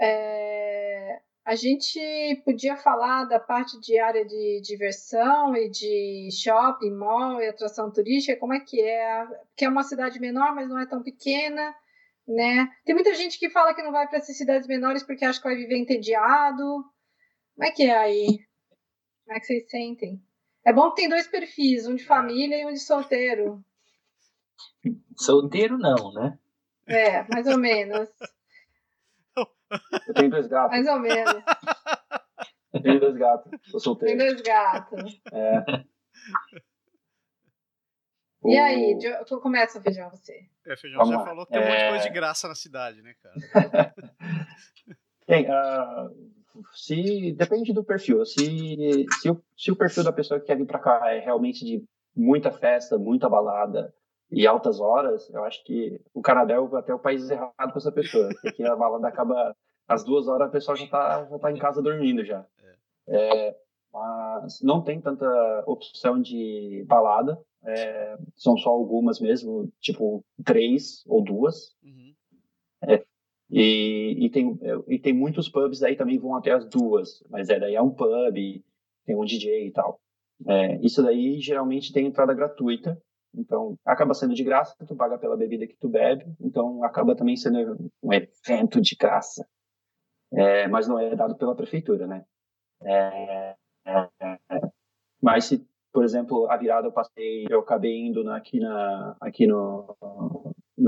É, 0.00 1.20
a 1.44 1.54
gente 1.54 2.00
podia 2.44 2.76
falar 2.76 3.24
da 3.26 3.38
parte 3.38 3.78
de 3.80 3.98
área 3.98 4.24
de 4.24 4.60
diversão 4.62 5.56
e 5.56 5.70
de 5.70 6.28
shopping, 6.32 6.90
mall 6.90 7.40
e 7.40 7.48
atração 7.48 7.92
turística, 7.92 8.38
como 8.40 8.54
é 8.54 8.60
que 8.60 8.80
é? 8.82 9.24
Porque 9.50 9.64
é 9.64 9.68
uma 9.68 9.82
cidade 9.84 10.18
menor, 10.20 10.54
mas 10.54 10.68
não 10.68 10.78
é 10.78 10.86
tão 10.86 11.02
pequena, 11.02 11.74
né? 12.26 12.68
Tem 12.84 12.94
muita 12.94 13.14
gente 13.14 13.38
que 13.38 13.50
fala 13.50 13.74
que 13.74 13.82
não 13.82 13.92
vai 13.92 14.08
para 14.08 14.18
essas 14.18 14.36
cidades 14.36 14.66
menores 14.66 15.02
porque 15.04 15.24
acha 15.24 15.40
que 15.40 15.46
vai 15.48 15.56
viver 15.56 15.76
entediado. 15.78 16.84
Como 17.54 17.68
é 17.68 17.70
que 17.70 17.84
é 17.84 17.96
aí? 17.96 18.26
Como 19.24 19.36
é 19.36 19.40
que 19.40 19.46
vocês 19.46 19.70
sentem? 19.70 20.22
É 20.66 20.72
bom 20.72 20.90
que 20.90 20.96
tem 20.96 21.08
dois 21.08 21.26
perfis, 21.26 21.86
um 21.86 21.94
de 21.94 22.04
família 22.04 22.56
e 22.62 22.66
um 22.66 22.72
de 22.72 22.78
solteiro. 22.80 23.64
Solteiro 25.16 25.78
não, 25.78 26.12
né? 26.12 26.38
É, 26.86 27.22
mais 27.28 27.46
ou 27.46 27.58
menos. 27.58 28.08
Eu 30.06 30.14
tenho 30.14 30.30
dois 30.30 30.46
gatos, 30.46 30.70
Mais 30.76 30.86
ou 30.86 31.00
menos. 31.00 31.42
eu 32.72 32.82
tenho 32.82 33.00
dois 33.00 33.16
gatos, 33.16 33.50
sou 33.64 33.72
Tem 33.72 33.80
solteiro. 33.80 34.18
dois 34.18 34.40
gatos. 34.42 35.20
É. 35.32 35.64
E 38.46 38.56
O- 38.58 38.62
aí, 38.62 38.98
tu 39.26 39.40
começa, 39.40 39.80
Feijão, 39.80 40.10
você. 40.10 40.48
É, 40.66 40.76
Feijão 40.76 40.98
Vamos 40.98 41.14
já 41.14 41.18
lá. 41.20 41.24
falou 41.24 41.46
que 41.46 41.52
tem 41.52 41.60
um 41.62 41.64
monte 41.64 41.76
de 41.78 41.82
É. 41.82 41.88
coisa 41.90 42.04
de 42.04 42.10
graça 42.14 42.46
na 42.48 42.54
cidade, 42.54 43.00
né, 43.02 43.14
cara? 43.22 43.34
Bem, 45.26 45.46
ah, 45.50 46.10
se 46.72 47.32
depende 47.32 47.72
do 47.72 47.84
perfil. 47.84 48.24
Se, 48.24 49.06
se, 49.10 49.30
o, 49.30 49.42
se 49.56 49.70
o 49.70 49.76
perfil 49.76 50.04
da 50.04 50.12
pessoa 50.12 50.40
que 50.40 50.46
quer 50.46 50.56
vir 50.56 50.66
para 50.66 50.78
cá 50.78 51.12
é 51.12 51.20
realmente 51.20 51.64
de 51.64 51.84
muita 52.16 52.50
festa, 52.50 52.98
muita 52.98 53.28
balada 53.28 53.92
e 54.30 54.46
altas 54.46 54.80
horas, 54.80 55.28
eu 55.30 55.44
acho 55.44 55.62
que 55.64 56.00
o 56.12 56.22
Canadá 56.22 56.54
é 56.54 56.78
até 56.78 56.94
o 56.94 56.98
país 56.98 57.28
errado 57.30 57.52
para 57.56 57.76
essa 57.76 57.92
pessoa, 57.92 58.28
porque 58.42 58.62
a 58.64 58.76
balada 58.76 59.06
acaba 59.08 59.54
às 59.86 60.04
duas 60.04 60.26
horas, 60.28 60.48
a 60.48 60.50
pessoa 60.50 60.76
já 60.76 60.86
tá, 60.86 61.26
já 61.26 61.38
tá 61.38 61.52
em 61.52 61.58
casa 61.58 61.82
dormindo 61.82 62.24
já. 62.24 62.44
É, 63.06 63.56
mas 63.92 64.60
não 64.62 64.82
tem 64.82 65.00
tanta 65.00 65.26
opção 65.66 66.20
de 66.20 66.84
balada, 66.88 67.38
é, 67.64 68.18
são 68.34 68.56
só 68.56 68.70
algumas 68.70 69.20
mesmo, 69.20 69.70
tipo 69.80 70.24
três 70.44 71.04
ou 71.06 71.22
duas. 71.22 71.74
Uhum. 71.82 72.14
E, 73.56 74.26
e, 74.26 74.30
tem, 74.30 74.58
e 74.88 74.98
tem 74.98 75.12
muitos 75.12 75.48
pubs 75.48 75.80
aí 75.84 75.94
também 75.94 76.18
vão 76.18 76.34
até 76.34 76.50
as 76.50 76.68
duas, 76.68 77.22
mas 77.30 77.48
é 77.48 77.60
daí 77.60 77.76
é 77.76 77.80
um 77.80 77.94
pub, 77.94 78.34
tem 79.06 79.14
um 79.16 79.24
DJ 79.24 79.68
e 79.68 79.70
tal. 79.70 80.00
É, 80.44 80.74
isso 80.84 81.00
daí 81.00 81.38
geralmente 81.38 81.92
tem 81.92 82.04
entrada 82.04 82.34
gratuita, 82.34 83.00
então 83.32 83.78
acaba 83.84 84.12
sendo 84.12 84.34
de 84.34 84.42
graça, 84.42 84.74
tu 84.84 84.96
paga 84.96 85.16
pela 85.16 85.36
bebida 85.36 85.68
que 85.68 85.76
tu 85.76 85.88
bebe, 85.88 86.24
então 86.40 86.82
acaba 86.82 87.14
também 87.14 87.36
sendo 87.36 87.92
um 88.02 88.12
evento 88.12 88.80
de 88.80 88.96
graça. 88.96 89.46
É, 90.32 90.66
mas 90.66 90.88
não 90.88 90.98
é 90.98 91.14
dado 91.14 91.36
pela 91.36 91.54
prefeitura, 91.54 92.08
né? 92.08 92.24
É, 92.82 93.54
é, 93.86 94.36
mas 95.22 95.44
se, 95.44 95.64
por 95.92 96.02
exemplo, 96.02 96.50
a 96.50 96.56
virada 96.56 96.88
eu 96.88 96.92
passei, 96.92 97.46
eu 97.48 97.60
acabei 97.60 97.96
indo 98.04 98.24
na, 98.24 98.36
aqui, 98.36 98.58
na, 98.58 99.16
aqui 99.20 99.46
no 99.46 99.94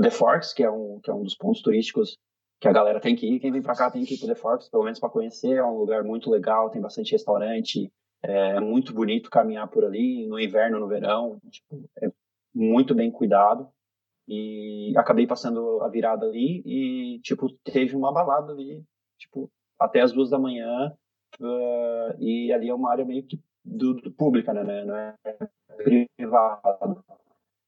The 0.01 0.09
Forks, 0.11 0.53
que 0.53 0.63
é 0.63 0.69
um, 0.69 0.99
que 0.99 1.09
é 1.09 1.13
um 1.13 1.23
dos 1.23 1.37
pontos 1.37 1.61
turísticos 1.61 2.17
que 2.59 2.67
a 2.67 2.73
galera 2.73 2.99
tem 2.99 3.15
que 3.15 3.27
ir. 3.27 3.39
Quem 3.39 3.51
vem 3.51 3.61
para 3.61 3.75
cá 3.75 3.91
tem 3.91 4.03
que 4.03 4.15
ir 4.15 4.19
para 4.19 4.29
The 4.29 4.35
Forks, 4.35 4.69
pelo 4.69 4.83
menos 4.83 4.99
para 4.99 5.09
conhecer. 5.09 5.57
É 5.57 5.63
um 5.63 5.77
lugar 5.77 6.03
muito 6.03 6.29
legal, 6.29 6.69
tem 6.69 6.81
bastante 6.81 7.11
restaurante, 7.11 7.91
é 8.23 8.59
muito 8.59 8.93
bonito 8.93 9.29
caminhar 9.29 9.67
por 9.67 9.85
ali, 9.85 10.27
no 10.27 10.39
inverno, 10.39 10.79
no 10.79 10.87
verão. 10.87 11.39
Tipo, 11.49 11.89
é 12.01 12.11
muito 12.53 12.95
bem 12.95 13.11
cuidado. 13.11 13.69
E 14.27 14.93
acabei 14.97 15.25
passando 15.25 15.81
a 15.81 15.87
virada 15.87 16.25
ali 16.25 16.61
e, 16.65 17.19
tipo, 17.21 17.49
teve 17.63 17.95
uma 17.95 18.11
balada 18.11 18.51
ali, 18.51 18.83
tipo, 19.17 19.49
até 19.79 20.01
as 20.01 20.11
duas 20.11 20.29
da 20.29 20.39
manhã. 20.39 20.93
Uh, 21.39 22.19
e 22.19 22.51
ali 22.51 22.67
é 22.67 22.73
uma 22.73 22.91
área 22.91 23.05
meio 23.05 23.23
que 23.23 23.39
do, 23.63 23.93
do 23.93 24.11
pública, 24.11 24.53
né? 24.53 24.83
Não 24.83 24.95
é 24.95 25.15
privado, 26.17 27.03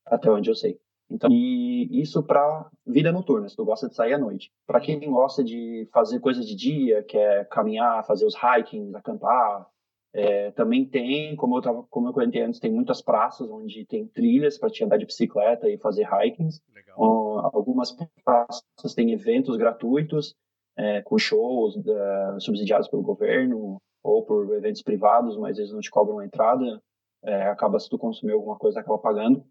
até 0.06 0.30
onde 0.30 0.50
eu 0.50 0.56
sei. 0.56 0.80
Então, 1.10 1.30
e 1.32 2.02
isso 2.02 2.22
para 2.22 2.70
vida 2.86 3.12
noturna, 3.12 3.50
se 3.50 3.56
tu 3.56 3.66
gosta 3.66 3.90
de 3.90 3.96
sair 3.96 4.14
à 4.14 4.18
noite. 4.18 4.52
Para 4.68 4.80
quem 4.80 5.00
gosta 5.10 5.44
de 5.44 5.88
fazer 5.92 6.20
coisas 6.20 6.46
de 6.46 6.56
dia, 6.56 7.04
quer 7.04 7.48
caminhar, 7.50 8.06
fazer 8.06 8.26
os 8.26 8.36
hikings, 8.36 8.94
acampar, 8.96 9.68
é, 10.14 10.52
também 10.52 10.86
tem, 10.86 11.36
como 11.36 11.58
eu, 11.58 11.62
tava, 11.62 11.84
como 11.90 12.08
eu 12.10 12.14
comentei 12.14 12.42
antes, 12.42 12.60
tem 12.60 12.72
muitas 12.72 13.02
praças 13.02 13.50
onde 13.50 13.86
tem 13.86 14.08
trilhas 14.08 14.58
para 14.58 14.70
te 14.70 14.84
andar 14.84 14.98
de 14.98 15.06
bicicleta 15.06 15.70
e 15.70 15.78
fazer 15.78 16.08
hikings. 16.08 16.62
Um, 16.98 17.40
algumas 17.54 17.96
praças 18.24 18.94
têm 18.96 19.12
eventos 19.12 19.56
gratuitos, 19.56 20.36
é, 20.78 21.02
com 21.02 21.18
shows 21.18 21.76
da, 21.84 22.40
subsidiados 22.40 22.88
pelo 22.88 23.04
governo 23.04 23.78
ou 24.04 24.26
por 24.26 24.56
eventos 24.56 24.82
privados, 24.82 25.38
mas 25.38 25.58
eles 25.58 25.72
não 25.72 25.80
te 25.80 25.92
cobram 25.92 26.20
a 26.20 26.26
entrada. 26.26 26.82
É, 27.24 27.44
acaba, 27.44 27.80
se 27.80 27.90
tu 27.90 27.98
consumir 27.98 28.34
alguma 28.34 28.58
coisa, 28.58 28.80
acaba 28.80 28.98
pagando. 28.98 29.44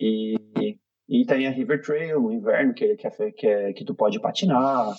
E, 0.00 0.35
e 1.08 1.24
tem 1.24 1.46
a 1.46 1.50
River 1.50 1.82
Trail 1.82 2.20
no 2.20 2.32
inverno, 2.32 2.74
que, 2.74 2.96
que, 2.96 3.06
é, 3.06 3.30
que, 3.32 3.46
é, 3.46 3.72
que 3.72 3.84
tu 3.84 3.94
pode 3.94 4.20
patinar. 4.20 4.94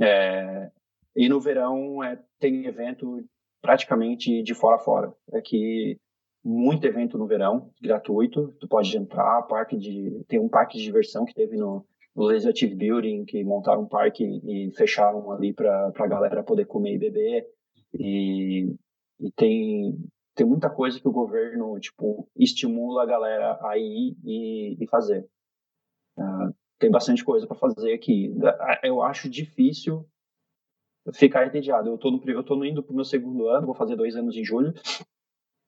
É, 0.00 0.70
e 1.16 1.28
no 1.28 1.40
verão 1.40 2.02
é, 2.02 2.18
tem 2.38 2.66
evento 2.66 3.24
praticamente 3.60 4.42
de 4.42 4.54
fora 4.54 4.76
a 4.76 4.78
fora. 4.78 5.12
Aqui 5.32 5.98
muito 6.44 6.86
evento 6.86 7.16
no 7.16 7.26
verão, 7.26 7.70
gratuito. 7.80 8.54
Tu 8.60 8.68
pode 8.68 8.96
entrar, 8.96 9.42
parque 9.42 9.76
de 9.76 10.24
tem 10.28 10.40
um 10.40 10.48
parque 10.48 10.76
de 10.76 10.84
diversão 10.84 11.24
que 11.24 11.34
teve 11.34 11.56
no, 11.56 11.86
no 12.14 12.24
Legislative 12.24 12.74
Building, 12.74 13.24
que 13.24 13.44
montaram 13.44 13.82
um 13.82 13.88
parque 13.88 14.24
e 14.24 14.70
fecharam 14.72 15.30
ali 15.30 15.52
para 15.52 15.92
a 15.94 16.06
galera 16.06 16.42
poder 16.42 16.66
comer 16.66 16.94
e 16.94 16.98
beber. 16.98 17.46
E, 17.94 18.74
e 19.20 19.30
tem 19.32 19.96
tem 20.34 20.46
muita 20.46 20.70
coisa 20.70 21.00
que 21.00 21.08
o 21.08 21.12
governo 21.12 21.78
tipo 21.78 22.28
estimula 22.36 23.02
a 23.02 23.06
galera 23.06 23.58
a 23.62 23.76
ir 23.78 24.16
e, 24.24 24.76
e 24.80 24.86
fazer. 24.88 25.28
Uh, 26.16 26.54
tem 26.78 26.90
bastante 26.90 27.24
coisa 27.24 27.46
para 27.46 27.56
fazer 27.56 27.92
aqui. 27.92 28.34
Eu 28.82 29.02
acho 29.02 29.28
difícil 29.28 30.06
ficar 31.14 31.46
entediado. 31.46 31.88
Eu 31.88 31.98
tô, 31.98 32.10
no, 32.10 32.22
eu 32.30 32.44
tô 32.44 32.62
indo 32.64 32.82
pro 32.82 32.94
meu 32.94 33.04
segundo 33.04 33.48
ano, 33.48 33.66
vou 33.66 33.74
fazer 33.74 33.96
dois 33.96 34.16
anos 34.16 34.36
em 34.36 34.44
julho, 34.44 34.72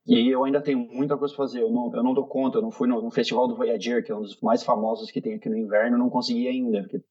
e 0.07 0.29
eu 0.29 0.45
ainda 0.45 0.61
tenho 0.61 0.79
muita 0.79 1.17
coisa 1.17 1.35
para 1.35 1.45
fazer. 1.45 1.63
Eu 1.63 1.71
não, 1.71 1.95
eu 1.95 2.03
não 2.03 2.15
dou 2.15 2.27
conta, 2.27 2.59
eu 2.59 2.63
não 2.63 2.71
fui 2.71 2.87
no, 2.87 3.01
no, 3.01 3.11
Festival 3.11 3.49
do 3.49 3.57
Voyager, 3.57 4.05
que 4.05 4.13
é 4.13 4.17
um 4.17 4.21
dos 4.21 4.41
mais 4.41 4.63
famosos 4.63 5.11
que 5.11 5.21
tem 5.21 5.35
aqui 5.35 5.49
no 5.49 5.57
inverno, 5.57 5.99
não 5.99 6.11
consegui 6.11 6.47
ainda, 6.47 6.83
porque 6.83 7.03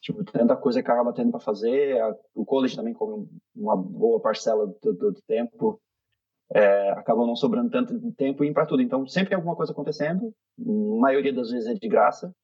tipo, 0.00 0.24
tanta 0.24 0.56
coisa 0.56 0.82
que 0.82 0.90
acaba 0.90 1.12
tendo 1.12 1.30
para 1.30 1.40
fazer. 1.40 2.00
A, 2.00 2.16
o 2.34 2.44
college 2.44 2.76
também 2.76 2.94
come 2.94 3.28
uma 3.54 3.76
boa 3.76 4.20
parcela 4.20 4.66
do, 4.66 4.92
do, 4.92 5.12
do 5.12 5.22
tempo. 5.22 5.80
É, 6.52 6.90
acabou 6.90 7.26
não 7.26 7.36
sobrando 7.36 7.70
tanto 7.70 8.12
tempo 8.12 8.44
e 8.44 8.52
para 8.52 8.66
tudo. 8.66 8.82
Então, 8.82 9.06
sempre 9.06 9.30
tem 9.30 9.36
alguma 9.36 9.54
coisa 9.54 9.72
acontecendo, 9.72 10.34
a 10.58 11.00
maioria 11.00 11.32
das 11.32 11.50
vezes 11.50 11.68
é 11.68 11.74
de 11.74 11.88
graça. 11.88 12.34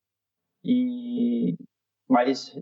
E, 0.64 1.56
mas, 2.08 2.52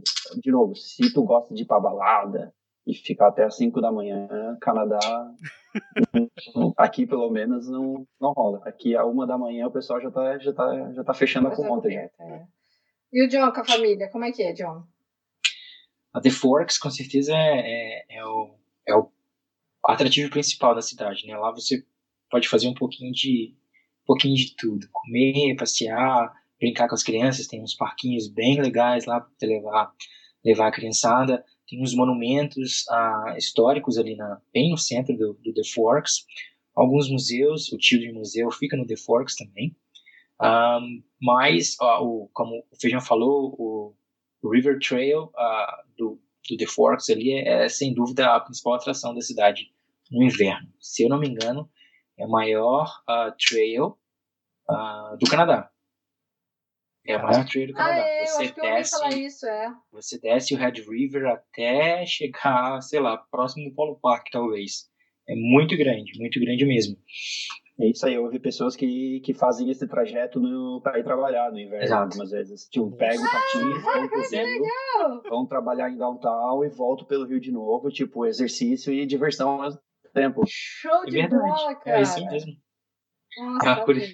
de 0.43 0.51
novo, 0.51 0.75
se 0.75 1.13
tu 1.13 1.23
gosta 1.23 1.55
de 1.55 1.63
ir 1.63 1.67
pra 1.67 1.81
balada 1.81 2.53
e 2.87 2.95
ficar 2.95 3.29
até 3.29 3.45
as 3.45 3.57
5 3.57 3.81
da 3.81 3.93
manhã, 3.93 4.29
Canadá, 4.61 4.99
aqui 6.77 7.07
pelo 7.07 7.31
menos 7.31 7.69
não, 7.69 8.07
não 8.21 8.33
rola. 8.33 8.61
Aqui 8.65 8.97
a 8.97 9.05
uma 9.05 9.27
da 9.27 9.39
manhã 9.39 9.67
o 9.67 9.73
pessoal 9.73 10.01
já 10.01 10.11
tá, 10.11 10.39
já 10.39 10.53
tá, 10.53 10.93
já 10.93 11.05
tá 11.05 11.15
fechando 11.15 11.49
a 11.49 11.57
conta. 11.57 11.91
Já. 11.91 12.01
É. 12.01 12.47
E 13.13 13.25
o 13.25 13.29
John 13.29 13.53
com 13.53 13.61
a 13.61 13.65
família, 13.65 14.11
como 14.11 14.25
é 14.25 14.33
que 14.33 14.43
é, 14.43 14.53
John? 14.53 14.83
A 16.13 16.21
The 16.21 16.31
Forks, 16.31 16.79
com 16.79 16.91
certeza, 16.91 17.33
é, 17.33 17.61
é, 17.61 18.19
é, 18.19 18.25
o, 18.25 18.55
é 18.87 18.95
o 18.95 19.11
atrativo 19.93 20.31
principal 20.31 20.75
da 20.75 20.83
cidade, 20.83 21.27
né? 21.27 21.37
Lá 21.37 21.51
você 21.51 21.85
pode 22.31 22.49
fazer 22.49 22.69
um 22.69 22.75
pouquinho 22.75 23.13
de, 23.13 23.55
um 24.03 24.07
pouquinho 24.07 24.35
de 24.35 24.55
tudo. 24.57 24.89
Comer, 24.93 25.57
passear, 25.57 26.33
brincar 26.59 26.89
com 26.89 26.95
as 26.95 27.03
crianças, 27.03 27.47
tem 27.47 27.63
uns 27.63 27.75
parquinhos 27.75 28.29
bem 28.29 28.61
legais 28.61 29.05
lá 29.05 29.21
para 29.21 29.49
levar, 29.49 29.93
levar 30.45 30.69
a 30.69 30.73
criançada, 30.73 31.45
tem 31.69 31.83
uns 31.83 31.95
monumentos 31.95 32.89
ah, 32.89 33.35
históricos 33.37 33.99
ali 33.99 34.17
na, 34.17 34.41
bem 34.53 34.71
no 34.71 34.79
centro 34.79 35.17
do, 35.17 35.35
do, 35.35 35.53
The 35.53 35.65
Forks, 35.65 36.25
alguns 36.75 37.11
museus, 37.11 37.73
o 37.73 37.79
Children 37.81 38.15
Museu 38.15 38.51
fica 38.51 38.77
no 38.77 38.87
The 38.87 38.97
Forks 38.97 39.37
também, 39.37 39.75
um, 40.41 41.03
mas, 41.21 41.77
o, 41.81 42.29
como 42.33 42.65
o 42.71 42.77
Feijão 42.81 43.01
falou, 43.01 43.55
o, 43.59 43.95
River 44.47 44.79
Trail 44.79 45.25
uh, 45.25 45.89
do, 45.97 46.21
do 46.49 46.57
The 46.57 46.67
Forks 46.67 47.11
ali 47.11 47.33
é, 47.33 47.65
é, 47.65 47.69
sem 47.69 47.95
dúvida 47.95 48.35
a 48.35 48.41
principal 48.41 48.75
atração 48.75 49.15
da 49.15 49.21
cidade 49.21 49.73
no 50.11 50.23
inverno. 50.23 50.69
Se 50.81 51.03
eu 51.03 51.09
não 51.09 51.19
me 51.19 51.29
engano, 51.29 51.71
é 52.19 52.25
a 52.25 52.29
maior 52.29 52.87
uh, 53.09 53.35
trail 53.39 53.99
uh, 54.69 55.17
do 55.19 55.29
Canadá. 55.29 55.71
É 57.07 57.15
a 57.15 57.23
maior 57.23 57.45
trail 57.47 57.69
do 57.69 57.75
Canadá. 57.75 58.03
Ah, 58.03 58.09
é, 58.09 58.27
você 58.27 58.53
desce, 58.53 59.21
isso, 59.21 59.47
é. 59.47 59.75
Você 59.93 60.19
desce 60.19 60.55
o 60.55 60.59
Red 60.59 60.83
River 60.89 61.27
até 61.27 62.07
chegar, 62.07 62.81
sei 62.81 63.01
lá, 63.01 63.19
próximo 63.19 63.69
do 63.69 63.75
Polo 63.75 63.99
Park, 64.01 64.29
talvez. 64.31 64.89
É 65.29 65.35
muito 65.35 65.77
grande, 65.77 66.19
muito 66.19 66.41
grande 66.41 66.65
mesmo. 66.65 66.97
É 67.79 67.91
isso 67.91 68.07
aí, 68.07 68.15
eu 68.15 68.23
ouvi 68.23 68.39
pessoas 68.39 68.77
que, 68.77 69.21
que 69.25 69.35
fazem 69.35 69.69
esse 69.69 69.87
trajeto 69.89 70.41
para 70.81 70.99
ir 70.99 71.03
trabalhar 71.03 71.51
no 71.51 71.59
inverno, 71.59 71.85
Exato. 71.85 72.03
algumas 72.05 72.31
vezes. 72.31 72.69
Tipo, 72.69 72.93
pega 72.97 73.21
o 73.21 73.25
patins, 73.25 73.85
ah, 73.85 75.09
vão, 75.09 75.23
vão 75.23 75.47
trabalhar 75.47 75.91
em 75.91 75.99
downtown 75.99 76.65
e 76.65 76.69
voltam 76.69 77.05
pelo 77.05 77.27
Rio 77.27 77.41
de 77.41 77.51
novo, 77.51 77.91
tipo, 77.91 78.27
exercício 78.27 78.93
e 78.93 79.05
diversão 79.05 79.51
ao 79.51 79.63
mesmo 79.63 79.81
tempo. 80.13 80.43
Show 80.47 81.05
de 81.07 81.21
é 81.21 81.29
bola, 81.29 81.75
cara! 81.75 81.99
É 81.99 82.03
isso 82.03 82.25
mesmo. 82.27 82.53
Nossa, 83.37 83.73
ah, 83.73 83.85
por... 83.85 83.97
eu, 83.97 84.07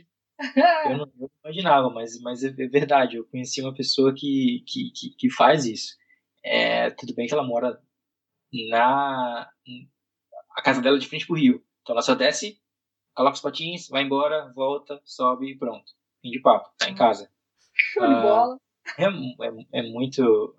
não, 0.96 1.04
eu, 1.04 1.08
não, 1.18 1.30
imaginava, 1.44 1.90
mas, 1.90 2.18
mas 2.22 2.42
é, 2.42 2.48
é 2.48 2.66
verdade. 2.66 3.16
Eu 3.16 3.26
conheci 3.26 3.60
uma 3.60 3.74
pessoa 3.74 4.14
que, 4.16 4.64
que, 4.66 4.90
que, 4.90 5.16
que 5.18 5.30
faz 5.30 5.66
isso. 5.66 5.94
É, 6.42 6.88
tudo 6.90 7.14
bem 7.14 7.26
que 7.26 7.34
ela 7.34 7.46
mora 7.46 7.78
na 8.70 9.48
a 10.56 10.62
casa 10.62 10.80
dela 10.80 10.96
é 10.96 11.00
de 11.00 11.06
frente 11.06 11.26
pro 11.26 11.36
rio. 11.36 11.62
Então 11.82 11.94
ela 11.94 12.02
só 12.02 12.14
desce, 12.14 12.58
coloca 13.14 13.34
os 13.34 13.40
patins, 13.40 13.88
vai 13.88 14.02
embora, 14.02 14.52
volta, 14.54 15.00
sobe 15.04 15.50
e 15.50 15.58
pronto. 15.58 15.92
Fim 16.22 16.30
de 16.30 16.40
papo, 16.40 16.70
tá 16.78 16.88
em 16.88 16.94
casa. 16.94 17.30
Show 17.72 18.06
de 18.06 18.14
bola. 18.14 18.58
É, 18.98 19.04
é, 19.04 19.80
é, 19.80 19.82
muito. 19.82 20.54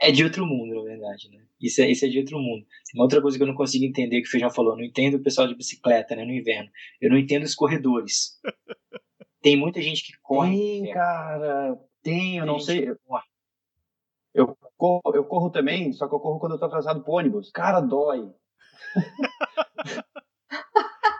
É 0.00 0.10
de 0.10 0.24
outro 0.24 0.46
mundo, 0.46 0.74
na 0.74 0.82
verdade, 0.82 1.30
né? 1.30 1.44
Isso 1.60 1.80
é, 1.80 1.90
isso 1.90 2.04
é 2.04 2.08
de 2.08 2.18
outro 2.18 2.38
mundo. 2.38 2.66
Uma 2.94 3.04
outra 3.04 3.20
coisa 3.20 3.36
que 3.36 3.42
eu 3.42 3.46
não 3.46 3.54
consigo 3.54 3.84
entender, 3.84 4.20
que 4.20 4.28
o 4.28 4.30
Feijão 4.30 4.50
falou, 4.50 4.76
não 4.76 4.84
entendo 4.84 5.14
o 5.14 5.22
pessoal 5.22 5.48
de 5.48 5.54
bicicleta, 5.54 6.14
né, 6.14 6.24
no 6.24 6.32
inverno. 6.32 6.70
Eu 7.00 7.10
não 7.10 7.18
entendo 7.18 7.44
os 7.44 7.54
corredores. 7.54 8.38
Tem 9.40 9.56
muita 9.56 9.80
gente 9.80 10.04
que 10.04 10.12
corre. 10.22 10.56
Tem, 10.56 10.92
cara. 10.92 11.78
Tem, 12.02 12.36
eu 12.36 12.44
tem 12.44 12.52
não 12.52 12.60
sei. 12.60 12.88
Eu 14.34 14.56
corro, 14.76 15.02
eu 15.14 15.24
corro 15.24 15.50
também, 15.50 15.92
só 15.92 16.06
que 16.06 16.14
eu 16.14 16.20
corro 16.20 16.38
quando 16.38 16.52
eu 16.52 16.58
tô 16.58 16.66
atrasado 16.66 17.02
pro 17.02 17.14
ônibus. 17.14 17.50
Cara, 17.50 17.80
dói. 17.80 18.30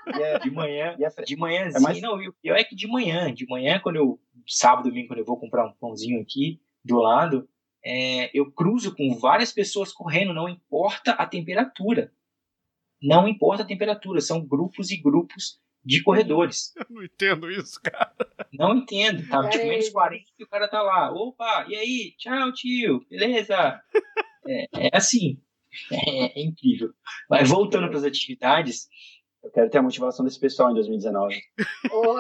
é, 0.06 0.38
de 0.38 0.50
manhã, 0.50 0.96
é, 0.98 1.22
de 1.22 1.36
manhãzinho, 1.36 1.78
é 1.78 1.80
mais... 1.80 2.00
não, 2.00 2.14
o 2.14 2.32
pior 2.34 2.56
é 2.56 2.64
que 2.64 2.74
de 2.74 2.86
manhã, 2.86 3.32
de 3.32 3.46
manhã, 3.46 3.80
quando 3.80 3.96
eu, 3.96 4.20
sábado, 4.46 4.88
domingo, 4.88 5.08
quando 5.08 5.20
eu 5.20 5.24
vou 5.24 5.38
comprar 5.38 5.66
um 5.66 5.72
pãozinho 5.72 6.20
aqui 6.20 6.60
do 6.84 6.98
lado, 6.98 7.48
é, 7.84 8.30
eu 8.36 8.50
cruzo 8.50 8.94
com 8.94 9.14
várias 9.18 9.52
pessoas 9.52 9.92
correndo, 9.92 10.34
não 10.34 10.48
importa 10.48 11.12
a 11.12 11.26
temperatura. 11.26 12.12
Não 13.00 13.28
importa 13.28 13.62
a 13.62 13.66
temperatura, 13.66 14.20
são 14.20 14.44
grupos 14.44 14.90
e 14.90 14.96
grupos 14.96 15.60
de 15.84 16.02
corredores. 16.02 16.74
Eu 16.76 16.86
não 16.90 17.04
entendo 17.04 17.50
isso, 17.50 17.80
cara. 17.80 18.12
Não 18.52 18.74
entendo. 18.76 19.28
Tá 19.28 19.48
tipo 19.48 19.66
menos 19.66 19.88
40 19.90 20.24
e 20.38 20.42
o 20.42 20.48
cara 20.48 20.66
tá 20.66 20.82
lá. 20.82 21.12
Opa, 21.12 21.66
e 21.68 21.76
aí? 21.76 22.14
Tchau, 22.18 22.52
tio. 22.52 23.06
Beleza? 23.08 23.80
É, 24.46 24.88
é 24.88 24.90
assim. 24.92 25.40
É, 25.92 26.40
é, 26.40 26.42
incrível. 26.42 26.92
Mas 27.30 27.48
voltando 27.48 27.88
para 27.88 27.98
as 27.98 28.04
atividades. 28.04 28.88
Eu 29.46 29.50
quero 29.52 29.70
ter 29.70 29.78
a 29.78 29.82
motivação 29.82 30.24
desse 30.24 30.40
pessoal 30.40 30.72
em 30.72 30.74
2019. 30.74 31.40
Oh. 31.92 32.16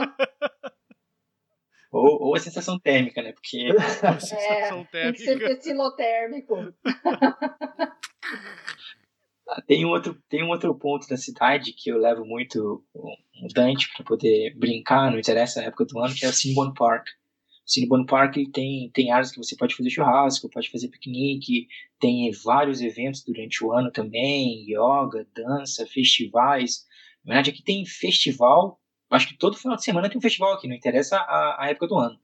Ou, 1.90 2.28
ou 2.28 2.36
a 2.36 2.38
sensação 2.38 2.78
térmica, 2.78 3.20
né? 3.20 3.32
Porque. 3.32 3.66
A 4.02 4.20
sensação 4.20 4.80
é, 4.80 4.84
térmica. 4.84 4.86
Tem 4.92 5.12
que 5.12 5.18
ser 5.18 5.60
pilotérmico. 5.60 6.72
tem 9.66 9.84
um 9.84 9.90
outro 9.90 10.16
tem 10.28 10.44
um 10.44 10.48
outro 10.48 10.74
ponto 10.74 11.06
da 11.08 11.16
cidade 11.16 11.72
que 11.72 11.90
eu 11.90 11.98
levo 11.98 12.24
muito 12.24 12.84
o 12.94 13.16
Dante 13.54 13.88
para 13.94 14.04
poder 14.04 14.54
brincar, 14.56 15.10
não 15.10 15.18
interessa 15.18 15.60
a 15.60 15.64
época 15.64 15.84
do 15.84 15.98
ano, 15.98 16.14
que 16.14 16.24
é 16.24 16.28
o 16.28 16.32
Cinnabon 16.32 16.72
Park. 16.74 17.08
O 17.66 17.70
Cinnabon 17.70 18.04
Park 18.04 18.36
tem 18.52 18.90
tem 18.92 19.10
áreas 19.10 19.32
que 19.32 19.38
você 19.38 19.56
pode 19.56 19.74
fazer 19.74 19.90
churrasco, 19.90 20.50
pode 20.50 20.70
fazer 20.70 20.88
piquenique, 20.88 21.66
tem 21.98 22.30
vários 22.44 22.80
eventos 22.80 23.24
durante 23.24 23.64
o 23.64 23.72
ano 23.72 23.90
também, 23.90 24.64
yoga, 24.68 25.26
dança, 25.34 25.86
festivais. 25.86 26.85
Na 27.26 27.34
verdade, 27.34 27.50
aqui 27.50 27.62
tem 27.62 27.84
festival 27.84 28.80
Acho 29.10 29.28
que 29.28 29.38
todo 29.38 29.56
final 29.56 29.76
de 29.76 29.84
semana 29.84 30.08
tem 30.08 30.18
um 30.18 30.22
festival 30.22 30.52
aqui, 30.52 30.66
não 30.66 30.74
interessa 30.74 31.16
a, 31.16 31.64
a 31.64 31.70
época 31.70 31.86
do 31.86 31.96
ano. 31.96 32.18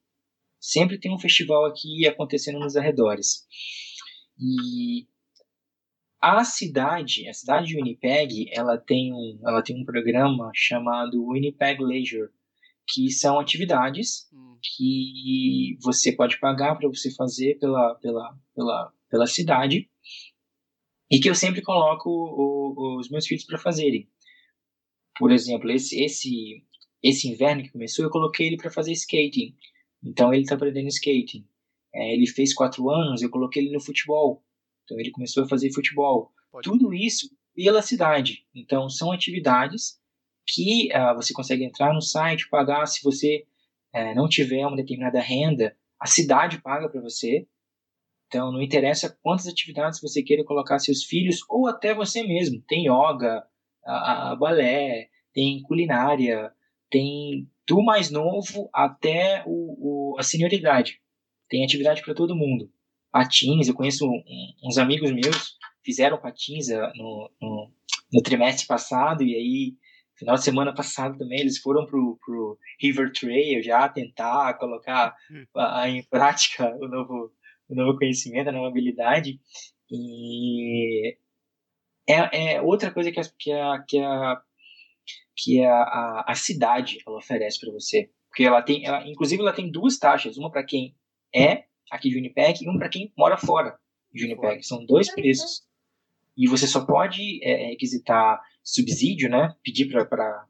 sempre 0.60 0.98
tem 0.98 1.14
um 1.14 1.18
festival 1.18 1.64
aqui 1.64 2.06
acontecendo 2.06 2.58
nos 2.58 2.76
arredores. 2.76 3.46
E 4.38 5.06
a 6.20 6.44
cidade, 6.44 7.28
a 7.28 7.34
cidade 7.34 7.68
de 7.68 7.76
Winnipeg, 7.76 8.46
ela 8.52 8.78
tem 8.78 9.12
um, 9.12 9.40
ela 9.46 9.62
tem 9.62 9.80
um 9.80 9.84
programa 9.84 10.50
chamado 10.54 11.24
Winnipeg 11.28 11.80
Leisure, 11.82 12.30
que 12.88 13.10
são 13.10 13.38
atividades 13.38 14.28
hum. 14.32 14.58
que 14.60 15.76
você 15.80 16.12
pode 16.12 16.38
pagar 16.40 16.76
para 16.76 16.88
você 16.88 17.14
fazer 17.14 17.58
pela, 17.58 17.94
pela, 17.96 18.36
pela, 18.54 18.92
pela 19.08 19.26
cidade 19.26 19.88
e 21.10 21.20
que 21.20 21.30
eu 21.30 21.34
sempre 21.34 21.62
coloco 21.62 22.08
o, 22.10 22.98
os 22.98 23.08
meus 23.08 23.26
filhos 23.26 23.44
para 23.44 23.58
fazerem. 23.58 24.08
Por 25.18 25.30
exemplo, 25.30 25.70
esse, 25.70 26.02
esse, 26.02 26.64
esse 27.02 27.28
inverno 27.28 27.62
que 27.62 27.70
começou, 27.70 28.04
eu 28.04 28.10
coloquei 28.10 28.46
ele 28.46 28.56
para 28.56 28.70
fazer 28.70 28.92
skating. 28.92 29.54
Então 30.02 30.32
ele 30.32 30.42
está 30.42 30.54
aprendendo 30.54 30.88
skating. 30.88 31.46
É, 31.94 32.14
ele 32.14 32.26
fez 32.26 32.54
quatro 32.54 32.88
anos, 32.90 33.22
eu 33.22 33.30
coloquei 33.30 33.62
ele 33.62 33.72
no 33.72 33.80
futebol. 33.80 34.42
Então 34.84 34.98
ele 34.98 35.10
começou 35.10 35.44
a 35.44 35.48
fazer 35.48 35.72
futebol. 35.72 36.32
Pode. 36.50 36.68
Tudo 36.68 36.92
isso 36.94 37.30
pela 37.54 37.82
cidade. 37.82 38.46
Então 38.54 38.88
são 38.88 39.12
atividades 39.12 40.00
que 40.46 40.88
uh, 40.92 41.14
você 41.14 41.32
consegue 41.32 41.64
entrar 41.64 41.92
no 41.92 42.00
site, 42.00 42.48
pagar. 42.48 42.86
Se 42.86 43.02
você 43.02 43.44
uh, 43.94 44.14
não 44.14 44.28
tiver 44.28 44.66
uma 44.66 44.76
determinada 44.76 45.20
renda, 45.20 45.76
a 46.00 46.06
cidade 46.06 46.60
paga 46.60 46.88
para 46.88 47.00
você. 47.00 47.46
Então 48.26 48.50
não 48.50 48.62
interessa 48.62 49.16
quantas 49.22 49.46
atividades 49.46 50.00
você 50.00 50.22
queira 50.22 50.44
colocar 50.44 50.78
seus 50.78 51.04
filhos 51.04 51.40
ou 51.48 51.66
até 51.68 51.94
você 51.94 52.22
mesmo. 52.22 52.62
Tem 52.66 52.86
yoga, 52.86 53.46
a, 53.84 54.32
a 54.32 54.36
balé, 54.36 55.08
tem 55.32 55.62
culinária, 55.62 56.52
tem 56.90 57.48
do 57.66 57.82
mais 57.82 58.10
novo 58.10 58.68
até 58.72 59.42
o, 59.46 60.12
o 60.14 60.18
a 60.18 60.22
senioridade. 60.22 61.00
Tem 61.48 61.64
atividade 61.64 62.02
para 62.02 62.14
todo 62.14 62.36
mundo 62.36 62.70
patins. 63.12 63.68
Eu 63.68 63.74
conheço 63.74 64.08
uns 64.64 64.78
amigos 64.78 65.12
meus 65.12 65.56
fizeram 65.84 66.18
patins 66.18 66.70
ah, 66.70 66.92
no, 66.96 67.30
no, 67.40 67.70
no, 68.12 68.22
trimestre 68.22 68.66
passado 68.66 69.22
e 69.22 69.34
aí 69.34 69.74
final 70.16 70.36
de 70.36 70.44
semana 70.44 70.72
passado 70.72 71.18
também 71.18 71.40
eles 71.40 71.58
foram 71.58 71.84
pro, 71.84 72.18
pro 72.24 72.56
River 72.80 73.12
Trail 73.12 73.62
já 73.62 73.88
tentar 73.88 74.54
colocar 74.54 75.14
hum. 75.30 75.44
a, 75.56 75.82
a, 75.82 75.88
em 75.90 76.02
prática 76.04 76.74
o 76.80 76.88
novo 76.88 77.32
o 77.68 77.74
novo 77.74 77.98
conhecimento, 77.98 78.48
a 78.48 78.52
nova 78.52 78.68
habilidade 78.68 79.40
e 79.90 81.16
é, 82.08 82.54
é 82.54 82.62
outra 82.62 82.90
coisa 82.90 83.10
que 83.10 83.20
a, 83.20 83.24
que 83.38 83.52
a, 83.52 83.84
que 83.88 83.98
a, 83.98 84.42
que 85.36 85.64
a, 85.64 85.74
a, 85.74 86.24
a 86.28 86.34
cidade 86.34 86.98
ela 87.06 87.18
oferece 87.18 87.60
para 87.60 87.72
você 87.72 88.10
porque 88.32 88.44
ela 88.44 88.62
tem 88.62 88.84
ela, 88.86 89.06
inclusive 89.06 89.42
ela 89.42 89.52
tem 89.52 89.70
duas 89.70 89.98
taxas 89.98 90.38
uma 90.38 90.50
para 90.50 90.64
quem 90.64 90.96
é 91.34 91.64
aqui 91.90 92.08
de 92.08 92.14
Winnipeg 92.14 92.64
e 92.64 92.68
um 92.68 92.78
para 92.78 92.88
quem 92.88 93.12
mora 93.16 93.36
fora 93.36 93.78
de 94.10 94.22
Winnipeg. 94.22 94.62
São 94.62 94.84
dois 94.86 95.14
preços. 95.14 95.62
E 96.34 96.48
você 96.48 96.66
só 96.66 96.84
pode 96.84 97.44
é, 97.44 97.64
é 97.64 97.66
requisitar 97.68 98.40
subsídio, 98.64 99.28
né? 99.28 99.54
Pedir 99.62 99.90
para 99.90 100.46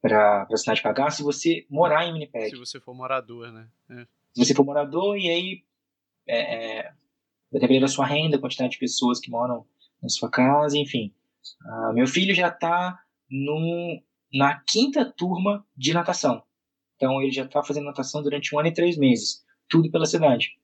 para 0.00 0.48
a 0.50 0.56
cidade 0.56 0.82
pagar 0.82 1.10
se 1.10 1.22
você 1.22 1.64
morar 1.70 2.06
em 2.06 2.14
Winnipeg. 2.14 2.50
Se 2.50 2.56
você 2.56 2.80
for 2.80 2.94
morador, 2.94 3.52
né? 3.52 3.68
É. 3.90 4.06
Se 4.34 4.44
você 4.44 4.54
for 4.54 4.64
morador, 4.64 5.16
e 5.16 5.28
aí 5.28 5.64
é, 6.26 6.78
é, 6.78 6.92
vai 7.52 7.60
depender 7.60 7.80
da 7.80 7.88
sua 7.88 8.06
renda, 8.06 8.36
a 8.36 8.40
quantidade 8.40 8.72
de 8.72 8.78
pessoas 8.78 9.20
que 9.20 9.30
moram 9.30 9.66
na 10.02 10.08
sua 10.08 10.30
casa, 10.30 10.76
enfim. 10.76 11.14
Ah, 11.64 11.92
meu 11.92 12.06
filho 12.06 12.34
já 12.34 12.48
está 12.48 13.00
na 14.32 14.62
quinta 14.68 15.04
turma 15.04 15.66
de 15.76 15.94
natação. 15.94 16.42
Então 16.96 17.20
ele 17.20 17.32
já 17.32 17.44
está 17.44 17.62
fazendo 17.62 17.84
natação 17.84 18.22
durante 18.22 18.54
um 18.54 18.58
ano 18.58 18.68
e 18.68 18.74
três 18.74 18.96
meses. 18.96 19.44
Tudo 19.68 19.90
pela 19.90 20.06
cidade. 20.06 20.58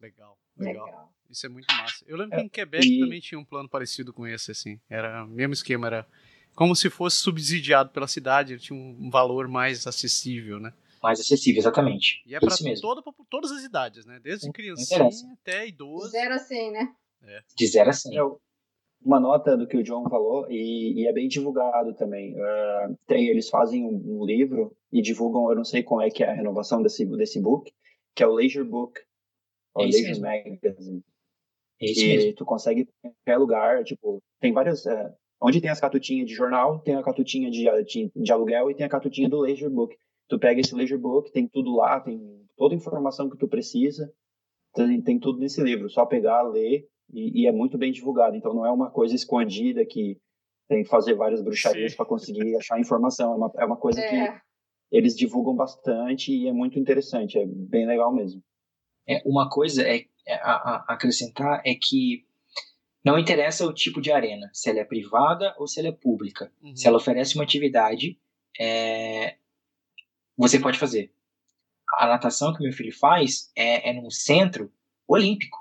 Legal, 0.00 0.38
legal, 0.56 0.86
legal. 0.86 1.14
Isso 1.28 1.46
é 1.46 1.48
muito 1.48 1.66
massa. 1.74 2.04
Eu 2.06 2.16
lembro 2.16 2.36
que 2.36 2.44
em 2.44 2.48
Quebec 2.48 2.86
e... 2.86 3.00
também 3.00 3.20
tinha 3.20 3.38
um 3.38 3.44
plano 3.44 3.68
parecido 3.68 4.12
com 4.12 4.26
esse, 4.26 4.50
assim. 4.50 4.80
Era 4.88 5.24
o 5.24 5.28
mesmo 5.28 5.54
esquema, 5.54 5.86
era 5.86 6.06
como 6.54 6.74
se 6.74 6.90
fosse 6.90 7.18
subsidiado 7.18 7.90
pela 7.90 8.08
cidade, 8.08 8.54
ele 8.54 8.60
tinha 8.60 8.78
um 8.78 9.08
valor 9.10 9.46
mais 9.46 9.86
acessível, 9.86 10.58
né? 10.58 10.72
Mais 11.02 11.20
acessível, 11.20 11.60
exatamente. 11.60 12.22
E 12.26 12.34
é 12.34 12.40
para 12.40 12.54
todas 13.30 13.50
as 13.52 13.62
idades, 13.62 14.04
né? 14.04 14.20
Desde 14.20 14.50
criancinha 14.52 15.08
até 15.40 15.66
idoso. 15.66 16.10
Zero 16.10 16.34
a 16.34 16.38
100, 16.38 16.72
né? 16.72 16.94
É. 17.22 17.40
De 17.56 17.66
zero 17.66 17.90
a 17.90 17.92
100. 17.92 18.16
É, 18.16 18.22
uma 19.04 19.18
nota 19.18 19.56
do 19.56 19.66
que 19.66 19.76
o 19.76 19.82
John 19.82 20.08
falou, 20.08 20.46
e, 20.50 21.00
e 21.00 21.06
é 21.06 21.12
bem 21.12 21.26
divulgado 21.26 21.94
também. 21.94 22.34
Uh, 22.34 22.96
tem, 23.06 23.28
eles 23.28 23.48
fazem 23.48 23.84
um, 23.84 24.20
um, 24.20 24.24
livro 24.24 24.76
e 24.92 25.00
divulgam, 25.00 25.48
eu 25.50 25.56
não 25.56 25.64
sei 25.64 25.82
como 25.82 26.02
é 26.02 26.10
que 26.10 26.22
é 26.22 26.28
a 26.28 26.34
renovação 26.34 26.82
desse, 26.82 27.04
desse 27.06 27.40
book, 27.40 27.72
que 28.14 28.22
é 28.22 28.26
o 28.26 28.32
Leisure 28.32 28.68
Book, 28.68 29.00
é 29.78 29.86
isso 29.86 30.20
Magazine. 30.20 31.02
É 31.80 31.86
isso 31.86 32.04
e 32.04 32.08
mesmo. 32.08 32.34
tu 32.34 32.44
consegue 32.44 32.82
em 32.82 33.10
qualquer 33.10 33.38
lugar, 33.38 33.84
tipo, 33.84 34.22
tem 34.40 34.52
várias. 34.52 34.84
É, 34.86 35.14
onde 35.40 35.60
tem 35.60 35.70
as 35.70 35.80
catutinhas 35.80 36.28
de 36.28 36.34
jornal, 36.34 36.80
tem 36.80 36.94
a 36.94 37.02
catutinha 37.02 37.50
de, 37.50 37.64
de, 37.84 38.12
de, 38.14 38.32
aluguel 38.32 38.70
e 38.70 38.74
tem 38.74 38.84
a 38.84 38.90
catutinha 38.90 39.28
do 39.28 39.40
Leisure 39.40 39.72
Book. 39.72 39.96
Tu 40.28 40.38
pega 40.38 40.60
esse 40.60 40.74
Leisure 40.74 41.00
Book, 41.00 41.32
tem 41.32 41.48
tudo 41.48 41.74
lá, 41.74 41.98
tem 42.00 42.20
toda 42.56 42.74
a 42.74 42.76
informação 42.76 43.30
que 43.30 43.38
tu 43.38 43.48
precisa, 43.48 44.12
tem, 44.74 45.00
tem 45.00 45.18
tudo 45.18 45.38
nesse 45.38 45.62
livro. 45.62 45.88
Só 45.88 46.04
pegar, 46.04 46.42
ler 46.42 46.86
e, 47.12 47.42
e, 47.42 47.46
é 47.46 47.52
muito 47.52 47.76
bem 47.78 47.92
divulgado. 47.92 48.36
Então 48.36 48.54
não 48.54 48.66
é 48.66 48.70
uma 48.70 48.90
coisa 48.90 49.14
escondida 49.14 49.84
que 49.84 50.18
tem 50.68 50.82
que 50.82 50.88
fazer 50.88 51.14
várias 51.14 51.42
bruxarias 51.42 51.94
para 51.94 52.06
conseguir 52.06 52.54
achar 52.56 52.78
informação. 52.78 53.32
É 53.32 53.36
uma, 53.36 53.52
é 53.58 53.64
uma 53.64 53.76
coisa 53.76 54.00
é. 54.00 54.08
que 54.08 54.40
eles 54.92 55.16
divulgam 55.16 55.54
bastante 55.54 56.32
e 56.32 56.48
é 56.48 56.52
muito 56.52 56.78
interessante. 56.78 57.38
É 57.38 57.46
bem 57.46 57.86
legal 57.86 58.14
mesmo. 58.14 58.42
É, 59.08 59.22
uma 59.24 59.48
coisa 59.48 59.82
é, 59.82 60.04
é 60.26 60.34
a, 60.34 60.52
a 60.52 60.84
acrescentar 60.94 61.62
é 61.64 61.74
que 61.74 62.24
não 63.04 63.18
interessa 63.18 63.66
o 63.66 63.72
tipo 63.72 64.00
de 64.00 64.12
arena, 64.12 64.50
se 64.52 64.68
ela 64.68 64.80
é 64.80 64.84
privada 64.84 65.54
ou 65.58 65.66
se 65.66 65.80
ela 65.80 65.88
é 65.88 65.92
pública. 65.92 66.52
Uhum. 66.62 66.76
Se 66.76 66.86
ela 66.86 66.98
oferece 66.98 67.34
uma 67.34 67.44
atividade, 67.44 68.18
é, 68.58 69.36
você 70.36 70.58
pode 70.58 70.78
fazer. 70.78 71.12
A 71.98 72.06
natação 72.06 72.54
que 72.54 72.62
meu 72.62 72.72
filho 72.72 72.96
faz 72.96 73.50
é, 73.56 73.90
é 73.90 73.92
num 73.92 74.10
centro 74.10 74.72
olímpico. 75.08 75.58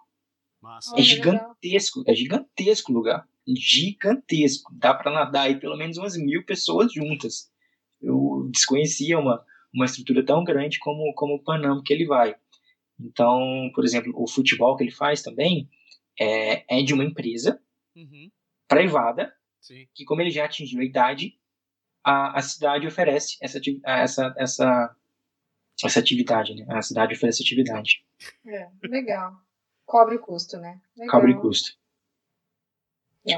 Massa. 0.62 0.98
É 0.98 1.02
gigantesco, 1.02 2.04
é 2.06 2.14
gigantesco 2.14 2.92
o 2.92 2.96
lugar. 2.96 3.28
Gigantesco. 3.48 4.74
Dá 4.76 4.94
para 4.94 5.12
nadar 5.12 5.48
aí 5.48 5.60
pelo 5.60 5.78
menos 5.78 5.98
umas 5.98 6.18
mil 6.18 6.44
pessoas 6.44 6.94
juntas. 6.94 7.52
Eu 8.02 8.50
desconhecia 8.52 9.18
uma, 9.18 9.44
uma 9.74 9.86
estrutura 9.86 10.26
tão 10.26 10.44
grande 10.44 10.80
como, 10.80 11.14
como 11.14 11.36
o 11.36 11.44
Panam 11.44 11.82
que 11.82 11.94
ele 11.94 12.06
vai. 12.06 12.36
Então, 13.00 13.72
por 13.74 13.86
exemplo, 13.86 14.12
o 14.16 14.28
futebol 14.28 14.76
que 14.76 14.84
ele 14.84 14.92
faz 14.92 15.22
também 15.22 15.70
é, 16.20 16.80
é 16.80 16.84
de 16.84 16.94
uma 16.94 17.04
empresa 17.04 17.62
uhum. 17.96 18.30
privada, 18.68 19.34
Sim. 19.62 19.88
que 19.96 20.04
como 20.04 20.22
ele 20.22 20.32
já 20.32 20.46
atingiu 20.46 20.82
a 20.82 20.86
idade, 20.86 21.40
a, 22.04 22.38
a 22.38 22.42
cidade 22.42 22.86
oferece 22.86 23.38
essa, 23.42 23.60
essa, 23.86 24.36
essa, 24.38 24.96
essa 25.84 26.00
atividade, 26.00 26.56
né? 26.56 26.66
A 26.70 26.82
cidade 26.82 27.14
oferece 27.14 27.42
atividade. 27.42 28.04
É, 28.46 28.68
legal. 28.84 29.34
Cobre 29.90 30.18
o 30.18 30.20
custo, 30.20 30.56
né? 30.58 30.80
Legal. 30.96 31.16
Cobre 31.16 31.34
o 31.34 31.42
custo. 31.42 31.72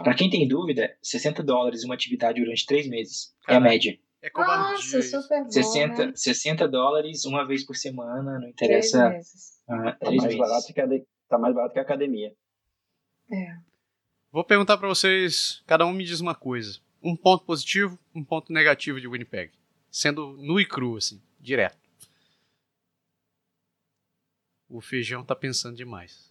Para 0.04 0.14
quem 0.14 0.30
tem 0.30 0.46
dúvida, 0.46 0.94
60 1.02 1.42
dólares 1.42 1.86
uma 1.86 1.94
atividade 1.94 2.42
durante 2.42 2.66
três 2.66 2.90
meses. 2.90 3.34
Caramba. 3.46 3.68
É 3.68 3.70
a 3.70 3.72
média. 3.72 4.00
É 4.22 4.30
covardia. 4.30 4.72
Nossa, 4.74 5.02
super 5.02 5.44
bom, 5.46 5.50
60, 5.50 6.08
né? 6.08 6.14
60 6.14 6.68
dólares 6.68 7.24
uma 7.24 7.48
vez 7.48 7.66
por 7.66 7.78
semana, 7.78 8.38
não 8.38 8.50
interessa. 8.50 9.00
Três 9.00 9.14
meses. 9.14 9.64
Ah, 9.66 9.92
tá, 9.94 10.12
mais 10.12 10.38
barato 10.38 10.74
que 10.74 10.82
a, 10.82 10.88
tá 11.30 11.38
mais 11.38 11.56
barato 11.56 11.74
que 11.74 11.80
a 11.80 11.84
academia. 11.84 12.36
É. 13.32 13.56
Vou 14.30 14.44
perguntar 14.44 14.78
para 14.78 14.90
vocês, 14.90 15.64
cada 15.66 15.86
um 15.86 15.94
me 15.94 16.04
diz 16.04 16.20
uma 16.20 16.36
coisa. 16.36 16.82
Um 17.02 17.16
ponto 17.16 17.46
positivo, 17.46 17.98
um 18.14 18.26
ponto 18.26 18.52
negativo 18.52 19.00
de 19.00 19.08
Winnipeg. 19.08 19.54
Sendo 19.90 20.36
nu 20.38 20.60
e 20.60 20.66
cru, 20.66 20.98
assim, 20.98 21.22
direto. 21.40 21.80
O 24.68 24.82
feijão 24.82 25.24
tá 25.24 25.34
pensando 25.34 25.78
demais. 25.78 26.31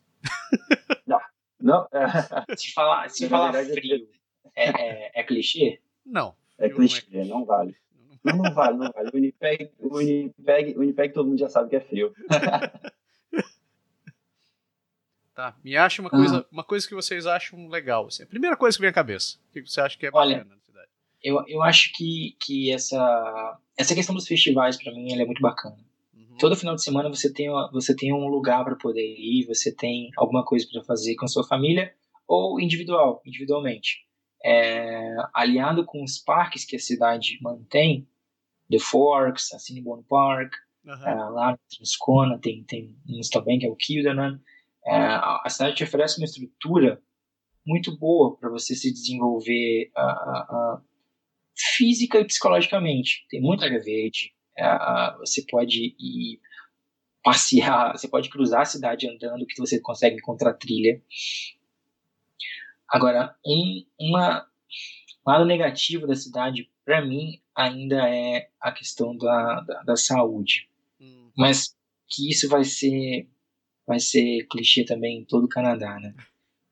Não. 1.07 1.21
Não. 1.61 1.89
se 2.57 2.73
falar, 2.73 3.11
se 3.11 3.29
falar 3.29 3.53
frio, 3.65 4.09
é, 4.55 4.69
é, 4.69 5.21
é 5.21 5.23
clichê? 5.23 5.81
Não. 6.05 6.35
É 6.59 6.69
clichê, 6.69 7.07
não, 7.11 7.21
é 7.21 7.25
não 7.25 7.45
vale. 7.45 7.77
Não, 8.23 8.37
não 8.37 8.53
vale, 8.53 8.77
não 8.77 8.93
vale. 8.93 9.09
O 9.09 9.13
Winnipeg, 9.15 9.71
o 9.79 9.97
Winnipeg, 9.97 10.77
o 10.77 10.81
Winnipeg 10.81 11.15
todo 11.15 11.29
mundo 11.29 11.39
já 11.39 11.49
sabe 11.49 11.71
que 11.71 11.77
é 11.77 11.81
frio. 11.81 12.15
tá, 15.35 15.57
me 15.65 15.77
acha 15.77 16.03
uma 16.03 16.11
coisa, 16.11 16.47
uma 16.53 16.65
coisa 16.65 16.87
que 16.87 16.95
vocês 16.95 17.27
acham 17.27 17.67
legal. 17.69 18.07
Assim. 18.07 18.25
A 18.25 18.27
primeira 18.27 18.57
coisa 18.57 18.77
que 18.77 18.83
vem 18.83 18.91
à 18.91 18.93
cabeça. 18.93 19.39
O 19.49 19.53
que 19.53 19.63
você 19.63 19.81
acha 19.81 19.97
que 19.97 20.07
é 20.07 20.11
Olha, 20.13 20.39
bacana 20.39 20.55
na 20.55 20.61
cidade? 20.61 20.91
Eu, 21.23 21.43
eu 21.49 21.63
acho 21.63 21.93
que, 21.95 22.37
que 22.41 22.71
essa, 22.71 23.59
essa 23.77 23.95
questão 23.95 24.15
dos 24.15 24.29
festivais, 24.29 24.77
para 24.83 24.93
mim, 24.93 25.13
é 25.13 25.25
muito 25.25 25.41
bacana. 25.41 25.79
Todo 26.41 26.57
final 26.57 26.75
de 26.75 26.83
semana 26.83 27.09
você 27.09 27.33
tem, 27.33 27.49
você 27.71 27.95
tem 27.95 28.13
um 28.13 28.27
lugar 28.27 28.65
para 28.65 28.75
poder 28.77 29.07
ir, 29.07 29.47
você 29.47 29.75
tem 29.75 30.11
alguma 30.17 30.45
coisa 30.45 30.67
para 30.73 30.83
fazer 30.83 31.15
com 31.15 31.27
a 31.27 31.29
sua 31.29 31.47
família 31.47 31.93
ou 32.27 32.59
individual, 32.59 33.21
individualmente 33.27 34.11
é, 34.45 35.17
aliado 35.35 35.85
com 35.85 36.03
os 36.03 36.19
parques 36.19 36.65
que 36.65 36.77
a 36.77 36.79
cidade 36.79 37.39
mantém, 37.43 38.09
The 38.71 38.79
Forks, 38.79 39.53
a 39.53 39.59
Cinnabon 39.59 40.03
Park, 40.09 40.53
uhum. 40.85 40.95
uh, 40.95 41.31
lá 41.33 41.53
no 41.53 41.59
Transcona, 41.77 42.39
tem, 42.39 42.65
tem 42.65 42.97
uns 43.09 43.29
também, 43.29 43.59
que 43.59 43.67
é 43.67 43.69
o 43.69 43.77
Kildanan. 43.77 44.41
Uh, 44.87 45.41
a 45.45 45.49
cidade 45.49 45.77
te 45.77 45.85
oferece 45.85 46.19
uma 46.19 46.25
estrutura 46.25 47.03
muito 47.67 47.97
boa 47.99 48.37
para 48.37 48.49
você 48.49 48.75
se 48.75 48.91
desenvolver 48.93 49.91
uh, 49.97 50.81
física 51.77 52.19
e 52.19 52.25
psicologicamente. 52.25 53.27
Tem 53.29 53.41
muita 53.41 53.67
área 53.67 53.83
verde, 53.83 54.33
você 55.19 55.45
pode 55.49 55.95
ir 55.99 56.41
passear, 57.23 57.93
você 57.93 58.09
pode 58.09 58.31
cruzar 58.31 58.63
a 58.63 58.67
cidade 58.67 59.09
andando, 59.09 59.47
que 59.47 59.59
você 59.59 59.81
consegue 59.81 60.17
encontrar 60.17 60.55
trilha. 60.55 61.03
Agora, 62.89 63.37
um 63.47 63.85
uma, 63.99 64.47
lado 65.27 65.45
negativo 65.45 66.07
da 66.07 66.15
cidade, 66.15 66.71
para 66.85 67.05
mim, 67.05 67.41
ainda 67.55 68.09
é 68.09 68.51
a 68.61 68.73
questão 68.73 69.17
da, 69.17 69.61
da, 69.61 69.83
da 69.83 69.97
saúde. 69.97 70.69
Hum. 71.01 71.31
Mas 71.37 71.77
que 72.09 72.31
isso 72.31 72.49
vai 72.49 72.65
ser 72.65 73.29
vai 73.87 73.99
ser 73.99 74.47
clichê 74.49 74.85
também 74.85 75.19
em 75.19 75.25
todo 75.25 75.45
o 75.45 75.49
Canadá, 75.49 75.99
né? 75.99 76.15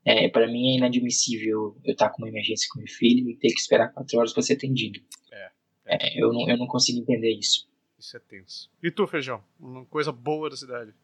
É, 0.05 0.28
para 0.28 0.46
mim 0.46 0.74
é 0.74 0.76
inadmissível 0.76 1.76
eu 1.84 1.92
estar 1.92 2.10
com 2.10 2.22
uma 2.22 2.28
emergência 2.28 2.68
com 2.72 2.78
meu 2.78 2.88
filho 2.88 3.28
e 3.28 3.36
ter 3.36 3.48
que 3.48 3.60
esperar 3.60 3.92
quatro 3.92 4.18
horas 4.18 4.32
para 4.32 4.42
ser 4.42 4.55
atendido. 4.55 5.00
É, 5.32 5.50
é. 5.89 6.23
Eu, 6.23 6.32
não, 6.32 6.48
eu 6.48 6.56
não 6.56 6.66
consigo 6.66 7.01
entender 7.01 7.32
isso. 7.32 7.69
Isso 7.98 8.16
é 8.16 8.20
tenso. 8.20 8.70
E 8.82 8.90
tu, 8.90 9.06
Feijão? 9.06 9.43
Uma 9.59 9.85
coisa 9.86 10.12
boa 10.12 10.48
da 10.48 10.56
cidade? 10.56 10.94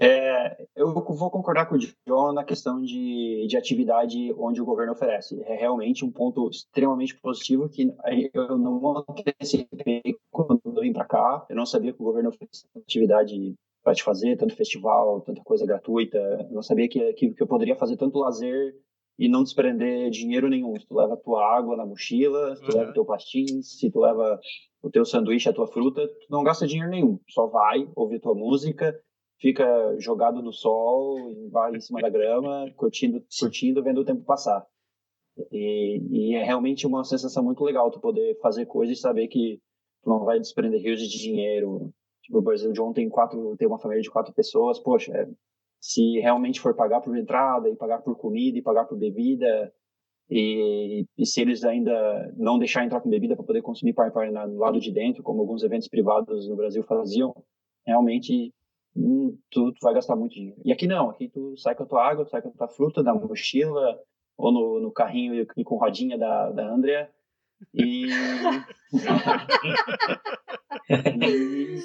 É, 0.00 0.66
eu 0.76 0.92
vou 0.92 1.30
concordar 1.30 1.66
com 1.66 1.74
o 1.74 1.78
John 1.78 2.32
na 2.32 2.44
questão 2.44 2.80
de, 2.80 3.46
de 3.48 3.56
atividade 3.56 4.32
onde 4.38 4.60
o 4.60 4.64
governo 4.64 4.92
oferece. 4.92 5.40
É 5.42 5.56
realmente 5.56 6.04
um 6.04 6.10
ponto 6.10 6.48
extremamente 6.50 7.16
positivo 7.16 7.68
que 7.68 7.92
eu 8.32 8.56
não 8.56 9.04
antecipei 9.08 10.02
quando 10.30 10.60
eu 10.64 10.82
vim 10.82 10.92
para 10.92 11.04
cá. 11.04 11.46
Eu 11.48 11.56
não 11.56 11.66
sabia 11.66 11.92
que 11.92 12.00
o 12.00 12.04
governo 12.04 12.28
oferecia 12.28 12.68
atividade 12.76 13.54
para 13.82 13.94
te 13.94 14.02
fazer, 14.02 14.36
tanto 14.36 14.54
festival, 14.54 15.20
tanta 15.22 15.42
coisa 15.42 15.66
gratuita. 15.66 16.18
Eu 16.18 16.54
não 16.54 16.62
sabia 16.62 16.88
que, 16.88 17.12
que, 17.14 17.30
que 17.30 17.42
eu 17.42 17.46
poderia 17.46 17.74
fazer 17.74 17.96
tanto 17.96 18.18
lazer 18.18 18.76
e 19.18 19.28
não 19.28 19.42
desprender 19.42 20.10
dinheiro 20.10 20.48
nenhum. 20.48 20.78
Se 20.78 20.86
tu 20.86 20.94
leva 20.94 21.14
a 21.14 21.16
tua 21.16 21.44
água 21.44 21.76
na 21.76 21.84
mochila, 21.84 22.54
se 22.54 22.62
tu 22.62 22.72
uhum. 22.72 22.78
leva 22.78 22.90
o 22.90 22.94
teu 22.94 23.04
pastinho, 23.04 23.62
se 23.62 23.90
tu 23.90 24.00
leva 24.00 24.38
o 24.80 24.90
teu 24.90 25.04
sanduíche, 25.04 25.48
a 25.48 25.52
tua 25.52 25.66
fruta, 25.66 26.06
tu 26.06 26.26
não 26.30 26.44
gasta 26.44 26.66
dinheiro 26.66 26.90
nenhum. 26.90 27.18
Só 27.28 27.46
vai, 27.46 27.90
ouvir 27.96 28.20
tua 28.20 28.34
música, 28.34 28.94
fica 29.40 29.66
jogado 29.98 30.40
no 30.40 30.52
sol, 30.52 31.16
vai 31.50 31.74
em 31.74 31.80
cima 31.80 32.00
da 32.00 32.08
grama, 32.08 32.70
curtindo, 32.76 33.22
curtindo, 33.40 33.82
vendo 33.82 34.00
o 34.00 34.04
tempo 34.04 34.22
passar. 34.22 34.64
E, 35.52 36.00
e, 36.10 36.34
é 36.34 36.42
realmente 36.42 36.86
uma 36.86 37.04
sensação 37.04 37.44
muito 37.44 37.62
legal 37.62 37.90
tu 37.90 38.00
poder 38.00 38.38
fazer 38.40 38.66
coisas 38.66 38.98
e 38.98 39.00
saber 39.00 39.28
que 39.28 39.60
tu 40.02 40.10
não 40.10 40.24
vai 40.24 40.38
desprender 40.38 40.80
rios 40.80 41.00
de 41.00 41.08
dinheiro. 41.08 41.92
Tipo, 42.22 42.38
o 42.38 42.72
John 42.72 42.92
tem 42.92 43.08
quatro, 43.08 43.56
tem 43.56 43.66
uma 43.66 43.78
família 43.78 44.02
de 44.02 44.10
quatro 44.10 44.34
pessoas, 44.34 44.78
poxa, 44.78 45.12
é, 45.16 45.28
se 45.80 46.18
realmente 46.20 46.60
for 46.60 46.74
pagar 46.74 47.00
por 47.00 47.16
entrada 47.16 47.68
e 47.68 47.76
pagar 47.76 48.02
por 48.02 48.16
comida 48.16 48.58
e 48.58 48.62
pagar 48.62 48.84
por 48.84 48.98
bebida 48.98 49.72
e, 50.30 51.06
e 51.16 51.26
se 51.26 51.40
eles 51.40 51.64
ainda 51.64 52.32
não 52.36 52.58
deixar 52.58 52.84
entrar 52.84 53.00
com 53.00 53.08
bebida 53.08 53.34
para 53.34 53.46
poder 53.46 53.62
consumir 53.62 53.94
par 53.94 54.12
par 54.12 54.30
no 54.30 54.58
lado 54.58 54.78
de 54.78 54.92
dentro, 54.92 55.22
como 55.22 55.40
alguns 55.40 55.62
eventos 55.62 55.88
privados 55.88 56.48
no 56.48 56.56
Brasil 56.56 56.82
faziam, 56.82 57.34
realmente 57.86 58.52
hum, 58.94 59.38
tu, 59.50 59.72
tu, 59.72 59.78
vai 59.82 59.94
gastar 59.94 60.16
muito 60.16 60.34
dinheiro. 60.34 60.60
E 60.64 60.72
aqui 60.72 60.86
não, 60.86 61.08
aqui 61.08 61.28
tu 61.28 61.56
sai 61.56 61.74
com 61.74 61.84
a 61.84 61.86
tua 61.86 62.06
água, 62.06 62.24
tu 62.24 62.30
sai 62.30 62.42
com 62.42 62.48
a 62.48 62.52
tua 62.52 62.68
fruta 62.68 63.02
da 63.02 63.14
mochila 63.14 63.98
ou 64.36 64.52
no, 64.52 64.80
no 64.80 64.92
carrinho 64.92 65.46
e 65.56 65.64
com 65.64 65.76
rodinha 65.76 66.18
da, 66.18 66.50
da 66.50 66.68
Andrea 66.68 67.10
e... 67.74 68.06
e... 71.20 71.78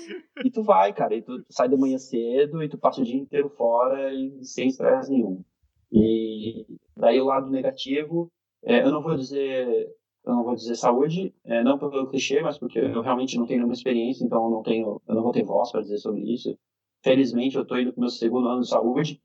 e, 0.46 0.52
tu 0.52 0.64
vai, 0.64 0.94
cara, 0.94 1.16
e 1.16 1.22
tu 1.22 1.44
sai 1.50 1.70
de 1.70 1.78
manhã 1.78 1.98
cedo 1.98 2.64
e 2.64 2.70
tu 2.70 2.78
passa 2.78 3.02
o 3.02 3.04
dia 3.04 3.20
inteiro 3.20 3.50
fora 3.50 4.14
e 4.14 4.44
sem 4.44 4.68
estresse 4.68 5.12
nenhum. 5.12 5.44
E 5.92 6.66
daí 6.98 7.20
o 7.22 7.26
lado 7.26 7.50
negativo, 7.50 8.32
é, 8.64 8.84
eu 8.84 8.92
não 8.92 9.02
vou 9.02 9.16
dizer 9.16 9.94
eu 10.26 10.34
não 10.34 10.44
vou 10.44 10.56
dizer 10.56 10.76
saúde, 10.76 11.34
é, 11.44 11.64
não 11.64 11.78
pelo 11.78 12.08
clichê, 12.08 12.42
mas 12.42 12.58
porque 12.58 12.80
eu 12.80 13.02
realmente 13.02 13.38
não 13.38 13.46
tenho 13.46 13.60
nenhuma 13.60 13.74
experiência, 13.74 14.24
então 14.24 14.46
eu 14.46 14.50
não 14.50 14.64
tenho, 14.64 15.02
eu 15.06 15.16
não 15.16 15.22
vou 15.22 15.34
ter 15.34 15.44
voz 15.44 15.72
para 15.72 15.82
dizer 15.82 15.98
sobre 15.98 16.22
isso. 16.22 16.58
Felizmente 17.04 17.58
eu 17.58 17.64
estou 17.64 17.78
indo 17.78 17.92
para 17.92 18.00
o 18.00 18.02
meu 18.02 18.10
segundo 18.10 18.48
ano 18.48 18.62
de 18.62 18.70
saúde. 18.70 19.22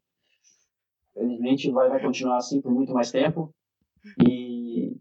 Felizmente 1.15 1.71
vai, 1.71 1.89
vai 1.89 2.03
continuar 2.03 2.39
assim 2.39 2.61
por 2.61 2.73
muito 2.73 2.93
mais 2.93 3.13
tempo. 3.13 3.55
E 4.27 4.97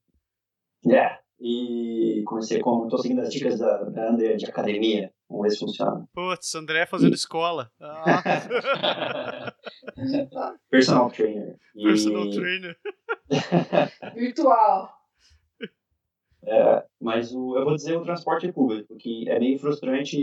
é, 0.87 1.19
e 1.39 2.23
comecei 2.25 2.59
com. 2.59 2.83
Estou 2.83 2.99
seguindo 2.99 3.21
as 3.21 3.31
dicas 3.31 3.59
da, 3.59 3.83
da 3.83 4.09
André 4.09 4.35
de 4.35 4.45
academia. 4.45 5.11
Vamos 5.29 5.43
ver 5.43 5.51
se 5.51 5.59
funciona. 5.59 6.07
Putz, 6.13 6.55
André 6.55 6.85
fazendo 6.85 7.13
e... 7.13 7.15
escola. 7.15 7.71
Ah. 10.35 10.53
Personal 10.69 11.09
trainer. 11.09 11.57
E... 11.75 11.83
Personal 11.83 12.29
trainer. 12.29 12.77
Virtual. 14.15 14.89
É, 16.45 16.83
mas 17.01 17.33
o, 17.33 17.57
eu 17.57 17.65
vou 17.65 17.75
dizer 17.75 17.97
o 17.97 18.03
transporte 18.03 18.51
público, 18.53 18.95
que 18.97 19.27
é 19.29 19.37
meio 19.39 19.59
frustrante, 19.59 20.17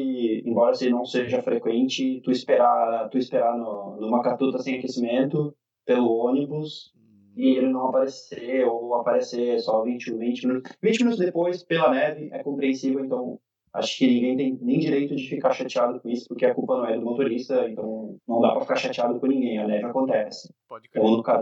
embora 0.46 0.74
se 0.74 0.88
não 0.88 1.04
seja 1.04 1.42
frequente, 1.42 2.22
tu 2.24 2.30
esperar, 2.30 3.08
tu 3.10 3.18
esperar 3.18 3.58
no, 3.58 3.96
numa 4.00 4.22
catuta 4.22 4.58
sem 4.58 4.78
aquecimento 4.78 5.54
pelo 5.84 6.16
ônibus 6.16 6.94
e 7.36 7.56
ele 7.56 7.68
não 7.68 7.88
aparecer, 7.88 8.64
ou 8.66 8.94
aparecer 8.94 9.58
só 9.60 9.82
20, 9.82 10.14
20 10.14 10.46
minutos. 10.46 10.72
20 10.82 10.98
minutos 11.00 11.18
depois, 11.18 11.62
pela 11.64 11.90
neve, 11.90 12.28
é 12.32 12.42
compreensível, 12.42 13.04
então 13.04 13.40
acho 13.72 13.98
que 13.98 14.06
ninguém 14.06 14.36
tem 14.36 14.58
nem 14.62 14.78
direito 14.78 15.16
de 15.16 15.28
ficar 15.28 15.52
chateado 15.52 16.00
com 16.00 16.08
isso, 16.08 16.28
porque 16.28 16.46
a 16.46 16.54
culpa 16.54 16.76
não 16.76 16.86
é 16.86 16.96
do 16.96 17.04
motorista, 17.04 17.68
então 17.68 18.16
não 18.26 18.40
dá 18.40 18.52
para 18.52 18.60
ficar 18.60 18.76
chateado 18.76 19.18
com 19.18 19.26
ninguém, 19.26 19.58
a 19.58 19.66
neve 19.66 19.84
acontece. 19.84 20.52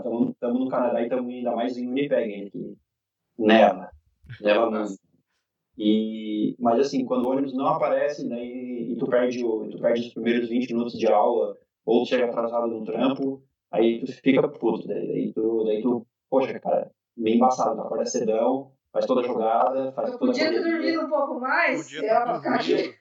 Estamos 0.01 0.33
no, 0.41 0.65
no 0.65 0.67
Canadá 0.69 0.99
e 0.99 1.03
estamos 1.03 1.31
ainda 1.31 1.55
mais 1.55 1.77
em 1.77 1.87
Winnipeg, 1.87 2.49
que 2.49 2.75
neva, 3.37 3.89
neva 4.41 4.69
muito. 4.71 4.93
E, 5.77 6.55
mas 6.59 6.79
assim, 6.79 7.05
quando 7.05 7.25
o 7.25 7.31
ônibus 7.31 7.53
não 7.53 7.67
aparece, 7.67 8.27
daí, 8.27 8.91
e 8.91 8.95
tu 8.95 9.07
perde, 9.07 9.43
o, 9.43 9.69
tu 9.69 9.79
perde 9.79 10.01
os 10.01 10.13
primeiros 10.13 10.49
20 10.49 10.73
minutos 10.73 10.93
de 10.97 11.07
aula, 11.07 11.55
ou 11.85 12.05
chega 12.05 12.25
atrasado 12.25 12.67
no 12.67 12.83
trampo, 12.83 13.43
Aí 13.73 14.05
tu 14.05 14.13
fica 14.21 14.47
puto, 14.47 14.87
daí, 14.87 15.07
daí, 15.07 15.33
tu, 15.33 15.63
daí 15.65 15.81
tu, 15.81 16.05
poxa, 16.29 16.59
cara, 16.59 16.91
meio 17.17 17.37
embaçado, 17.37 17.75
tu 17.75 17.81
acorda 17.81 18.05
cedão, 18.05 18.71
faz 18.91 19.07
toda 19.07 19.21
a 19.21 19.23
jogada, 19.23 19.91
faz 19.93 20.11
eu 20.11 20.19
toda 20.19 20.31
podia 20.31 20.51
ter 20.51 20.61
dormido 20.61 21.01
um 21.01 21.09
pouco 21.09 21.39
mais, 21.39 21.83
podia 21.83 22.01
ter 22.01 22.23
dormido. 22.23 22.93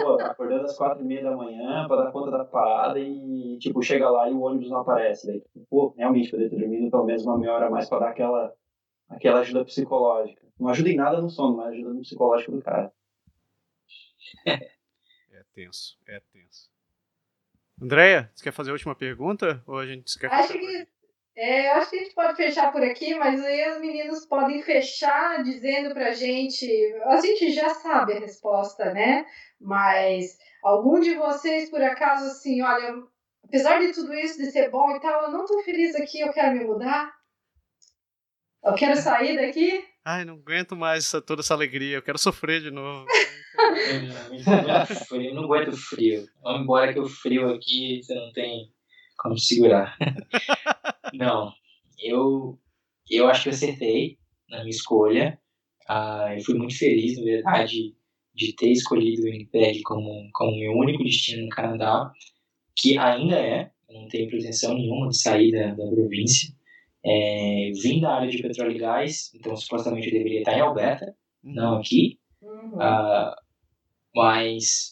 Pô, 0.00 0.16
tá 0.16 0.28
acordando 0.28 0.64
às 0.64 0.78
quatro 0.78 1.04
e 1.04 1.06
meia 1.06 1.24
da 1.24 1.36
manhã 1.36 1.86
pra 1.86 2.04
dar 2.04 2.10
conta 2.10 2.30
da 2.30 2.44
parada 2.46 2.98
e, 2.98 3.58
tipo, 3.58 3.82
chega 3.82 4.08
lá 4.08 4.30
e 4.30 4.32
o 4.32 4.40
ônibus 4.40 4.70
não 4.70 4.78
aparece. 4.78 5.26
Daí, 5.26 5.44
pô, 5.68 5.92
realmente, 5.94 6.30
poderia 6.30 6.48
ter 6.48 6.58
dormido 6.58 6.90
pelo 6.90 7.04
menos 7.04 7.26
uma 7.26 7.36
meia 7.36 7.52
hora 7.52 7.66
a 7.66 7.70
mais 7.70 7.86
pra 7.86 7.98
dar 7.98 8.08
aquela, 8.08 8.54
aquela 9.10 9.40
ajuda 9.40 9.62
psicológica. 9.66 10.42
Não 10.58 10.70
ajuda 10.70 10.88
em 10.88 10.96
nada 10.96 11.20
no 11.20 11.28
sono, 11.28 11.58
mas 11.58 11.74
ajuda 11.74 11.92
no 11.92 12.00
psicológico 12.00 12.52
do 12.52 12.62
cara. 12.62 12.90
É 14.46 15.44
tenso, 15.52 15.98
é 16.08 16.18
tenso. 16.32 16.70
Andréia, 17.80 18.30
você 18.34 18.44
quer 18.44 18.52
fazer 18.52 18.70
a 18.70 18.72
última 18.72 18.94
pergunta? 18.94 19.62
Ou 19.66 19.78
a 19.78 19.86
gente 19.86 20.18
quer 20.18 20.32
acho 20.32 20.52
que, 20.52 20.88
é, 21.36 21.68
acho 21.72 21.90
que 21.90 21.96
a 21.96 21.98
gente 21.98 22.14
pode 22.14 22.36
fechar 22.36 22.72
por 22.72 22.82
aqui, 22.82 23.14
mas 23.14 23.44
aí 23.44 23.70
os 23.70 23.80
meninos 23.80 24.24
podem 24.24 24.62
fechar 24.62 25.42
dizendo 25.42 25.92
pra 25.92 26.12
gente. 26.12 26.66
A 27.04 27.20
gente 27.20 27.52
já 27.52 27.68
sabe 27.70 28.14
a 28.14 28.20
resposta, 28.20 28.92
né? 28.94 29.26
Mas 29.60 30.38
algum 30.62 30.98
de 30.98 31.14
vocês, 31.14 31.68
por 31.68 31.82
acaso, 31.82 32.24
assim, 32.24 32.62
olha, 32.62 33.02
apesar 33.44 33.78
de 33.78 33.92
tudo 33.92 34.14
isso, 34.14 34.38
de 34.38 34.50
ser 34.50 34.70
bom 34.70 34.96
e 34.96 35.00
tal, 35.00 35.24
eu 35.24 35.30
não 35.30 35.44
tô 35.44 35.62
feliz 35.62 35.94
aqui, 35.94 36.20
eu 36.20 36.32
quero 36.32 36.56
me 36.56 36.64
mudar. 36.64 37.14
Eu 38.64 38.74
quero 38.74 38.96
sair 38.96 39.36
daqui. 39.36 39.84
Ai, 40.08 40.24
não 40.24 40.34
aguento 40.34 40.76
mais 40.76 41.06
essa, 41.06 41.20
toda 41.20 41.40
essa 41.40 41.52
alegria, 41.52 41.96
eu 41.96 42.02
quero 42.02 42.16
sofrer 42.16 42.62
de 42.62 42.70
novo. 42.70 43.04
eu 45.10 45.34
não 45.34 45.42
aguento 45.42 45.76
frio. 45.76 46.28
Vamos 46.44 46.62
embora 46.62 46.92
que 46.92 47.00
o 47.00 47.08
frio 47.08 47.48
aqui 47.50 48.00
você 48.00 48.14
não 48.14 48.30
tem 48.32 48.70
como 49.18 49.36
segurar. 49.36 49.96
não, 51.12 51.52
eu, 51.98 52.56
eu 53.10 53.26
acho 53.26 53.42
que 53.42 53.48
eu 53.48 53.52
acertei 53.52 54.16
na 54.48 54.58
minha 54.58 54.70
escolha. 54.70 55.40
Uh, 55.90 56.38
eu 56.38 56.44
fui 56.44 56.54
muito 56.54 56.78
feliz, 56.78 57.18
na 57.18 57.24
verdade, 57.24 57.96
de 58.32 58.54
ter 58.54 58.70
escolhido 58.70 59.22
o 59.22 59.24
Winnipeg 59.24 59.82
como, 59.82 60.30
como 60.32 60.56
meu 60.56 60.70
único 60.70 61.02
destino 61.02 61.42
no 61.42 61.48
Canadá, 61.48 62.12
que 62.76 62.96
ainda 62.96 63.34
é, 63.40 63.72
não 63.90 64.06
tenho 64.06 64.28
pretensão 64.28 64.72
nenhuma 64.72 65.08
de 65.08 65.18
sair 65.20 65.50
da, 65.50 65.74
da 65.74 65.90
província. 65.90 66.55
É, 67.08 67.70
vim 67.82 68.00
da 68.00 68.16
área 68.16 68.28
de 68.28 68.42
petróleo 68.42 68.74
e 68.74 68.78
gás, 68.78 69.30
então 69.34 69.56
supostamente 69.56 70.08
eu 70.08 70.12
deveria 70.12 70.40
estar 70.40 70.56
em 70.56 70.60
Alberta, 70.60 71.14
uhum. 71.44 71.54
não 71.54 71.78
aqui. 71.78 72.18
Uhum. 72.42 72.74
Uh, 72.74 73.34
mas 74.14 74.90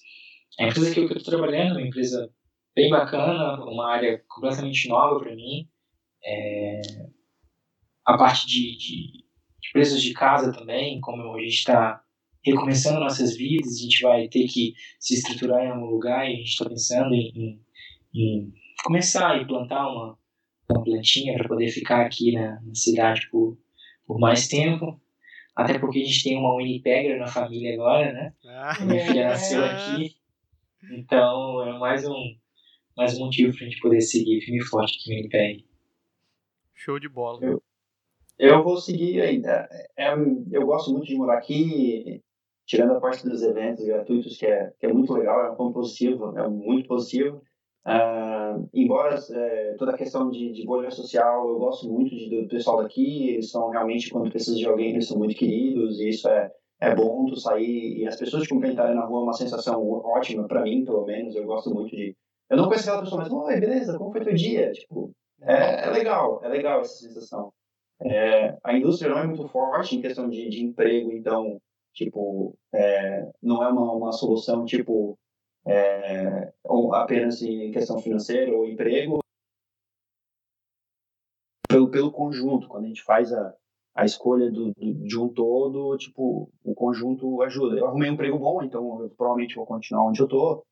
a 0.59 0.69
empresa 0.69 0.95
que 0.95 1.01
eu 1.01 1.07
estou 1.07 1.23
trabalhando 1.23 1.79
é 1.79 1.81
uma 1.81 1.89
empresa 1.89 2.31
bem 2.75 2.91
bacana, 2.91 3.65
uma 3.65 3.91
área 3.91 4.23
completamente 4.29 4.89
nova 4.89 5.19
para 5.19 5.35
mim. 5.35 5.69
É, 6.25 6.81
a 8.07 8.17
parte 8.17 8.47
de, 8.47 8.77
de, 8.77 9.13
de, 9.61 9.73
preços 9.73 10.03
de 10.03 10.13
casa 10.13 10.53
também, 10.53 11.01
como 11.01 11.35
a 11.35 11.41
gente 11.41 11.55
está 11.55 12.01
recomeçando 12.45 13.01
nossas 13.01 13.37
vidas, 13.37 13.75
a 13.75 13.83
gente 13.83 14.03
vai 14.03 14.29
ter 14.29 14.47
que 14.47 14.75
se 14.99 15.15
estruturar 15.15 15.65
em 15.65 15.71
algum 15.71 15.87
lugar 15.87 16.29
e 16.29 16.35
a 16.35 16.37
gente 16.37 16.51
está 16.51 16.69
pensando 16.69 17.15
em, 17.15 17.33
em, 17.35 17.61
em, 18.15 18.53
começar 18.85 19.41
e 19.41 19.47
plantar 19.47 19.89
uma, 19.89 20.19
uma 20.69 20.83
plantinha 20.83 21.35
para 21.37 21.49
poder 21.49 21.69
ficar 21.69 22.05
aqui 22.05 22.33
na, 22.33 22.61
na, 22.61 22.75
cidade 22.75 23.29
por, 23.31 23.59
por 24.07 24.19
mais 24.19 24.49
tempo. 24.49 25.01
Até 25.55 25.79
porque 25.79 26.01
a 26.01 26.05
gente 26.05 26.25
tem 26.25 26.37
uma 26.37 26.57
Winnipeg 26.57 27.17
na 27.17 27.29
família 27.29 27.75
agora, 27.75 28.13
né? 28.13 28.35
Ah, 28.45 28.85
Minha 28.85 29.07
filha 29.07 29.29
nasceu 29.29 29.65
aqui. 29.65 30.17
Então 30.91 31.63
é 31.67 31.79
mais 31.79 32.07
um, 32.07 32.37
mais 32.97 33.17
um 33.17 33.27
motivo 33.27 33.57
para 33.57 33.67
a 33.67 33.69
gente 33.69 33.81
poder 33.81 34.01
seguir 34.01 34.41
firme 34.41 34.61
e 34.61 34.65
forte 34.65 34.99
aqui 34.99 35.13
em 35.13 35.17
Winnipeg. 35.17 35.65
Show 36.75 36.99
de 36.99 37.09
bola. 37.09 37.39
Eu, 37.43 37.63
eu 38.39 38.65
vou 38.65 38.79
seguir 38.79 39.21
ainda. 39.21 39.69
É, 39.97 40.09
é, 40.09 40.15
eu 40.51 40.67
gosto 40.67 40.91
muito 40.91 41.07
de 41.07 41.15
morar 41.15 41.39
aqui, 41.39 42.21
tirando 42.67 42.93
a 42.93 43.01
parte 43.01 43.27
dos 43.29 43.43
eventos 43.43 43.85
gratuitos, 43.85 44.37
que 44.37 44.47
é, 44.47 44.73
que 44.79 44.87
é 44.87 44.93
muito 44.93 45.13
legal, 45.13 45.47
é 45.47 45.51
um 45.53 45.55
ponto 45.55 45.75
positivo, 45.75 46.37
é 46.37 46.49
muito 46.49 46.89
positivo. 46.89 47.43
Uh, 47.87 48.67
embora 48.73 49.15
é, 49.31 49.75
toda 49.79 49.93
a 49.93 49.97
questão 49.99 50.31
de, 50.31 50.53
de, 50.53 50.65
bolha 50.65 50.91
social, 50.91 51.47
eu 51.49 51.59
gosto 51.59 51.87
muito 51.93 52.17
de, 52.17 52.43
do 52.43 52.49
pessoal 52.49 52.83
daqui, 52.83 53.29
eles 53.31 53.51
são 53.51 53.69
realmente, 53.69 54.09
quando 54.09 54.31
precisa 54.31 54.57
de 54.57 54.65
alguém, 54.65 54.93
eles 54.93 55.07
são 55.07 55.19
muito 55.19 55.35
queridos, 55.35 56.01
e 56.01 56.09
isso 56.09 56.27
é, 56.29 56.51
é 56.81 56.95
bom 56.95 57.27
tu 57.27 57.37
sair, 57.37 57.99
e 57.99 58.07
as 58.07 58.17
pessoas 58.17 58.45
te 58.45 58.49
cumprimentarem 58.49 58.95
na 58.95 59.05
rua 59.05 59.21
é 59.21 59.23
uma 59.25 59.33
sensação 59.35 59.87
ótima, 59.87 60.49
para 60.49 60.63
mim, 60.63 60.83
pelo 60.83 61.05
menos, 61.05 61.37
eu 61.37 61.45
gosto 61.45 61.75
muito 61.75 61.95
de... 61.95 62.17
Eu 62.49 62.57
não 62.57 62.67
conheço 62.67 62.89
aquela 62.89 63.03
pessoa, 63.03 63.23
mas, 63.23 63.31
oi, 63.31 63.61
beleza, 63.61 63.99
como 63.99 64.13
foi 64.13 64.25
teu 64.25 64.35
dia? 64.35 64.73
Tipo, 64.73 65.11
é, 65.43 65.87
é 65.87 65.91
legal, 65.91 66.41
é 66.43 66.49
legal 66.49 66.81
essa 66.81 66.95
sensação. 66.95 67.53
É, 68.03 68.57
a 68.65 68.77
indústria 68.77 69.11
não 69.11 69.19
é 69.19 69.27
muito 69.27 69.47
forte 69.49 69.97
em 69.97 70.01
questão 70.01 70.29
de, 70.29 70.49
de 70.49 70.65
emprego, 70.65 71.13
então, 71.13 71.61
tipo, 71.93 72.55
é, 72.73 73.29
não 73.43 73.63
é 73.63 73.69
uma, 73.69 73.93
uma 73.93 74.13
solução, 74.13 74.65
tipo, 74.65 75.19
é, 75.67 76.53
ou 76.65 76.95
apenas 76.95 77.41
em 77.43 77.71
questão 77.71 77.99
financeira 77.99 78.55
ou 78.55 78.69
emprego. 78.69 79.19
Pelo, 81.69 81.91
pelo 81.91 82.13
conjunto, 82.13 82.69
quando 82.69 82.85
a 82.85 82.89
gente 82.89 83.03
faz 83.03 83.33
a, 83.33 83.55
a 83.95 84.05
escolha 84.05 84.51
do, 84.51 84.73
do, 84.73 84.95
de 84.95 85.19
um 85.19 85.29
todo, 85.29 85.97
tipo, 85.97 86.51
o 86.63 86.75
conjunto 86.75 87.43
ajuda. 87.43 87.77
Eu 87.77 87.87
arrumei 87.87 88.11
um 88.11 88.15
emprego 88.15 88.39
bom, 88.39 88.63
então 88.63 89.03
eu 89.03 89.11
provavelmente 89.11 89.57
vou 89.57 89.67
continuar 89.67 90.07
onde 90.07 90.21
eu 90.21 90.29
tô. 90.29 90.65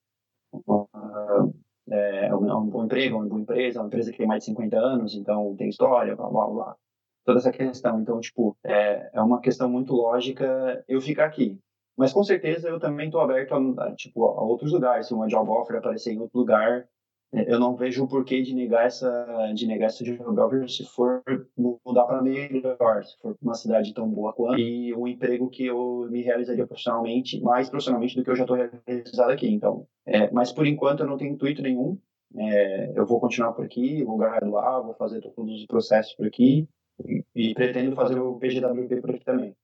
Uh, 0.52 1.52
é, 1.90 2.27
é, 2.27 2.35
um, 2.35 2.66
bom 2.66 2.85
emprego, 2.85 3.16
uma 3.16 3.27
boa 3.27 3.40
empresa, 3.40 3.81
uma 3.81 3.86
empresa 3.86 4.12
que 4.12 4.19
tem 4.19 4.27
mais 4.27 4.40
de 4.40 4.51
50 4.51 4.78
anos, 4.78 5.14
então 5.14 5.56
tem 5.56 5.69
história, 5.69 6.14
blá, 6.14 6.28
blá, 6.28 6.47
blá. 6.47 6.77
Toda 7.24 7.39
essa 7.39 7.52
questão. 7.52 8.01
Então, 8.01 8.20
tipo, 8.20 8.56
é, 8.64 9.10
é 9.12 9.20
uma 9.20 9.40
questão 9.40 9.69
muito 9.69 9.93
lógica 9.94 10.85
eu 10.89 11.01
ficar 11.01 11.27
aqui. 11.27 11.59
Mas 11.97 12.12
com 12.12 12.23
certeza 12.24 12.69
eu 12.69 12.81
também 12.81 13.06
estou 13.06 13.20
aberto 13.20 13.55
a, 13.55 13.94
tipo, 13.94 14.24
a 14.24 14.43
outros 14.43 14.73
lugares. 14.73 15.06
Se 15.06 15.14
uma 15.14 15.27
job 15.27 15.51
offer 15.51 15.77
aparecer 15.77 16.12
em 16.12 16.19
outro 16.19 16.39
lugar, 16.39 16.89
eu 17.32 17.59
não 17.59 17.74
vejo 17.74 18.05
o 18.05 18.09
porquê 18.09 18.43
de 18.43 18.55
negar 18.55 18.86
essa, 18.86 19.52
de 19.55 19.66
negar 19.66 19.86
essa 19.86 20.05
job 20.05 20.39
offer 20.39 20.69
se 20.69 20.85
for 20.85 21.23
mudar 21.56 22.05
para 22.05 22.23
melhor, 22.23 23.05
se 23.05 23.16
for 23.19 23.36
uma 23.40 23.55
cidade 23.55 23.94
tão 23.94 24.09
boa 24.09 24.35
quanto 24.35 24.59
e 24.59 24.94
um 24.94 25.09
emprego 25.09 25.48
que 25.48 25.64
eu 25.64 26.09
me 26.10 26.23
realizaria 26.23 26.66
profissionalmente, 26.66 27.40
mais 27.40 27.70
profissionalmente 27.70 28.16
do 28.16 28.23
que 28.24 28.31
eu 28.31 28.36
já 28.36 28.44
estou 28.44 28.59
realizado 28.86 29.31
aqui. 29.31 29.48
Então, 29.48 29.86
é, 30.05 30.31
mas 30.31 30.52
por 30.52 30.66
enquanto 30.66 31.01
eu 31.01 31.06
não 31.06 31.16
tenho 31.16 31.32
intuito 31.32 31.62
nenhum. 31.62 31.98
É, 32.35 32.98
eu 32.98 33.06
vou 33.06 33.20
continuar 33.20 33.52
por 33.52 33.64
aqui, 33.64 34.02
vou 34.05 34.16
graduar, 34.16 34.82
vou 34.82 34.94
fazer 34.94 35.20
todos 35.20 35.60
os 35.60 35.66
processos 35.66 36.14
por 36.14 36.27
aqui 36.27 36.66
e, 37.05 37.24
e 37.35 37.55
pretendo 37.55 37.94
fazer 37.94 38.19
o 38.19 38.39
PGWP 38.39 39.01
por 39.01 39.10
aqui 39.10 39.24
também. 39.24 39.55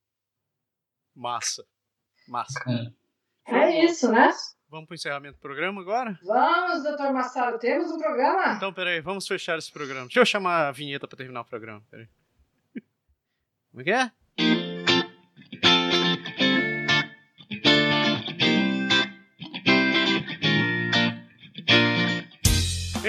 Massa, 1.14 1.64
massa. 2.30 2.58
É, 3.46 3.54
é 3.54 3.84
isso, 3.84 4.10
né? 4.10 4.30
Vamos 4.70 4.86
para 4.86 4.92
o 4.92 4.96
encerramento 4.96 5.36
do 5.36 5.40
programa 5.40 5.80
agora? 5.80 6.18
Vamos, 6.22 6.82
doutor 6.82 7.12
Massaro, 7.12 7.58
temos 7.58 7.90
um 7.90 7.98
programa? 7.98 8.54
Então, 8.54 8.72
peraí, 8.72 9.00
vamos 9.00 9.26
fechar 9.26 9.56
esse 9.56 9.72
programa. 9.72 10.04
Deixa 10.04 10.20
eu 10.20 10.26
chamar 10.26 10.68
a 10.68 10.72
vinheta 10.72 11.08
para 11.08 11.16
terminar 11.16 11.40
o 11.40 11.44
programa. 11.44 11.82
Peraí. 11.90 12.06
Como 13.70 13.80
é 13.80 13.84
que 13.84 13.90
é? 13.90 14.10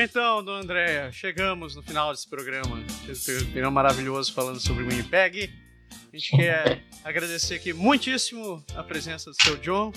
Então, 0.02 0.42
dona 0.42 0.64
Andréia, 0.64 1.12
chegamos 1.12 1.76
no 1.76 1.84
final 1.84 2.12
desse 2.14 2.30
programa. 2.30 2.82
Esse 3.10 3.44
programa 3.46 3.72
maravilhoso 3.72 4.34
falando 4.34 4.60
sobre 4.62 4.86
Winnipeg. 4.86 5.52
A 5.92 6.18
gente 6.18 6.36
quer 6.36 6.84
agradecer 7.04 7.56
aqui 7.56 7.74
muitíssimo 7.74 8.64
a 8.76 8.84
presença 8.84 9.30
do 9.30 9.36
seu 9.44 9.58
John 9.58 9.92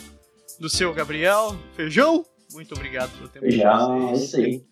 do 0.58 0.68
seu 0.68 0.92
Gabriel 0.92 1.56
Feijão. 1.74 2.24
Muito 2.52 2.74
obrigado 2.74 3.10
pelo 3.16 3.28
tempo 3.28 3.46
Feijão, 3.46 4.10
é 4.10 4.12
isso 4.12 4.36
aí. 4.36 4.64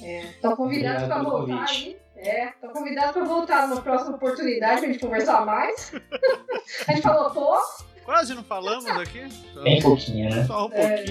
Estão 0.00 0.52
é, 0.52 0.56
convidados 0.56 1.06
para 1.06 1.22
voltar 1.22 1.64
aí. 1.68 1.96
É, 2.16 2.48
estão 2.48 2.70
convidados 2.70 3.12
para 3.12 3.24
voltar 3.24 3.68
numa 3.68 3.82
próxima 3.82 4.16
oportunidade 4.16 4.80
para 4.80 4.88
a 4.88 4.92
gente 4.92 5.02
conversar 5.02 5.44
mais. 5.44 5.92
a 6.86 6.92
gente 6.92 7.02
falou 7.02 7.30
pouco. 7.30 7.84
Quase 8.04 8.34
não 8.34 8.42
falamos 8.42 8.86
aqui. 8.86 9.20
Então, 9.50 9.62
Bem 9.62 9.80
pouquinho, 9.80 10.30
né? 10.30 10.44
Só 10.44 10.66
um 10.66 10.72
é. 10.72 11.04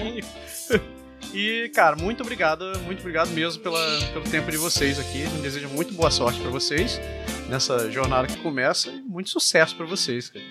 E, 1.34 1.70
cara, 1.74 1.96
muito 1.96 2.22
obrigado, 2.22 2.78
muito 2.80 3.00
obrigado 3.00 3.30
mesmo 3.30 3.62
pela, 3.62 3.80
pelo 4.12 4.24
tempo 4.24 4.50
de 4.50 4.58
vocês 4.58 5.00
aqui. 5.00 5.22
Eu 5.22 5.42
desejo 5.42 5.68
muito 5.70 5.94
boa 5.94 6.10
sorte 6.10 6.38
para 6.38 6.50
vocês 6.50 7.00
nessa 7.48 7.90
jornada 7.90 8.28
que 8.28 8.36
começa 8.42 8.90
e 8.90 9.00
muito 9.00 9.30
sucesso 9.30 9.74
para 9.74 9.86
vocês, 9.86 10.28
cara. 10.28 10.44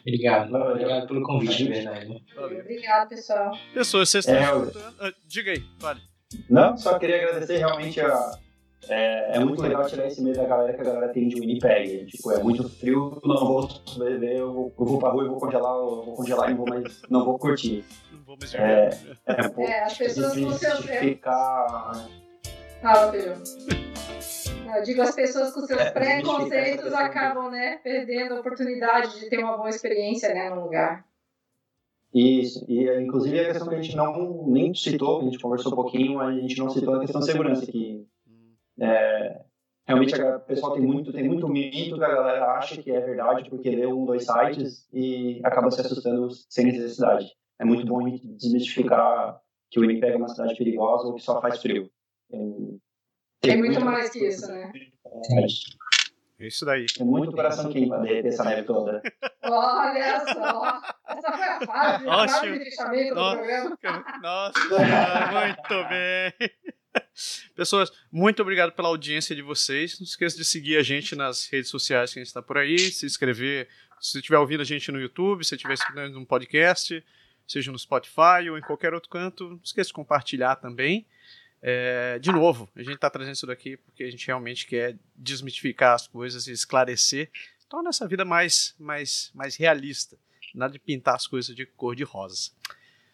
Obrigado, 0.00 0.54
obrigado 0.54 1.06
pelo 1.06 1.22
convite, 1.22 1.64
verdade. 1.64 2.24
Obrigado, 2.34 3.08
pessoal. 3.10 3.52
Pessoas, 3.74 4.08
vocês 4.08 4.26
estão 4.26 4.42
é, 4.42 4.50
eu... 4.50 4.72
Ah, 4.98 5.12
diga 5.28 5.52
aí, 5.52 5.62
vale. 5.78 6.00
Não, 6.48 6.76
só 6.78 6.98
queria 6.98 7.16
agradecer 7.16 7.58
realmente 7.58 8.00
a. 8.00 8.38
É, 8.88 9.36
é, 9.36 9.40
muito 9.40 9.60
legal 9.60 9.86
tirar 9.86 10.06
esse 10.06 10.22
medo 10.22 10.38
da 10.38 10.46
galera 10.46 10.72
que 10.72 10.80
a 10.80 10.84
galera 10.84 11.12
tem 11.12 11.28
de 11.28 11.38
Winnipeg. 11.38 12.06
Tipo, 12.06 12.32
é 12.32 12.42
muito 12.42 12.66
frio, 12.66 13.20
não 13.22 13.36
vou 13.36 13.68
sobreviver, 13.68 14.38
eu 14.38 14.52
vou, 14.52 14.74
eu 14.78 14.86
vou 14.86 14.98
pra 14.98 15.10
rua 15.10 15.24
e 15.24 15.28
vou 15.28 15.38
congelar, 15.38 15.76
eu 15.76 16.04
vou 16.04 16.14
congelar 16.16 16.50
e 16.50 16.54
vou, 16.54 16.66
mas 16.66 17.02
não 17.10 17.24
vou 17.24 17.38
curtir. 17.38 17.84
Vou 18.30 18.36
mais 18.38 18.54
é, 18.54 18.90
é, 19.26 19.48
pô, 19.48 19.62
é, 19.62 19.82
as 19.82 19.98
pessoas 19.98 20.38
com 20.38 20.52
seu 20.52 20.76
ficar... 20.76 22.08
Fala, 22.80 23.10
Pedro. 23.10 23.42
Eu 24.72 24.82
digo, 24.84 25.02
as 25.02 25.16
pessoas 25.16 25.52
com 25.52 25.62
seus 25.62 25.80
é, 25.80 25.90
preconceitos 25.90 26.92
acabam, 26.92 27.50
né, 27.50 27.80
perdendo 27.82 28.34
a 28.34 28.38
oportunidade 28.38 29.18
de 29.18 29.28
ter 29.28 29.42
uma 29.42 29.56
boa 29.56 29.68
experiência, 29.68 30.32
né, 30.32 30.48
no 30.48 30.62
lugar. 30.62 31.04
Isso, 32.14 32.64
e 32.68 32.88
inclusive 33.02 33.40
a 33.40 33.46
questão 33.46 33.66
que 33.66 33.74
a 33.74 33.82
gente 33.82 33.96
não 33.96 34.46
nem 34.46 34.72
citou, 34.74 35.22
a 35.22 35.24
gente 35.24 35.40
conversou 35.40 35.72
um 35.72 35.74
pouquinho, 35.74 36.14
mas 36.14 36.38
a 36.38 36.40
gente 36.40 36.56
não 36.56 36.70
citou 36.70 36.94
a 36.94 37.00
questão 37.00 37.20
da 37.20 37.26
segurança, 37.26 37.66
que 37.66 38.06
é, 38.78 39.40
realmente 39.84 40.14
o 40.14 40.40
pessoal 40.42 40.74
tem 40.74 40.82
muito, 40.82 41.12
tem 41.12 41.28
muito 41.28 41.48
mito 41.48 41.98
que 41.98 42.04
a 42.04 42.14
galera 42.14 42.52
acha 42.52 42.80
que 42.80 42.92
é 42.92 43.00
verdade 43.00 43.50
porque 43.50 43.70
leu 43.70 43.98
um, 43.98 44.04
dois 44.04 44.24
sites 44.24 44.88
e 44.92 45.40
acaba 45.42 45.68
se 45.72 45.80
assustando 45.80 46.28
sem 46.48 46.66
necessidade. 46.66 47.39
É 47.60 47.64
muito 47.64 47.84
bom 47.84 48.06
a 48.06 48.08
gente 48.08 48.26
desmistificar 48.26 49.38
que 49.70 49.78
o 49.78 49.82
Winnipeg 49.82 50.14
é 50.14 50.16
uma 50.16 50.28
cidade 50.28 50.56
perigosa 50.56 51.08
ou 51.08 51.14
que 51.14 51.22
só 51.22 51.42
faz 51.42 51.60
frio. 51.60 51.90
Tem, 52.30 52.80
tem 53.42 53.58
muito 53.58 53.84
mais 53.84 54.08
que 54.08 54.26
isso, 54.26 54.50
né? 54.50 54.72
É 56.38 56.46
isso 56.46 56.64
daí. 56.64 56.86
Tem 56.86 57.06
muito 57.06 57.32
coração 57.32 57.70
queima 57.70 57.98
derreter 57.98 58.28
essa 58.28 58.44
neve 58.44 58.62
toda. 58.62 59.02
Olha 59.42 60.20
só! 60.20 60.80
Essa 61.06 61.32
foi 61.32 61.46
a 61.46 61.60
fase, 61.66 62.08
a 62.08 62.28
fase 62.28 62.50
de 62.52 62.64
fechamento 62.64 63.14
do 63.14 63.30
programa. 63.30 63.76
Nossa, 64.22 64.60
muito 65.32 65.88
bem. 65.90 66.32
Pessoas, 67.54 67.92
muito 68.10 68.40
obrigado 68.40 68.72
pela 68.72 68.88
audiência 68.88 69.36
de 69.36 69.42
vocês. 69.42 70.00
Não 70.00 70.04
esqueça 70.04 70.38
de 70.38 70.46
seguir 70.46 70.78
a 70.78 70.82
gente 70.82 71.14
nas 71.14 71.46
redes 71.46 71.68
sociais 71.68 72.10
que 72.10 72.18
a 72.18 72.22
gente 72.22 72.28
está 72.28 72.40
por 72.40 72.56
aí, 72.56 72.78
se 72.78 73.04
inscrever. 73.04 73.68
Se 74.00 74.16
estiver 74.16 74.38
ouvindo 74.38 74.62
a 74.62 74.64
gente 74.64 74.90
no 74.90 74.98
YouTube, 74.98 75.44
se 75.44 75.54
estiver 75.54 75.74
escutando 75.74 76.18
um 76.18 76.24
podcast, 76.24 77.04
seja 77.50 77.72
no 77.72 77.78
Spotify 77.78 78.48
ou 78.48 78.56
em 78.56 78.60
qualquer 78.60 78.94
outro 78.94 79.10
canto, 79.10 79.50
não 79.50 79.60
esqueça 79.64 79.88
de 79.88 79.94
compartilhar 79.94 80.54
também. 80.54 81.04
É, 81.60 82.16
de 82.20 82.30
novo, 82.30 82.68
a 82.76 82.82
gente 82.82 82.94
está 82.94 83.10
trazendo 83.10 83.34
isso 83.34 83.46
daqui 83.46 83.76
porque 83.76 84.04
a 84.04 84.10
gente 84.10 84.24
realmente 84.24 84.66
quer 84.66 84.96
desmitificar 85.16 85.94
as 85.94 86.06
coisas 86.06 86.46
e 86.46 86.52
esclarecer, 86.52 87.28
torna 87.68 87.88
essa 87.88 88.06
vida 88.06 88.24
mais, 88.24 88.74
mais, 88.78 89.32
mais 89.34 89.56
realista. 89.56 90.16
Nada 90.54 90.72
de 90.72 90.78
pintar 90.78 91.16
as 91.16 91.26
coisas 91.26 91.54
de 91.54 91.66
cor 91.66 91.96
de 91.96 92.04
rosa. 92.04 92.52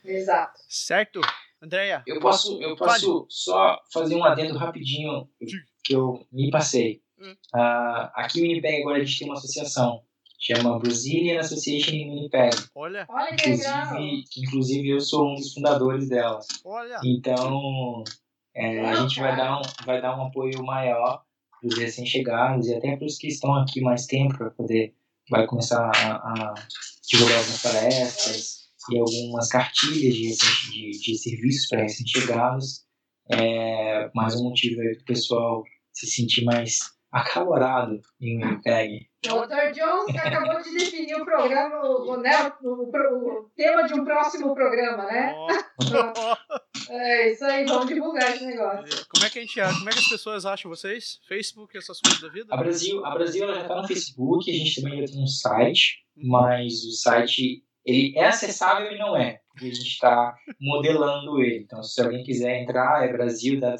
Exato. 0.04 0.60
Certo? 0.68 1.20
Andréia? 1.60 2.02
Eu 2.06 2.20
posso, 2.20 2.60
eu 2.62 2.76
posso 2.76 3.26
só 3.30 3.82
fazer 3.90 4.14
um 4.14 4.24
adendo 4.24 4.58
rapidinho 4.58 5.28
que 5.82 5.94
eu 5.94 6.26
me 6.30 6.50
passei. 6.50 7.02
Uh, 7.18 8.12
aqui 8.14 8.40
em 8.40 8.48
Winnipeg 8.48 8.82
agora 8.82 8.98
a 8.98 9.04
gente 9.04 9.18
tem 9.18 9.28
uma 9.28 9.38
associação 9.38 10.04
chama 10.38 10.78
Brazilian 10.78 11.40
Association 11.40 11.94
in 11.94 12.10
Winnipeg. 12.10 12.56
Olha, 12.74 13.06
Olha 13.08 13.36
que 13.36 13.50
legal. 13.50 13.96
inclusive 14.36 14.88
eu 14.88 15.00
sou 15.00 15.30
um 15.30 15.34
dos 15.34 15.52
fundadores 15.52 16.08
dela. 16.08 16.40
Olha. 16.64 17.00
Então 17.04 18.04
é, 18.54 18.80
a 18.80 18.94
gente 18.96 19.20
vai 19.20 19.36
dar, 19.36 19.58
um, 19.58 19.62
vai 19.84 20.00
dar 20.00 20.18
um 20.18 20.26
apoio 20.26 20.64
maior 20.64 21.22
para 21.60 21.68
os 21.68 21.78
recém-chegados 21.78 22.68
e 22.68 22.74
até 22.74 22.96
para 22.96 23.06
os 23.06 23.16
que 23.16 23.28
estão 23.28 23.54
aqui 23.54 23.80
mais 23.80 24.06
tempo 24.06 24.36
para 24.36 24.50
poder 24.50 24.94
vai 25.28 25.46
começar 25.46 25.90
a, 25.94 26.12
a 26.14 26.54
divulgar 27.08 27.38
algumas 27.38 27.62
palestras 27.62 28.56
e 28.90 28.98
algumas 28.98 29.48
cartilhas 29.48 30.14
de, 30.14 30.36
de, 30.70 30.90
de 31.00 31.18
serviços 31.18 31.68
para 31.68 31.82
recém-chegados. 31.82 32.84
É 33.32 34.08
mais 34.14 34.36
um 34.36 34.44
motivo 34.44 34.80
aí 34.80 34.96
do 34.96 35.04
pessoal 35.04 35.64
se 35.92 36.06
sentir 36.06 36.44
mais 36.44 36.78
acalorado 37.16 38.00
em 38.20 38.38
Winnipeg. 38.38 39.08
O 39.28 39.46
Dr. 39.46 39.72
Jones 39.72 40.16
acabou 40.16 40.62
de 40.62 40.72
definir 40.72 41.16
o 41.16 41.24
programa, 41.24 41.80
o, 41.82 42.16
né, 42.18 42.52
o, 42.62 42.68
o, 42.68 43.40
o, 43.40 43.50
tema 43.56 43.84
de 43.84 43.94
um 43.94 44.04
próximo 44.04 44.54
programa, 44.54 45.04
né? 45.04 45.34
Oh. 45.36 46.92
é 46.92 47.32
isso 47.32 47.44
aí, 47.44 47.64
vamos 47.64 47.86
divulgar 47.86 48.30
esse 48.30 48.44
negócio. 48.44 49.06
Como 49.08 49.26
é 49.26 49.30
que 49.30 49.38
a 49.38 49.42
gente 49.42 49.60
como 49.60 49.88
é 49.88 49.92
que 49.92 49.98
as 49.98 50.08
pessoas 50.08 50.46
acham 50.46 50.70
vocês? 50.70 51.18
Facebook, 51.26 51.76
essas 51.76 52.00
coisas 52.00 52.20
da 52.20 52.28
vida? 52.28 52.54
A 52.54 52.56
Brasil, 52.56 53.04
a 53.04 53.10
Brasil 53.14 53.46
já 53.46 53.62
está 53.62 53.76
no 53.76 53.88
Facebook, 53.88 54.50
a 54.50 54.54
gente 54.54 54.80
também 54.80 55.04
tem 55.04 55.22
um 55.22 55.26
site, 55.26 56.04
uhum. 56.16 56.28
mas 56.28 56.84
o 56.84 56.92
site 56.92 57.64
ele 57.84 58.12
é 58.16 58.26
acessável 58.26 58.92
e 58.92 58.98
não 58.98 59.16
é, 59.16 59.40
porque 59.48 59.66
a 59.66 59.74
gente 59.74 59.88
está 59.88 60.36
modelando 60.60 61.40
ele. 61.40 61.62
Então, 61.64 61.82
se 61.82 62.00
alguém 62.00 62.24
quiser 62.24 62.62
entrar, 62.62 63.04
é 63.04 63.12
brasil.ca, 63.12 63.76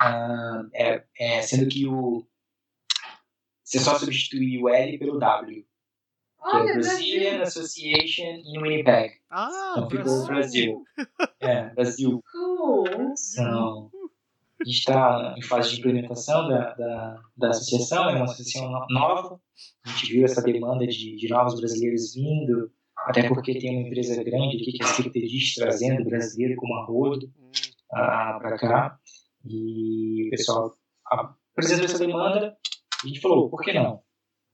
uh, 0.00 0.68
é, 0.74 1.04
é, 1.18 1.42
sendo 1.42 1.68
que 1.68 1.86
o 1.86 2.26
você 3.70 3.78
só 3.78 3.96
substitui 3.96 4.60
o 4.60 4.68
L 4.68 4.98
pelo 4.98 5.18
W. 5.20 5.64
Que 6.50 6.56
é 6.56 6.72
Brazilian 6.72 7.42
Association 7.42 8.42
in 8.44 8.60
Winnipeg. 8.60 9.12
Ah, 9.30 9.74
então 9.76 9.90
ficou 9.90 10.26
Brasil. 10.26 10.82
É, 11.38 11.68
Brasil. 11.74 12.20
Cool. 12.32 12.84
Então, 13.32 13.90
a 14.60 14.64
gente 14.64 14.78
está 14.78 15.34
em 15.38 15.42
fase 15.42 15.70
de 15.70 15.78
implementação 15.78 16.48
da, 16.48 16.74
da, 16.74 17.22
da 17.36 17.48
associação, 17.50 18.10
é 18.10 18.16
uma 18.16 18.24
associação 18.24 18.70
nova. 18.90 19.40
A 19.86 19.90
gente 19.90 20.12
viu 20.12 20.24
essa 20.24 20.42
demanda 20.42 20.86
de, 20.86 21.14
de 21.14 21.28
novos 21.28 21.60
brasileiros 21.60 22.14
vindo, 22.14 22.72
até 23.06 23.28
porque 23.28 23.58
tem 23.58 23.78
uma 23.78 23.86
empresa 23.86 24.22
grande 24.24 24.56
aqui 24.56 24.72
que 24.72 24.82
é 24.82 24.86
a 24.86 24.88
Secretariat 24.88 25.54
trazendo 25.56 26.04
brasileiro 26.04 26.56
como 26.56 26.74
a 26.74 26.86
rodo 26.86 27.30
ah, 27.92 28.38
para 28.40 28.58
cá. 28.58 28.98
E 29.44 30.28
o 30.28 30.30
pessoal 30.30 30.74
apresentou 31.54 31.86
essa 31.86 31.98
demanda 31.98 32.56
a 33.02 33.06
gente 33.06 33.20
falou, 33.20 33.48
por 33.48 33.62
que 33.62 33.72
não? 33.72 34.02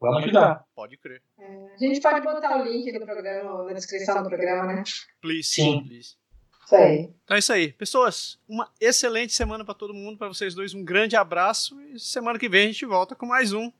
Vamos 0.01 0.23
ajudar. 0.23 0.65
Pode 0.75 0.97
crer. 0.99 1.23
É, 1.39 1.75
a 1.75 1.79
gente 1.79 2.01
pode 2.01 2.21
botar 2.21 2.61
o 2.61 2.65
link 2.65 2.93
do 2.93 3.05
programa 3.05 3.65
na 3.65 3.73
descrição 3.73 4.23
do 4.23 4.29
programa, 4.29 4.73
né? 4.73 4.85
Please, 5.21 5.49
sim. 5.49 5.83
Please. 5.85 6.17
Isso 6.65 6.77
aí. 6.77 7.11
Então 7.25 7.35
é 7.37 7.39
isso 7.39 7.53
aí. 7.53 7.73
Pessoas, 7.73 8.39
uma 8.49 8.71
excelente 8.81 9.33
semana 9.33 9.65
para 9.65 9.75
todo 9.75 9.95
mundo, 9.95 10.19
para 10.19 10.29
vocês 10.29 10.55
dois. 10.55 10.75
Um 10.75 10.85
grande 10.85 11.17
abraço 11.17 11.81
e 11.83 11.99
semana 11.99 12.39
que 12.39 12.49
vem 12.49 12.65
a 12.65 12.73
gente 12.73 12.85
volta 12.87 13.15
com 13.15 13.27
mais 13.27 13.53
um. 13.53 13.73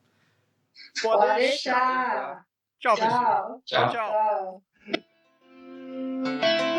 Pode, 1.01 1.25
Pode 1.25 1.39
deixar. 1.39 2.45
deixar. 2.81 2.95
Tchau, 2.95 2.95
tchau. 2.95 3.61
Tchau, 3.65 3.91
tchau. 3.91 4.63
tchau. 6.31 6.76